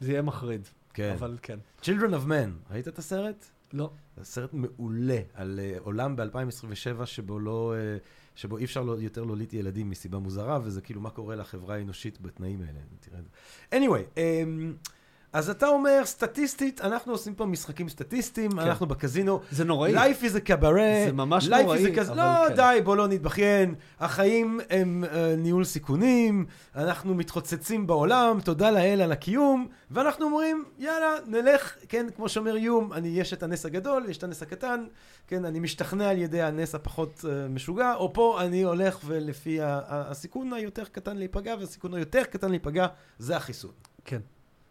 זה 0.00 0.12
יהיה 0.12 0.22
מחריד, 0.22 0.68
כן. 0.94 1.12
אבל 1.18 1.38
כן. 1.42 1.58
Children 1.82 2.12
of 2.12 2.28
Men, 2.28 2.72
ראית 2.72 2.88
את 2.88 2.98
הסרט? 2.98 3.46
לא. 3.72 3.90
זה 4.16 4.24
סרט 4.24 4.50
מעולה 4.52 5.20
על 5.34 5.60
uh, 5.76 5.80
עולם 5.80 6.16
ב-2027 6.16 7.06
שבו 7.06 7.38
לא... 7.38 7.74
Uh, 7.76 8.04
שבו 8.34 8.58
אי 8.58 8.64
אפשר 8.64 8.82
לא, 8.82 8.96
יותר 9.00 9.24
להוליד 9.24 9.54
ילדים 9.54 9.90
מסיבה 9.90 10.18
מוזרה, 10.18 10.58
וזה 10.62 10.80
כאילו 10.80 11.00
מה 11.00 11.10
קורה 11.10 11.36
לחברה 11.36 11.74
האנושית 11.74 12.20
בתנאים 12.20 12.60
האלה. 12.60 12.80
תראה 13.00 13.18
את 13.18 13.24
זה. 13.24 13.78
anyway, 13.78 14.16
um, 14.16 14.88
אז 15.32 15.50
אתה 15.50 15.68
אומר, 15.68 16.02
סטטיסטית, 16.04 16.80
אנחנו 16.80 17.12
עושים 17.12 17.34
פה 17.34 17.46
משחקים 17.46 17.88
סטטיסטיים, 17.88 18.50
כן. 18.50 18.58
אנחנו 18.58 18.86
בקזינו. 18.86 19.40
זה 19.50 19.64
נוראי. 19.64 19.94
Life 19.96 20.22
is 20.22 20.36
a 20.36 20.48
cabaret. 20.48 21.06
זה 21.06 21.12
ממש 21.12 21.48
Life 21.48 21.62
נוראי, 21.62 21.94
is 21.94 21.98
a 21.98 22.00
אבל 22.00 22.16
לא, 22.16 22.48
כן. 22.48 22.54
די, 22.54 22.78
בוא 22.84 22.96
לא 22.96 23.08
נתבכיין. 23.08 23.74
החיים 24.00 24.60
הם 24.70 25.04
uh, 25.04 25.14
ניהול 25.38 25.64
סיכונים, 25.64 26.46
אנחנו 26.76 27.14
מתחוצצים 27.14 27.86
בעולם, 27.86 28.38
תודה 28.44 28.70
לאל 28.70 29.00
על 29.00 29.12
הקיום, 29.12 29.68
ואנחנו 29.90 30.24
אומרים, 30.24 30.64
יאללה, 30.78 31.14
נלך, 31.26 31.76
כן, 31.88 32.06
כמו 32.16 32.28
שאומר 32.28 32.56
יום, 32.56 32.92
אני, 32.92 33.08
יש 33.08 33.32
את 33.32 33.42
הנס 33.42 33.66
הגדול, 33.66 34.04
יש 34.08 34.18
את 34.18 34.24
הנס 34.24 34.42
הקטן, 34.42 34.84
כן, 35.26 35.44
אני 35.44 35.60
משתכנע 35.60 36.10
על 36.10 36.18
ידי 36.18 36.42
הנס 36.42 36.74
הפחות 36.74 37.24
uh, 37.24 37.26
משוגע, 37.50 37.94
או 37.94 38.12
פה 38.12 38.38
אני 38.40 38.62
הולך 38.62 38.98
ולפי 39.04 39.60
ה- 39.60 39.66
ה- 39.86 40.10
הסיכון 40.10 40.52
היותר 40.52 40.84
קטן 40.84 41.16
להיפגע, 41.16 41.54
והסיכון 41.60 41.94
היותר 41.94 42.22
קטן 42.24 42.50
להיפגע, 42.50 42.86
זה 43.18 43.36
החיסון. 43.36 43.70
כן. 44.04 44.20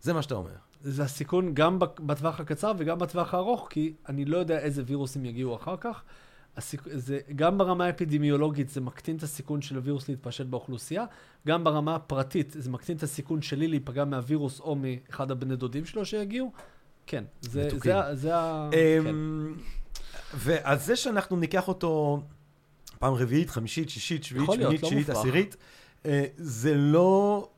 זה 0.02 0.14
מה 0.14 0.22
שאתה 0.22 0.36
אומר. 0.36 0.52
זה 0.84 1.04
הסיכון 1.04 1.54
גם 1.54 1.80
בטווח 1.80 2.40
הקצר 2.40 2.72
וגם 2.78 3.00
בטווח 3.00 3.34
הארוך, 3.34 3.68
כי 3.70 3.94
אני 4.10 4.26
לא 4.26 4.38
יודע 4.38 4.60
איזה 4.60 4.84
וירוסים 4.86 5.26
יגיעו 5.26 5.56
אחר 5.56 5.76
כך. 5.78 6.04
הסיכ... 6.58 6.82
זה, 6.94 7.20
גם 7.36 7.58
ברמה 7.58 7.86
האפידמיולוגית 7.86 8.70
זה 8.70 8.82
מקטין 8.82 9.18
את 9.18 9.24
הסיכון 9.24 9.62
של 9.62 9.76
הווירוס 9.76 10.10
להתפשט 10.10 10.46
באוכלוסייה, 10.46 11.06
גם 11.48 11.64
ברמה 11.64 11.96
הפרטית 11.96 12.56
זה 12.60 12.70
מקטין 12.70 12.98
את 12.98 13.04
הסיכון 13.04 13.42
שלי 13.42 13.68
להיפגע 13.68 14.06
מהווירוס 14.06 14.60
או 14.60 14.76
מאחד 14.76 15.32
הבני 15.32 15.56
דודים 15.56 15.86
שלו 15.86 16.06
שיגיעו. 16.06 16.52
כן, 17.08 17.24
זה. 17.42 17.70
זה, 17.84 18.00
ה- 18.00 18.16
זה 18.16 18.36
ה... 18.36 18.70
כן. 18.72 19.08
אמ, 19.08 19.56
ועל 20.34 20.78
זה 20.78 20.96
שאנחנו 20.96 21.38
ניקח 21.38 21.68
אותו 21.68 22.22
פעם 23.00 23.14
רביעית, 23.14 23.50
חמישית, 23.50 23.90
שישית, 23.90 24.24
שביעית, 24.24 24.50
שמינית, 24.54 24.84
לא 24.84 24.90
מופרך. 24.92 25.18
עשירית, 25.18 25.58
אה, 26.06 26.26
זה 26.38 26.76
לא 26.76 27.50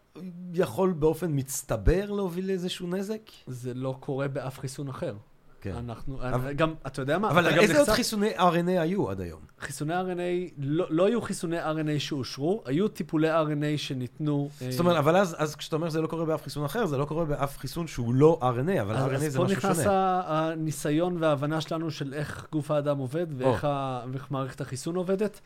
יכול 0.54 0.92
באופן 0.92 1.32
מצטבר 1.34 2.12
להוביל 2.12 2.48
לאיזשהו 2.48 2.88
נזק? 2.88 3.22
זה 3.48 3.74
לא 3.74 3.96
קורה 4.00 4.28
באף 4.28 4.60
חיסון 4.60 4.88
אחר. 4.90 5.16
כן. 5.62 5.74
אנחנו, 5.76 6.18
אבל- 6.30 6.54
גם, 6.54 6.74
אתה 6.88 7.02
יודע 7.02 7.18
מה? 7.18 7.30
אבל 7.32 7.48
איזה 7.60 7.74
עוד 7.74 7.82
נחשף- 7.82 7.96
חיסוני 7.96 8.30
RNA 8.38 8.44
היו 8.80 9.10
עד 9.10 9.22
היום? 9.22 9.40
חיסוני 9.60 9.94
RNA, 9.94 10.54
לא, 10.58 10.86
לא 10.90 11.06
היו 11.08 11.22
חיסוני 11.22 11.60
RNA 11.64 12.00
שאושרו, 12.00 12.64
היו 12.66 12.88
טיפולי 12.88 13.32
RNA 13.32 13.78
שניתנו... 13.78 14.50
אה, 14.62 14.72
זאת 14.72 14.80
אומרת, 14.80 14.98
אבל 14.98 15.18
אז, 15.18 15.36
אז 15.40 15.56
כשאתה 15.56 15.76
אומר 15.76 15.90
זה 15.90 16.02
לא 16.02 16.08
קורה 16.08 16.26
באף 16.26 16.44
חיסון 16.44 16.66
אחר, 16.66 16.86
זה 16.86 16.98
לא 16.98 17.06
קורה 17.06 17.26
באף 17.26 17.58
חיסון 17.58 17.88
שהוא 17.88 18.14
לא 18.14 18.40
RNA, 18.42 18.82
אבל 18.82 18.96
אז, 18.96 19.12
RNA 19.12 19.16
אז 19.16 19.32
זה 19.32 19.38
פה 19.38 19.44
משהו 19.46 19.58
נכנס 19.58 19.78
שונה. 19.78 19.92
ה- 19.92 20.22
הניסיון 20.52 21.18
וההבנה 21.24 21.62
שלנו 21.62 21.92
של 21.92 22.14
איך 22.14 22.48
גוף 22.52 22.72
האדם 22.72 22.98
עובד 22.98 23.28
ואיך 23.38 23.64
ה, 23.66 24.02
ואיך 24.12 24.32
מערכת 24.32 24.62
החיסון 24.62 24.96
עובדת, 24.96 25.40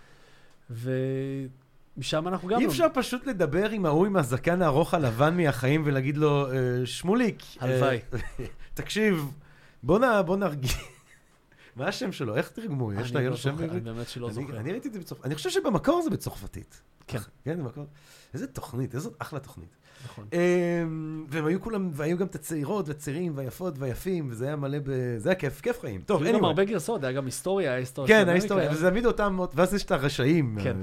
ומשם 1.97 2.27
אנחנו 2.27 2.47
גם... 2.47 2.59
אי 2.59 2.65
לא- 2.65 2.71
אפשר 2.71 2.87
פשוט 2.93 3.27
לדבר 3.27 3.69
עם 3.69 3.85
ההוא 3.85 4.05
עם 4.05 4.15
הזקן 4.15 4.61
הארוך 4.61 4.93
הלבן 4.93 5.37
מהחיים 5.37 5.81
ולהגיד 5.85 6.17
לו, 6.17 6.51
אה, 6.51 6.55
שמוליק, 6.85 7.41
אה, 7.41 7.67
הלוואי. 7.67 7.99
תקשיב, 8.73 9.31
בוא 9.83 9.99
נ- 9.99 10.25
בוא 10.25 10.37
נרגיע. 10.37 10.71
מה 11.75 11.87
השם 11.87 12.11
שלו? 12.11 12.35
איך 12.35 12.49
תרגמו? 12.49 12.93
יש 12.93 13.11
לה 13.15 13.21
לא 13.29 13.35
שם 13.35 13.49
בעברית? 13.51 13.71
אני 13.71 13.79
באמת 13.79 14.09
שלא 14.09 14.29
זוכר. 14.31 14.57
אני 14.59 14.71
ראיתי 14.71 14.87
את 14.87 14.93
זה 14.93 14.99
בצרפתית. 14.99 15.25
אני 15.25 15.35
חושב 15.35 15.49
שבמקור 15.49 16.01
זה 16.01 16.09
בצרפתית. 16.09 16.81
כן. 17.07 17.17
כן, 17.45 17.57
במקור. 17.59 17.85
איזה 18.33 18.47
תוכנית, 18.47 18.95
איזו 18.95 19.11
אחלה 19.19 19.39
תוכנית. 19.39 19.75
נכון. 20.03 20.27
אמ, 20.33 21.25
והם 21.29 21.45
היו 21.45 21.61
כולם, 21.61 21.89
והיו 21.93 22.17
גם 22.17 22.27
את 22.27 22.35
הצעירות 22.35 22.87
והצעירים 22.87 23.31
והיפות 23.35 23.73
והיפים, 23.77 24.27
וזה 24.31 24.45
היה 24.45 24.55
מלא 24.55 24.77
ב... 24.83 25.17
זה 25.17 25.29
היה 25.29 25.35
כיף, 25.35 25.61
כיף 25.61 25.81
חיים. 25.81 26.01
טוב, 26.01 26.23
היו 26.23 26.33
גם 26.33 26.39
anyway. 26.39 26.47
הרבה 26.47 26.63
גרסאות, 26.63 27.03
היה 27.03 27.13
גם 27.13 27.25
היסטוריה, 27.25 27.69
היה 27.69 27.79
היסטוריה 27.79 28.23
כן, 28.23 28.29
ההיסטוריה, 28.29 28.71
וזה 28.71 28.89
תמיד 28.89 29.05
אותם, 29.05 29.39
ואז 29.53 29.73
יש 29.73 29.83
את 29.83 29.91
הרשעים. 29.91 30.57
כן. 30.63 30.77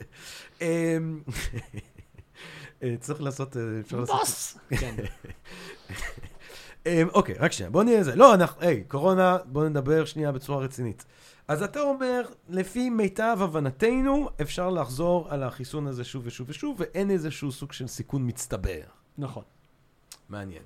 אמ, 0.62 1.20
אה, 2.82 2.94
צריך 3.00 3.22
לעשות, 3.22 3.56
אה. 3.56 3.62
בוס! 4.06 4.58
כן. 4.70 4.94
אמ, 6.86 7.08
אוקיי, 7.14 7.34
רק 7.38 7.52
שנייה, 7.52 7.70
בוא 7.70 7.84
נהיה 7.84 8.04
זה. 8.04 8.16
לא, 8.16 8.34
אנחנו, 8.34 8.62
היי, 8.62 8.84
קורונה, 8.88 9.36
בוא 9.44 9.68
נדבר 9.68 10.04
שנייה 10.04 10.32
בצורה 10.32 10.64
רצינית. 10.64 11.04
אז 11.48 11.62
אתה 11.62 11.80
אומר, 11.80 12.22
לפי 12.48 12.90
מיטב 12.90 13.38
הבנתנו, 13.40 14.28
אפשר 14.42 14.70
לחזור 14.70 15.26
על 15.30 15.42
החיסון 15.42 15.86
הזה 15.86 16.04
שוב 16.04 16.22
ושוב 16.26 16.48
ושוב, 16.50 16.76
ואין 16.80 17.10
איזשהו 17.10 17.52
סוג 17.52 17.72
של 17.72 17.86
סיכון 17.86 18.28
מצטבר. 18.28 18.82
נכון. 19.18 19.44
מעניין. 20.28 20.62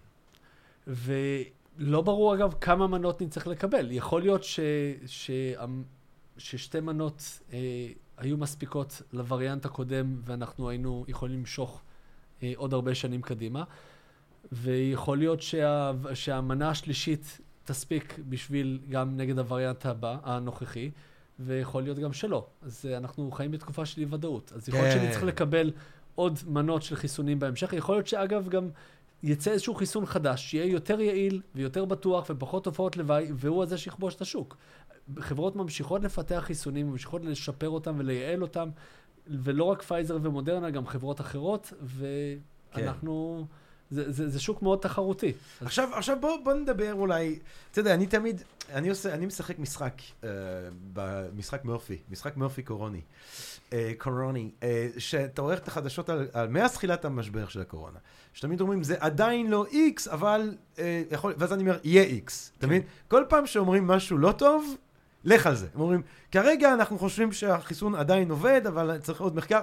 ולא 0.86 2.00
ברור 2.00 2.34
אגב 2.34 2.54
כמה 2.60 2.86
מנות 2.86 3.22
נצטרך 3.22 3.46
לקבל. 3.46 3.90
יכול 3.90 4.22
להיות 4.22 4.44
ש... 4.44 4.60
ש... 5.06 5.30
ששתי 6.38 6.80
מנות 6.80 7.40
אה, 7.52 7.58
היו 8.16 8.36
מספיקות 8.36 9.02
לווריאנט 9.12 9.64
הקודם 9.64 10.20
ואנחנו 10.24 10.68
היינו 10.70 11.04
יכולים 11.08 11.38
למשוך 11.38 11.82
אה, 12.42 12.52
עוד 12.56 12.72
הרבה 12.72 12.94
שנים 12.94 13.22
קדימה. 13.22 13.64
ויכול 14.52 15.18
להיות 15.18 15.42
שה, 15.42 15.92
שהמנה 16.14 16.70
השלישית 16.70 17.40
תספיק 17.66 18.18
בשביל 18.28 18.78
גם 18.88 19.16
נגד 19.16 19.38
הווריאנט 19.38 19.86
הבא, 19.86 20.16
הנוכחי, 20.22 20.90
ויכול 21.40 21.82
להיות 21.82 21.98
גם 21.98 22.12
שלא. 22.12 22.46
אז 22.62 22.86
אה, 22.88 22.96
אנחנו 22.96 23.30
חיים 23.30 23.50
בתקופה 23.50 23.86
של 23.86 24.00
אי 24.00 24.06
ודאות. 24.10 24.52
אז 24.56 24.68
יכול 24.68 24.80
להיות 24.80 24.94
כן. 24.94 25.00
שאני 25.00 25.12
צריך 25.12 25.24
לקבל 25.24 25.70
עוד 26.14 26.38
מנות 26.46 26.82
של 26.82 26.96
חיסונים 26.96 27.38
בהמשך. 27.38 27.72
יכול 27.72 27.94
להיות 27.94 28.06
שאגב 28.06 28.48
גם 28.48 28.68
יצא 29.22 29.50
איזשהו 29.50 29.74
חיסון 29.74 30.06
חדש, 30.06 30.50
שיהיה 30.50 30.72
יותר 30.72 31.00
יעיל 31.00 31.42
ויותר 31.54 31.84
בטוח 31.84 32.26
ופחות 32.30 32.64
תופעות 32.64 32.96
לוואי, 32.96 33.28
והוא 33.34 33.62
הזה 33.62 33.78
שיכבוש 33.78 34.14
את 34.14 34.20
השוק. 34.20 34.56
חברות 35.18 35.56
ממשיכות 35.56 36.02
לפתח 36.02 36.42
חיסונים, 36.46 36.90
ממשיכות 36.90 37.24
לשפר 37.24 37.68
אותם 37.68 37.94
ולייעל 37.98 38.42
אותם, 38.42 38.68
ולא 39.26 39.64
רק 39.64 39.82
פייזר 39.82 40.18
ומודרנה, 40.22 40.70
גם 40.70 40.86
חברות 40.86 41.20
אחרות, 41.20 41.72
ואנחנו... 41.82 43.46
זה, 43.90 44.12
זה, 44.12 44.30
זה 44.30 44.40
שוק 44.40 44.62
מאוד 44.62 44.78
תחרותי. 44.78 45.32
אז 45.60 45.66
עכשיו, 45.66 45.88
עכשיו 45.94 46.16
בוא, 46.20 46.36
בוא 46.44 46.54
נדבר 46.54 46.94
אולי, 46.94 47.38
אתה 47.70 47.80
יודע, 47.80 47.94
אני 47.94 48.06
תמיד, 48.06 48.42
אני 48.72 48.88
עושה, 48.88 49.14
אני 49.14 49.26
משחק 49.26 49.58
משחק, 49.58 49.92
uh, 49.98 50.24
במשחק 50.92 51.64
מורפי, 51.64 51.98
משחק 52.10 52.36
מורפי 52.36 52.62
קורוני, 52.62 53.00
uh, 53.70 53.74
קורוני, 53.98 54.50
uh, 54.60 54.64
שאתה 54.98 55.42
עורך 55.42 55.58
את 55.58 55.68
החדשות 55.68 56.08
על, 56.08 56.28
על 56.32 56.48
מאז 56.48 56.72
תחילת 56.72 57.04
המשבר 57.04 57.48
של 57.48 57.60
הקורונה. 57.60 57.98
שתמיד 58.34 58.60
אומרים, 58.60 58.82
זה 58.82 58.96
עדיין 59.00 59.50
לא 59.50 59.66
X, 59.70 60.10
אבל 60.10 60.54
uh, 60.76 60.80
יכול, 61.10 61.34
ואז 61.38 61.52
אני 61.52 61.62
אומר, 61.62 61.78
יהיה 61.84 62.20
X, 62.26 62.30
אתה 62.58 62.66
מבין? 62.66 62.82
כל 63.08 63.24
פעם 63.28 63.46
שאומרים 63.46 63.86
משהו 63.86 64.18
לא 64.18 64.32
טוב, 64.32 64.76
לך 65.24 65.46
על 65.46 65.54
זה. 65.54 65.66
הם 65.74 65.80
אומרים, 65.80 66.02
כרגע 66.32 66.74
אנחנו 66.74 66.98
חושבים 66.98 67.32
שהחיסון 67.32 67.94
עדיין 67.94 68.30
עובד, 68.30 68.66
אבל 68.66 68.98
צריך 68.98 69.20
עוד 69.20 69.36
מחקר. 69.36 69.60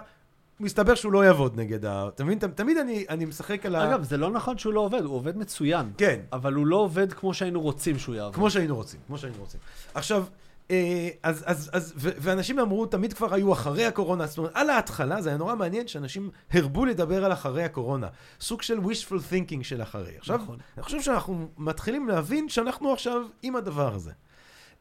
מסתבר 0.64 0.96
שהוא 0.96 1.14
לא 1.14 1.26
יעבוד 1.26 1.60
נגד 1.60 1.86
ה... 1.86 2.08
אתה 2.08 2.24
מבין? 2.24 2.38
תמיד 2.38 2.78
אני, 2.78 3.06
אני 3.10 3.26
משחק 3.26 3.66
על 3.66 3.76
ה... 3.76 3.90
אגב, 3.90 4.04
זה 4.04 4.18
לא 4.18 4.32
נכון 4.32 4.58
שהוא 4.58 4.74
לא 4.74 4.80
עובד, 4.80 5.02
הוא 5.02 5.16
עובד 5.16 5.38
מצוין. 5.38 5.92
כן, 5.98 6.20
אבל 6.34 6.54
הוא 6.54 6.68
לא 6.68 6.76
עובד 6.76 7.14
כמו 7.14 7.34
שהיינו 7.34 7.62
רוצים 7.62 8.00
שהוא 8.00 8.16
יעבוד. 8.16 8.36
כמו 8.36 8.50
שהיינו 8.50 8.76
רוצים, 8.76 9.00
כמו 9.08 9.18
שהיינו 9.18 9.40
רוצים. 9.40 9.60
עכשיו, 9.94 10.24
אה, 10.72 11.10
אז, 11.24 11.44
אז, 11.46 11.70
אז, 11.74 11.94
ו- 11.98 12.10
ואנשים 12.20 12.60
אמרו, 12.60 12.86
תמיד 12.86 13.14
כבר 13.14 13.34
היו 13.34 13.54
אחרי 13.54 13.86
הקורונה, 13.86 14.28
זאת 14.28 14.38
אומרת, 14.38 14.52
על 14.54 14.70
ההתחלה 14.70 15.22
זה 15.22 15.30
היה 15.30 15.38
נורא 15.38 15.56
מעניין 15.56 15.88
שאנשים 15.88 16.30
הרבו 16.52 16.86
לדבר 16.86 17.26
על 17.26 17.34
אחרי 17.34 17.64
הקורונה. 17.64 18.08
סוג 18.42 18.62
של 18.62 18.78
wishful 18.78 19.32
thinking 19.32 19.64
של 19.64 19.82
אחרי. 19.82 20.18
עכשיו, 20.18 20.38
נכון. 20.44 20.58
אני 20.78 20.84
חושב 20.84 21.02
שאנחנו 21.02 21.48
מתחילים 21.58 22.08
להבין 22.08 22.50
שאנחנו 22.50 22.94
עכשיו 22.94 23.22
עם 23.42 23.56
הדבר 23.56 23.96
הזה. 23.96 24.12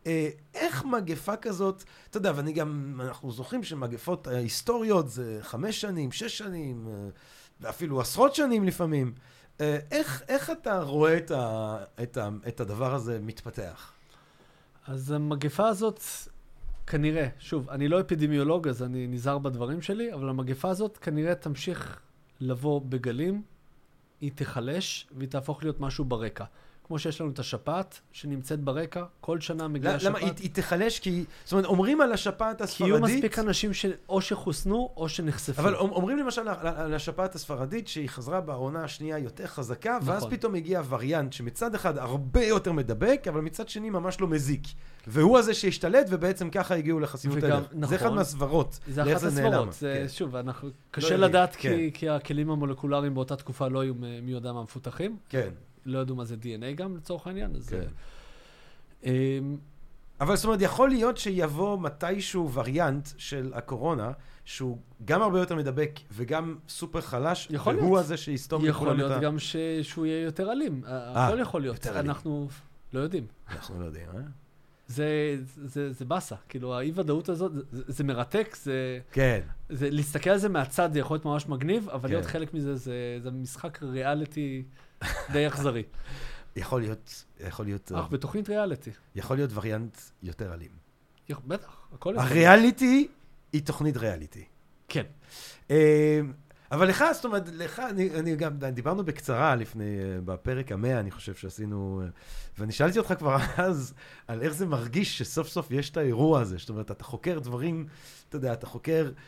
אה, 0.06 0.28
איך 0.54 0.84
מגפה 0.84 1.36
כזאת, 1.36 1.84
אתה 2.10 2.16
יודע, 2.16 2.32
ואני 2.36 2.52
גם, 2.52 3.00
אנחנו 3.04 3.32
זוכרים 3.32 3.62
שמגפות 3.62 4.26
היסטוריות 4.26 5.08
זה 5.08 5.38
חמש 5.42 5.80
שנים, 5.80 6.12
שש 6.12 6.38
שנים, 6.38 6.88
אה, 6.88 7.08
ואפילו 7.60 8.00
עשרות 8.00 8.34
שנים 8.34 8.64
לפעמים. 8.64 9.12
אה, 9.60 9.78
איך, 9.90 10.22
איך 10.28 10.50
אתה 10.50 10.80
רואה 10.80 11.16
את, 11.16 11.30
ה, 11.30 11.76
את, 12.02 12.16
ה, 12.16 12.28
את 12.48 12.60
הדבר 12.60 12.94
הזה 12.94 13.18
מתפתח? 13.22 13.92
אז 14.86 15.10
המגפה 15.10 15.68
הזאת, 15.68 16.02
כנראה, 16.86 17.28
שוב, 17.38 17.70
אני 17.70 17.88
לא 17.88 18.00
אפידמיולוג, 18.00 18.68
אז 18.68 18.82
אני 18.82 19.06
נזהר 19.06 19.38
בדברים 19.38 19.82
שלי, 19.82 20.14
אבל 20.14 20.28
המגפה 20.28 20.70
הזאת 20.70 20.98
כנראה 20.98 21.34
תמשיך 21.34 22.00
לבוא 22.40 22.80
בגלים, 22.88 23.42
היא 24.20 24.30
תיחלש, 24.34 25.08
והיא 25.16 25.28
תהפוך 25.28 25.62
להיות 25.62 25.80
משהו 25.80 26.04
ברקע. 26.04 26.44
כמו 26.92 26.98
שיש 26.98 27.20
לנו 27.20 27.30
את 27.30 27.38
השפעת, 27.38 28.00
שנמצאת 28.12 28.60
ברקע, 28.60 29.04
כל 29.20 29.40
שנה 29.40 29.68
מגיעה 29.68 29.92
למה 29.92 30.18
השפעת. 30.18 30.38
היא, 30.38 30.44
היא 30.46 30.50
תיחלש? 30.54 30.98
כי, 30.98 31.24
זאת 31.44 31.52
אומרת, 31.52 31.64
אומרים 31.64 32.00
על 32.00 32.12
השפעת 32.12 32.62
כי 32.62 32.84
יהיו 32.84 32.94
הספרדית, 32.96 33.16
מספיק 33.16 33.38
אנשים 33.38 33.74
שאו 33.74 34.20
שחוסנו 34.20 34.90
או 34.96 35.08
שנחשפו. 35.08 35.62
אבל 35.62 35.74
אומ- 35.76 35.90
אומרים 35.92 36.18
למשל 36.18 36.48
על- 36.48 36.94
השפעת 36.94 37.34
הספרדית 37.34 37.88
שהיא 37.88 38.08
חזרה 38.08 38.40
בעונה 38.40 38.84
השנייה 38.84 39.18
יותר 39.18 39.46
חזקה, 39.46 39.98
ואז 40.02 40.16
נכון. 40.22 40.30
פתאום 40.36 40.54
הגיע 40.54 40.82
וריאנט 40.88 41.32
שמצד 41.32 41.74
אחד 41.74 41.98
הרבה 41.98 42.44
יותר 42.44 42.72
מדבק, 42.72 43.24
אבל 43.28 43.40
מצד 43.40 43.68
שני 43.68 43.90
ממש 43.90 44.20
לא 44.20 44.28
מזיק. 44.28 44.62
והוא 45.06 45.38
הזה 45.38 45.54
שהשתלט, 45.54 46.06
ובעצם 46.10 46.50
ככה 46.50 46.74
הגיעו 46.74 47.00
לחסינות 47.00 47.42
האלה. 47.42 47.60
זה 47.82 47.96
אחד 47.96 48.04
נכון. 48.06 48.14
מהסברות. 48.18 48.78
זה 48.88 49.02
אחת. 49.02 49.22
הסברות. 49.22 49.72
זה, 49.72 49.98
כן. 50.02 50.08
שוב, 50.08 50.36
אנחנו, 50.36 50.68
קשה 50.90 51.06
יודעים, 51.06 51.22
לדעת 51.30 51.56
כן. 51.56 51.76
כי, 51.76 51.90
כי 51.94 52.08
הכלים 52.08 52.50
המולקולריים 52.50 53.14
באותה 53.14 53.36
תקופה 53.36 53.68
לא 53.68 53.80
היו 53.80 53.94
מי 53.94 54.32
יודע 54.32 54.52
מה 54.52 54.62
מפותחים. 54.62 55.16
כן, 55.28 55.48
לא 55.86 55.98
ידעו 55.98 56.16
מה 56.16 56.24
זה 56.24 56.36
DNA 56.42 56.74
גם, 56.74 56.96
לצורך 56.96 57.26
העניין. 57.26 57.56
אז... 57.56 57.68
כן. 57.68 57.82
אה, 59.04 59.38
אבל 60.20 60.36
זאת 60.36 60.44
אומרת, 60.44 60.60
יכול 60.60 60.88
להיות 60.88 61.18
שיבוא 61.18 61.78
מתישהו 61.80 62.52
וריאנט 62.52 63.08
של 63.16 63.52
הקורונה, 63.54 64.12
שהוא 64.44 64.78
גם 65.04 65.22
הרבה 65.22 65.40
יותר 65.40 65.56
מדבק 65.56 66.00
וגם 66.12 66.56
סופר 66.68 67.00
חלש, 67.00 67.48
יכול 67.50 67.76
והוא 67.76 67.88
להיות. 67.88 68.04
הזה 68.04 68.16
שיסתום 68.16 68.64
יכול 68.64 68.86
לכולם 68.86 68.96
להיות 68.96 69.12
את 69.12 69.16
ה... 69.16 69.20
גם 69.20 69.38
ש... 69.38 69.56
שהוא 69.82 70.06
יהיה 70.06 70.22
יותר 70.22 70.52
אלים. 70.52 70.82
הכל 70.86 71.40
יכול 71.40 71.60
להיות. 71.60 71.86
אנחנו 71.86 72.48
לא 72.92 73.00
יודעים. 73.00 73.26
אנחנו 73.50 73.80
לא 73.80 73.84
יודעים, 73.84 74.06
אה? 74.14 74.20
זה, 74.86 75.36
זה, 75.64 75.92
זה 75.92 76.04
באסה. 76.04 76.36
כאילו, 76.48 76.74
האי-ודאות 76.74 77.28
הזאת, 77.28 77.52
זה, 77.72 77.82
זה 77.86 78.04
מרתק, 78.04 78.56
זה, 78.62 78.98
כן. 79.12 79.40
זה... 79.68 79.90
להסתכל 79.90 80.30
על 80.30 80.38
זה 80.38 80.48
מהצד 80.48 80.92
זה 80.92 80.98
יכול 80.98 81.14
להיות 81.14 81.24
ממש 81.24 81.48
מגניב, 81.48 81.88
אבל 81.88 82.08
כן. 82.08 82.14
להיות 82.14 82.26
חלק 82.26 82.54
מזה, 82.54 82.76
זה, 82.76 83.18
זה 83.22 83.30
משחק 83.30 83.82
ריאליטי 83.82 84.62
די 85.32 85.46
אכזרי. 85.46 85.82
יכול 86.56 86.80
להיות, 86.80 87.24
יכול 87.40 87.64
להיות, 87.64 87.92
אך 87.92 88.10
בתוכנית 88.10 88.48
ריאליטי. 88.48 88.90
יכול 89.14 89.36
להיות 89.36 89.50
וריאנט 89.54 89.96
יותר 90.22 90.54
אלים. 90.54 90.70
בטח, 91.46 91.80
הכל. 91.94 92.18
הריאליטי 92.18 93.08
היא 93.52 93.62
תוכנית 93.62 93.96
ריאליטי. 93.96 94.44
כן. 94.88 95.02
אה, 95.70 96.20
אבל 96.72 96.88
לך, 96.88 97.04
זאת 97.12 97.24
אומרת, 97.24 97.48
לך, 97.48 97.78
אני, 97.90 98.10
אני 98.10 98.36
גם, 98.36 98.58
דיברנו 98.58 99.04
בקצרה 99.04 99.54
לפני, 99.54 99.84
אה, 99.84 100.20
בפרק 100.24 100.72
המאה, 100.72 101.00
אני 101.00 101.10
חושב 101.10 101.34
שעשינו, 101.34 102.00
אה, 102.04 102.08
ואני 102.58 102.72
שאלתי 102.72 102.98
אותך 102.98 103.14
כבר 103.18 103.36
אז, 103.56 103.94
על 104.28 104.42
איך 104.42 104.54
זה 104.54 104.66
מרגיש 104.66 105.18
שסוף 105.18 105.48
סוף 105.48 105.70
יש 105.70 105.90
את 105.90 105.96
האירוע 105.96 106.40
הזה. 106.40 106.56
זאת 106.58 106.68
אומרת, 106.68 106.90
אתה 106.90 107.04
חוקר 107.04 107.38
דברים, 107.38 107.86
אתה 108.28 108.36
יודע, 108.36 108.52
אתה 108.52 108.66
חוקר 108.66 108.92
אה, 108.94 109.02
אה, 109.02 109.10
אה, 109.10 109.10
אה, 109.10 109.20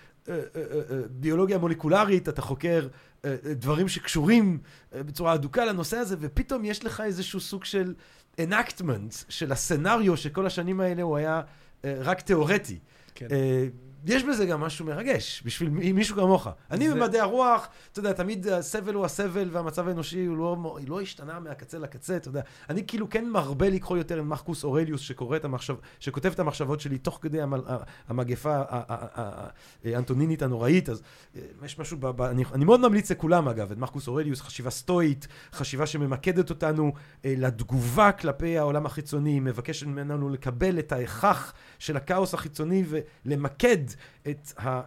ביולוגיה 1.11 1.59
מולקולרית, 1.59 2.29
אתה 2.29 2.43
חוקר 2.43 2.89
אה, 3.25 3.37
אה, 3.47 3.55
דברים 3.55 3.89
שקשורים 3.89 4.59
אה, 4.95 5.03
בצורה 5.03 5.33
הדוקה 5.33 5.65
לנושא 5.65 5.97
הזה, 5.97 6.17
ופתאום 6.21 6.65
יש 6.65 6.85
לך 6.85 7.01
איזשהו 7.01 7.41
סוג 7.41 7.65
של 7.65 7.95
enactment 8.41 9.25
של 9.29 9.53
הסצנריו 9.53 10.17
שכל 10.17 10.47
השנים 10.47 10.81
האלה 10.81 11.03
הוא 11.03 11.17
היה 11.17 11.43
אה, 11.85 11.95
רק 12.01 12.21
תיאורטי. 12.21 12.79
כן. 13.15 13.27
יש 14.07 14.23
בזה 14.25 14.47
גם 14.47 14.61
משהו 14.61 14.87
מרגש, 14.87 15.43
בשביל 15.47 15.69
מי- 15.71 15.93
מישהו 15.93 16.17
כמוך. 16.17 16.49
אני 16.71 16.89
זה- 16.89 16.95
במדעי 16.95 17.21
הרוח, 17.21 17.69
אתה 17.93 18.01
יודע, 18.01 18.13
תמיד 18.13 18.47
הסבל 18.49 18.95
הוא 18.95 19.05
הסבל 19.05 19.49
והמצב 19.53 19.89
האנושי 19.89 20.25
הוא 20.27 20.37
לא, 20.37 20.57
לא 20.87 21.01
השתנה 21.01 21.41
מהקצה 21.41 21.79
לקצה, 21.79 22.17
אתה 22.17 22.29
יודע. 22.29 22.41
אני 22.71 22.87
כאילו 22.87 23.09
כן 23.11 23.29
מרבה 23.29 23.71
לקרוא 23.71 23.99
יותר 23.99 24.19
עם 24.19 24.29
מרקוס 24.29 24.65
אורליוס, 24.65 25.01
שקורא 25.01 25.37
את 25.37 25.45
המחשב, 25.45 25.75
שכותב 26.01 26.31
את 26.33 26.39
המחשבות 26.39 26.81
שלי 26.81 26.99
תוך 26.99 27.19
כדי 27.23 27.43
המ, 27.43 27.53
המגפה 28.09 28.63
האנטונינית 29.85 30.43
הנוראית, 30.43 30.89
אז 30.89 31.03
אה, 31.37 31.41
יש 31.65 31.79
משהו, 31.79 31.97
ב, 32.01 32.07
ב, 32.07 32.23
אני, 32.23 32.45
אני 32.53 32.65
מאוד 32.65 32.81
ממליץ 32.81 33.11
לכולם 33.11 33.49
אגב, 33.49 33.71
את 33.73 33.79
מרקוס 33.79 34.09
אורליוס, 34.09 34.41
חשיבה 34.41 34.71
סטואית, 34.71 35.27
חשיבה 35.53 35.87
שממקדת 35.87 36.51
אותנו 36.51 36.93
אה, 37.25 37.35
לתגובה 37.39 38.13
כלפי 38.13 38.59
העולם 38.59 38.87
החיצוני, 38.87 39.41
מבקשת 39.41 39.87
ממנו 39.87 40.29
לקבל 40.29 40.79
את 40.79 40.93
ההיכך 40.93 41.53
של 41.79 41.97
הכאוס 41.97 42.35
החיצוני 42.35 42.85
ולמקד 43.25 43.79
את 44.29 44.53
ה... 44.59 44.81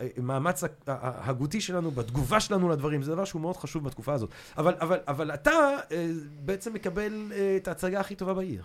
המאמץ 0.00 0.64
ההגותי 0.86 1.60
שלנו 1.60 1.90
בתגובה 1.90 2.40
שלנו 2.40 2.68
לדברים, 2.68 3.02
זה 3.02 3.12
דבר 3.12 3.24
שהוא 3.24 3.42
מאוד 3.42 3.56
חשוב 3.56 3.84
בתקופה 3.84 4.12
הזאת. 4.12 4.30
אבל, 4.58 4.74
אבל, 4.80 4.98
אבל 5.08 5.34
אתה 5.34 5.50
אה, 5.92 6.06
בעצם 6.44 6.74
מקבל 6.74 7.32
אה, 7.34 7.56
את 7.56 7.68
ההצגה 7.68 8.00
הכי 8.00 8.14
טובה 8.14 8.34
בעיר. 8.34 8.62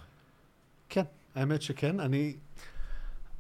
כן, 0.90 1.04
האמת 1.36 1.62
שכן. 1.62 2.00
אני, 2.00 2.36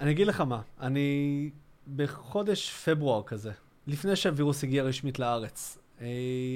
אני 0.01 0.11
אגיד 0.11 0.27
לך 0.27 0.41
מה, 0.41 0.61
אני 0.81 1.49
בחודש 1.95 2.71
פברואר 2.71 3.23
כזה, 3.23 3.51
לפני 3.87 4.15
שהווירוס 4.15 4.63
הגיע 4.63 4.83
רשמית 4.83 5.19
לארץ, 5.19 5.77
אה, 6.01 6.07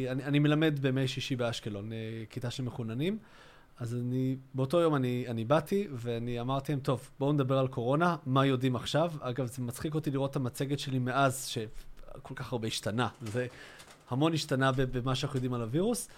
אני, 0.08 0.24
אני 0.24 0.40
מלמד 0.40 0.80
בימי 0.80 1.08
שישי 1.08 1.36
באשקלון, 1.36 1.92
כיתה 2.30 2.52
של 2.52 2.64
מחוננים, 2.64 3.18
אז 3.80 3.94
אני, 3.96 4.36
באותו 4.54 4.80
יום 4.80 4.96
אני, 4.96 5.26
אני 5.28 5.46
באתי 5.46 5.88
ואני 5.94 6.42
אמרתי 6.42 6.72
להם, 6.72 6.80
טוב, 6.82 7.10
בואו 7.20 7.32
נדבר 7.32 7.58
על 7.58 7.68
קורונה, 7.68 8.16
מה 8.26 8.46
יודעים 8.46 8.76
עכשיו? 8.76 9.12
אגב, 9.22 9.46
זה 9.46 9.62
מצחיק 9.62 9.96
אותי 9.96 10.12
לראות 10.12 10.32
את 10.32 10.36
המצגת 10.36 10.80
שלי 10.80 11.00
מאז, 11.00 11.46
שכל 11.46 12.34
כך 12.36 12.52
הרבה 12.54 12.68
השתנה. 12.68 13.08
זה 13.22 13.48
המון 14.10 14.34
השתנה 14.34 14.72
במה 14.72 15.16
שאנחנו 15.16 15.38
יודעים 15.38 15.54
על 15.54 15.62
הווירוס. 15.62 16.10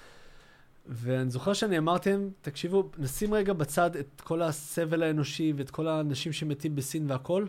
ואני 0.87 1.29
זוכר 1.29 1.53
שאני 1.53 1.77
אמרתי 1.77 2.09
להם, 2.09 2.29
תקשיבו, 2.41 2.89
נשים 2.97 3.33
רגע 3.33 3.53
בצד 3.53 3.95
את 3.95 4.21
כל 4.23 4.41
הסבל 4.41 5.03
האנושי 5.03 5.53
ואת 5.55 5.69
כל 5.69 5.87
האנשים 5.87 6.33
שמתים 6.33 6.75
בסין 6.75 7.11
והכל, 7.11 7.45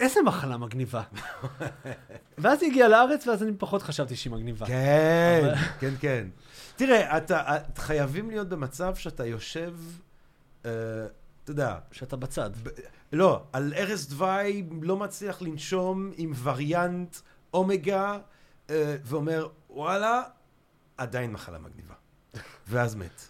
איזה 0.00 0.20
מחלה 0.22 0.56
מגניבה. 0.56 1.02
ואז 2.38 2.62
היא 2.62 2.70
הגיעה 2.70 2.88
לארץ, 2.88 3.26
ואז 3.26 3.42
אני 3.42 3.52
פחות 3.58 3.82
חשבתי 3.82 4.16
שהיא 4.16 4.32
מגניבה. 4.32 4.66
כן, 4.66 5.40
אבל- 5.44 5.54
כן, 5.80 5.94
כן. 6.00 6.26
תראה, 6.78 7.16
אתה, 7.18 7.56
את 7.56 7.78
חייבים 7.78 8.30
להיות 8.30 8.48
במצב 8.48 8.94
שאתה 8.94 9.26
יושב, 9.26 9.74
אה, 10.64 10.70
אתה 11.44 11.50
יודע, 11.50 11.78
שאתה 11.92 12.16
בצד. 12.16 12.50
ב- 12.62 12.68
לא, 13.12 13.42
על 13.52 13.72
ערש 13.76 14.04
דווי 14.06 14.64
לא 14.82 14.96
מצליח 14.96 15.42
לנשום 15.42 16.10
עם 16.16 16.32
וריאנט 16.42 17.16
אומגה, 17.54 18.18
אה, 18.70 18.96
ואומר, 19.04 19.48
וואלה, 19.70 20.22
עדיין 20.96 21.32
מחלה 21.32 21.58
מגניבה. 21.58 21.94
ואז 22.68 22.94
מת. 22.94 23.22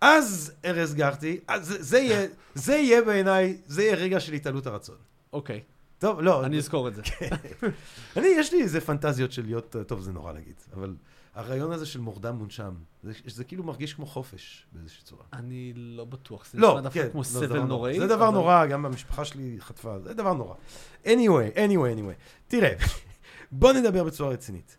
אז 0.00 0.52
ארז 0.64 0.94
גחטי, 0.94 1.40
אז 1.48 1.66
זה- 1.68 1.82
זה 1.82 1.98
יהיה, 1.98 2.26
זה 2.54 2.74
יהיה 2.74 3.02
בעיניי, 3.02 3.56
זה 3.66 3.82
יהיה 3.82 3.96
רגע 3.96 4.20
של 4.20 4.32
התעלות 4.32 4.66
הרצון. 4.66 4.96
אוקיי, 5.32 5.62
טוב, 5.98 6.20
לא, 6.20 6.44
אני 6.46 6.58
אזכור 6.58 6.88
את 6.88 6.94
זה. 6.94 7.02
אני, 8.16 8.26
יש 8.26 8.52
לי 8.52 8.62
איזה 8.62 8.80
פנטזיות 8.80 9.32
של 9.32 9.44
להיות, 9.44 9.76
טוב, 9.86 10.00
זה 10.00 10.12
נורא 10.12 10.32
להגיד, 10.32 10.54
אבל 10.74 10.94
הרעיון 11.36 11.72
הזה 11.72 11.86
של 11.86 12.00
מורדם 12.00 12.36
מונשם, 12.36 12.74
זה, 13.02 13.12
זה 13.26 13.44
כאילו 13.44 13.64
מרגיש 13.64 13.94
כמו 13.94 14.06
חופש 14.06 14.66
באיזושהי 14.72 15.04
צורה. 15.04 15.22
אני 15.32 15.72
לא 15.76 16.04
בטוח, 16.04 16.46
זה 16.52 16.58
לא, 16.58 16.68
נשמע 16.68 16.80
דווקא 16.80 17.02
כן, 17.02 17.08
כמו 17.10 17.20
לא, 17.20 17.24
זה 17.28 17.38
סבל 17.38 17.46
דבר 17.48 17.64
נוראי. 17.64 17.98
זה 18.00 18.06
דבר 18.06 18.28
אבל- 18.28 18.34
נורא, 18.34 18.66
גם 18.66 18.86
המשפחה 18.86 19.24
שלי 19.24 19.56
חטפה, 19.60 19.98
זה 20.04 20.14
דבר 20.14 20.32
נורא. 20.34 20.54
anyway, 21.04 21.08
anyway, 21.56 21.98
anyway. 21.98 22.14
תראה, 22.48 22.72
בוא 23.52 23.72
נדבר 23.72 24.04
בצורה 24.04 24.30
רצינית. 24.30 24.76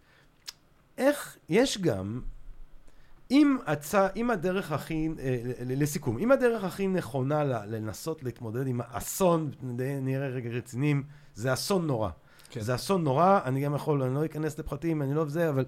איך, 0.97 1.37
יש 1.49 1.77
גם, 1.77 2.21
אם, 3.31 3.57
הצע, 3.65 4.07
אם 4.15 4.31
הדרך 4.31 4.71
הכי, 4.71 5.09
אה, 5.19 5.37
לסיכום, 5.65 6.17
אם 6.17 6.31
הדרך 6.31 6.63
הכי 6.63 6.87
נכונה 6.87 7.43
לנסות 7.43 8.23
להתמודד 8.23 8.67
עם 8.67 8.81
האסון, 8.83 9.51
נראה 10.01 10.27
רגע 10.27 10.49
רציניים, 10.49 11.03
זה 11.35 11.53
אסון 11.53 11.87
נורא. 11.87 12.09
כן. 12.49 12.61
זה 12.61 12.75
אסון 12.75 13.03
נורא, 13.03 13.39
אני 13.45 13.61
גם 13.61 13.75
יכול, 13.75 14.03
אני 14.03 14.15
לא 14.15 14.25
אכנס 14.25 14.59
לפרטים, 14.59 15.01
אני 15.01 15.13
לא 15.13 15.25
זה, 15.25 15.49
אבל 15.49 15.65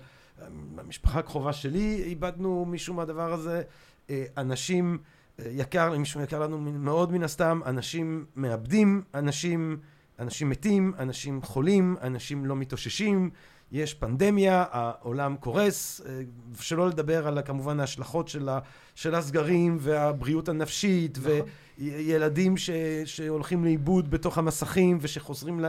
במשפחה 0.76 1.20
הקרובה 1.20 1.53
שלי 1.53 2.03
איבדנו 2.03 2.66
מישהו 2.66 2.94
מהדבר 2.94 3.34
הזה. 3.34 3.61
אה, 4.10 4.26
אנשים, 4.38 4.98
אה, 5.40 5.45
יקר, 5.52 5.98
מישהו 5.98 6.22
יקר 6.22 6.40
לנו 6.40 6.57
מאוד 6.60 7.11
מן 7.11 7.24
הסתם, 7.24 7.60
אנשים 7.66 8.26
מאבדים, 8.36 9.03
אנשים, 9.14 9.78
אנשים 10.20 10.49
מתים, 10.49 10.94
אנשים 10.99 11.41
חולים, 11.41 11.95
אנשים 12.02 12.45
לא 12.45 12.56
מתאוששים, 12.56 13.30
יש 13.72 13.94
פנדמיה, 13.94 14.66
העולם 14.72 15.36
קורס, 15.40 16.02
אה, 16.06 16.22
שלא 16.60 16.88
לדבר 16.88 17.28
על 17.28 17.40
כמובן 17.46 17.80
ההשלכות 17.80 18.28
של, 18.28 18.50
ה, 18.50 18.60
של 18.96 19.16
הסגרים 19.16 19.78
והבריאות 19.80 20.50
הנפשית, 20.50 21.18
נכון. 21.18 21.32
וילדים 21.78 22.58
ש, 22.58 22.70
שהולכים 23.06 23.64
לאיבוד 23.64 24.12
בתוך 24.12 24.38
המסכים 24.38 24.98
ושחוזרים, 25.02 25.60
ל, 25.60 25.66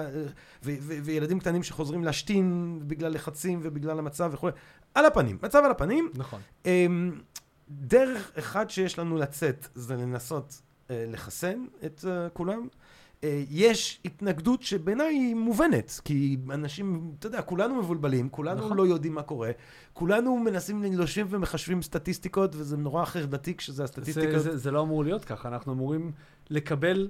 ו, 0.65 0.75
ו, 0.81 0.95
וילדים 1.03 1.41
קטנים 1.41 1.63
שחוזרים 1.63 2.05
להשתין 2.05 2.79
בגלל 2.87 3.13
לחצים 3.13 3.61
ובגלל 3.63 3.99
המצב 3.99 4.31
וכו', 4.35 4.49
על 4.95 5.07
הפנים, 5.07 5.39
מצב 5.43 5.63
על 5.65 5.71
הפנים. 5.71 6.11
נכון. 6.15 6.41
אמ, 6.67 7.13
דרך 7.71 8.33
אחד 8.39 8.71
שיש 8.71 8.99
לנו 8.99 9.17
לצאת 9.17 9.69
זה 9.75 9.97
לנסות 9.97 10.61
אה, 10.91 11.05
לחסן 11.09 11.65
את 11.85 12.05
אה, 12.09 12.29
כולם. 12.29 12.69
יש 13.51 14.01
התנגדות 14.05 14.63
שבעיניי 14.63 15.15
היא 15.15 15.35
מובנת, 15.35 16.01
כי 16.05 16.37
אנשים, 16.51 17.13
אתה 17.19 17.27
יודע, 17.27 17.43
כולנו 17.43 17.75
מבולבלים, 17.75 18.29
כולנו 18.29 18.61
נכון. 18.65 18.77
לא 18.77 18.87
יודעים 18.87 19.15
מה 19.15 19.23
קורה, 19.23 19.51
כולנו 19.93 20.37
מנסים 20.37 20.83
להושיב 20.83 21.27
ומחשבים 21.31 21.83
סטטיסטיקות, 21.83 22.51
וזה 22.55 22.77
נורא 22.77 23.05
חרדתי 23.05 23.55
כשזה 23.57 23.77
זה, 23.77 23.85
הסטטיסטיקות. 23.85 24.41
זה, 24.41 24.57
זה 24.57 24.71
לא 24.71 24.83
אמור 24.83 25.05
להיות 25.05 25.25
ככה, 25.25 25.49
אנחנו 25.49 25.73
אמורים 25.73 26.13
לקבל 26.51 27.09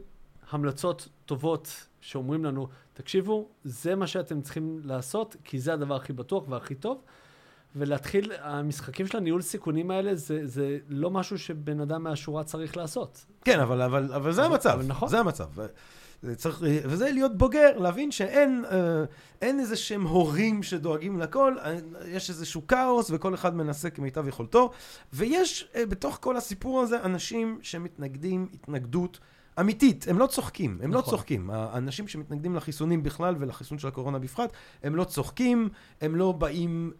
המלצות 0.51 1.09
טובות 1.24 1.87
שאומרים 2.01 2.45
לנו, 2.45 2.69
תקשיבו, 2.95 3.49
זה 3.65 3.95
מה 3.95 4.07
שאתם 4.07 4.41
צריכים 4.41 4.81
לעשות, 4.85 5.37
כי 5.45 5.59
זה 5.59 5.73
הדבר 5.73 5.97
הכי 5.97 6.12
בטוח 6.12 6.49
והכי 6.49 6.74
טוב. 6.74 7.03
ולהתחיל, 7.77 8.32
המשחקים 8.41 9.07
של 9.07 9.19
הניהול 9.19 9.43
סיכונים 9.43 9.91
האלה, 9.91 10.15
זה, 10.15 10.47
זה 10.47 10.78
לא 10.89 11.11
משהו 11.11 11.39
שבן 11.39 11.81
אדם 11.81 12.03
מהשורה 12.03 12.45
צריך 12.45 12.77
לעשות. 12.77 13.27
כן, 13.45 13.61
אבל, 13.61 13.82
אבל, 13.82 14.12
אבל 14.12 14.32
זה 14.32 14.47
אבל- 14.47 14.53
המצב, 14.53 14.70
אבל 14.70 14.87
נכון. 14.87 15.09
זה 15.09 15.19
המצב. 15.19 15.47
זה 16.23 16.37
צריך, 16.37 16.63
וזה 16.63 17.11
להיות 17.11 17.39
בוגר, 17.39 17.79
להבין 17.79 18.11
שאין 18.11 18.65
אה, 18.71 19.05
אין 19.43 19.61
איזה 19.61 19.77
שהם 19.77 20.07
הורים 20.07 20.63
שדואגים 20.63 21.19
לכל, 21.19 21.57
אה, 21.59 21.77
יש 22.07 22.31
איזשהו 22.31 22.67
כאוס 22.67 23.11
וכל 23.11 23.35
אחד 23.35 23.57
מנסה 23.57 23.91
כמיטב 23.91 24.29
יכולתו, 24.29 24.71
ויש 25.13 25.69
אה, 25.75 25.87
בתוך 25.87 26.19
כל 26.21 26.37
הסיפור 26.37 26.81
הזה 26.81 27.05
אנשים 27.05 27.59
שמתנגדים 27.63 28.49
התנגדות 28.55 29.19
אמיתית, 29.61 30.09
הם 30.09 30.19
לא 30.19 30.27
צוחקים, 30.27 30.79
הם 30.83 30.93
לא 30.93 30.99
נכון. 30.99 31.11
צוחקים. 31.11 31.51
האנשים 31.51 32.09
שמתנגדים 32.09 32.57
לחיסונים 32.57 33.03
בכלל 33.03 33.35
ולחיסון 33.39 33.79
של 33.79 33.89
הקורונה 33.89 34.19
בפרט, 34.19 34.53
הם 34.83 34.97
לא 34.97 35.05
צוחקים, 35.05 35.69
הם 36.01 36.17
לא 36.17 36.33
באים, 36.33 36.93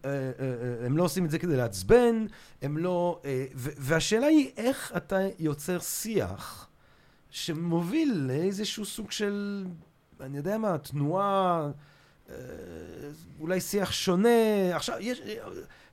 הם 0.87 0.97
לא 0.97 1.03
עושים 1.03 1.25
את 1.25 1.31
זה 1.31 1.39
כדי 1.39 1.57
לעצבן, 1.57 2.27
הם 2.63 2.79
לא... 2.79 3.21
והשאלה 3.55 4.27
היא 4.27 4.51
איך 4.57 4.93
אתה 4.97 5.19
יוצר 5.39 5.79
שיח 5.79 6.70
שמוביל 7.31 8.25
לאיזשהו 8.27 8.85
סוג 8.85 9.11
של, 9.11 9.67
אני 10.21 10.37
יודע 10.37 10.59
מה, 10.59 10.79
תנועה, 10.79 11.71
אה, 12.31 12.35
אולי 13.41 13.61
שיח 13.61 13.93
שונה. 13.93 14.77
עכשיו, 14.77 14.97
יש... 15.01 15.21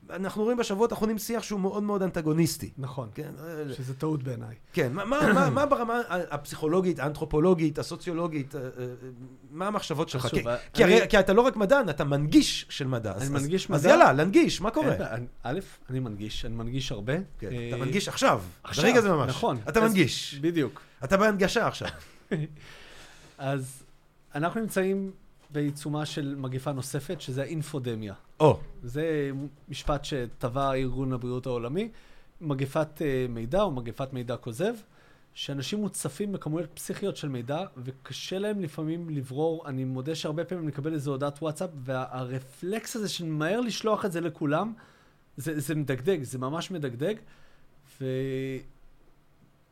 אנחנו 0.09 0.43
רואים 0.43 0.57
בשבועות 0.57 0.91
האחרונים 0.91 1.17
שיח 1.17 1.43
שהוא 1.43 1.59
מאוד 1.59 1.83
מאוד 1.83 2.01
אנטגוניסטי. 2.03 2.71
נכון. 2.77 3.09
כן, 3.15 3.31
אה, 3.39 3.73
שזה 3.73 3.93
טעות 3.93 4.23
בעיניי. 4.23 4.55
כן, 4.73 4.93
מה, 4.93 5.05
מה, 5.05 5.33
מה, 5.33 5.49
מה 5.49 5.65
ברמה 5.65 6.01
הפסיכולוגית, 6.09 6.99
האנתרופולוגית, 6.99 7.79
הסוציולוגית, 7.79 8.55
אה, 8.55 8.61
אה, 8.61 8.67
מה 9.51 9.67
המחשבות 9.67 10.09
שלך? 10.09 10.25
אז 10.25 10.31
כי, 10.31 10.37
שוב, 10.43 10.51
כי, 10.73 10.83
אני- 10.83 10.93
הרי, 10.97 11.07
כי 11.09 11.19
אתה 11.19 11.33
לא 11.33 11.41
רק 11.41 11.55
מדען, 11.55 11.89
אתה 11.89 12.03
מנגיש 12.03 12.65
של 12.69 12.87
מדע. 12.87 13.11
אז- 13.11 13.21
אני 13.27 13.35
אז- 13.35 13.41
מנגיש 13.43 13.71
אז 13.71 13.81
מדע. 13.81 13.89
יאללה, 13.89 14.13
להנגיש, 14.13 14.61
מה 14.61 14.71
קורה? 14.71 14.95
אני- 14.95 15.25
א', 15.43 15.59
אני 15.89 15.99
מנגיש, 15.99 16.45
אני 16.45 16.55
מנגיש 16.55 16.91
הרבה. 16.91 17.13
כן, 17.39 17.49
אתה 17.67 17.77
מנגיש 17.77 18.07
עכשיו, 18.07 18.41
עכשיו, 18.63 18.83
ברגע 18.85 19.01
זה 19.01 19.11
ממש. 19.11 19.29
נכון. 19.29 19.57
אתה 19.69 19.79
אז- 19.83 19.91
מנגיש, 19.91 20.35
בדיוק. 20.41 20.81
אתה 21.03 21.17
בהנגשה 21.17 21.67
עכשיו. 21.67 21.87
אז 23.37 23.83
אנחנו 24.35 24.61
נמצאים 24.61 25.11
בעיצומה 25.49 26.05
של 26.05 26.35
מגפה 26.37 26.71
נוספת, 26.71 27.21
שזה 27.21 27.41
האינפודמיה. 27.41 28.13
או, 28.39 28.59
זה 28.83 29.31
משפט 29.69 30.05
שטבע 30.05 30.73
ארגון 30.73 31.13
הבריאות 31.13 31.45
העולמי, 31.45 31.89
מגפת 32.41 33.01
אה, 33.01 33.25
מידע 33.29 33.61
או 33.61 33.71
מגפת 33.71 34.13
מידע 34.13 34.37
כוזב, 34.37 34.73
שאנשים 35.33 35.79
מוצפים 35.79 36.31
בכמויות 36.31 36.69
פסיכיות 36.73 37.17
של 37.17 37.29
מידע, 37.29 37.65
וקשה 37.77 38.39
להם 38.39 38.61
לפעמים 38.61 39.09
לברור, 39.09 39.67
אני 39.67 39.83
מודה 39.83 40.15
שהרבה 40.15 40.45
פעמים 40.45 40.63
אני 40.63 40.71
מקבל 40.71 40.93
איזו 40.93 41.11
הודעת 41.11 41.41
וואטסאפ, 41.41 41.69
והרפלקס 41.75 42.95
הזה 42.95 43.09
של 43.09 43.25
מהר 43.25 43.61
לשלוח 43.61 44.05
את 44.05 44.11
זה 44.11 44.21
לכולם, 44.21 44.73
זה, 45.37 45.59
זה 45.59 45.75
מדגדג, 45.75 46.23
זה 46.23 46.37
ממש 46.37 46.71
מדגדג, 46.71 47.15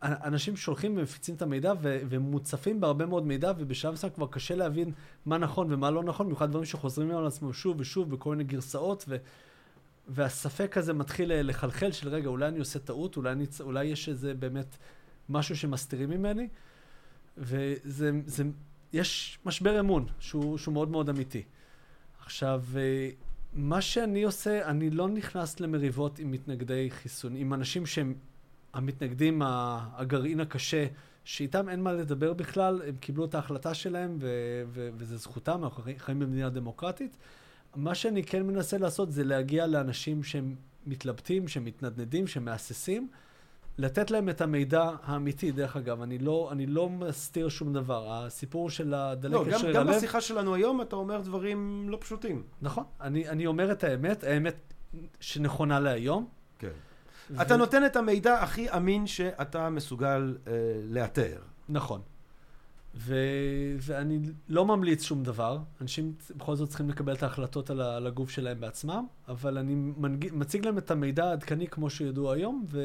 ואנשים 0.06 0.56
שולחים 0.56 0.98
ומפיצים 0.98 1.36
את 1.36 1.41
המידע, 1.41 1.73
ו- 1.82 1.99
ומוצפים 2.10 2.82
בהרבה 2.82 3.06
מאוד 3.06 3.26
מידע, 3.26 3.52
ובשלב 3.57 3.94
מסוים 3.94 4.14
כבר 4.14 4.27
קשה 4.27 4.56
להבין 4.56 4.91
מה 5.26 5.38
נכון 5.38 5.73
ומה 5.73 5.91
לא 5.91 6.03
נכון, 6.03 6.26
במיוחד 6.26 6.49
דברים 6.49 6.65
שחוזרים 6.65 7.11
על 7.11 7.27
עצמם 7.27 7.53
שוב 7.53 7.80
ושוב 7.80 8.10
בכל 8.10 8.30
מיני 8.30 8.44
גרסאות, 8.44 9.06
ו... 9.07 9.15
והספק 10.07 10.77
הזה 10.77 10.94
מתחיל 10.94 11.41
לחלחל 11.41 11.91
של 11.91 12.10
רגע, 12.10 12.27
אולי 12.27 12.48
אני 12.48 12.60
עושה 12.60 12.80
טעות, 12.80 13.18
אולי, 13.18 13.32
אני, 13.32 13.45
אולי 13.60 13.86
יש 13.86 14.10
איזה 14.10 14.34
באמת 14.34 14.77
משהו 15.30 15.57
שמסתירים 15.57 16.10
ממני, 16.10 16.48
וזה, 17.38 18.11
זה, 18.26 18.44
יש 18.94 19.40
משבר 19.45 19.80
אמון 19.80 20.06
שהוא, 20.19 20.57
שהוא 20.57 20.73
מאוד 20.73 20.90
מאוד 20.90 21.10
אמיתי. 21.10 21.44
עכשיו, 22.19 22.64
אה, 22.76 23.10
מה 23.53 23.82
שאני 23.82 24.23
עושה, 24.23 24.69
אני 24.69 24.90
לא 24.90 25.10
נכנס 25.10 25.60
למריבות 25.60 26.19
עם 26.19 26.32
מתנגדי 26.32 26.90
חיסון, 26.90 27.36
עם 27.36 27.53
אנשים 27.53 27.86
שהם 27.86 28.15
המתנגדים, 28.76 29.41
הגרעין 29.45 30.39
הקשה, 30.39 30.85
שאיתם 31.23 31.69
אין 31.69 31.84
מה 31.84 31.93
לדבר 31.93 32.34
בכלל, 32.34 32.81
הם 32.88 32.95
קיבלו 32.95 33.26
את 33.26 33.35
ההחלטה 33.35 33.73
שלהם, 33.73 34.18
ו- 34.19 34.64
ו- 34.68 34.89
וזה 34.97 35.18
זכותם, 35.18 35.64
אנחנו 35.64 35.84
חי- 35.84 35.99
חיים 35.99 36.19
במדינה 36.19 36.49
דמוקרטית. 36.49 37.18
מה 37.76 37.95
שאני 37.95 38.23
כן 38.23 38.43
מנסה 38.43 38.77
לעשות 38.77 39.11
זה 39.11 39.23
להגיע 39.23 39.68
לאנשים 39.68 40.23
שהם 40.23 40.56
מתלבטים, 40.88 41.47
שמתנדנדים, 41.47 42.27
שמהססים, 42.27 43.07
לתת 43.77 44.11
להם 44.11 44.30
את 44.30 44.41
המידע 44.41 44.91
האמיתי, 45.03 45.52
דרך 45.52 45.76
אגב, 45.76 46.02
אני 46.02 46.18
לא, 46.18 46.49
אני 46.52 46.65
לא 46.65 46.89
מסתיר 46.89 47.49
שום 47.49 47.73
דבר. 47.73 48.14
הסיפור 48.14 48.69
של 48.69 48.88
לא, 48.88 48.95
הדלקת 48.95 49.52
גם, 49.52 49.60
שריר 49.60 49.76
גם 49.76 49.88
הלב, 49.88 49.97
בשיחה 49.97 50.22
שלנו 50.22 50.56
היום 50.56 50.81
אתה 50.81 50.95
אומר 50.95 51.22
דברים 51.22 51.89
לא 51.89 51.97
פשוטים. 52.02 52.43
נכון, 52.61 52.84
אני, 53.02 53.30
אני 53.30 53.45
אומר 53.47 53.72
את 53.72 53.84
האמת, 53.84 54.23
האמת 54.23 54.73
שנכונה 55.19 55.80
להיום. 55.80 56.27
כן. 56.60 56.69
ו- 57.31 57.41
אתה 57.41 57.57
נותן 57.57 57.85
את 57.85 57.95
המידע 57.95 58.39
הכי 58.39 58.72
אמין 58.72 59.07
שאתה 59.07 59.69
מסוגל 59.69 60.38
אה, 60.47 60.53
לאתר. 60.89 61.39
נכון. 61.69 62.02
ו... 62.95 63.15
ואני 63.80 64.19
לא 64.49 64.65
ממליץ 64.65 65.03
שום 65.03 65.23
דבר, 65.23 65.60
אנשים 65.81 66.14
בכל 66.35 66.56
זאת 66.56 66.69
צריכים 66.69 66.89
לקבל 66.89 67.14
את 67.14 67.23
ההחלטות 67.23 67.69
על, 67.69 67.81
ה... 67.81 67.95
על 67.95 68.07
הגוף 68.07 68.30
שלהם 68.30 68.60
בעצמם, 68.60 69.06
אבל 69.27 69.57
אני 69.57 69.76
מנג... 69.76 70.30
מציג 70.34 70.65
להם 70.65 70.77
את 70.77 70.91
המידע 70.91 71.26
העדכני 71.26 71.68
כמו 71.68 71.89
שידוע 71.89 72.34
היום, 72.34 72.65
ו... 72.69 72.84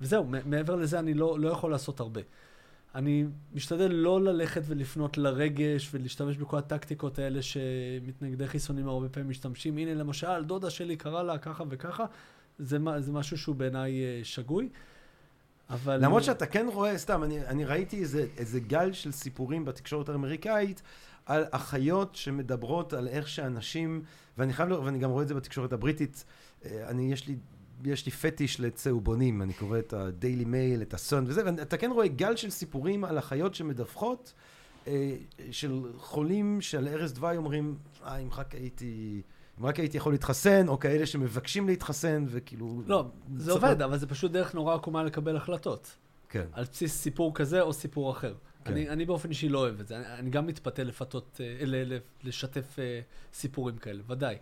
וזהו, 0.00 0.26
מעבר 0.44 0.76
לזה 0.76 0.98
אני 0.98 1.14
לא, 1.14 1.40
לא 1.40 1.48
יכול 1.48 1.70
לעשות 1.70 2.00
הרבה. 2.00 2.20
אני 2.94 3.24
משתדל 3.54 3.92
לא 3.92 4.24
ללכת 4.24 4.62
ולפנות 4.66 5.18
לרגש 5.18 5.90
ולהשתמש 5.94 6.36
בכל 6.36 6.58
הטקטיקות 6.58 7.18
האלה 7.18 7.42
שמתנגדי 7.42 8.48
חיסונים 8.48 8.88
הרבה 8.88 9.08
פעמים 9.08 9.30
משתמשים. 9.30 9.78
הנה 9.78 9.94
למשל, 9.94 10.44
דודה 10.44 10.70
שלי 10.70 10.96
קרא 10.96 11.22
לה 11.22 11.38
ככה 11.38 11.64
וככה, 11.68 12.04
זה, 12.58 12.78
זה 12.98 13.12
משהו 13.12 13.38
שהוא 13.38 13.56
בעיניי 13.56 14.04
אה, 14.04 14.20
שגוי. 14.22 14.68
אבל... 15.70 16.04
למרות 16.04 16.24
שאתה 16.24 16.46
כן 16.46 16.66
רואה, 16.72 16.98
סתם, 16.98 17.24
אני, 17.24 17.46
אני 17.46 17.64
ראיתי 17.64 18.00
איזה, 18.00 18.26
איזה 18.38 18.60
גל 18.60 18.92
של 18.92 19.12
סיפורים 19.12 19.64
בתקשורת 19.64 20.08
האמריקאית 20.08 20.82
על 21.26 21.44
אחיות 21.50 22.14
שמדברות 22.14 22.92
על 22.92 23.08
איך 23.08 23.28
שאנשים, 23.28 24.02
ואני 24.38 24.52
חייב, 24.52 24.68
לראות, 24.68 24.84
ואני 24.84 24.98
גם 24.98 25.10
רואה 25.10 25.22
את 25.22 25.28
זה 25.28 25.34
בתקשורת 25.34 25.72
הבריטית, 25.72 26.24
אה, 26.64 26.88
אני, 26.88 27.12
יש 27.12 27.28
לי 27.28 27.36
יש 27.84 28.06
לי 28.06 28.12
פטיש 28.12 28.60
לצהובונים, 28.60 29.42
אני 29.42 29.52
קורא 29.52 29.78
את 29.78 29.92
ה-Daily 29.92 30.44
Mail, 30.44 30.82
את 30.82 30.94
ה-Sun 30.94 31.24
וזה, 31.26 31.42
ואתה 31.44 31.76
כן 31.76 31.90
רואה 31.90 32.08
גל 32.08 32.36
של 32.36 32.50
סיפורים 32.50 33.04
על 33.04 33.18
אחיות 33.18 33.54
שמדווחות, 33.54 34.32
אה, 34.86 35.16
של 35.50 35.82
חולים 35.96 36.60
שעל 36.60 36.88
ערש 36.88 37.10
דווי 37.10 37.36
אומרים, 37.36 37.76
אה, 38.04 38.16
אם 38.16 38.28
רק 38.32 38.54
הייתי... 38.54 39.22
אם 39.60 39.66
רק 39.66 39.76
הייתי 39.76 39.96
יכול 39.96 40.12
להתחסן, 40.12 40.68
או 40.68 40.78
כאלה 40.78 41.06
שמבקשים 41.06 41.68
להתחסן, 41.68 42.24
וכאילו... 42.28 42.82
לא, 42.86 43.06
זה 43.36 43.52
צריך 43.52 43.64
עובד, 43.64 43.82
אבל 43.82 43.98
זה 43.98 44.06
פשוט 44.06 44.32
דרך 44.32 44.54
נורא 44.54 44.74
עקומה 44.74 45.02
לקבל 45.02 45.36
החלטות. 45.36 45.96
כן. 46.28 46.44
על 46.52 46.64
בסיס 46.64 47.02
סיפור 47.02 47.34
כזה 47.34 47.60
או 47.60 47.72
סיפור 47.72 48.10
אחר. 48.10 48.34
כן. 48.64 48.72
אני, 48.72 48.88
אני 48.88 49.04
באופן 49.04 49.28
אישי 49.28 49.48
לא 49.48 49.58
אוהב 49.58 49.80
את 49.80 49.88
זה. 49.88 49.96
אני, 49.96 50.04
אני 50.18 50.30
גם 50.30 50.46
מתפתה 50.46 50.84
לפתות, 50.84 51.40
ל, 51.66 51.98
לשתף 52.24 52.78
אה, 52.78 53.00
סיפורים 53.32 53.76
כאלה, 53.76 54.02
ודאי. 54.08 54.36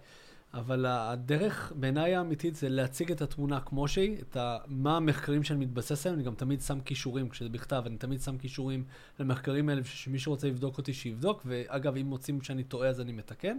אבל 0.54 0.86
הדרך 0.88 1.72
בעיניי 1.76 2.14
האמיתית 2.14 2.54
זה 2.54 2.68
להציג 2.68 3.12
את 3.12 3.22
התמונה 3.22 3.60
כמו 3.60 3.88
שהיא, 3.88 4.16
את 4.20 4.36
ה, 4.36 4.58
מה 4.66 4.96
המחקרים 4.96 5.42
שאני 5.42 5.64
מתבסס 5.64 6.06
עליהם, 6.06 6.18
אני 6.18 6.26
גם 6.26 6.34
תמיד 6.34 6.60
שם 6.60 6.80
כישורים, 6.80 7.28
כשזה 7.28 7.48
בכתב, 7.48 7.82
אני 7.86 7.96
תמיד 7.96 8.20
שם 8.20 8.38
כישורים 8.38 8.84
למחקרים 9.20 9.68
האלה, 9.68 9.84
שמי 9.84 10.18
שרוצה 10.18 10.48
לבדוק 10.48 10.78
אותי, 10.78 10.92
שיבדוק, 10.92 11.42
ואגב, 11.46 11.96
אם 11.96 12.06
מוצאים 12.06 12.42
שאני 12.42 12.64
טועה 12.64 12.88
אז 12.88 13.00
אני 13.00 13.12
מתקן. 13.12 13.58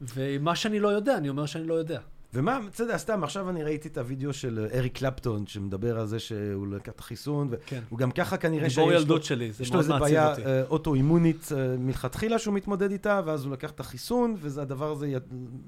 ומה 0.00 0.56
שאני 0.56 0.80
לא 0.80 0.88
יודע, 0.88 1.16
אני 1.16 1.28
אומר 1.28 1.46
שאני 1.46 1.66
לא 1.66 1.74
יודע. 1.74 2.00
ומה, 2.34 2.60
אתה 2.74 2.82
יודע, 2.82 2.98
סתם, 2.98 3.24
עכשיו 3.24 3.50
אני 3.50 3.64
ראיתי 3.64 3.88
את 3.88 3.98
הוידאו 3.98 4.32
של 4.32 4.66
אריק 4.74 4.98
קלפטון, 4.98 5.46
שמדבר 5.46 5.98
על 5.98 6.06
זה 6.06 6.18
שהוא 6.18 6.66
לקח 6.66 6.92
את 6.92 7.00
החיסון, 7.00 7.50
כן. 7.66 7.80
והוא 7.88 7.98
גם 7.98 8.10
ככה 8.10 8.36
כנראה 8.36 8.70
שיש 8.70 8.78
לו... 8.78 8.92
ילדות 8.92 9.24
שלי, 9.24 9.52
זה 9.52 9.62
יש 9.62 9.68
לו 9.68 9.74
מאוד 9.74 9.82
איזה 9.82 9.92
מעציב 9.92 10.06
בעיה 10.06 10.30
אותי. 10.30 10.44
אה, 10.44 10.62
אוטואימונית 10.62 11.48
אה, 11.56 11.76
מלכתחילה 11.78 12.38
שהוא 12.38 12.54
מתמודד 12.54 12.90
איתה, 12.90 13.20
ואז 13.24 13.44
הוא 13.44 13.52
לקח 13.52 13.70
את 13.70 13.80
החיסון, 13.80 14.36
וזה 14.38 14.62
הדבר 14.62 14.90
הזה 14.90 15.14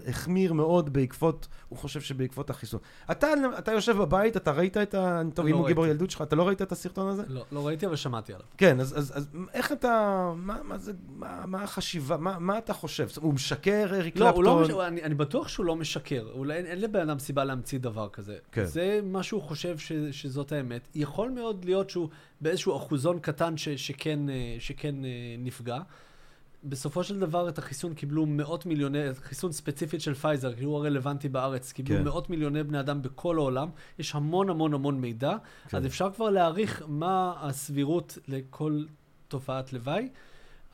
החמיר 0.06 0.52
מאוד 0.52 0.92
בעקבות, 0.92 1.48
הוא 1.68 1.78
חושב 1.78 2.00
שבעקבות 2.00 2.50
החיסון. 2.50 2.80
אתה, 3.10 3.28
אתה 3.58 3.72
יושב 3.72 3.96
בבית, 3.96 4.36
אתה 4.36 4.52
ראית 4.52 4.76
את 4.76 4.94
ה... 4.94 5.22
טוב, 5.34 5.46
לא 5.46 5.50
אם 5.50 5.56
הוא 5.56 5.66
גיבור. 5.66 5.86
ילדות 5.86 6.10
שלך, 6.10 6.22
אתה 6.22 6.36
לא 6.36 6.46
ראית 6.46 6.62
את 6.62 6.72
הסרטון 6.72 7.08
הזה? 7.08 7.22
לא, 7.28 7.44
לא 7.52 7.66
ראיתי, 7.66 7.86
אבל 7.86 7.96
שמעתי 7.96 8.32
עליו. 8.32 8.46
כן, 8.58 8.80
אז, 8.80 8.98
אז, 8.98 9.12
אז 9.16 9.28
איך 9.54 9.72
אתה, 9.72 10.32
מה, 10.36 10.56
מה 10.62 10.78
זה, 10.78 10.92
מה, 11.16 11.42
מה 11.46 11.62
החשיבה, 11.62 12.16
מה, 12.16 12.38
מה 12.38 12.58
אתה 12.58 12.72
חושב? 12.72 13.08
הוא 13.20 13.34
משקר, 13.34 13.86
אריק 13.90 14.16
לא, 14.16 14.28
הוא 14.28 14.36
קלפטון? 14.36 14.70
לא, 14.70 14.78
מש... 14.78 14.86
אני, 14.86 15.02
אני 15.02 15.14
בטוח 15.14 15.48
שהוא 15.48 15.66
לא 15.66 15.76
משקר. 15.76 16.26
אולי 16.50 16.58
אין, 16.58 16.66
אין 16.66 16.80
לבן 16.80 17.00
אדם 17.00 17.18
סיבה 17.18 17.44
להמציא 17.44 17.78
דבר 17.78 18.08
כזה. 18.08 18.38
כן. 18.52 18.64
זה 18.64 19.00
מה 19.02 19.22
שהוא 19.22 19.42
חושב 19.42 19.78
ש, 19.78 19.92
שזאת 19.92 20.52
האמת. 20.52 20.88
יכול 20.94 21.30
מאוד 21.30 21.64
להיות 21.64 21.90
שהוא 21.90 22.08
באיזשהו 22.40 22.76
אחוזון 22.76 23.18
קטן 23.18 23.56
ש, 23.56 23.68
שכן, 23.68 24.30
אה, 24.30 24.56
שכן 24.58 25.04
אה, 25.04 25.10
נפגע. 25.38 25.78
בסופו 26.64 27.04
של 27.04 27.18
דבר 27.18 27.48
את 27.48 27.58
החיסון 27.58 27.94
קיבלו 27.94 28.26
מאות 28.26 28.66
מיליוני, 28.66 28.98
חיסון 29.14 29.52
ספציפית 29.52 30.00
של 30.00 30.14
פייזר, 30.14 30.54
כי 30.54 30.64
הוא 30.64 30.76
הרלוונטי 30.76 31.28
בארץ, 31.28 31.72
קיבלו 31.72 31.96
כן. 31.96 32.04
מאות 32.04 32.30
מיליוני 32.30 32.62
בני 32.62 32.80
אדם 32.80 33.02
בכל 33.02 33.36
העולם, 33.36 33.68
יש 33.98 34.14
המון 34.14 34.50
המון 34.50 34.74
המון 34.74 35.00
מידע, 35.00 35.36
כן. 35.68 35.76
אז 35.76 35.86
אפשר 35.86 36.10
כבר 36.12 36.30
להעריך 36.30 36.82
מה 36.88 37.34
הסבירות 37.40 38.18
לכל 38.28 38.84
תופעת 39.28 39.72
לוואי, 39.72 40.08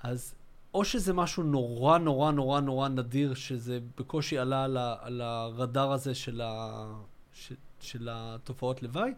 אז 0.03 0.35
או 0.74 0.84
שזה 0.84 1.12
משהו 1.12 1.43
נורא 1.43 1.98
נורא 1.98 2.30
נורא 2.30 2.60
נורא 2.60 2.88
נדיר, 2.88 3.34
שזה 3.34 3.78
בקושי 3.98 4.38
עלה 4.38 4.64
על, 4.64 4.76
ה, 4.76 4.97
על 5.01 5.20
הרדאר 5.20 5.93
הזה 5.93 6.14
של, 6.14 6.40
ה, 6.40 6.84
ש, 7.32 7.52
של 7.80 8.09
התופעות 8.12 8.82
לוואי, 8.82 9.12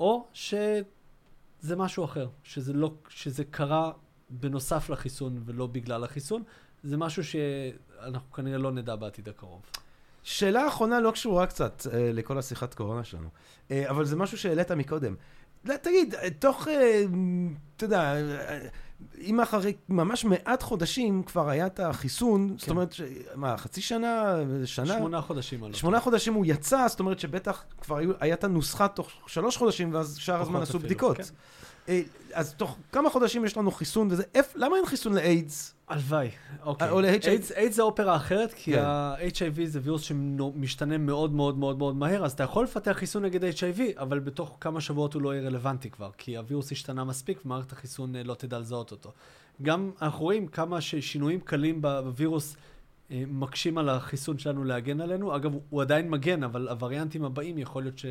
או 0.00 0.26
שזה 0.32 1.76
משהו 1.76 2.04
אחר, 2.04 2.28
שזה, 2.44 2.72
לא, 2.72 2.94
שזה 3.08 3.44
קרה 3.44 3.92
בנוסף 4.30 4.90
לחיסון 4.90 5.42
ולא 5.44 5.66
בגלל 5.66 6.04
החיסון. 6.04 6.42
זה 6.82 6.96
משהו 6.96 7.24
שאנחנו 7.24 8.32
כנראה 8.32 8.58
לא 8.58 8.72
נדע 8.72 8.96
בעתיד 8.96 9.28
הקרוב. 9.28 9.62
שאלה 10.22 10.68
אחרונה 10.68 11.00
לא 11.00 11.10
קשורה 11.10 11.46
קצת 11.46 11.86
אה, 11.92 12.10
לכל 12.12 12.38
השיחת 12.38 12.74
קורונה 12.74 13.04
שלנו, 13.04 13.28
אה, 13.70 13.90
אבל 13.90 14.04
זה 14.04 14.16
משהו 14.16 14.38
שהעלית 14.38 14.70
מקודם. 14.70 15.14
לא, 15.64 15.76
תגיד, 15.76 16.14
אה, 16.14 16.30
תוך, 16.30 16.68
אה, 16.68 17.04
אתה 17.76 17.84
יודע, 17.84 18.00
אה, 18.00 18.68
אם 19.20 19.40
אחרי 19.40 19.72
ממש 19.88 20.24
מעט 20.24 20.62
חודשים 20.62 21.22
כבר 21.22 21.48
היה 21.48 21.66
את 21.66 21.80
החיסון, 21.80 22.54
זאת 22.58 22.64
כן. 22.64 22.70
אומרת, 22.70 22.92
ש... 22.92 23.00
מה, 23.34 23.56
חצי 23.56 23.80
שנה, 23.80 24.34
שנה? 24.64 24.96
שמונה 24.98 25.20
חודשים. 25.20 25.64
לא 25.64 25.72
שמונה 25.72 26.00
חודשים 26.00 26.34
הוא 26.34 26.44
יצא, 26.46 26.88
זאת 26.88 27.00
אומרת 27.00 27.20
שבטח 27.20 27.64
כבר 27.80 27.96
היו, 27.96 28.12
היה 28.20 28.34
את 28.34 28.44
הנוסחה 28.44 28.88
תוך 28.88 29.10
שלוש 29.26 29.56
חודשים, 29.56 29.94
ואז 29.94 30.16
שאר 30.16 30.42
הזמן 30.42 30.62
עשו 30.62 30.78
בדיקות. 30.78 31.16
כן. 31.16 31.22
אה, 31.88 32.00
אז 32.32 32.54
תוך 32.54 32.76
כמה 32.92 33.10
חודשים 33.10 33.44
יש 33.44 33.56
לנו 33.56 33.70
חיסון 33.70 34.08
וזה, 34.10 34.22
איפ, 34.34 34.52
למה 34.56 34.76
אין 34.76 34.86
חיסון 34.86 35.14
לאיידס? 35.14 35.74
הלוואי, 35.88 36.30
אוקיי. 36.62 36.90
או 36.90 37.00
ל-HIV. 37.00 37.24
איידס- 37.26 37.52
איידס 37.56 37.76
זה 37.76 37.82
אופרה 37.82 38.16
אחרת, 38.16 38.52
כי 38.52 38.72
כן. 38.72 38.82
ה-HIV 38.84 39.64
זה 39.66 39.80
וירוס 39.82 40.02
שמשתנה 40.02 40.98
מאוד 40.98 41.32
מאוד 41.32 41.58
מאוד 41.58 41.78
מאוד 41.78 41.96
מהר, 41.96 42.24
אז 42.24 42.32
אתה 42.32 42.42
יכול 42.42 42.64
לפתח 42.64 42.92
חיסון 42.92 43.24
נגד 43.24 43.44
HIV, 43.44 43.80
אבל 43.98 44.18
בתוך 44.18 44.56
כמה 44.60 44.80
שבועות 44.80 45.14
הוא 45.14 45.22
לא 45.22 45.34
יהיה 45.34 45.46
רלוונטי 45.46 45.90
כבר, 45.90 46.10
כי 46.18 46.36
הווירוס 46.36 46.72
השתנה 46.72 47.04
מספיק 47.04 47.38
ומערכת 47.44 47.72
החיסון 47.72 48.16
אה, 48.16 48.22
לא 48.22 48.34
תדע 48.34 48.58
לזהות 48.58 48.90
אותו. 48.90 49.12
גם 49.62 49.90
אנחנו 50.02 50.20
רואים 50.24 50.46
כמה 50.48 50.80
ששינויים 50.80 51.40
קלים 51.40 51.82
בווירוס 51.82 52.56
אה, 53.10 53.22
מקשים 53.28 53.78
על 53.78 53.88
החיסון 53.88 54.38
שלנו 54.38 54.64
להגן 54.64 55.00
עלינו. 55.00 55.36
אגב, 55.36 55.52
הוא 55.70 55.82
עדיין 55.82 56.10
מגן, 56.10 56.42
אבל 56.42 56.68
הווריאנטים 56.68 57.24
הבאים 57.24 57.58
יכול 57.58 57.82
להיות 57.82 58.00
כבר 58.00 58.10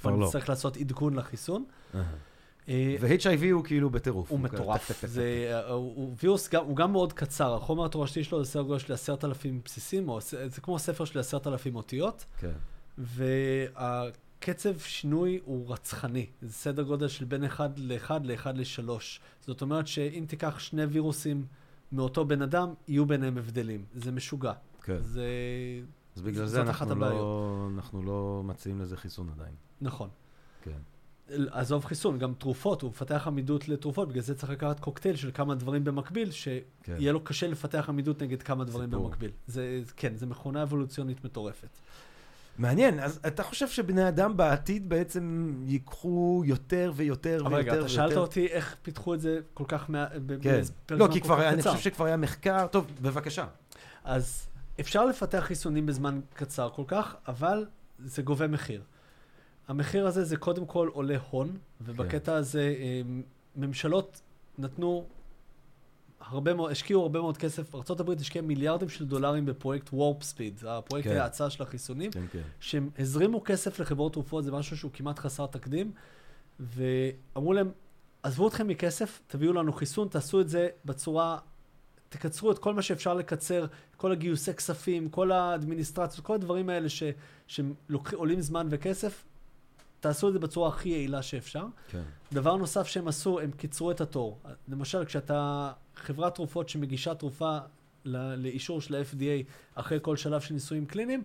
שכבר 0.00 0.10
לא. 0.10 0.26
נצטרך 0.26 0.48
לעשות 0.48 0.76
עדכון 0.76 1.14
לחיסון. 1.14 1.64
אה, 1.94 2.00
ו-HIV 2.68 3.52
הוא 3.52 3.64
כאילו 3.64 3.90
בטירוף. 3.90 4.30
הוא 4.30 4.40
מטורף. 4.40 5.04
אה, 5.18 5.68
הוא, 5.68 6.14
וירוס, 6.22 6.54
הוא 6.54 6.76
גם 6.76 6.92
מאוד 6.92 7.12
קצר. 7.12 7.54
החומר 7.54 7.84
התורשתי 7.84 8.24
שלו 8.24 8.44
זה 8.44 8.50
סדר 8.50 8.62
גודל 8.62 8.78
של 8.78 8.92
עשרת 8.92 9.24
אלפים 9.24 9.60
בסיסים, 9.64 10.08
זה 10.46 10.60
כמו 10.60 10.78
ספר 10.78 11.04
של 11.04 11.18
עשרת 11.18 11.46
אלפים 11.46 11.76
אותיות, 11.76 12.24
כן. 12.38 12.52
והקצב 12.98 14.78
שינוי 14.78 15.40
הוא 15.44 15.72
רצחני. 15.72 16.26
זה 16.42 16.52
סדר 16.52 16.82
גודל 16.82 17.08
של 17.08 17.24
בין 17.24 17.44
1 17.44 17.70
ל-1 17.76 18.12
ל-1 18.22 18.46
ל-3. 18.54 18.90
זאת 19.40 19.62
אומרת 19.62 19.86
שאם 19.86 20.24
תיקח 20.28 20.58
שני 20.58 20.84
וירוסים 20.84 21.46
מאותו 21.92 22.24
בן 22.24 22.42
אדם, 22.42 22.74
יהיו 22.88 23.06
ביניהם 23.06 23.38
הבדלים. 23.38 23.84
זה 23.94 24.12
משוגע. 24.12 24.52
כן. 24.82 24.98
זה 24.98 25.26
אז 26.16 26.22
בגלל 26.22 26.46
זה 26.46 26.60
אנחנו 26.62 26.94
לא. 26.94 27.68
אנחנו 27.74 28.02
לא 28.02 28.42
מציעים 28.44 28.80
לזה 28.80 28.96
חיסון 28.96 29.28
עדיין. 29.36 29.54
נכון. 29.80 30.08
כן. 30.62 30.78
עזוב 31.50 31.84
חיסון, 31.84 32.18
גם 32.18 32.34
תרופות, 32.38 32.82
הוא 32.82 32.90
מפתח 32.90 33.26
עמידות 33.26 33.68
לתרופות, 33.68 34.08
בגלל 34.08 34.22
זה 34.22 34.34
צריך 34.34 34.52
לקחת 34.52 34.80
קוקטייל 34.80 35.16
של 35.16 35.30
כמה 35.34 35.54
דברים 35.54 35.84
במקביל, 35.84 36.30
שיהיה 36.30 36.60
כן. 36.82 36.96
לו 37.00 37.24
קשה 37.24 37.46
לפתח 37.46 37.84
עמידות 37.88 38.22
נגד 38.22 38.42
כמה 38.42 38.64
דברים 38.64 38.90
סיפור. 38.90 39.08
במקביל. 39.08 39.30
זה, 39.46 39.80
כן, 39.96 40.16
זה 40.16 40.26
מכונה 40.26 40.62
אבולוציונית 40.62 41.24
מטורפת. 41.24 41.68
מעניין, 42.58 43.00
אז 43.00 43.20
אתה 43.26 43.42
חושב 43.42 43.68
שבני 43.68 44.08
אדם 44.08 44.36
בעתיד 44.36 44.88
בעצם 44.88 45.54
ייקחו 45.66 46.42
יותר 46.46 46.92
ויותר 46.96 47.36
ויותר 47.36 47.46
אבל 47.46 47.54
ויותר? 47.56 47.72
רגע, 47.72 47.80
אתה 47.80 47.88
שאלת 47.88 48.16
אותי 48.16 48.46
איך 48.46 48.76
פיתחו 48.82 49.14
את 49.14 49.20
זה 49.20 49.40
כל 49.54 49.64
כך 49.68 49.90
מה... 49.90 50.06
כן. 50.42 50.60
לא, 50.90 51.08
כי 51.12 51.20
כבר 51.20 51.40
היה, 51.40 51.50
אני. 51.50 51.62
חושב 51.62 51.78
שכבר 51.78 52.04
היה 52.04 52.16
מחקר. 52.16 52.66
טוב, 52.66 52.86
בבקשה. 53.02 53.46
אז 54.04 54.46
אפשר 54.80 55.04
לפתח 55.04 55.38
חיסונים 55.38 55.86
בזמן 55.86 56.20
קצר 56.34 56.70
כל 56.74 56.84
כך, 56.86 57.16
אבל 57.28 57.66
זה 57.98 58.22
גובה 58.22 58.46
מחיר. 58.46 58.82
המחיר 59.68 60.06
הזה 60.06 60.24
זה 60.24 60.36
קודם 60.36 60.66
כל 60.66 60.88
עולה 60.92 61.16
הון, 61.30 61.58
ובקטע 61.80 62.34
הזה 62.34 62.74
אה, 62.78 63.02
ממשלות 63.56 64.20
נתנו 64.58 65.04
הרבה 66.20 66.54
מאוד, 66.54 66.70
השקיעו 66.70 67.02
הרבה 67.02 67.20
מאוד 67.20 67.36
כסף, 67.36 67.74
ארה"ב 67.74 68.10
השקיעה 68.10 68.44
מיליארדים 68.44 68.88
של 68.88 69.06
דולרים 69.06 69.46
בפרויקט 69.46 69.88
וורפ 69.92 70.22
ספיד, 70.22 70.60
הפרויקט 70.68 71.08
כן. 71.08 71.16
ההאצה 71.16 71.50
של 71.50 71.62
החיסונים, 71.62 72.10
כן, 72.10 72.24
כן. 72.32 72.42
שהם 72.60 72.90
הזרימו 72.98 73.44
כסף 73.44 73.80
לחברות 73.80 74.12
תרופות, 74.12 74.44
זה 74.44 74.52
משהו 74.52 74.76
שהוא 74.76 74.90
כמעט 74.94 75.18
חסר 75.18 75.46
תקדים, 75.46 75.92
ואמרו 76.60 77.52
להם, 77.52 77.70
עזבו 78.22 78.48
אתכם 78.48 78.68
מכסף, 78.68 79.20
תביאו 79.26 79.52
לנו 79.52 79.72
חיסון, 79.72 80.08
תעשו 80.08 80.40
את 80.40 80.48
זה 80.48 80.68
בצורה, 80.84 81.38
תקצרו 82.08 82.52
את 82.52 82.58
כל 82.58 82.74
מה 82.74 82.82
שאפשר 82.82 83.14
לקצר, 83.14 83.66
כל 83.96 84.12
הגיוסי 84.12 84.54
כספים, 84.54 85.08
כל 85.08 85.32
האדמיניסטרציות, 85.32 86.26
כל 86.26 86.34
הדברים 86.34 86.68
האלה 86.68 86.88
ש, 86.88 87.02
שעולים 87.48 88.40
זמן 88.40 88.66
וכסף, 88.70 89.24
תעשו 90.04 90.28
את 90.28 90.32
זה 90.32 90.38
בצורה 90.38 90.68
הכי 90.68 90.88
יעילה 90.88 91.22
שאפשר. 91.22 91.66
כן. 91.90 92.02
דבר 92.32 92.56
נוסף 92.56 92.86
שהם 92.86 93.08
עשו, 93.08 93.40
הם 93.40 93.50
קיצרו 93.50 93.90
את 93.90 94.00
התור. 94.00 94.38
למשל, 94.68 95.04
כשאתה 95.04 95.70
חברת 95.96 96.34
תרופות 96.34 96.68
שמגישה 96.68 97.14
תרופה 97.14 97.58
ל- 98.04 98.34
לאישור 98.34 98.80
של 98.80 98.94
ה-FDA 98.94 99.44
אחרי 99.74 99.98
כל 100.02 100.16
שלב 100.16 100.40
של 100.40 100.54
ניסויים 100.54 100.86
קליניים, 100.86 101.22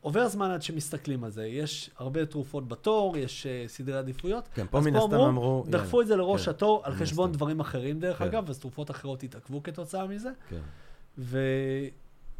עובר 0.00 0.28
זמן 0.28 0.50
עד 0.50 0.62
שמסתכלים 0.62 1.24
על 1.24 1.30
זה. 1.30 1.46
יש 1.46 1.90
הרבה 1.96 2.26
תרופות 2.26 2.68
בתור, 2.68 3.16
יש 3.16 3.46
uh, 3.46 3.68
סדרי 3.68 3.98
עדיפויות. 3.98 4.48
כן, 4.54 4.66
פה 4.70 4.80
מן 4.80 4.96
הסתם 4.96 5.14
אמרו... 5.14 5.64
דחפו 5.68 6.00
את 6.00 6.06
זה 6.06 6.16
לראש 6.16 6.44
כן, 6.44 6.50
התור 6.50 6.82
על 6.84 6.94
חשבון 6.94 7.30
הסתם. 7.30 7.36
דברים 7.36 7.60
אחרים, 7.60 8.00
דרך 8.00 8.18
כן. 8.18 8.24
אגב, 8.24 8.50
אז 8.50 8.58
תרופות 8.58 8.90
אחרות 8.90 9.22
התעכבו 9.22 9.62
כתוצאה 9.62 10.06
מזה. 10.06 10.30
כן. 10.48 10.60
ו... 11.18 11.38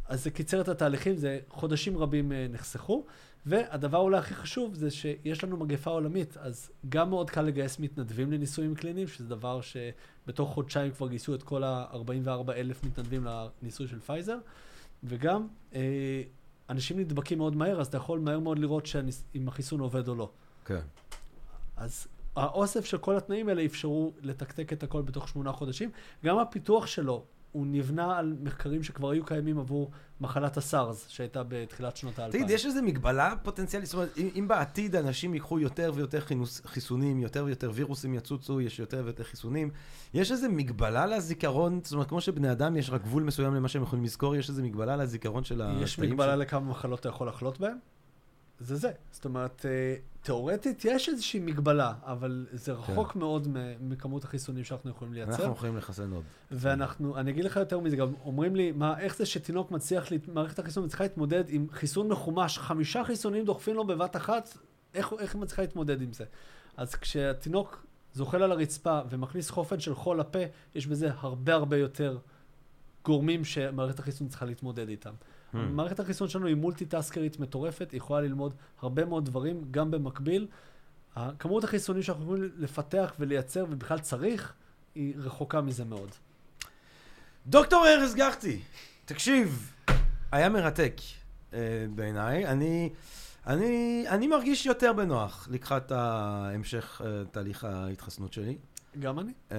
אז 0.07 0.23
זה 0.23 0.31
קיצר 0.31 0.61
את 0.61 0.67
התהליכים, 0.67 1.15
זה 1.15 1.39
חודשים 1.49 1.97
רבים 1.97 2.31
אה, 2.31 2.47
נחסכו. 2.49 3.05
והדבר 3.45 3.97
אולי 3.97 4.17
הכי 4.17 4.35
חשוב 4.35 4.73
זה 4.73 4.91
שיש 4.91 5.43
לנו 5.43 5.57
מגפה 5.57 5.89
עולמית, 5.89 6.37
אז 6.37 6.71
גם 6.89 7.09
מאוד 7.09 7.29
קל 7.29 7.41
לגייס 7.41 7.79
מתנדבים 7.79 8.31
לניסויים 8.31 8.75
קליניים, 8.75 9.07
שזה 9.07 9.29
דבר 9.29 9.59
שבתוך 9.61 10.53
חודשיים 10.53 10.91
כבר 10.91 11.07
גייסו 11.07 11.35
את 11.35 11.43
כל 11.43 11.63
ה-44 11.63 12.51
אלף 12.51 12.83
מתנדבים 12.83 13.27
לניסוי 13.61 13.87
של 13.87 13.99
פייזר, 13.99 14.37
וגם 15.03 15.47
אה, 15.75 16.21
אנשים 16.69 16.99
נדבקים 16.99 17.37
מאוד 17.37 17.55
מהר, 17.55 17.81
אז 17.81 17.87
אתה 17.87 17.97
יכול 17.97 18.19
מהר 18.19 18.39
מאוד 18.39 18.59
לראות 18.59 18.87
אם 19.35 19.47
החיסון 19.47 19.79
עובד 19.79 20.07
או 20.07 20.15
לא. 20.15 20.29
כן. 20.65 20.81
אז 21.77 22.07
האוסף 22.35 22.85
של 22.85 22.97
כל 22.97 23.17
התנאים 23.17 23.49
האלה 23.49 23.65
אפשרו 23.65 24.13
לתקתק 24.21 24.73
את 24.73 24.83
הכל 24.83 25.01
בתוך 25.01 25.27
שמונה 25.27 25.51
חודשים. 25.51 25.91
גם 26.25 26.37
הפיתוח 26.37 26.87
שלו, 26.87 27.25
הוא 27.55 27.65
נבנה 27.67 28.17
על 28.17 28.35
מחקרים 28.41 28.83
שכבר 28.83 29.09
היו 29.09 29.25
קיימים 29.25 29.59
עבור 29.59 29.91
מחלת 30.21 30.57
הסארס, 30.57 31.07
שהייתה 31.07 31.43
בתחילת 31.47 31.97
שנות 31.97 32.19
האלפיים. 32.19 32.43
תגיד, 32.43 32.55
יש 32.55 32.65
איזו 32.65 32.83
מגבלה 32.83 33.33
פוטנציאלית? 33.43 33.87
זאת 33.87 33.93
אומרת, 33.93 34.17
אם, 34.17 34.29
אם 34.39 34.47
בעתיד 34.47 34.95
אנשים 34.95 35.33
ייקחו 35.33 35.59
יותר 35.59 35.91
ויותר 35.95 36.19
חינוס, 36.19 36.61
חיסונים, 36.65 37.21
יותר 37.21 37.45
ויותר 37.45 37.71
וירוסים 37.73 38.13
יצוצו, 38.13 38.61
יש 38.61 38.79
יותר 38.79 39.01
ויותר 39.05 39.23
חיסונים, 39.23 39.69
יש 40.13 40.31
איזו 40.31 40.47
מגבלה 40.49 41.05
לזיכרון? 41.05 41.79
זאת 41.83 41.93
אומרת, 41.93 42.09
כמו 42.09 42.21
שבני 42.21 42.51
אדם 42.51 42.77
יש 42.77 42.89
רק 42.89 43.01
גבול 43.01 43.23
מסוים 43.23 43.55
למה 43.55 43.67
שהם 43.67 43.83
יכולים 43.83 44.05
לזכור, 44.05 44.35
יש 44.35 44.49
איזו 44.49 44.63
מגבלה 44.63 44.95
לזיכרון 44.95 45.43
של 45.43 45.61
התאים? 45.61 45.83
יש 45.83 45.99
מגבלה 45.99 46.35
ש... 46.35 46.39
לכמה 46.39 46.69
מחלות 46.69 46.99
אתה 46.99 47.09
יכול 47.09 47.27
לחלות 47.27 47.59
בהן? 47.59 47.77
זה 48.59 48.75
זה. 48.75 48.91
זאת 49.11 49.25
אומרת, 49.25 49.65
אה, 49.65 49.95
תאורטית 50.21 50.85
יש 50.85 51.09
איזושהי 51.09 51.39
מגבלה, 51.39 51.93
אבל 52.03 52.47
זה 52.51 52.71
כן. 52.71 52.77
רחוק 52.77 53.11
כן. 53.11 53.19
מאוד 53.19 53.47
מכמות 53.81 54.23
החיסונים 54.23 54.63
שאנחנו 54.63 54.89
יכולים 54.89 55.13
לייצר. 55.13 55.31
אנחנו 55.31 55.53
יכולים 55.53 55.77
לחסן 55.77 56.11
עוד. 56.11 56.23
ואנחנו, 56.51 57.17
אני 57.17 57.31
אגיד 57.31 57.45
לך 57.45 57.55
יותר 57.55 57.79
מזה, 57.79 57.95
גם 57.95 58.13
אומרים 58.25 58.55
לי, 58.55 58.71
מה, 58.71 58.99
איך 58.99 59.17
זה 59.17 59.25
שתינוק 59.25 59.71
מצליח, 59.71 60.05
מערכת 60.27 60.59
החיסון 60.59 60.85
מצליחה 60.85 61.03
להתמודד 61.03 61.43
עם 61.47 61.67
חיסון 61.71 62.07
מחומש, 62.07 62.57
חמישה 62.57 63.03
חיסונים 63.03 63.45
דוחפים 63.45 63.75
לו 63.75 63.87
בבת 63.87 64.15
אחת, 64.15 64.57
איך, 64.93 65.13
איך 65.19 65.35
היא 65.35 65.41
מצליחה 65.41 65.61
להתמודד 65.61 66.01
עם 66.01 66.13
זה? 66.13 66.25
אז 66.77 66.95
כשהתינוק 66.95 67.85
זוחל 68.13 68.43
על 68.43 68.51
הרצפה 68.51 68.99
ומכניס 69.09 69.49
חופן 69.49 69.79
של 69.79 69.95
חול 69.95 70.19
לפה, 70.19 70.39
יש 70.75 70.87
בזה 70.87 71.09
הרבה 71.15 71.53
הרבה 71.53 71.77
יותר 71.77 72.17
גורמים 73.05 73.45
שמערכת 73.45 73.99
החיסון 73.99 74.27
צריכה 74.27 74.45
להתמודד 74.45 74.89
איתם. 74.89 75.13
Hmm. 75.55 75.71
מערכת 75.71 75.99
החיסון 75.99 76.27
שלנו 76.27 76.47
היא 76.47 76.55
מולטי-טסקרית 76.55 77.39
מטורפת, 77.39 77.91
היא 77.91 77.97
יכולה 77.97 78.21
ללמוד 78.21 78.53
הרבה 78.81 79.05
מאוד 79.05 79.25
דברים, 79.25 79.61
גם 79.71 79.91
במקביל. 79.91 80.47
כמות 81.39 81.63
החיסונים 81.63 82.03
שאנחנו 82.03 82.23
יכולים 82.23 82.49
לפתח 82.57 83.13
ולייצר, 83.19 83.65
ובכלל 83.69 83.99
צריך, 83.99 84.53
היא 84.95 85.13
רחוקה 85.17 85.61
מזה 85.61 85.85
מאוד. 85.85 86.09
דוקטור 87.47 87.85
ארז 87.87 88.15
גחטי, 88.15 88.61
תקשיב, 89.05 89.71
היה 90.31 90.49
מרתק 90.49 90.93
uh, 91.51 91.55
בעיניי. 91.95 92.47
אני, 92.47 92.89
אני, 93.47 94.05
אני 94.09 94.27
מרגיש 94.27 94.65
יותר 94.65 94.93
בנוח 94.93 95.47
לקראת 95.51 95.91
המשך 95.91 97.01
uh, 97.01 97.05
תהליך 97.31 97.63
ההתחסנות 97.63 98.33
שלי. 98.33 98.57
גם 98.99 99.19
אני. 99.19 99.31
Um, 99.49 99.53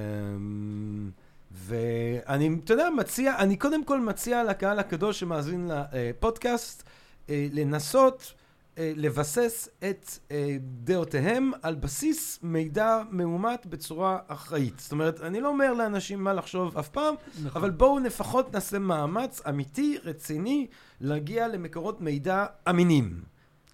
ואני, 1.52 2.56
אתה 2.64 2.72
יודע, 2.72 2.90
מציע, 2.90 3.38
אני 3.38 3.56
קודם 3.56 3.84
כל 3.84 4.00
מציע 4.00 4.44
לקהל 4.44 4.78
הקדוש 4.78 5.20
שמאזין 5.20 5.70
לפודקאסט, 5.92 6.82
אה, 7.30 7.46
לנסות 7.52 8.34
אה, 8.78 8.92
לבסס 8.96 9.68
את 9.78 10.10
אה, 10.30 10.56
דעותיהם 10.60 11.50
על 11.62 11.74
בסיס 11.74 12.38
מידע 12.42 13.02
מאומת 13.10 13.66
בצורה 13.66 14.18
אחראית. 14.28 14.78
זאת 14.78 14.92
אומרת, 14.92 15.20
אני 15.20 15.40
לא 15.40 15.48
אומר 15.48 15.72
לאנשים 15.72 16.24
מה 16.24 16.32
לחשוב 16.32 16.78
אף 16.78 16.88
פעם, 16.88 17.14
נכון. 17.44 17.62
אבל 17.62 17.70
בואו 17.70 17.98
לפחות 17.98 18.52
נעשה 18.54 18.78
מאמץ 18.78 19.42
אמיתי, 19.48 19.98
רציני, 20.04 20.66
להגיע 21.00 21.48
למקורות 21.48 22.00
מידע 22.00 22.46
אמינים. 22.70 23.22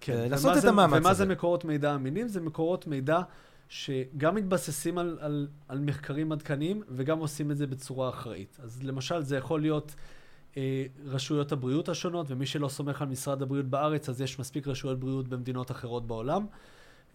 כן, 0.01 0.27
לעשות 0.29 0.57
את 0.57 0.65
המאמץ 0.65 0.93
הזה. 0.93 0.99
ומה 0.99 1.13
זה 1.13 1.25
מקורות 1.25 1.65
מידע 1.65 1.95
אמינים? 1.95 2.27
זה 2.27 2.41
מקורות 2.41 2.87
מידע 2.87 3.21
שגם 3.73 4.35
מתבססים 4.35 4.97
על, 4.97 5.17
על, 5.21 5.47
על 5.67 5.79
מחקרים 5.79 6.31
עדכניים 6.31 6.81
וגם 6.89 7.19
עושים 7.19 7.51
את 7.51 7.57
זה 7.57 7.67
בצורה 7.67 8.09
אחראית. 8.09 8.57
אז 8.63 8.83
למשל, 8.83 9.21
זה 9.21 9.37
יכול 9.37 9.61
להיות 9.61 9.95
אה, 10.57 10.85
רשויות 11.05 11.51
הבריאות 11.51 11.89
השונות, 11.89 12.25
ומי 12.29 12.45
שלא 12.45 12.67
סומך 12.67 13.01
על 13.01 13.07
משרד 13.07 13.41
הבריאות 13.41 13.65
בארץ, 13.65 14.09
אז 14.09 14.21
יש 14.21 14.39
מספיק 14.39 14.67
רשויות 14.67 14.99
בריאות 14.99 15.27
במדינות 15.27 15.71
אחרות 15.71 16.07
בעולם. 16.07 16.45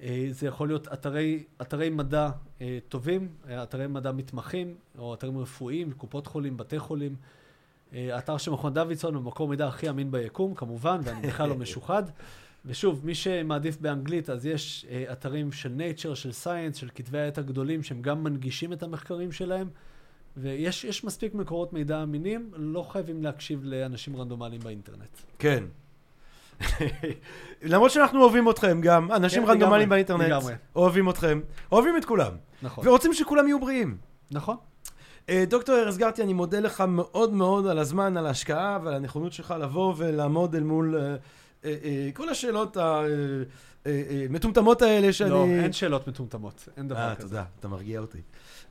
אה, 0.00 0.28
זה 0.30 0.46
יכול 0.46 0.68
להיות 0.68 0.88
אתרי, 0.92 1.44
אתרי 1.62 1.90
מדע 1.90 2.30
אה, 2.60 2.78
טובים, 2.88 3.28
אה, 3.48 3.62
אתרי 3.62 3.86
מדע 3.86 4.12
מתמחים, 4.12 4.74
או 4.98 5.14
אתרים 5.14 5.38
רפואיים, 5.38 5.92
קופות 5.92 6.26
חולים, 6.26 6.56
בתי 6.56 6.78
חולים. 6.78 7.16
אה, 7.92 8.14
האתר 8.14 8.36
של 8.36 8.50
מכון 8.50 8.74
דוידסון 8.74 9.14
הוא 9.14 9.22
מקור 9.22 9.48
מידע 9.48 9.66
הכי 9.66 9.90
אמין 9.90 10.10
ביקום, 10.10 10.54
כמובן, 10.54 11.00
ואני 11.04 11.26
בכלל 11.26 11.48
לא 11.48 11.54
משוחד. 11.64 12.02
ושוב, 12.64 13.00
מי 13.04 13.14
שמעדיף 13.14 13.76
באנגלית, 13.80 14.30
אז 14.30 14.46
יש 14.46 14.86
אה, 14.90 15.12
אתרים 15.12 15.52
של 15.52 15.72
Nature, 15.78 16.14
של 16.14 16.30
Science, 16.30 16.76
של 16.76 16.88
כתבי 16.94 17.18
העת 17.18 17.38
הגדולים, 17.38 17.82
שהם 17.82 18.02
גם 18.02 18.24
מנגישים 18.24 18.72
את 18.72 18.82
המחקרים 18.82 19.32
שלהם, 19.32 19.68
ויש 20.36 21.04
מספיק 21.04 21.34
מקורות 21.34 21.72
מידע 21.72 22.02
אמינים, 22.02 22.50
לא 22.56 22.82
חייבים 22.82 23.22
להקשיב 23.22 23.60
לאנשים 23.64 24.16
רנדומליים 24.16 24.60
באינטרנט. 24.60 25.18
כן. 25.38 25.64
למרות 27.62 27.90
שאנחנו 27.90 28.22
אוהבים 28.22 28.50
אתכם 28.50 28.80
גם, 28.80 29.12
אנשים 29.12 29.42
כן, 29.42 29.50
רנדומליים 29.50 29.88
באינטרנט, 29.88 30.22
לגמרי. 30.22 30.54
אוהבים 30.76 31.10
אתכם, 31.10 31.40
אוהבים 31.72 31.96
את 31.96 32.04
כולם. 32.04 32.32
נכון. 32.62 32.88
ורוצים 32.88 33.14
שכולם 33.14 33.46
יהיו 33.46 33.60
בריאים. 33.60 33.96
נכון. 34.30 34.56
אה, 35.28 35.44
דוקטור 35.48 35.76
ארז 35.76 35.98
גרטי, 35.98 36.22
אני 36.22 36.32
מודה 36.32 36.60
לך 36.60 36.80
מאוד 36.88 37.32
מאוד 37.32 37.66
על 37.66 37.78
הזמן, 37.78 38.16
על 38.16 38.26
ההשקעה 38.26 38.78
ועל 38.82 38.94
הנכונות 38.94 39.32
שלך 39.32 39.54
לבוא 39.60 39.94
ולעמוד 39.96 40.54
אל 40.54 40.62
מול... 40.62 40.94
Uh, 40.94 41.20
כל 42.14 42.28
השאלות 42.28 42.76
המטומטמות 43.86 44.82
האלה 44.82 45.12
שאני... 45.12 45.30
לא, 45.30 45.44
אין 45.44 45.72
שאלות 45.72 46.08
מטומטמות, 46.08 46.68
אין 46.76 46.88
דבר 46.88 47.14
כזה. 47.14 47.22
אה, 47.24 47.28
תודה, 47.28 47.44
אתה 47.60 47.68
מרגיע 47.68 48.00
אותי. 48.00 48.18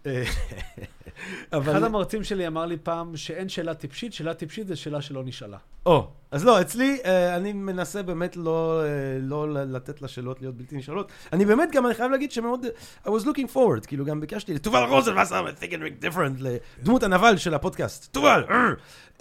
אבל... 1.54 1.72
אחד 1.72 1.84
המרצים 1.84 2.24
שלי 2.24 2.48
אמר 2.48 2.66
לי 2.66 2.78
פעם 2.78 3.18
שאין 3.18 3.50
שאלה 3.50 3.74
טיפשית, 3.74 4.14
שאלה 4.14 4.34
טיפשית 4.34 4.68
זה 4.68 4.76
שאלה 4.76 5.02
שלא 5.02 5.24
נשאלה. 5.24 5.58
או, 5.86 6.08
אז 6.32 6.46
לא, 6.46 6.62
אצלי, 6.62 7.00
אה, 7.06 7.36
אני 7.36 7.54
מנסה 7.54 8.04
באמת 8.04 8.38
לא, 8.38 8.82
אה, 8.82 8.88
לא 9.22 9.54
לתת 9.54 10.02
לשאלות 10.02 10.42
להיות 10.42 10.56
בלתי 10.56 10.76
נשאלות. 10.76 11.12
אני 11.34 11.46
באמת 11.46 11.72
גם, 11.72 11.86
אני 11.86 11.94
חייב 11.94 12.12
להגיד 12.12 12.32
שמאוד, 12.32 12.66
I 13.06 13.08
was 13.08 13.24
looking 13.24 13.56
forward, 13.56 13.88
כאילו 13.88 14.06
גם 14.06 14.20
ביקשתי 14.22 14.54
לתובל 14.54 14.84
רוזנבסר, 14.84 15.48
think 15.48 15.72
and 15.72 16.04
make 16.04 16.06
different, 16.06 16.44
לדמות 16.80 17.04
הנבל 17.04 17.38
של 17.38 17.54
הפודקאסט. 17.54 18.14
תובל! 18.14 18.44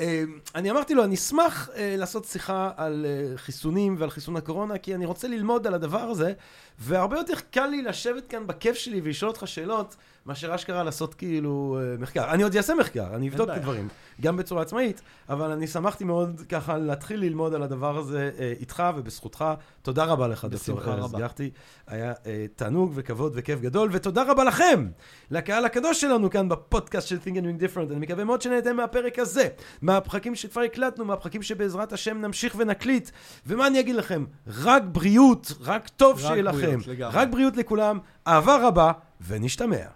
אה, 0.00 0.22
אני 0.54 0.70
אמרתי 0.70 0.94
לו, 0.94 1.04
אני 1.04 1.14
אשמח 1.14 1.68
לעשות 1.78 2.24
שיחה 2.24 2.70
על 2.76 3.06
חיסונים 3.36 3.96
ועל 3.98 4.10
חיסון 4.10 4.36
הקורונה, 4.36 4.78
כי 4.78 4.94
אני 4.94 5.06
רוצה 5.06 5.28
ללמוד 5.28 5.66
על 5.66 5.74
הדבר 5.74 5.98
הזה, 6.00 6.32
והרבה 6.78 7.16
יותר 7.16 7.34
קל 7.50 7.66
לי 7.66 7.82
לשבת 7.82 8.26
כאן 8.26 8.46
בכיף 8.46 8.76
שלי 8.76 9.00
ולשאול 9.04 9.30
אותך 9.30 9.48
שאלות. 9.48 9.96
מאשר 10.26 10.54
אשכרה 10.54 10.82
לעשות 10.82 11.14
כאילו 11.14 11.78
אה, 11.80 11.98
מחקר. 11.98 12.30
אני 12.30 12.42
עוד 12.42 12.56
אעשה 12.56 12.74
מחקר, 12.74 13.14
אני 13.14 13.28
אבדוק 13.28 13.50
את 13.50 13.56
הדברים, 13.56 13.88
גם 14.20 14.36
בצורה 14.36 14.62
עצמאית, 14.62 15.00
אבל 15.28 15.50
אני 15.50 15.66
שמחתי 15.66 16.04
מאוד 16.04 16.42
ככה 16.48 16.78
להתחיל 16.78 17.20
ללמוד 17.20 17.54
על 17.54 17.62
הדבר 17.62 17.98
הזה 17.98 18.30
אה, 18.38 18.52
איתך 18.60 18.82
ובזכותך. 18.96 19.44
תודה 19.82 20.04
רבה 20.04 20.28
לך, 20.28 20.44
דוקטור 20.44 20.80
ארז 20.84 21.12
גחטי. 21.12 21.50
היה 21.86 22.12
אה, 22.26 22.46
תענוג 22.56 22.92
וכבוד 22.94 23.32
וכיף 23.34 23.60
גדול, 23.60 23.88
ותודה 23.92 24.22
רבה 24.30 24.44
לכם, 24.44 24.86
לקהל 25.30 25.64
הקדוש 25.64 26.00
שלנו 26.00 26.30
כאן 26.30 26.48
בפודקאסט 26.48 27.08
של 27.08 27.18
Think 27.24 27.36
and 27.36 27.42
Doing 27.42 27.62
Different. 27.62 27.92
אני 27.92 28.00
מקווה 28.00 28.24
מאוד 28.24 28.42
שנהנתם 28.42 28.76
מהפרק 28.76 29.18
הזה, 29.18 29.48
מהפרקים 29.82 30.34
שכבר 30.34 30.60
הקלטנו, 30.60 31.04
מהפרקים 31.04 31.42
שבעזרת 31.42 31.92
השם 31.92 32.20
נמשיך 32.20 32.54
ונקליט. 32.58 33.10
ומה 33.46 33.66
אני 33.66 33.80
אגיד 33.80 33.96
לכם? 33.96 34.24
רק 34.46 34.82
בריאות, 34.92 35.52
רק 35.60 35.88
טוב 35.88 36.20
שיהיה 36.20 36.42
לכם. 36.42 36.78
רק 37.00 37.28
בריאות 37.28 37.56
לכולם, 37.56 37.98
אהבה 38.26 38.68
רבה, 38.68 38.92
ונשתמע. 39.26 39.95